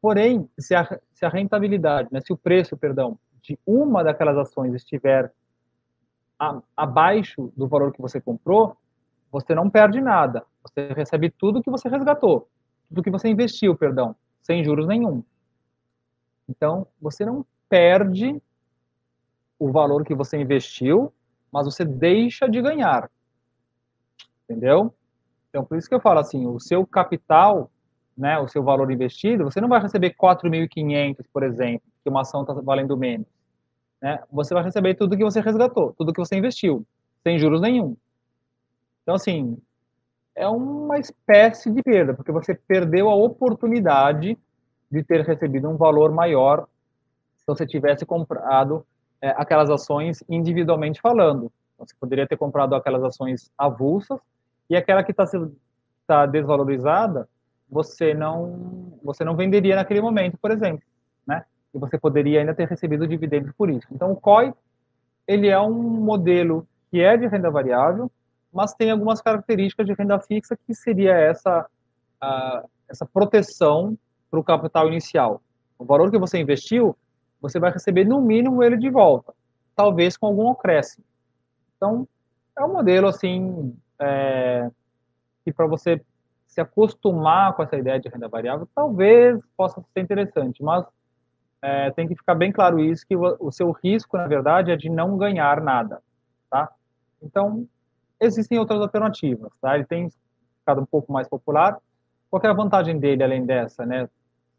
Porém, 0.00 0.48
se 0.58 0.74
a, 0.74 1.00
se 1.12 1.24
a 1.24 1.28
rentabilidade, 1.28 2.08
né, 2.12 2.20
se 2.20 2.32
o 2.32 2.36
preço, 2.36 2.76
perdão, 2.76 3.18
de 3.42 3.58
uma 3.66 4.04
daquelas 4.04 4.36
ações 4.36 4.74
estiver 4.74 5.32
a, 6.38 6.60
abaixo 6.76 7.52
do 7.56 7.66
valor 7.66 7.92
que 7.92 8.00
você 8.00 8.20
comprou, 8.20 8.76
você 9.30 9.54
não 9.54 9.68
perde 9.68 10.00
nada. 10.00 10.44
Você 10.62 10.92
recebe 10.92 11.30
tudo 11.30 11.62
que 11.62 11.70
você 11.70 11.88
resgatou, 11.88 12.48
tudo 12.88 13.02
que 13.02 13.10
você 13.10 13.28
investiu, 13.28 13.76
perdão, 13.76 14.14
sem 14.42 14.62
juros 14.64 14.86
nenhum. 14.86 15.22
Então, 16.48 16.86
você 17.00 17.24
não 17.26 17.44
perde 17.68 18.40
o 19.58 19.70
valor 19.70 20.04
que 20.04 20.14
você 20.14 20.38
investiu, 20.38 21.12
mas 21.52 21.66
você 21.66 21.84
deixa 21.84 22.48
de 22.48 22.62
ganhar. 22.62 23.10
Entendeu? 24.48 24.94
Então, 25.50 25.64
por 25.64 25.76
isso 25.76 25.88
que 25.88 25.94
eu 25.94 26.00
falo 26.00 26.20
assim, 26.20 26.46
o 26.46 26.58
seu 26.58 26.86
capital, 26.86 27.70
né, 28.16 28.38
o 28.38 28.48
seu 28.48 28.62
valor 28.62 28.90
investido, 28.90 29.44
você 29.44 29.60
não 29.60 29.68
vai 29.68 29.80
receber 29.80 30.14
4.500, 30.14 31.24
por 31.32 31.42
exemplo, 31.42 31.82
que 32.02 32.08
uma 32.08 32.22
ação 32.22 32.42
está 32.42 32.54
valendo 32.54 32.96
menos. 32.96 33.26
Né? 34.00 34.22
Você 34.32 34.54
vai 34.54 34.62
receber 34.62 34.94
tudo 34.94 35.16
que 35.16 35.24
você 35.24 35.40
resgatou, 35.40 35.94
tudo 35.98 36.12
que 36.12 36.20
você 36.20 36.36
investiu, 36.36 36.86
sem 37.22 37.38
juros 37.38 37.60
nenhum. 37.60 37.96
Então, 39.02 39.14
assim, 39.14 39.58
é 40.34 40.48
uma 40.48 40.98
espécie 40.98 41.70
de 41.70 41.82
perda, 41.82 42.14
porque 42.14 42.32
você 42.32 42.54
perdeu 42.54 43.10
a 43.10 43.14
oportunidade 43.14 44.38
de 44.90 45.02
ter 45.02 45.22
recebido 45.22 45.68
um 45.68 45.76
valor 45.76 46.12
maior 46.12 46.66
se 47.36 47.44
você 47.46 47.66
tivesse 47.66 48.06
comprado 48.06 48.86
é, 49.20 49.30
aquelas 49.30 49.68
ações 49.68 50.22
individualmente 50.28 51.00
falando. 51.00 51.50
Você 51.78 51.94
poderia 51.98 52.26
ter 52.26 52.36
comprado 52.36 52.74
aquelas 52.74 53.02
ações 53.02 53.50
avulsas 53.56 54.18
e 54.68 54.76
aquela 54.76 55.02
que 55.02 55.10
está 55.10 55.24
tá 56.06 56.26
desvalorizada, 56.26 57.28
você 57.70 58.14
não, 58.14 58.98
você 59.02 59.24
não 59.24 59.36
venderia 59.36 59.76
naquele 59.76 60.00
momento, 60.00 60.38
por 60.38 60.50
exemplo, 60.50 60.82
né? 61.26 61.44
E 61.74 61.78
você 61.78 61.98
poderia 61.98 62.40
ainda 62.40 62.54
ter 62.54 62.66
recebido 62.66 63.06
dividendos 63.06 63.52
por 63.52 63.68
isso. 63.68 63.86
Então, 63.92 64.12
o 64.12 64.16
COI, 64.16 64.54
ele 65.26 65.48
é 65.48 65.60
um 65.60 65.72
modelo 65.72 66.66
que 66.90 67.00
é 67.00 67.16
de 67.16 67.26
renda 67.26 67.50
variável, 67.50 68.10
mas 68.52 68.72
tem 68.74 68.90
algumas 68.90 69.20
características 69.20 69.86
de 69.86 69.92
renda 69.92 70.18
fixa 70.18 70.56
que 70.56 70.74
seria 70.74 71.12
essa, 71.12 71.66
uh, 72.22 72.68
essa 72.88 73.04
proteção 73.04 73.96
para 74.30 74.40
o 74.40 74.44
capital 74.44 74.88
inicial. 74.88 75.42
O 75.78 75.84
valor 75.84 76.10
que 76.10 76.18
você 76.18 76.38
investiu, 76.38 76.96
você 77.40 77.58
vai 77.58 77.70
receber 77.70 78.04
no 78.04 78.20
mínimo 78.20 78.62
ele 78.62 78.78
de 78.78 78.88
volta, 78.88 79.34
talvez 79.76 80.16
com 80.16 80.26
algum 80.26 80.50
acréscimo. 80.50 81.04
Então, 81.76 82.08
é 82.56 82.64
um 82.64 82.72
modelo 82.72 83.06
assim 83.06 83.76
é, 84.00 84.70
que 85.44 85.52
para 85.52 85.66
você 85.66 86.00
se 86.46 86.60
acostumar 86.60 87.54
com 87.54 87.62
essa 87.62 87.76
ideia 87.76 88.00
de 88.00 88.08
renda 88.08 88.28
variável, 88.28 88.68
talvez 88.74 89.40
possa 89.56 89.82
ser 89.92 90.00
interessante, 90.00 90.62
mas 90.62 90.84
é, 91.60 91.90
tem 91.90 92.08
que 92.08 92.16
ficar 92.16 92.34
bem 92.34 92.52
claro 92.52 92.80
isso 92.80 93.06
que 93.06 93.16
o, 93.16 93.36
o 93.40 93.52
seu 93.52 93.70
risco, 93.70 94.16
na 94.16 94.26
verdade, 94.26 94.70
é 94.70 94.76
de 94.76 94.88
não 94.88 95.16
ganhar 95.16 95.60
nada, 95.60 96.02
tá? 96.48 96.70
Então, 97.22 97.66
existem 98.20 98.58
outras 98.58 98.80
alternativas, 98.80 99.52
tá? 99.60 99.74
Ele 99.74 99.84
tem 99.84 100.08
ficado 100.58 100.80
um 100.80 100.86
pouco 100.86 101.12
mais 101.12 101.28
popular. 101.28 101.78
Qual 102.30 102.42
é 102.42 102.48
a 102.48 102.52
vantagem 102.52 102.98
dele, 102.98 103.22
além 103.22 103.44
dessa, 103.44 103.84
né? 103.84 104.08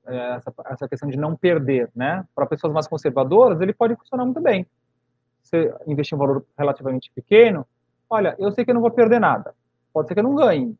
É, 0.05 0.35
essa, 0.35 0.53
essa 0.65 0.87
questão 0.87 1.09
de 1.09 1.17
não 1.17 1.35
perder, 1.35 1.89
né? 1.95 2.25
Para 2.35 2.45
pessoas 2.45 2.73
mais 2.73 2.87
conservadoras, 2.87 3.61
ele 3.61 3.73
pode 3.73 3.95
funcionar 3.95 4.25
muito 4.25 4.41
bem. 4.41 4.65
Você 5.41 5.73
investir 5.87 6.15
um 6.15 6.19
valor 6.19 6.45
relativamente 6.57 7.11
pequeno, 7.13 7.65
olha, 8.09 8.35
eu 8.39 8.51
sei 8.51 8.65
que 8.65 8.71
eu 8.71 8.75
não 8.75 8.81
vou 8.81 8.91
perder 8.91 9.19
nada. 9.19 9.53
Pode 9.93 10.07
ser 10.07 10.13
que 10.13 10.19
eu 10.19 10.23
não 10.23 10.35
ganhe, 10.35 10.75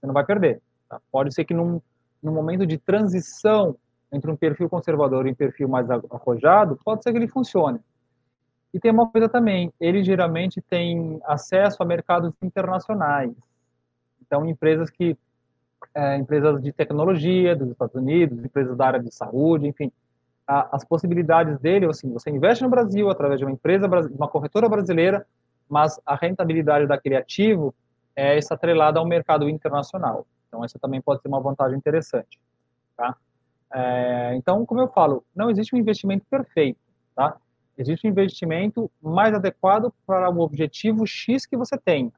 você 0.00 0.06
não 0.06 0.14
vai 0.14 0.24
perder. 0.24 0.60
Tá? 0.88 1.00
Pode 1.10 1.34
ser 1.34 1.44
que 1.44 1.54
num, 1.54 1.80
num 2.22 2.32
momento 2.32 2.66
de 2.66 2.78
transição 2.78 3.76
entre 4.12 4.30
um 4.30 4.36
perfil 4.36 4.68
conservador 4.68 5.26
e 5.26 5.30
um 5.30 5.34
perfil 5.34 5.68
mais 5.68 5.90
arrojado, 5.90 6.78
pode 6.84 7.02
ser 7.02 7.12
que 7.12 7.18
ele 7.18 7.28
funcione. 7.28 7.80
E 8.72 8.80
tem 8.80 8.90
uma 8.90 9.08
coisa 9.08 9.28
também, 9.28 9.72
ele 9.80 10.02
geralmente 10.02 10.60
tem 10.62 11.20
acesso 11.24 11.82
a 11.82 11.86
mercados 11.86 12.32
internacionais. 12.42 13.34
Então, 14.20 14.46
empresas 14.46 14.90
que 14.90 15.16
é, 15.94 16.16
empresas 16.16 16.62
de 16.62 16.72
tecnologia 16.72 17.56
dos 17.56 17.70
Estados 17.70 17.94
Unidos, 17.94 18.44
empresas 18.44 18.76
da 18.76 18.86
área 18.86 19.00
de 19.00 19.12
saúde, 19.12 19.66
enfim, 19.66 19.90
a, 20.46 20.76
as 20.76 20.84
possibilidades 20.84 21.58
dele, 21.58 21.86
assim, 21.86 22.10
você 22.12 22.30
investe 22.30 22.62
no 22.62 22.70
Brasil 22.70 23.10
através 23.10 23.38
de 23.38 23.44
uma 23.44 23.52
empresa, 23.52 23.86
uma 23.86 24.28
corretora 24.28 24.68
brasileira, 24.68 25.26
mas 25.72 25.98
a 26.04 26.14
rentabilidade 26.14 26.86
daquele 26.86 27.16
ativo 27.16 27.74
é 28.14 28.36
essa 28.36 28.52
atrelada 28.52 28.98
ao 28.98 29.06
mercado 29.06 29.48
internacional. 29.48 30.26
Então, 30.46 30.62
essa 30.62 30.78
também 30.78 31.00
pode 31.00 31.22
ser 31.22 31.28
uma 31.28 31.40
vantagem 31.40 31.78
interessante, 31.78 32.38
tá? 32.94 33.16
É, 33.72 34.34
então, 34.34 34.66
como 34.66 34.82
eu 34.82 34.88
falo, 34.88 35.24
não 35.34 35.50
existe 35.50 35.74
um 35.74 35.78
investimento 35.78 36.26
perfeito, 36.28 36.78
tá? 37.16 37.38
Existe 37.78 38.06
um 38.06 38.10
investimento 38.10 38.90
mais 39.00 39.34
adequado 39.34 39.90
para 40.06 40.28
o 40.28 40.40
objetivo 40.40 41.06
X 41.06 41.46
que 41.46 41.56
você 41.56 41.78
tem. 41.78 42.12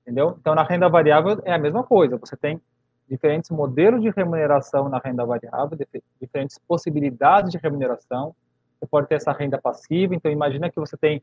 Entendeu? 0.00 0.38
Então, 0.40 0.54
na 0.54 0.62
renda 0.62 0.88
variável 0.88 1.42
é 1.44 1.52
a 1.52 1.58
mesma 1.58 1.84
coisa. 1.84 2.16
Você 2.16 2.38
tem 2.38 2.58
diferentes 3.06 3.50
modelos 3.50 4.00
de 4.00 4.08
remuneração 4.08 4.88
na 4.88 4.96
renda 4.96 5.26
variável, 5.26 5.78
diferentes 6.18 6.58
possibilidades 6.66 7.52
de 7.52 7.58
remuneração. 7.58 8.34
Você 8.80 8.86
pode 8.86 9.08
ter 9.08 9.16
essa 9.16 9.30
renda 9.30 9.60
passiva. 9.60 10.14
Então, 10.14 10.32
imagina 10.32 10.70
que 10.70 10.80
você 10.80 10.96
tem, 10.96 11.22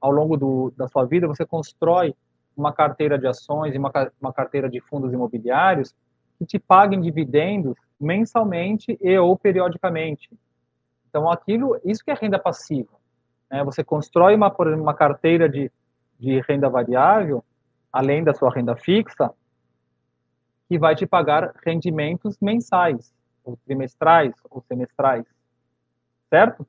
ao 0.00 0.10
longo 0.10 0.36
do, 0.36 0.72
da 0.76 0.88
sua 0.88 1.04
vida, 1.04 1.26
você 1.26 1.44
constrói 1.44 2.14
uma 2.56 2.72
carteira 2.72 3.18
de 3.18 3.26
ações 3.26 3.74
e 3.74 3.78
uma, 3.78 3.92
uma 4.20 4.32
carteira 4.32 4.68
de 4.68 4.80
fundos 4.80 5.12
imobiliários 5.12 5.94
que 6.38 6.46
te 6.46 6.58
paguem 6.58 7.00
dividendos 7.00 7.76
mensalmente 8.00 8.98
e 9.00 9.18
ou 9.18 9.36
periodicamente. 9.36 10.30
Então, 11.08 11.30
aquilo, 11.30 11.78
isso 11.84 12.04
que 12.04 12.10
é 12.10 12.14
renda 12.14 12.38
passiva. 12.38 12.88
Né? 13.50 13.62
Você 13.64 13.84
constrói 13.84 14.34
uma, 14.34 14.48
uma 14.76 14.94
carteira 14.94 15.48
de, 15.48 15.70
de 16.18 16.40
renda 16.40 16.68
variável, 16.68 17.44
além 17.92 18.24
da 18.24 18.32
sua 18.32 18.50
renda 18.50 18.76
fixa, 18.76 19.30
que 20.68 20.78
vai 20.78 20.94
te 20.94 21.04
pagar 21.04 21.52
rendimentos 21.64 22.38
mensais, 22.40 23.12
ou 23.44 23.58
trimestrais, 23.66 24.32
ou 24.48 24.62
semestrais. 24.62 25.26
Certo? 26.28 26.64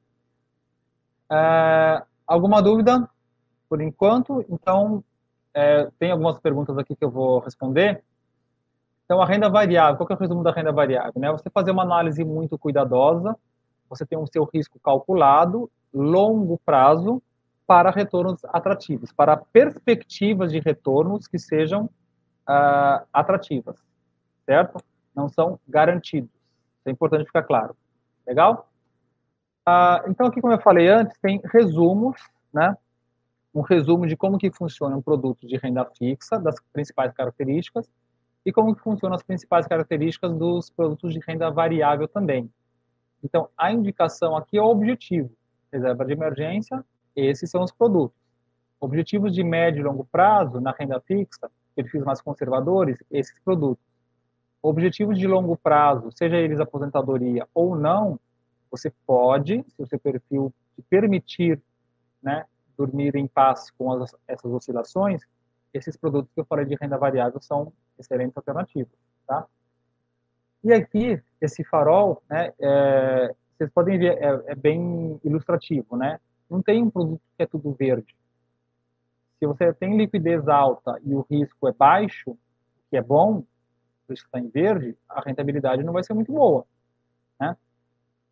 É, 1.31 2.03
alguma 2.25 2.61
dúvida? 2.61 3.07
Por 3.71 3.79
enquanto, 3.79 4.45
então, 4.49 5.01
é, 5.53 5.89
tem 5.97 6.11
algumas 6.11 6.37
perguntas 6.37 6.77
aqui 6.77 6.93
que 6.93 7.05
eu 7.05 7.09
vou 7.09 7.39
responder. 7.39 8.03
Então, 9.05 9.21
a 9.21 9.25
renda 9.25 9.49
variável, 9.49 9.95
qual 9.95 10.09
é 10.09 10.13
o 10.13 10.17
resumo 10.17 10.43
da 10.43 10.51
renda 10.51 10.73
variável? 10.73 11.13
Né? 11.15 11.31
Você 11.31 11.49
fazer 11.49 11.71
uma 11.71 11.83
análise 11.83 12.21
muito 12.25 12.57
cuidadosa, 12.57 13.33
você 13.89 14.05
tem 14.05 14.17
o 14.17 14.27
seu 14.27 14.43
risco 14.53 14.77
calculado, 14.77 15.71
longo 15.93 16.59
prazo, 16.65 17.23
para 17.65 17.91
retornos 17.91 18.43
atrativos, 18.43 19.13
para 19.13 19.37
perspectivas 19.37 20.51
de 20.51 20.59
retornos 20.59 21.25
que 21.25 21.39
sejam 21.39 21.85
uh, 21.85 23.07
atrativas, 23.13 23.77
certo? 24.45 24.83
Não 25.15 25.29
são 25.29 25.57
garantidos. 25.65 26.29
Isso 26.29 26.89
é 26.89 26.91
importante 26.91 27.25
ficar 27.25 27.43
claro. 27.43 27.73
Legal? 28.27 28.69
Uh, 29.65 30.09
então, 30.09 30.27
aqui, 30.27 30.41
como 30.41 30.53
eu 30.53 30.59
falei 30.59 30.89
antes, 30.89 31.17
tem 31.21 31.39
resumos, 31.53 32.17
né? 32.53 32.75
Um 33.53 33.61
resumo 33.61 34.07
de 34.07 34.15
como 34.15 34.37
que 34.37 34.51
funciona 34.51 34.95
um 34.95 35.01
produto 35.01 35.45
de 35.45 35.57
renda 35.57 35.85
fixa, 35.97 36.39
das 36.39 36.55
principais 36.71 37.13
características, 37.13 37.89
e 38.45 38.51
como 38.51 38.75
que 38.75 38.81
funcionam 38.81 39.15
as 39.15 39.23
principais 39.23 39.67
características 39.67 40.33
dos 40.33 40.69
produtos 40.69 41.13
de 41.13 41.19
renda 41.19 41.49
variável 41.51 42.07
também. 42.07 42.49
Então, 43.23 43.49
a 43.57 43.71
indicação 43.71 44.35
aqui 44.35 44.57
é 44.57 44.61
o 44.61 44.65
objetivo. 44.65 45.29
Reserva 45.71 46.05
de 46.05 46.13
emergência, 46.13 46.83
esses 47.15 47.49
são 47.49 47.63
os 47.63 47.71
produtos. 47.71 48.17
Objetivos 48.79 49.33
de 49.33 49.43
médio 49.43 49.81
e 49.81 49.83
longo 49.83 50.05
prazo, 50.05 50.59
na 50.59 50.71
renda 50.71 50.99
fixa, 51.01 51.49
perfis 51.75 52.03
mais 52.03 52.21
conservadores, 52.21 52.97
esses 53.11 53.37
produtos. 53.39 53.83
Objetivos 54.61 55.17
de 55.17 55.27
longo 55.27 55.55
prazo, 55.55 56.11
seja 56.11 56.37
eles 56.37 56.59
aposentadoria 56.59 57.47
ou 57.53 57.75
não, 57.75 58.19
você 58.69 58.91
pode, 59.05 59.63
se 59.67 59.81
o 59.81 59.87
seu 59.87 59.99
perfil 59.99 60.53
permitir, 60.89 61.61
né, 62.23 62.45
dormir 62.85 63.15
em 63.15 63.27
paz 63.27 63.69
com 63.71 63.91
as, 63.91 64.15
essas 64.27 64.51
oscilações, 64.51 65.21
esses 65.73 65.95
produtos 65.95 66.31
que 66.33 66.41
eu 66.41 66.45
falei 66.45 66.65
de 66.65 66.75
renda 66.75 66.97
variável 66.97 67.39
são 67.41 67.71
excelentes 67.97 68.35
alternativas, 68.35 68.93
tá? 69.27 69.45
E 70.63 70.73
aqui, 70.73 71.21
esse 71.39 71.63
farol, 71.63 72.21
né, 72.29 72.53
é, 72.59 73.35
vocês 73.57 73.69
podem 73.71 73.97
ver, 73.97 74.17
é, 74.17 74.51
é, 74.51 74.55
bem 74.55 75.19
ilustrativo, 75.23 75.95
né? 75.95 76.19
Não 76.49 76.61
tem 76.61 76.83
um 76.83 76.89
produto 76.89 77.21
que 77.37 77.43
é 77.43 77.45
tudo 77.45 77.71
verde. 77.73 78.15
Se 79.39 79.47
você 79.47 79.73
tem 79.73 79.97
liquidez 79.97 80.47
alta 80.47 80.99
e 81.03 81.15
o 81.15 81.25
risco 81.29 81.67
é 81.67 81.71
baixo, 81.71 82.37
que 82.89 82.97
é 82.97 83.01
bom, 83.01 83.43
por 84.05 84.13
isso 84.13 84.25
está 84.25 84.39
em 84.39 84.49
verde, 84.49 84.95
a 85.09 85.21
rentabilidade 85.21 85.83
não 85.83 85.93
vai 85.93 86.03
ser 86.03 86.13
muito 86.13 86.31
boa? 86.31 86.65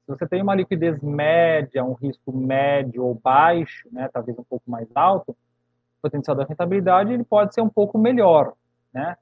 Se 0.09 0.17
você 0.17 0.27
tem 0.27 0.41
uma 0.41 0.55
liquidez 0.55 0.99
média, 1.03 1.85
um 1.85 1.93
risco 1.93 2.35
médio 2.35 3.05
ou 3.05 3.13
baixo, 3.13 3.87
né, 3.91 4.09
talvez 4.11 4.35
um 4.39 4.43
pouco 4.43 4.63
mais 4.69 4.87
alto, 4.95 5.33
o 5.33 6.01
potencial 6.01 6.35
da 6.35 6.45
rentabilidade 6.45 7.13
ele 7.13 7.23
pode 7.23 7.53
ser 7.53 7.61
um 7.61 7.69
pouco 7.69 7.95
melhor, 7.95 8.55
né? 8.91 9.15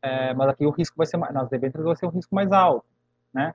É, 0.00 0.32
mas 0.34 0.48
aqui 0.50 0.64
o 0.64 0.70
risco 0.70 0.96
vai 0.96 1.08
ser 1.08 1.16
mais, 1.16 1.34
nas 1.34 1.48
debêntures 1.48 1.84
vai 1.84 1.96
ser 1.96 2.06
um 2.06 2.10
risco 2.10 2.32
mais 2.32 2.52
alto, 2.52 2.86
né? 3.34 3.52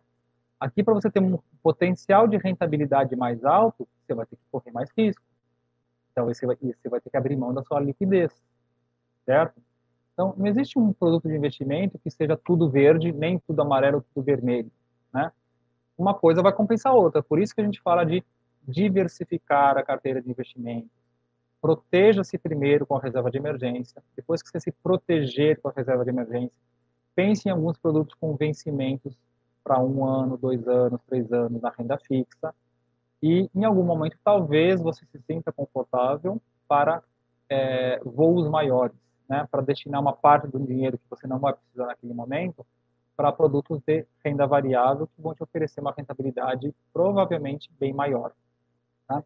Aqui 0.59 0.83
para 0.83 0.93
você 0.93 1.09
ter 1.09 1.21
um 1.21 1.39
potencial 1.61 2.27
de 2.27 2.35
rentabilidade 2.35 3.15
mais 3.15 3.45
alto, 3.45 3.87
você 4.05 4.13
vai 4.13 4.25
ter 4.25 4.35
que 4.35 4.43
correr 4.51 4.71
mais 4.71 4.89
risco. 4.97 5.23
Então 6.11 6.25
você 6.25 6.45
vai, 6.45 6.57
você 6.57 6.89
vai 6.89 6.99
ter 6.99 7.09
que 7.09 7.15
abrir 7.15 7.37
mão 7.37 7.53
da 7.53 7.63
sua 7.63 7.79
liquidez, 7.79 8.29
certo? 9.25 9.61
Então 10.11 10.33
não 10.35 10.47
existe 10.47 10.77
um 10.77 10.91
produto 10.91 11.29
de 11.29 11.35
investimento 11.37 11.97
que 11.97 12.11
seja 12.11 12.35
tudo 12.35 12.69
verde, 12.69 13.13
nem 13.13 13.39
tudo 13.39 13.61
amarelo, 13.61 14.03
tudo 14.13 14.25
vermelho, 14.25 14.69
né? 15.13 15.31
Uma 15.97 16.13
coisa 16.13 16.41
vai 16.41 16.53
compensar 16.53 16.91
a 16.91 16.95
outra. 16.95 17.21
Por 17.21 17.39
isso 17.39 17.53
que 17.53 17.61
a 17.61 17.63
gente 17.63 17.81
fala 17.81 18.03
de 18.03 18.23
diversificar 18.67 19.77
a 19.77 19.83
carteira 19.83 20.21
de 20.21 20.29
investimento 20.29 20.89
proteja-se 21.63 22.37
primeiro 22.37 22.85
com 22.85 22.97
a 22.97 22.99
reserva 22.99 23.31
de 23.31 23.37
emergência. 23.37 24.03
Depois 24.17 24.43
que 24.43 24.49
você 24.49 24.59
se 24.59 24.69
proteger 24.69 25.61
com 25.61 25.69
a 25.69 25.71
reserva 25.73 26.03
de 26.03 26.09
emergência, 26.09 26.51
pense 27.15 27.47
em 27.47 27.53
alguns 27.53 27.77
produtos 27.77 28.13
com 28.15 28.35
vencimentos 28.35 29.17
para 29.63 29.79
um 29.79 30.05
ano, 30.05 30.35
dois 30.35 30.67
anos, 30.67 30.99
três 31.07 31.31
anos 31.31 31.61
na 31.61 31.69
renda 31.69 31.97
fixa. 31.97 32.53
E 33.21 33.49
em 33.55 33.63
algum 33.63 33.83
momento, 33.83 34.17
talvez 34.21 34.81
você 34.81 35.05
se 35.05 35.17
sinta 35.21 35.53
confortável 35.53 36.41
para 36.67 37.01
é, 37.49 37.97
voos 38.03 38.49
maiores, 38.49 38.97
né? 39.29 39.47
para 39.49 39.61
destinar 39.61 40.01
uma 40.01 40.11
parte 40.11 40.49
do 40.49 40.59
dinheiro 40.59 40.97
que 40.97 41.09
você 41.09 41.25
não 41.25 41.39
vai 41.39 41.53
precisar 41.53 41.85
naquele 41.85 42.13
momento 42.13 42.67
para 43.15 43.31
produtos 43.31 43.79
de 43.85 44.05
renda 44.23 44.47
variável 44.47 45.07
que 45.07 45.21
vão 45.21 45.33
te 45.33 45.43
oferecer 45.43 45.81
uma 45.81 45.93
rentabilidade 45.95 46.73
provavelmente 46.91 47.71
bem 47.79 47.93
maior. 47.93 48.31
Tá? 49.07 49.23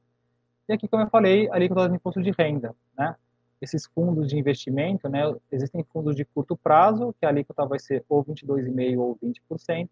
E 0.68 0.74
aqui, 0.74 0.88
como 0.88 1.04
eu 1.04 1.10
falei, 1.10 1.50
a 1.50 1.56
alíquota 1.56 1.88
do 1.88 1.96
imposto 1.96 2.22
de 2.22 2.32
renda. 2.32 2.76
Né? 2.98 3.16
esses 3.62 3.86
fundos 3.88 4.28
de 4.28 4.38
investimento, 4.38 5.10
né, 5.10 5.22
existem 5.52 5.84
fundos 5.92 6.16
de 6.16 6.24
curto 6.26 6.56
prazo, 6.56 7.14
que 7.20 7.26
a 7.26 7.30
alíquota 7.30 7.66
vai 7.66 7.80
ser 7.80 8.04
ou 8.08 8.24
22,5% 8.24 9.00
ou 9.00 9.18
20%, 9.18 9.90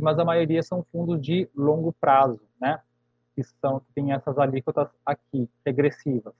mas 0.00 0.18
a 0.18 0.24
maioria 0.24 0.62
são 0.62 0.84
fundos 0.90 1.20
de 1.20 1.48
longo 1.54 1.92
prazo, 1.92 2.40
né, 2.60 2.80
que 3.34 3.42
são 3.44 3.82
tem 3.94 4.12
essas 4.12 4.38
alíquotas 4.38 4.88
aqui, 5.04 5.48
regressivas. 5.64 6.34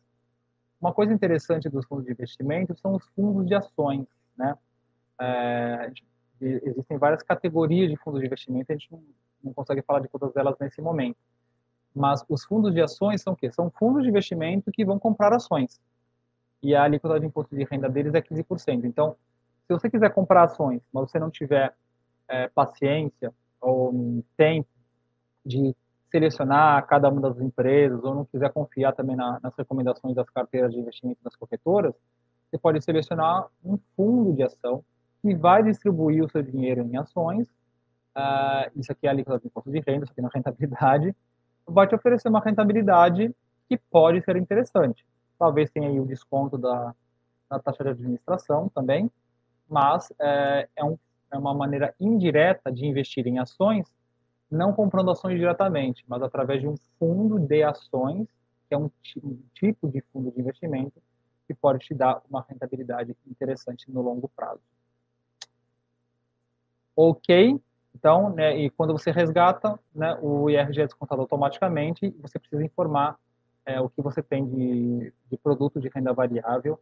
Uma 0.80 0.92
coisa 0.92 1.12
interessante 1.12 1.68
dos 1.68 1.84
fundos 1.86 2.06
de 2.06 2.12
investimento 2.12 2.74
são 2.76 2.94
os 2.94 3.06
fundos 3.08 3.46
de 3.46 3.54
ações, 3.54 4.06
né, 4.36 4.56
é, 5.20 5.92
existem 6.42 6.98
várias 6.98 7.22
categorias 7.22 7.90
de 7.90 7.96
fundos 7.96 8.20
de 8.20 8.26
investimento, 8.26 8.70
a 8.70 8.74
gente 8.74 8.90
não, 8.90 9.02
não 9.42 9.52
consegue 9.52 9.82
falar 9.82 10.00
de 10.00 10.08
todas 10.08 10.34
elas 10.36 10.56
nesse 10.58 10.80
momento. 10.80 11.16
Mas 11.94 12.24
os 12.28 12.44
fundos 12.44 12.72
de 12.72 12.80
ações 12.80 13.22
são 13.22 13.34
o 13.34 13.36
quê? 13.36 13.50
São 13.52 13.70
fundos 13.70 14.02
de 14.02 14.08
investimento 14.08 14.70
que 14.70 14.84
vão 14.84 14.98
comprar 14.98 15.32
ações 15.32 15.80
e 16.62 16.74
a 16.74 16.84
alíquota 16.84 17.18
de 17.18 17.26
imposto 17.26 17.56
de 17.56 17.64
renda 17.64 17.88
deles 17.88 18.14
é 18.14 18.22
15%. 18.22 18.84
Então, 18.84 19.16
se 19.66 19.72
você 19.72 19.90
quiser 19.90 20.12
comprar 20.14 20.44
ações, 20.44 20.80
mas 20.92 21.10
você 21.10 21.18
não 21.18 21.30
tiver 21.30 21.74
é, 22.28 22.48
paciência 22.48 23.34
ou 23.60 24.22
tempo 24.36 24.68
de 25.44 25.74
selecionar 26.10 26.86
cada 26.86 27.08
uma 27.08 27.20
das 27.20 27.40
empresas 27.40 28.04
ou 28.04 28.14
não 28.14 28.24
quiser 28.24 28.52
confiar 28.52 28.92
também 28.92 29.16
na, 29.16 29.40
nas 29.42 29.54
recomendações 29.56 30.14
das 30.14 30.28
carteiras 30.30 30.72
de 30.72 30.78
investimento 30.78 31.18
das 31.24 31.34
corretoras, 31.34 31.94
você 32.48 32.58
pode 32.58 32.80
selecionar 32.82 33.48
um 33.64 33.78
fundo 33.96 34.32
de 34.34 34.42
ação 34.42 34.84
que 35.22 35.34
vai 35.34 35.62
distribuir 35.62 36.24
o 36.24 36.28
seu 36.28 36.42
dinheiro 36.42 36.82
em 36.82 36.96
ações. 36.96 37.46
Uh, 38.14 38.68
isso 38.76 38.90
aqui 38.90 39.06
é 39.06 39.08
a 39.08 39.12
alíquota 39.12 39.38
de 39.38 39.46
imposto 39.46 39.70
de 39.70 39.78
renda, 39.78 40.04
isso 40.04 40.12
aqui 40.12 40.20
é 40.20 40.24
uma 40.24 40.30
rentabilidade. 40.34 41.16
Vai 41.66 41.86
te 41.86 41.94
oferecer 41.94 42.28
uma 42.28 42.40
rentabilidade 42.40 43.34
que 43.68 43.78
pode 43.78 44.20
ser 44.22 44.36
interessante. 44.36 45.06
Talvez 45.38 45.70
tenha 45.70 45.88
aí 45.88 45.98
o 45.98 46.04
desconto 46.04 46.58
da, 46.58 46.94
da 47.48 47.58
taxa 47.60 47.84
de 47.84 47.90
administração 47.90 48.68
também, 48.68 49.10
mas 49.68 50.12
é, 50.20 50.68
é, 50.76 50.84
um, 50.84 50.98
é 51.30 51.38
uma 51.38 51.54
maneira 51.54 51.94
indireta 52.00 52.70
de 52.70 52.84
investir 52.84 53.26
em 53.26 53.38
ações, 53.38 53.86
não 54.50 54.72
comprando 54.72 55.10
ações 55.10 55.38
diretamente, 55.38 56.04
mas 56.06 56.20
através 56.20 56.60
de 56.60 56.68
um 56.68 56.74
fundo 56.98 57.38
de 57.38 57.62
ações, 57.62 58.26
que 58.68 58.74
é 58.74 58.78
um, 58.78 58.90
um 59.22 59.38
tipo 59.54 59.88
de 59.88 60.02
fundo 60.12 60.30
de 60.32 60.40
investimento 60.40 61.00
que 61.46 61.54
pode 61.54 61.78
te 61.78 61.94
dar 61.94 62.20
uma 62.28 62.44
rentabilidade 62.48 63.16
interessante 63.26 63.90
no 63.90 64.02
longo 64.02 64.28
prazo. 64.28 64.60
Ok, 66.94 67.60
então, 67.94 68.30
né, 68.30 68.56
e 68.56 68.70
quando 68.70 68.92
você 68.92 69.10
resgata, 69.10 69.78
né, 69.94 70.18
o 70.20 70.50
IRG 70.50 70.82
é 70.82 70.86
descontado 70.86 71.20
automaticamente 71.20 72.06
e 72.06 72.10
você 72.20 72.38
precisa 72.38 72.64
informar 72.64 73.16
é, 73.64 73.80
o 73.80 73.88
que 73.88 74.02
você 74.02 74.22
tem 74.22 74.44
de, 74.46 75.12
de 75.30 75.36
produto 75.38 75.80
de 75.80 75.88
renda 75.88 76.12
variável 76.12 76.80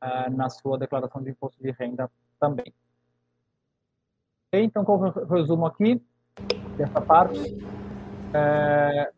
é, 0.00 0.30
na 0.30 0.48
sua 0.48 0.78
declaração 0.78 1.22
de 1.22 1.30
imposto 1.30 1.62
de 1.62 1.70
renda 1.72 2.10
também. 2.40 2.72
Okay, 4.48 4.64
então, 4.64 4.84
como 4.84 5.06
eu 5.06 5.26
resumo 5.26 5.66
aqui 5.66 6.02
dessa 6.76 7.00
parte, 7.00 7.38
é, 8.34 9.10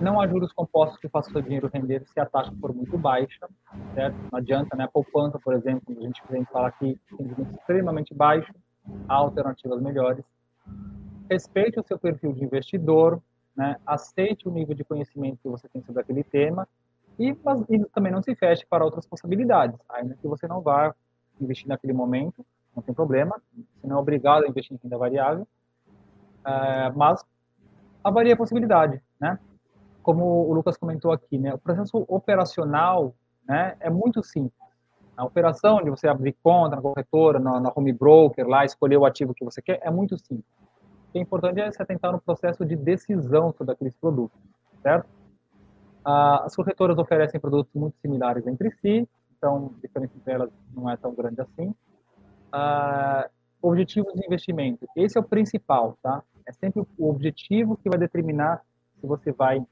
não 0.00 0.20
há 0.20 0.26
juros 0.26 0.52
compostos 0.52 0.98
que 0.98 1.08
façam 1.08 1.30
o 1.30 1.32
seu 1.32 1.42
dinheiro 1.42 1.70
render 1.72 2.04
se 2.06 2.18
a 2.18 2.26
taxa 2.26 2.52
for 2.60 2.74
muito 2.74 2.96
baixa, 2.98 3.48
certo? 3.94 4.16
Não 4.30 4.38
adianta, 4.38 4.76
né? 4.76 4.84
A 4.84 4.88
poupança, 4.88 5.38
por 5.38 5.54
exemplo, 5.54 5.96
a 5.96 6.02
gente 6.02 6.22
falar 6.52 6.72
que 6.72 6.98
tem 7.16 7.28
juros 7.28 7.48
extremamente 7.54 8.14
baixo, 8.14 8.52
alternativas 9.08 9.80
melhores. 9.80 10.24
Respeite 11.30 11.78
o 11.78 11.82
seu 11.82 11.98
perfil 11.98 12.32
de 12.32 12.44
investidor, 12.44 13.22
né? 13.56 13.76
aceite 13.86 14.48
o 14.48 14.50
nível 14.50 14.74
de 14.74 14.84
conhecimento 14.84 15.38
que 15.42 15.48
você 15.48 15.68
tem 15.68 15.82
sobre 15.82 16.02
aquele 16.02 16.24
tema 16.24 16.66
e, 17.18 17.36
mas, 17.44 17.64
e 17.68 17.84
também 17.86 18.12
não 18.12 18.22
se 18.22 18.34
feche 18.34 18.64
para 18.66 18.84
outras 18.84 19.06
possibilidades, 19.06 19.78
ainda 19.88 20.16
que 20.16 20.26
você 20.26 20.46
não 20.46 20.60
vá 20.60 20.94
investir 21.40 21.68
naquele 21.68 21.92
momento, 21.92 22.44
não 22.74 22.82
tem 22.82 22.94
problema, 22.94 23.40
você 23.54 23.86
não 23.86 23.96
é 23.96 24.00
obrigado 24.00 24.44
a 24.44 24.48
investir 24.48 24.76
em 24.76 24.80
renda 24.82 24.96
variável, 24.96 25.46
é, 26.44 26.90
mas 26.90 27.24
avalie 28.02 28.32
a 28.32 28.36
possibilidade, 28.36 29.00
né? 29.20 29.38
Como 30.02 30.48
o 30.48 30.52
Lucas 30.52 30.76
comentou 30.76 31.12
aqui, 31.12 31.38
né? 31.38 31.54
O 31.54 31.58
processo 31.58 32.04
operacional, 32.08 33.14
né, 33.46 33.76
é 33.78 33.88
muito 33.88 34.22
simples. 34.22 34.61
A 35.16 35.24
operação 35.24 35.82
de 35.82 35.90
você 35.90 36.08
abrir 36.08 36.36
conta 36.42 36.76
na 36.76 36.82
corretora, 36.82 37.38
na, 37.38 37.60
na 37.60 37.72
home 37.74 37.92
broker, 37.92 38.46
lá 38.46 38.64
escolher 38.64 38.96
o 38.96 39.04
ativo 39.04 39.34
que 39.34 39.44
você 39.44 39.60
quer, 39.60 39.80
é 39.82 39.90
muito 39.90 40.16
simples 40.18 40.46
que 41.12 41.18
é 41.18 41.20
importante 41.20 41.60
é 41.60 41.70
se 41.70 41.80
atentar 41.80 42.10
no 42.10 42.20
processo 42.20 42.64
de 42.64 42.74
decisão 42.74 43.52
sobre 43.52 43.74
aqueles 43.74 43.94
produtos, 43.94 44.40
certo? 44.82 45.06
Ah, 46.04 46.42
as 46.44 46.56
corretoras 46.56 46.98
oferecem 46.98 47.38
produtos 47.38 47.72
muito 47.74 47.96
similares 48.00 48.46
entre 48.46 48.70
si, 48.72 49.06
então 49.36 49.72
a 49.76 49.80
diferença 49.80 50.14
entre 50.16 50.32
elas 50.32 50.50
não 50.74 50.90
é 50.90 50.96
tão 50.96 51.14
grande 51.14 51.40
assim. 51.40 51.74
Ah, 52.50 53.28
objetivos 53.60 54.12
de 54.14 54.24
investimento, 54.24 54.88
esse 54.96 55.18
é 55.18 55.20
o 55.20 55.24
principal, 55.24 55.96
tá? 56.02 56.22
É 56.46 56.52
sempre 56.52 56.82
o 56.98 57.10
objetivo 57.10 57.76
que 57.76 57.88
vai 57.88 57.98
determinar 57.98 58.64
se 58.98 59.06
você 59.06 59.30
vai 59.30 59.64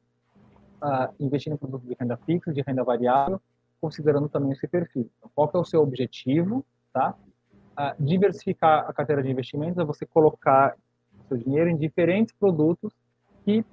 ah, 0.83 1.11
investir 1.19 1.53
em 1.53 1.57
produtos 1.57 1.89
de 1.89 1.97
renda 1.99 2.19
fixa, 2.19 2.53
de 2.53 2.61
renda 2.61 2.85
variável, 2.85 3.41
considerando 3.81 4.29
também 4.29 4.55
seu 4.55 4.69
perfil. 4.69 5.11
Então, 5.19 5.31
qual 5.35 5.51
é 5.55 5.59
o 5.59 5.65
seu 5.65 5.83
objetivo, 5.83 6.65
tá? 6.93 7.15
diversificar 7.99 8.85
a 8.87 8.93
carteira 8.93 9.23
de 9.23 9.31
investimentos 9.31 9.79
é 9.79 9.85
você 9.85 10.05
colocar 10.05 10.77
seu 11.29 11.39
dinheiro 11.39 11.71
em 11.71 11.77
diferentes 11.77 12.35
produtos 12.35 12.93
que 13.43 13.65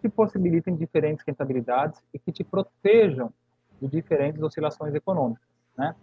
te 0.00 0.08
possibilitem 0.08 0.76
diferentes 0.76 1.24
rentabilidades 1.26 2.00
e 2.14 2.18
que 2.18 2.30
te 2.30 2.44
protejam 2.44 3.32
de 3.80 3.88
diferentes 3.88 4.40
oscilações 4.40 4.94
econômicas, 4.94 5.48
né? 5.76 5.96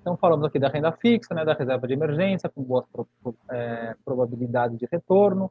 Então, 0.00 0.16
falamos 0.16 0.44
aqui 0.44 0.58
da 0.58 0.68
renda 0.68 0.92
fixa, 0.92 1.34
né, 1.34 1.44
da 1.44 1.52
reserva 1.52 1.84
de 1.88 1.94
emergência, 1.94 2.48
com 2.48 2.62
boas 2.62 2.86
pro, 2.86 3.08
é, 3.50 3.96
probabilidades 4.04 4.78
de 4.78 4.86
retorno. 4.92 5.50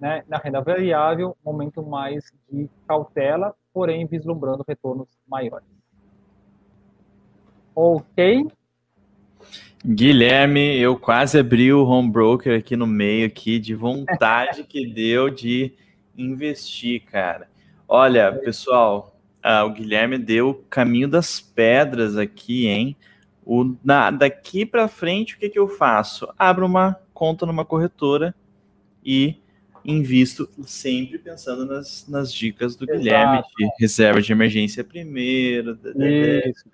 Né? 0.00 0.24
Na 0.26 0.38
renda 0.38 0.62
variável, 0.62 1.36
momento 1.44 1.82
mais 1.82 2.32
de 2.50 2.66
cautela, 2.88 3.54
porém 3.74 4.06
vislumbrando 4.06 4.64
retornos 4.66 5.06
maiores. 5.28 5.68
Ok? 7.74 8.46
Guilherme, 9.84 10.76
eu 10.78 10.98
quase 10.98 11.38
abri 11.38 11.72
o 11.72 11.86
home 11.86 12.10
broker 12.10 12.58
aqui 12.58 12.76
no 12.76 12.86
meio 12.86 13.26
aqui 13.26 13.58
de 13.58 13.74
vontade 13.74 14.64
que 14.64 14.86
deu 14.86 15.30
de 15.30 15.72
investir, 16.16 17.02
cara. 17.04 17.48
Olha, 17.88 18.30
pessoal, 18.32 19.18
uh, 19.44 19.64
o 19.64 19.72
Guilherme 19.72 20.18
deu 20.18 20.50
o 20.50 20.54
caminho 20.54 21.08
das 21.08 21.40
pedras 21.40 22.16
aqui, 22.16 22.66
hein? 22.66 22.94
O, 23.44 23.74
na, 23.82 24.10
daqui 24.10 24.66
para 24.66 24.86
frente, 24.86 25.34
o 25.34 25.38
que, 25.38 25.48
que 25.48 25.58
eu 25.58 25.66
faço? 25.66 26.28
Abro 26.38 26.66
uma 26.66 27.00
conta 27.14 27.46
numa 27.46 27.64
corretora 27.64 28.34
e 29.04 29.36
invisto 29.82 30.48
sempre 30.62 31.18
pensando 31.18 31.64
nas, 31.64 32.06
nas 32.06 32.32
dicas 32.32 32.76
do 32.76 32.84
Exato. 32.84 32.98
Guilherme 32.98 33.42
de 33.58 33.68
reserva 33.78 34.20
de 34.20 34.30
emergência 34.30 34.84
primeiro. 34.84 35.78
Isso. 35.96 36.68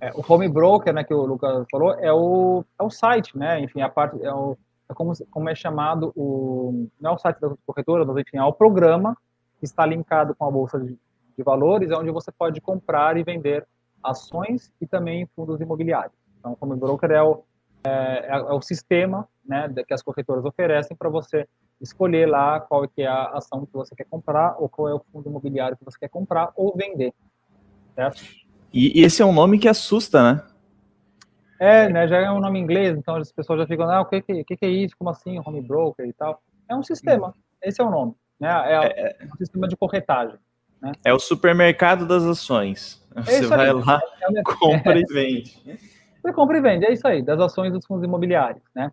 É, 0.00 0.12
o 0.14 0.24
home 0.26 0.48
broker, 0.48 0.92
né, 0.92 1.04
que 1.04 1.14
o 1.14 1.24
Lucas 1.24 1.66
falou, 1.70 1.94
é 1.94 2.12
o, 2.12 2.64
é 2.78 2.82
o 2.82 2.90
site, 2.90 3.36
né? 3.38 3.60
Enfim, 3.60 3.80
a 3.82 3.88
parte 3.88 4.20
é, 4.22 4.32
o, 4.32 4.56
é 4.88 4.94
como, 4.94 5.12
como 5.30 5.48
é 5.48 5.54
chamado 5.54 6.12
o 6.16 6.88
não 7.00 7.12
é 7.12 7.14
o 7.14 7.18
site 7.18 7.40
da 7.40 7.54
corretora, 7.64 8.04
mas 8.04 8.16
enfim, 8.16 8.38
é 8.38 8.44
o 8.44 8.52
programa 8.52 9.16
que 9.58 9.64
está 9.64 9.86
linkado 9.86 10.34
com 10.34 10.44
a 10.44 10.50
bolsa 10.50 10.80
de, 10.80 10.98
de 11.36 11.44
valores, 11.44 11.90
é 11.90 11.96
onde 11.96 12.10
você 12.10 12.32
pode 12.32 12.60
comprar 12.60 13.16
e 13.16 13.22
vender 13.22 13.66
ações 14.02 14.72
e 14.80 14.86
também 14.86 15.28
fundos 15.36 15.60
imobiliários. 15.60 16.14
Então, 16.38 16.56
o 16.58 16.64
home 16.64 16.76
broker 16.76 17.10
é 17.10 17.22
o, 17.22 17.44
é, 17.84 17.90
é, 17.90 18.30
é 18.30 18.52
o 18.52 18.60
sistema, 18.60 19.28
né, 19.44 19.72
que 19.86 19.94
as 19.94 20.02
corretoras 20.02 20.44
oferecem 20.44 20.96
para 20.96 21.08
você 21.08 21.46
escolher 21.80 22.26
lá 22.28 22.60
qual 22.60 22.84
é, 22.84 22.88
é 22.98 23.06
a 23.06 23.36
ação 23.36 23.64
que 23.64 23.72
você 23.72 23.94
quer 23.94 24.04
comprar 24.04 24.56
ou 24.58 24.68
qual 24.68 24.88
é 24.88 24.94
o 24.94 25.02
fundo 25.12 25.28
imobiliário 25.28 25.76
que 25.76 25.84
você 25.84 25.98
quer 25.98 26.08
comprar 26.08 26.50
ou 26.56 26.74
vender, 26.76 27.14
certo? 27.94 28.22
E, 28.72 29.00
e 29.00 29.04
esse 29.04 29.22
é 29.22 29.26
um 29.26 29.32
nome 29.32 29.58
que 29.58 29.68
assusta, 29.68 30.22
né? 30.22 30.42
É, 31.58 31.90
né, 31.90 32.08
já 32.08 32.16
é 32.16 32.30
um 32.30 32.40
nome 32.40 32.58
inglês, 32.58 32.96
então 32.96 33.16
as 33.16 33.30
pessoas 33.30 33.60
já 33.60 33.66
ficam, 33.66 33.88
ah, 33.90 34.00
o 34.00 34.06
que, 34.06 34.22
que, 34.22 34.44
que 34.44 34.64
é 34.64 34.68
isso, 34.68 34.96
como 34.98 35.10
assim, 35.10 35.38
home 35.44 35.60
broker 35.60 36.06
e 36.06 36.12
tal. 36.14 36.40
É 36.66 36.74
um 36.74 36.82
sistema, 36.82 37.34
esse 37.62 37.82
é 37.82 37.84
o 37.84 37.90
nome, 37.90 38.14
né, 38.40 38.48
é, 38.48 39.16
é 39.20 39.26
um 39.26 39.36
sistema 39.36 39.68
de 39.68 39.76
corretagem. 39.76 40.38
Né? 40.80 40.92
É 41.04 41.12
o 41.12 41.18
supermercado 41.18 42.06
das 42.06 42.22
ações. 42.24 43.06
É 43.14 43.20
você 43.20 43.46
vai 43.46 43.68
aí, 43.68 43.72
lá, 43.74 44.00
é 44.22 44.42
compra 44.42 44.98
e 44.98 45.04
vende. 45.12 45.60
Você 46.22 46.32
compra 46.32 46.56
e 46.56 46.60
vende, 46.62 46.86
é 46.86 46.92
isso 46.94 47.06
aí, 47.06 47.20
das 47.20 47.38
ações 47.38 47.72
dos 47.72 47.84
fundos 47.84 48.04
imobiliários, 48.04 48.62
né? 48.74 48.90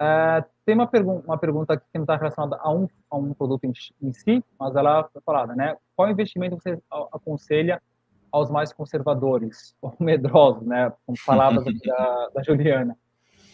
Uh, 0.00 0.42
tem 0.64 0.76
uma, 0.76 0.86
pergun 0.86 1.20
uma 1.26 1.36
pergunta 1.36 1.74
aqui 1.74 1.84
que 1.92 1.98
não 1.98 2.04
está 2.04 2.16
relacionada 2.16 2.56
a 2.62 2.72
um, 2.72 2.86
a 3.10 3.16
um 3.16 3.34
produto 3.34 3.64
em, 3.64 3.72
em 4.00 4.12
si, 4.12 4.42
mas 4.58 4.74
ela 4.76 5.04
foi 5.12 5.20
falada, 5.22 5.54
né? 5.54 5.76
Qual 5.94 6.08
investimento 6.08 6.56
você 6.56 6.78
aconselha 7.12 7.82
aos 8.30 8.50
mais 8.50 8.72
conservadores 8.72 9.74
ou 9.82 9.94
medrosos, 9.98 10.66
né, 10.66 10.92
com 11.06 11.14
palavras 11.26 11.64
da, 11.64 12.28
da, 12.34 12.42
Juliana. 12.42 12.96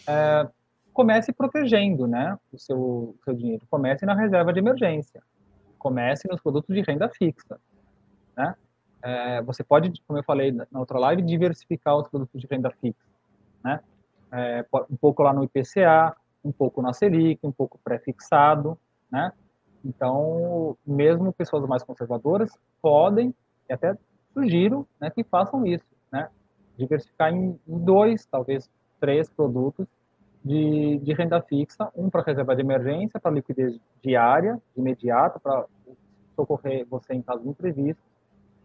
É, 0.06 0.48
comece 0.92 1.32
protegendo, 1.32 2.06
né, 2.06 2.38
o 2.52 2.58
seu, 2.58 3.16
seu 3.24 3.34
dinheiro. 3.34 3.66
Comece 3.70 4.04
na 4.04 4.14
reserva 4.14 4.52
de 4.52 4.60
emergência. 4.60 5.22
Comece 5.78 6.28
nos 6.28 6.40
produtos 6.40 6.74
de 6.74 6.82
renda 6.82 7.08
fixa, 7.08 7.58
né? 8.36 8.54
é, 9.04 9.42
você 9.42 9.62
pode, 9.62 9.92
como 10.06 10.18
eu 10.18 10.24
falei 10.24 10.50
na 10.50 10.80
outra 10.80 10.98
live, 10.98 11.20
diversificar 11.20 11.94
os 11.94 12.08
produtos 12.08 12.40
de 12.40 12.46
renda 12.50 12.70
fixa, 12.80 13.04
né? 13.62 13.80
É, 14.32 14.64
um 14.90 14.96
pouco 14.96 15.22
lá 15.22 15.32
no 15.32 15.44
IPCA, 15.44 16.16
um 16.42 16.50
pouco 16.50 16.80
na 16.80 16.92
Selic, 16.94 17.46
um 17.46 17.52
pouco 17.52 17.78
pré-fixado, 17.84 18.78
né? 19.12 19.30
Então, 19.84 20.76
mesmo 20.86 21.34
pessoas 21.34 21.68
mais 21.68 21.82
conservadoras 21.82 22.58
podem, 22.80 23.34
e 23.68 23.72
até 23.74 23.94
sugiro, 24.34 24.86
né, 25.00 25.10
que 25.10 25.24
façam 25.24 25.64
isso, 25.64 25.84
né? 26.12 26.28
Diversificar 26.76 27.32
em, 27.32 27.58
dois, 27.66 28.26
talvez 28.26 28.68
três 29.00 29.30
produtos 29.30 29.86
de, 30.44 30.98
de 30.98 31.12
renda 31.14 31.40
fixa, 31.40 31.90
um 31.96 32.10
para 32.10 32.22
reserva 32.22 32.54
de 32.54 32.62
emergência, 32.62 33.18
para 33.18 33.30
liquidez 33.30 33.78
diária, 34.02 34.60
imediata, 34.76 35.38
para 35.38 35.64
socorrer 36.34 36.84
você 36.88 37.14
em 37.14 37.22
caso 37.22 37.42
de 37.42 37.48
imprevisto, 37.48 38.02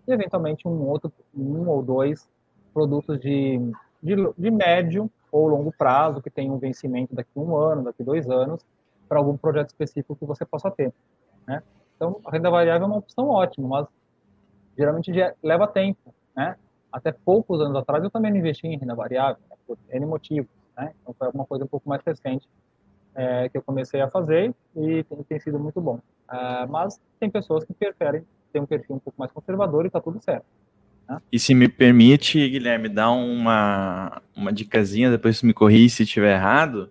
e 0.07 0.11
eventualmente 0.11 0.67
um 0.67 0.87
outro, 0.87 1.11
um 1.33 1.69
ou 1.69 1.83
dois 1.83 2.27
produtos 2.73 3.19
de, 3.19 3.59
de, 4.01 4.15
de 4.37 4.51
médio 4.51 5.09
ou 5.31 5.47
longo 5.47 5.71
prazo, 5.71 6.21
que 6.21 6.29
tem 6.29 6.49
um 6.49 6.57
vencimento 6.57 7.13
daqui 7.13 7.29
um 7.35 7.55
ano, 7.55 7.83
daqui 7.83 8.03
dois 8.03 8.27
anos, 8.29 8.65
para 9.07 9.19
algum 9.19 9.37
projeto 9.37 9.67
específico 9.67 10.15
que 10.15 10.25
você 10.25 10.45
possa 10.45 10.71
ter. 10.71 10.91
Né? 11.47 11.61
Então, 11.95 12.19
a 12.25 12.31
renda 12.31 12.49
variável 12.49 12.85
é 12.85 12.87
uma 12.87 12.97
opção 12.97 13.27
ótima, 13.27 13.67
mas 13.67 13.87
geralmente 14.79 15.11
leva 15.43 15.67
tempo. 15.67 16.13
Né? 16.35 16.55
Até 16.91 17.11
poucos 17.11 17.59
anos 17.59 17.75
atrás 17.75 18.03
eu 18.03 18.09
também 18.09 18.31
não 18.31 18.39
investi 18.39 18.65
em 18.65 18.77
renda 18.77 18.95
variável, 18.95 19.41
né? 19.49 19.55
por 19.67 19.77
N 19.91 20.05
motivos. 20.05 20.49
Né? 20.77 20.93
Então, 21.01 21.13
foi 21.13 21.27
alguma 21.27 21.45
coisa 21.45 21.65
um 21.65 21.67
pouco 21.67 21.87
mais 21.87 22.01
recente 22.03 22.47
é, 23.13 23.49
que 23.49 23.57
eu 23.57 23.61
comecei 23.61 23.99
a 23.99 24.09
fazer 24.09 24.53
e 24.75 25.03
tem, 25.03 25.23
tem 25.23 25.39
sido 25.39 25.59
muito 25.59 25.81
bom. 25.81 25.99
É, 26.31 26.65
mas 26.65 26.99
tem 27.19 27.29
pessoas 27.29 27.65
que 27.65 27.73
preferem 27.73 28.23
ter 28.53 28.59
um 28.59 28.65
perfil 28.65 28.95
um 28.95 28.99
pouco 28.99 29.19
mais 29.19 29.31
conservador 29.31 29.83
e 29.83 29.87
está 29.87 29.99
tudo 29.99 30.23
certo. 30.23 30.45
Né? 31.07 31.19
E 31.31 31.37
se 31.37 31.53
me 31.53 31.67
permite, 31.67 32.49
Guilherme, 32.49 32.87
dar 32.87 33.11
uma, 33.11 34.21
uma 34.35 34.53
dicasinha, 34.53 35.11
depois 35.11 35.41
me 35.43 35.53
corrija 35.53 35.97
se 35.97 36.03
estiver 36.03 36.35
errado. 36.35 36.89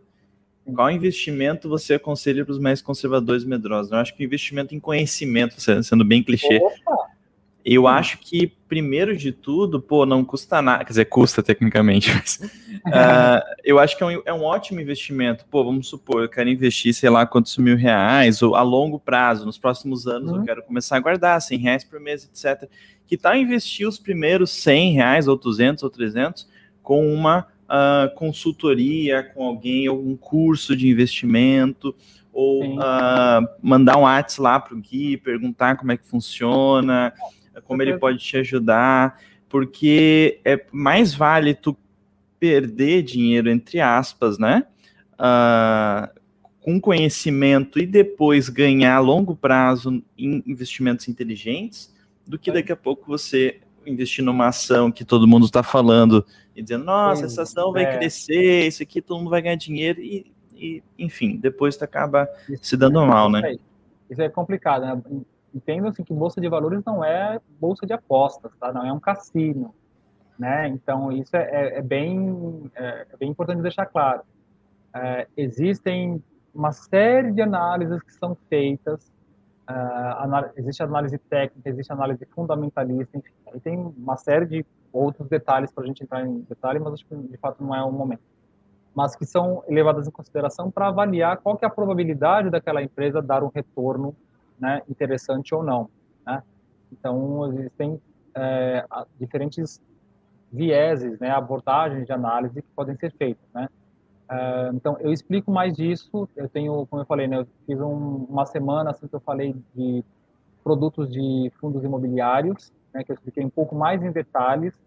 Qual 0.74 0.90
investimento 0.90 1.68
você 1.68 1.94
aconselha 1.94 2.44
para 2.44 2.52
os 2.52 2.58
mais 2.58 2.82
conservadores 2.82 3.42
medrosos? 3.42 3.90
Eu 3.90 3.98
acho 3.98 4.14
que 4.14 4.22
investimento 4.22 4.74
em 4.74 4.80
conhecimento, 4.80 5.58
sendo 5.58 6.04
bem 6.04 6.22
clichê, 6.22 6.58
Opa. 6.58 7.07
Eu 7.64 7.84
hum. 7.84 7.88
acho 7.88 8.18
que, 8.18 8.46
primeiro 8.68 9.16
de 9.16 9.32
tudo, 9.32 9.80
pô, 9.80 10.06
não 10.06 10.24
custa 10.24 10.62
nada, 10.62 10.84
quer 10.84 10.90
dizer, 10.90 11.04
custa 11.06 11.42
tecnicamente, 11.42 12.10
mas 12.14 12.40
uh, 12.86 13.42
eu 13.64 13.78
acho 13.78 13.96
que 13.96 14.02
é 14.02 14.06
um, 14.06 14.22
é 14.24 14.32
um, 14.32 14.42
ótimo 14.42 14.80
investimento. 14.80 15.44
Pô, 15.50 15.64
vamos 15.64 15.88
supor, 15.88 16.22
eu 16.22 16.28
quero 16.28 16.48
investir, 16.48 16.94
sei 16.94 17.10
lá, 17.10 17.26
quantos 17.26 17.56
mil 17.58 17.76
reais, 17.76 18.42
ou 18.42 18.54
a 18.54 18.62
longo 18.62 18.98
prazo, 18.98 19.44
nos 19.44 19.58
próximos 19.58 20.06
anos 20.06 20.30
uhum. 20.30 20.38
eu 20.38 20.44
quero 20.44 20.62
começar 20.62 20.96
a 20.96 21.00
guardar 21.00 21.40
100 21.40 21.58
reais 21.58 21.84
por 21.84 22.00
mês, 22.00 22.24
etc. 22.24 22.68
Que 23.06 23.16
tal 23.16 23.34
investir 23.36 23.86
os 23.86 23.98
primeiros 23.98 24.50
100 24.50 24.92
reais, 24.92 25.28
ou 25.28 25.36
200, 25.36 25.82
ou 25.82 25.90
300, 25.90 26.48
com 26.82 27.12
uma 27.12 27.46
uh, 27.68 28.14
consultoria, 28.14 29.22
com 29.22 29.44
alguém, 29.44 29.88
ou 29.88 30.00
um 30.00 30.16
curso 30.16 30.74
de 30.74 30.88
investimento, 30.88 31.94
ou 32.32 32.76
uh, 32.76 33.46
mandar 33.62 33.96
um 33.98 34.02
WhatsApp 34.02 34.40
lá 34.40 34.60
para 34.60 34.74
o 34.74 34.80
Gui, 34.80 35.16
perguntar 35.16 35.76
como 35.76 35.92
é 35.92 35.96
que 35.96 36.06
funciona, 36.06 37.12
como 37.64 37.82
ele 37.82 37.98
pode 37.98 38.18
te 38.18 38.36
ajudar, 38.36 39.20
porque 39.48 40.40
é 40.44 40.64
mais 40.72 41.14
vale 41.14 41.54
tu 41.54 41.76
perder 42.38 43.02
dinheiro, 43.02 43.50
entre 43.50 43.80
aspas, 43.80 44.38
né? 44.38 44.64
Uh, 45.14 46.18
com 46.60 46.80
conhecimento 46.80 47.78
e 47.78 47.86
depois 47.86 48.48
ganhar 48.48 48.96
a 48.96 49.00
longo 49.00 49.34
prazo 49.34 50.02
em 50.16 50.42
investimentos 50.46 51.08
inteligentes, 51.08 51.94
do 52.26 52.38
que 52.38 52.52
daqui 52.52 52.70
a 52.70 52.76
pouco 52.76 53.06
você 53.06 53.60
investir 53.86 54.22
numa 54.22 54.48
ação 54.48 54.92
que 54.92 55.04
todo 55.04 55.26
mundo 55.26 55.46
está 55.46 55.62
falando 55.62 56.24
e 56.54 56.62
dizendo, 56.62 56.84
nossa, 56.84 57.24
essa 57.24 57.42
ação 57.42 57.72
vai 57.72 57.84
é. 57.84 57.96
crescer, 57.96 58.66
isso 58.66 58.82
aqui 58.82 59.00
todo 59.00 59.18
mundo 59.18 59.30
vai 59.30 59.40
ganhar 59.40 59.54
dinheiro, 59.54 60.00
e, 60.00 60.30
e 60.54 60.82
enfim, 60.98 61.36
depois 61.36 61.76
tu 61.76 61.84
acaba 61.84 62.28
se 62.60 62.76
dando 62.76 63.04
mal, 63.06 63.30
né? 63.30 63.56
Isso 64.10 64.20
é 64.20 64.28
complicado, 64.28 64.82
né? 64.82 65.02
Entendam 65.54 65.90
assim, 65.90 66.04
que 66.04 66.12
bolsa 66.12 66.40
de 66.40 66.48
valores 66.48 66.82
não 66.84 67.04
é 67.04 67.40
bolsa 67.60 67.86
de 67.86 67.92
apostas, 67.92 68.52
tá? 68.58 68.72
Não 68.72 68.84
é 68.84 68.92
um 68.92 69.00
cassino, 69.00 69.74
né? 70.38 70.68
Então 70.68 71.10
isso 71.12 71.36
é, 71.36 71.42
é, 71.50 71.78
é 71.78 71.82
bem 71.82 72.70
é, 72.74 73.06
é, 73.12 73.16
bem 73.18 73.30
importante 73.30 73.62
deixar 73.62 73.86
claro. 73.86 74.22
É, 74.94 75.26
existem 75.36 76.22
uma 76.54 76.72
série 76.72 77.32
de 77.32 77.42
análises 77.42 78.02
que 78.02 78.12
são 78.14 78.36
feitas. 78.48 79.12
Uh, 79.70 80.50
existe 80.56 80.82
análise 80.82 81.18
técnica, 81.18 81.68
existe 81.68 81.92
análise 81.92 82.24
fundamentalista, 82.34 83.18
enfim, 83.18 83.28
aí 83.52 83.60
tem 83.60 83.76
uma 83.78 84.16
série 84.16 84.46
de 84.46 84.66
outros 84.90 85.28
detalhes 85.28 85.70
para 85.70 85.84
a 85.84 85.86
gente 85.86 86.02
entrar 86.02 86.26
em 86.26 86.40
detalhe, 86.40 86.78
mas 86.78 86.94
acho 86.94 87.06
que 87.06 87.14
de 87.14 87.36
fato 87.36 87.62
não 87.62 87.74
é 87.74 87.84
o 87.84 87.92
momento. 87.92 88.22
Mas 88.94 89.14
que 89.14 89.26
são 89.26 89.62
levadas 89.68 90.08
em 90.08 90.10
consideração 90.10 90.70
para 90.70 90.88
avaliar 90.88 91.36
qual 91.36 91.56
que 91.56 91.66
é 91.66 91.68
a 91.68 91.70
probabilidade 91.70 92.48
daquela 92.48 92.82
empresa 92.82 93.20
dar 93.20 93.44
um 93.44 93.50
retorno 93.54 94.16
né, 94.60 94.82
interessante 94.88 95.54
ou 95.54 95.62
não. 95.62 95.88
Né? 96.26 96.42
Então, 96.92 97.52
existem 97.52 98.00
é, 98.34 98.84
diferentes 99.18 99.80
vieses, 100.52 101.18
né, 101.18 101.30
abordagens 101.30 102.06
de 102.06 102.12
análise 102.12 102.62
que 102.62 102.68
podem 102.74 102.96
ser 102.96 103.12
feitas. 103.12 103.44
Né? 103.54 103.68
É, 104.30 104.70
então, 104.74 104.96
eu 105.00 105.12
explico 105.12 105.50
mais 105.50 105.74
disso. 105.74 106.28
Eu 106.36 106.48
tenho, 106.48 106.86
como 106.86 107.02
eu 107.02 107.06
falei, 107.06 107.26
né, 107.26 107.38
eu 107.38 107.46
fiz 107.66 107.80
um, 107.80 108.26
uma 108.28 108.46
semana 108.46 108.90
assim 108.90 109.06
que 109.06 109.14
eu 109.14 109.20
falei 109.20 109.54
de 109.74 110.04
produtos 110.62 111.10
de 111.10 111.50
fundos 111.60 111.84
imobiliários, 111.84 112.72
né, 112.92 113.02
que 113.04 113.10
eu 113.10 113.14
expliquei 113.14 113.44
um 113.44 113.50
pouco 113.50 113.74
mais 113.74 114.02
em 114.02 114.10
detalhes 114.10 114.78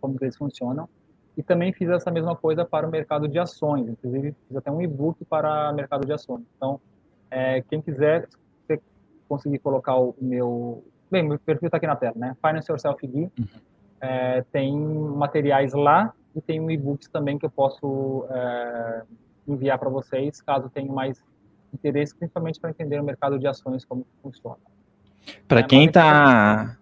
como 0.00 0.16
eles 0.20 0.36
funcionam. 0.36 0.88
E 1.36 1.42
também 1.42 1.72
fiz 1.72 1.88
essa 1.88 2.10
mesma 2.10 2.36
coisa 2.36 2.64
para 2.64 2.86
o 2.86 2.90
mercado 2.90 3.26
de 3.26 3.38
ações. 3.38 3.88
Inclusive, 3.88 4.34
fiz 4.46 4.56
até 4.56 4.70
um 4.70 4.80
e-book 4.80 5.24
para 5.24 5.72
mercado 5.72 6.06
de 6.06 6.12
ações. 6.12 6.44
Então, 6.56 6.80
é, 7.30 7.60
quem 7.62 7.80
quiser 7.80 8.28
conseguir 9.28 9.58
colocar 9.58 9.96
o 9.96 10.14
meu. 10.20 10.84
Bem, 11.10 11.22
meu 11.22 11.38
perfil 11.38 11.66
está 11.66 11.76
aqui 11.76 11.86
na 11.86 11.96
tela, 11.96 12.14
né? 12.16 12.36
Finance 12.44 12.70
Yourself 12.70 13.06
Guia. 13.06 13.30
Uhum. 13.38 13.46
É, 14.00 14.42
tem 14.52 14.76
materiais 14.76 15.72
lá 15.72 16.12
e 16.34 16.40
tem 16.40 16.60
um 16.60 16.70
e-books 16.70 17.08
também 17.08 17.38
que 17.38 17.46
eu 17.46 17.50
posso 17.50 18.26
é, 18.28 19.02
enviar 19.46 19.78
para 19.78 19.88
vocês, 19.88 20.40
caso 20.42 20.68
tenham 20.68 20.94
mais 20.94 21.22
interesse, 21.72 22.14
principalmente 22.14 22.60
para 22.60 22.70
entender 22.70 23.00
o 23.00 23.04
mercado 23.04 23.38
de 23.38 23.46
ações, 23.46 23.84
como 23.84 24.06
funciona. 24.22 24.58
Para 25.46 25.60
é, 25.60 25.62
quem 25.62 25.86
está. 25.86 26.76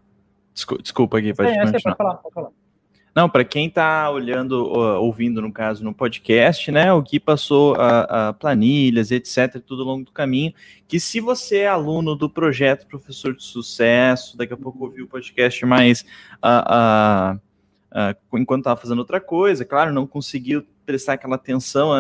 Desculpa, 0.53 0.83
desculpa 0.83 1.19
aqui, 1.19 1.35
pode, 1.35 1.49
é, 1.51 1.71
pode 1.71 1.97
falar, 1.97 2.15
pode 2.17 2.35
falar. 2.35 2.51
Não, 3.15 3.29
para 3.29 3.45
quem 3.45 3.67
está 3.67 4.11
olhando, 4.11 4.67
ouvindo 4.99 5.43
no 5.43 5.53
caso 5.53 5.85
no 5.85 5.93
podcast, 5.93 6.73
né? 6.73 6.91
O 6.95 7.03
Gui 7.03 7.21
passou 7.21 7.75
a, 7.75 8.29
a, 8.29 8.33
planilhas, 8.33 9.11
etc., 9.11 9.61
tudo 9.61 9.83
ao 9.83 9.89
longo 9.89 10.05
do 10.07 10.13
caminho. 10.13 10.55
Que 10.89 10.99
se 10.99 11.21
você 11.21 11.59
é 11.59 11.69
aluno 11.69 12.17
do 12.17 12.29
projeto 12.29 12.87
Professor 12.87 13.37
de 13.37 13.45
Sucesso, 13.45 14.35
daqui 14.37 14.55
a 14.55 14.57
pouco 14.57 14.83
ouviu 14.83 15.05
o 15.05 15.09
podcast 15.09 15.65
mais 15.67 16.07
uh, 16.43 17.35
uh, 17.35 17.41
uh, 17.93 18.39
enquanto 18.39 18.61
estava 18.61 18.81
fazendo 18.81 19.01
outra 19.01 19.21
coisa, 19.21 19.63
claro, 19.63 19.93
não 19.93 20.07
conseguiu 20.07 20.65
prestar 20.87 21.13
aquela 21.13 21.37
atenção, 21.37 21.91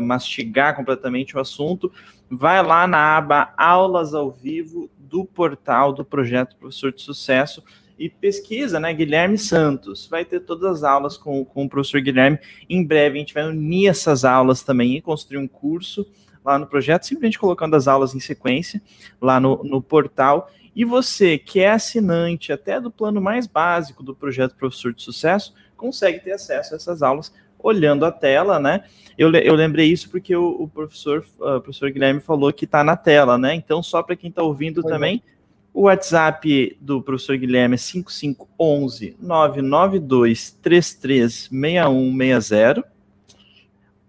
mastigar 0.00 0.76
completamente 0.76 1.36
o 1.36 1.40
assunto, 1.40 1.90
vai 2.28 2.62
lá 2.62 2.86
na 2.86 3.16
aba 3.16 3.54
Aulas 3.56 4.12
ao 4.12 4.30
Vivo 4.30 4.90
do 4.98 5.24
portal 5.24 5.92
do 5.92 6.04
projeto 6.04 6.56
Professor 6.56 6.92
de 6.92 7.00
Sucesso 7.00 7.62
e 7.98 8.08
pesquisa, 8.08 8.78
né? 8.78 8.92
Guilherme 8.92 9.38
Santos. 9.38 10.06
Vai 10.06 10.24
ter 10.24 10.40
todas 10.40 10.78
as 10.78 10.84
aulas 10.84 11.16
com, 11.16 11.44
com 11.44 11.64
o 11.64 11.68
professor 11.68 12.00
Guilherme. 12.00 12.38
Em 12.68 12.84
breve 12.84 13.16
a 13.16 13.20
gente 13.20 13.34
vai 13.34 13.48
unir 13.48 13.88
essas 13.88 14.24
aulas 14.24 14.62
também 14.62 14.96
e 14.96 15.00
construir 15.00 15.38
um 15.38 15.48
curso 15.48 16.06
lá 16.44 16.58
no 16.58 16.66
projeto, 16.66 17.04
simplesmente 17.04 17.38
colocando 17.38 17.74
as 17.74 17.88
aulas 17.88 18.14
em 18.14 18.20
sequência 18.20 18.80
lá 19.20 19.40
no, 19.40 19.64
no 19.64 19.82
portal. 19.82 20.50
E 20.74 20.84
você 20.84 21.38
que 21.38 21.60
é 21.60 21.70
assinante 21.70 22.52
até 22.52 22.80
do 22.80 22.90
plano 22.90 23.20
mais 23.20 23.46
básico 23.46 24.02
do 24.02 24.14
projeto 24.14 24.54
Professor 24.54 24.92
de 24.92 25.02
Sucesso, 25.02 25.54
consegue 25.76 26.20
ter 26.20 26.32
acesso 26.32 26.74
a 26.74 26.76
essas 26.76 27.02
aulas 27.02 27.32
olhando 27.58 28.04
a 28.04 28.12
tela, 28.12 28.60
né? 28.60 28.84
Eu, 29.18 29.32
eu 29.32 29.54
lembrei 29.54 29.90
isso 29.90 30.10
porque 30.10 30.36
o, 30.36 30.48
o 30.62 30.68
professor, 30.68 31.24
uh, 31.38 31.60
professor 31.60 31.90
Guilherme 31.90 32.20
falou 32.20 32.52
que 32.52 32.64
está 32.66 32.84
na 32.84 32.96
tela, 32.96 33.38
né? 33.38 33.54
Então, 33.54 33.82
só 33.82 34.02
para 34.02 34.14
quem 34.14 34.30
está 34.30 34.42
ouvindo 34.42 34.82
pois 34.82 34.92
também, 34.92 35.22
é 35.24 35.35
o 35.76 35.82
WhatsApp 35.82 36.76
do 36.80 37.00
professor 37.02 37.36
Guilherme 37.36 37.74
é 37.74 37.76
5511 37.76 39.14
992 39.20 40.52
336160. 40.62 42.82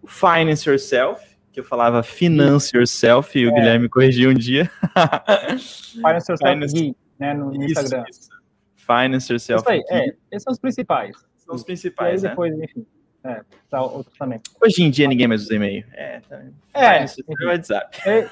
O 0.01 0.07
Finance 0.07 0.69
Yourself, 0.69 1.21
que 1.51 1.59
eu 1.59 1.65
falava 1.65 2.01
Finance 2.01 2.73
Yourself, 2.73 3.37
e 3.37 3.45
o 3.45 3.49
é. 3.49 3.51
Guilherme 3.51 3.89
corrigiu 3.89 4.29
um 4.29 4.33
dia. 4.33 4.71
Finance 5.91 6.31
Yourself 6.31 6.41
Finance... 6.41 6.95
né, 7.19 7.33
no, 7.33 7.47
no 7.47 7.55
isso, 7.55 7.81
Instagram. 7.81 8.05
Isso. 8.09 8.29
Finance 8.77 9.33
Yourself. 9.33 9.63
Isso 9.63 9.69
aí, 9.69 9.83
é, 9.89 10.15
esses 10.31 10.43
são 10.43 10.53
os 10.53 10.59
principais. 10.59 11.17
São 11.35 11.53
os 11.53 11.65
principais, 11.65 12.23
e 12.23 12.29
depois, 12.29 12.57
né? 12.57 12.63
enfim. 12.63 12.85
É, 13.25 13.41
tá, 13.69 13.81
outros 13.81 14.15
também. 14.17 14.39
Hoje 14.63 14.83
em 14.83 14.89
dia 14.89 15.05
ninguém 15.05 15.27
mais 15.27 15.41
usa 15.41 15.55
e-mail. 15.55 15.83
É, 15.91 16.21
tá. 16.21 16.41
é, 16.73 17.03
é 17.03 17.45
WhatsApp. 17.45 18.09
É, 18.09 18.29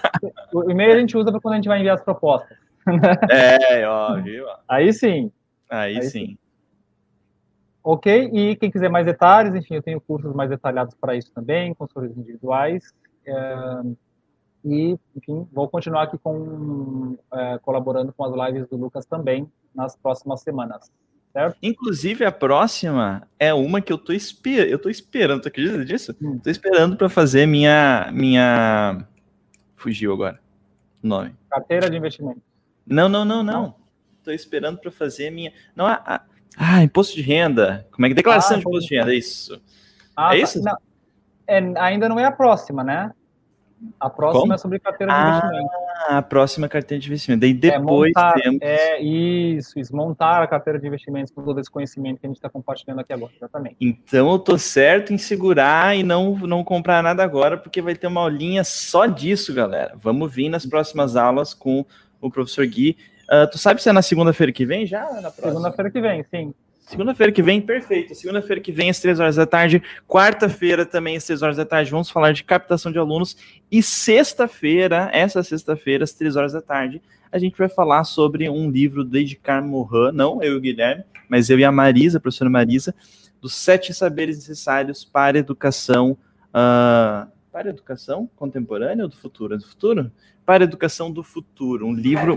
o 0.54 0.72
e-mail 0.72 0.94
a 0.94 1.00
gente 1.02 1.18
usa 1.18 1.32
para 1.32 1.42
quando 1.42 1.56
a 1.56 1.58
gente 1.58 1.68
vai 1.68 1.80
enviar 1.80 1.96
as 1.96 2.02
propostas 2.02 2.64
é, 3.30 3.88
ó, 3.88 4.16
viu? 4.22 4.46
Aí 4.68 4.94
sim. 4.94 5.32
Aí, 5.70 5.98
Aí 5.98 6.04
sim. 6.04 6.10
sim. 6.10 6.38
Ok? 7.84 8.32
E 8.34 8.56
quem 8.56 8.72
quiser 8.72 8.90
mais 8.90 9.06
detalhes, 9.06 9.54
enfim, 9.54 9.76
eu 9.76 9.84
tenho 9.84 10.02
cursos 10.02 10.34
mais 10.34 10.50
detalhados 10.50 10.96
para 10.96 11.16
isso 11.16 11.32
também, 11.32 11.74
consultores 11.74 12.18
individuais. 12.18 12.94
É, 13.26 13.82
e, 14.64 14.98
enfim, 15.16 15.48
vou 15.54 15.70
continuar 15.70 16.04
aqui 16.04 16.18
com, 16.18 17.18
é, 17.32 17.60
colaborando 17.60 18.12
com 18.12 18.24
as 18.26 18.34
lives 18.34 18.68
do 18.68 18.78
Lucas 18.78 19.06
também 19.06 19.48
nas 19.74 19.96
próximas 19.96 20.42
semanas. 20.42 20.92
Certo? 21.32 21.58
Inclusive, 21.62 22.26
a 22.26 22.32
próxima 22.32 23.28
é 23.38 23.54
uma 23.54 23.82
que 23.82 23.92
eu 23.94 23.98
tô, 23.98 24.14
esper 24.14 24.68
eu 24.68 24.80
tô 24.80 24.90
esperando, 24.90 25.42
tu 25.42 25.50
acredita 25.50 25.84
disso? 25.86 26.16
Hum. 26.20 26.40
Tô 26.40 26.50
esperando 26.50 26.98
para 26.98 27.10
fazer 27.10 27.46
minha, 27.46 28.10
minha... 28.14 29.06
Fugiu 29.76 30.14
agora 30.14 30.40
o 31.04 31.08
nome. 31.08 31.36
Carteira 31.50 31.90
de 31.90 31.98
investimento. 31.98 32.42
Não, 32.86 33.10
não, 33.10 33.26
não, 33.26 33.44
não. 33.44 33.76
Tô 34.24 34.32
esperando 34.32 34.80
para 34.80 34.92
fazer 34.92 35.30
minha... 35.30 35.52
Não, 35.76 35.86
a, 35.86 36.02
a... 36.06 36.22
Ah, 36.58 36.84
imposto 36.84 37.16
de 37.16 37.22
renda. 37.22 37.88
Como 37.92 38.06
é 38.06 38.10
que... 38.10 38.16
Declaração 38.16 38.58
ah, 38.58 38.60
de 38.60 38.62
imposto 38.62 38.90
de 38.90 38.96
renda, 38.96 39.14
isso. 39.14 39.62
Ah, 40.16 40.36
é 40.36 40.40
tá. 40.40 40.44
isso? 40.44 40.64
Não, 40.64 40.78
é, 41.48 41.60
ainda 41.80 42.10
não 42.10 42.20
é 42.20 42.26
a 42.26 42.32
próxima, 42.32 42.84
né? 42.84 43.12
A 44.00 44.10
próxima 44.10 44.42
Como? 44.42 44.54
é 44.54 44.58
sobre 44.58 44.80
carteira 44.80 45.14
de 45.14 45.20
ah, 45.20 45.28
investimento. 45.28 45.70
A 46.08 46.22
próxima 46.22 46.68
carteira 46.68 47.02
de 47.02 47.08
investimento. 47.08 47.42
Daí 47.42 47.52
é 47.52 47.54
depois 47.54 48.12
é 48.16 48.20
montar, 48.20 48.34
temos. 48.34 48.60
É 48.62 49.02
isso, 49.02 49.80
isso, 49.80 49.96
montar 49.96 50.42
a 50.42 50.48
carteira 50.48 50.80
de 50.80 50.88
investimentos 50.88 51.32
com 51.32 51.44
todo 51.44 51.60
esse 51.60 51.70
conhecimento 51.70 52.20
que 52.20 52.26
a 52.26 52.30
gente 52.30 52.38
está 52.38 52.50
compartilhando 52.50 53.00
aqui 53.02 53.14
agora, 53.14 53.32
exatamente. 53.36 53.76
Então 53.80 54.32
eu 54.32 54.40
tô 54.40 54.58
certo 54.58 55.14
em 55.14 55.18
segurar 55.18 55.96
e 55.96 56.04
não, 56.04 56.36
não 56.36 56.64
comprar 56.64 57.04
nada 57.04 57.24
agora, 57.24 57.58
porque 57.58 57.82
vai 57.82 57.96
ter 57.96 58.08
uma 58.08 58.22
aulinha 58.22 58.64
só 58.64 59.06
disso, 59.06 59.54
galera. 59.54 59.94
Vamos 60.02 60.34
vir 60.34 60.50
nas 60.50 60.66
próximas 60.66 61.16
aulas 61.16 61.54
com 61.54 61.86
o 62.22 62.30
professor 62.30 62.66
Gui. 62.66 62.98
Uh, 63.24 63.50
tu 63.50 63.58
sabe 63.58 63.82
se 63.82 63.90
é 63.90 63.94
na 63.94 64.02
segunda-feira 64.02 64.52
que 64.52 64.66
vem 64.66 64.86
já? 64.86 65.06
Segunda-feira 65.32 65.92
que 65.92 66.02
vem, 66.02 66.26
sim. 66.30 66.54
Segunda-feira 66.88 67.32
que 67.32 67.42
vem, 67.42 67.60
perfeito. 67.60 68.14
Segunda-feira 68.14 68.62
que 68.62 68.72
vem, 68.72 68.92
às 68.92 69.00
três 69.00 69.20
horas 69.20 69.36
da 69.36 69.46
tarde. 69.48 69.82
Quarta-feira, 70.08 70.86
também, 70.86 71.18
às 71.18 71.26
três 71.26 71.42
horas 71.42 71.58
da 71.58 71.66
tarde, 71.66 71.90
vamos 71.90 72.12
falar 72.12 72.32
de 72.32 72.44
captação 72.44 72.92
de 72.92 73.00
alunos. 73.00 73.36
E 73.72 73.82
sexta-feira, 73.82 75.10
essa 75.12 75.42
sexta-feira, 75.42 76.04
às 76.04 76.14
três 76.14 76.36
horas 76.36 76.54
da 76.54 76.62
tarde, 76.62 77.02
a 77.32 77.40
gente 77.40 77.58
vai 77.58 77.68
falar 77.68 78.04
sobre 78.04 78.48
um 78.48 78.70
livro 78.70 79.04
do 79.04 79.18
Edgar 79.18 79.64
Morin, 79.66 80.16
não 80.16 80.44
eu 80.44 80.54
e 80.54 80.58
o 80.58 80.62
Guilherme, 80.62 81.04
mas 81.28 81.50
eu 81.50 81.58
e 81.58 81.66
a 81.66 81.72
Marisa, 81.72 82.20
a 82.20 82.22
professora 82.22 82.52
Marisa, 82.52 82.94
dos 83.42 83.56
sete 83.56 83.92
saberes 83.92 84.38
necessários 84.38 85.04
para 85.04 85.38
a 85.38 85.40
educação. 85.40 86.16
Uh, 86.54 87.28
para 87.56 87.70
a 87.70 87.72
educação 87.72 88.30
contemporânea 88.36 89.06
ou 89.06 89.10
do 89.10 89.16
futuro? 89.16 89.56
É 89.56 89.58
do 89.58 89.66
futuro? 89.66 90.12
Para 90.46 90.66
a 90.66 90.68
educação 90.68 91.10
do 91.10 91.24
futuro. 91.24 91.88
Um 91.88 91.94
livro. 91.94 92.36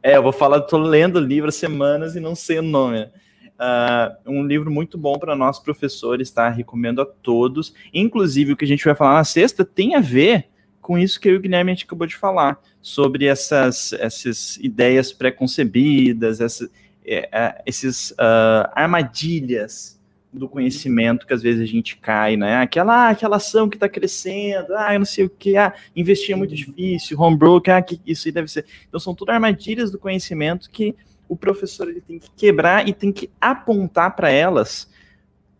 É, 0.00 0.16
eu 0.16 0.22
vou 0.22 0.30
falar, 0.30 0.58
estou 0.58 0.78
lendo 0.78 1.16
o 1.16 1.20
livro 1.20 1.48
há 1.48 1.52
semanas 1.52 2.14
e 2.14 2.20
não 2.20 2.36
sei 2.36 2.60
o 2.60 2.62
nome. 2.62 3.02
Uh, 3.02 4.30
um 4.30 4.46
livro 4.46 4.70
muito 4.70 4.96
bom 4.96 5.18
para 5.18 5.34
nós 5.34 5.58
professores, 5.58 6.30
tá? 6.30 6.48
Recomendo 6.48 7.02
a 7.02 7.04
todos. 7.04 7.74
Inclusive, 7.92 8.52
o 8.52 8.56
que 8.56 8.64
a 8.64 8.68
gente 8.68 8.84
vai 8.84 8.94
falar 8.94 9.14
na 9.14 9.24
sexta 9.24 9.64
tem 9.64 9.96
a 9.96 10.00
ver 10.00 10.50
com 10.80 10.96
isso 10.96 11.18
que 11.18 11.28
eu 11.28 11.32
e 11.32 11.36
o 11.38 11.40
Guilherme 11.40 11.72
a 11.72 11.74
gente 11.74 11.84
acabou 11.84 12.06
de 12.06 12.14
falar, 12.14 12.62
sobre 12.80 13.24
essas, 13.24 13.92
essas 13.94 14.56
ideias 14.58 15.12
pré-concebidas, 15.12 16.40
essas, 16.40 16.70
é, 17.04 17.28
é, 17.32 17.62
esses 17.66 18.12
uh, 18.12 18.70
armadilhas 18.72 19.95
do 20.38 20.48
conhecimento 20.48 21.26
que 21.26 21.32
às 21.32 21.42
vezes 21.42 21.60
a 21.60 21.66
gente 21.66 21.96
cai, 21.96 22.36
né? 22.36 22.56
Aquela, 22.56 23.06
ah, 23.06 23.08
aquela 23.10 23.36
ação 23.36 23.68
que 23.68 23.76
está 23.76 23.88
crescendo, 23.88 24.74
ah, 24.76 24.94
eu 24.94 24.98
não 24.98 25.06
sei 25.06 25.24
o 25.24 25.30
que, 25.30 25.56
ah, 25.56 25.74
investir 25.94 26.34
é 26.34 26.36
muito 26.36 26.54
difícil, 26.54 27.18
home 27.20 27.36
broker, 27.36 27.74
ah, 27.74 27.82
que 27.82 28.00
isso 28.06 28.28
aí 28.28 28.32
deve 28.32 28.48
ser. 28.48 28.64
Então 28.88 29.00
são 29.00 29.14
tudo 29.14 29.30
armadilhas 29.30 29.90
do 29.90 29.98
conhecimento 29.98 30.70
que 30.70 30.94
o 31.28 31.36
professor 31.36 31.88
ele 31.88 32.00
tem 32.00 32.18
que 32.18 32.30
quebrar 32.36 32.86
e 32.86 32.92
tem 32.92 33.10
que 33.10 33.30
apontar 33.40 34.14
para 34.14 34.30
elas, 34.30 34.88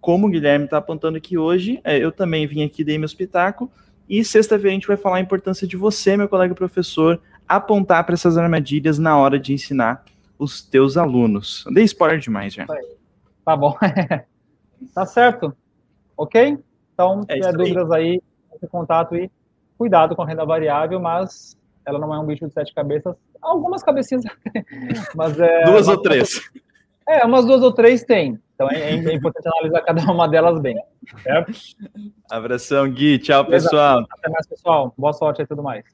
como 0.01 0.27
o 0.27 0.31
Guilherme 0.31 0.67
está 0.67 0.79
apontando 0.79 1.17
aqui 1.17 1.37
hoje, 1.37 1.81
é, 1.83 1.99
eu 1.99 2.13
também 2.13 2.47
vim 2.47 2.63
aqui, 2.63 2.85
dei 2.85 2.99
meu 2.99 3.07
espetáculo, 3.07 3.71
e 4.09 4.25
sexta-feira 4.25 4.71
a 4.71 4.75
gente 4.75 4.87
vai 4.87 4.97
falar 4.97 5.17
a 5.17 5.21
importância 5.21 5.67
de 5.67 5.77
você, 5.77 6.17
meu 6.17 6.29
colega 6.29 6.55
professor, 6.55 7.21
apontar 7.49 8.05
para 8.05 8.15
essas 8.15 8.39
armadilhas 8.39 8.99
na 8.99 9.17
hora 9.17 9.39
de 9.39 9.53
ensinar 9.53 10.05
os 10.39 10.63
teus 10.63 10.97
alunos. 10.97 11.65
Dei 11.73 11.83
spoiler 11.85 12.21
demais 12.21 12.55
já. 12.55 12.67
Tá 13.45 13.57
bom. 13.57 13.77
tá 14.95 15.07
certo. 15.07 15.57
Ok? 16.17 16.59
Então, 16.95 17.23
se 17.23 17.33
é 17.33 17.35
tiver 17.37 17.53
dúvidas 17.53 17.91
aí, 17.91 18.23
entre 18.55 18.69
contato 18.69 19.15
e 19.15 19.31
cuidado 19.77 20.17
com 20.17 20.23
a 20.23 20.27
renda 20.27 20.45
variável, 20.45 20.99
mas 20.99 21.57
ela 21.85 21.99
não 21.99 22.13
é 22.15 22.19
um 22.19 22.27
bicho 22.27 22.47
de 22.47 22.53
sete 22.53 22.75
cabeças, 22.75 23.15
Algumas 23.47 23.83
cabecinhas. 23.83 24.25
mas 25.15 25.39
é, 25.39 25.65
duas 25.65 25.89
ou 25.89 26.01
três. 26.01 26.41
É, 27.09 27.25
umas 27.25 27.47
duas 27.47 27.63
ou 27.63 27.71
três 27.71 28.03
tem. 28.03 28.37
Então 28.53 28.69
é, 28.69 28.91
é 28.91 29.15
importante 29.15 29.47
analisar 29.47 29.81
cada 29.83 30.11
uma 30.11 30.29
delas 30.29 30.61
bem. 30.61 30.75
Certo? 31.23 31.53
Abração, 32.29 32.91
Gui. 32.91 33.21
Tchau, 33.21 33.45
pessoal. 33.45 34.05
Até 34.11 34.29
mais, 34.29 34.45
pessoal. 34.49 34.93
Boa 34.99 35.13
sorte 35.13 35.41
e 35.41 35.47
tudo 35.47 35.63
mais. 35.63 35.85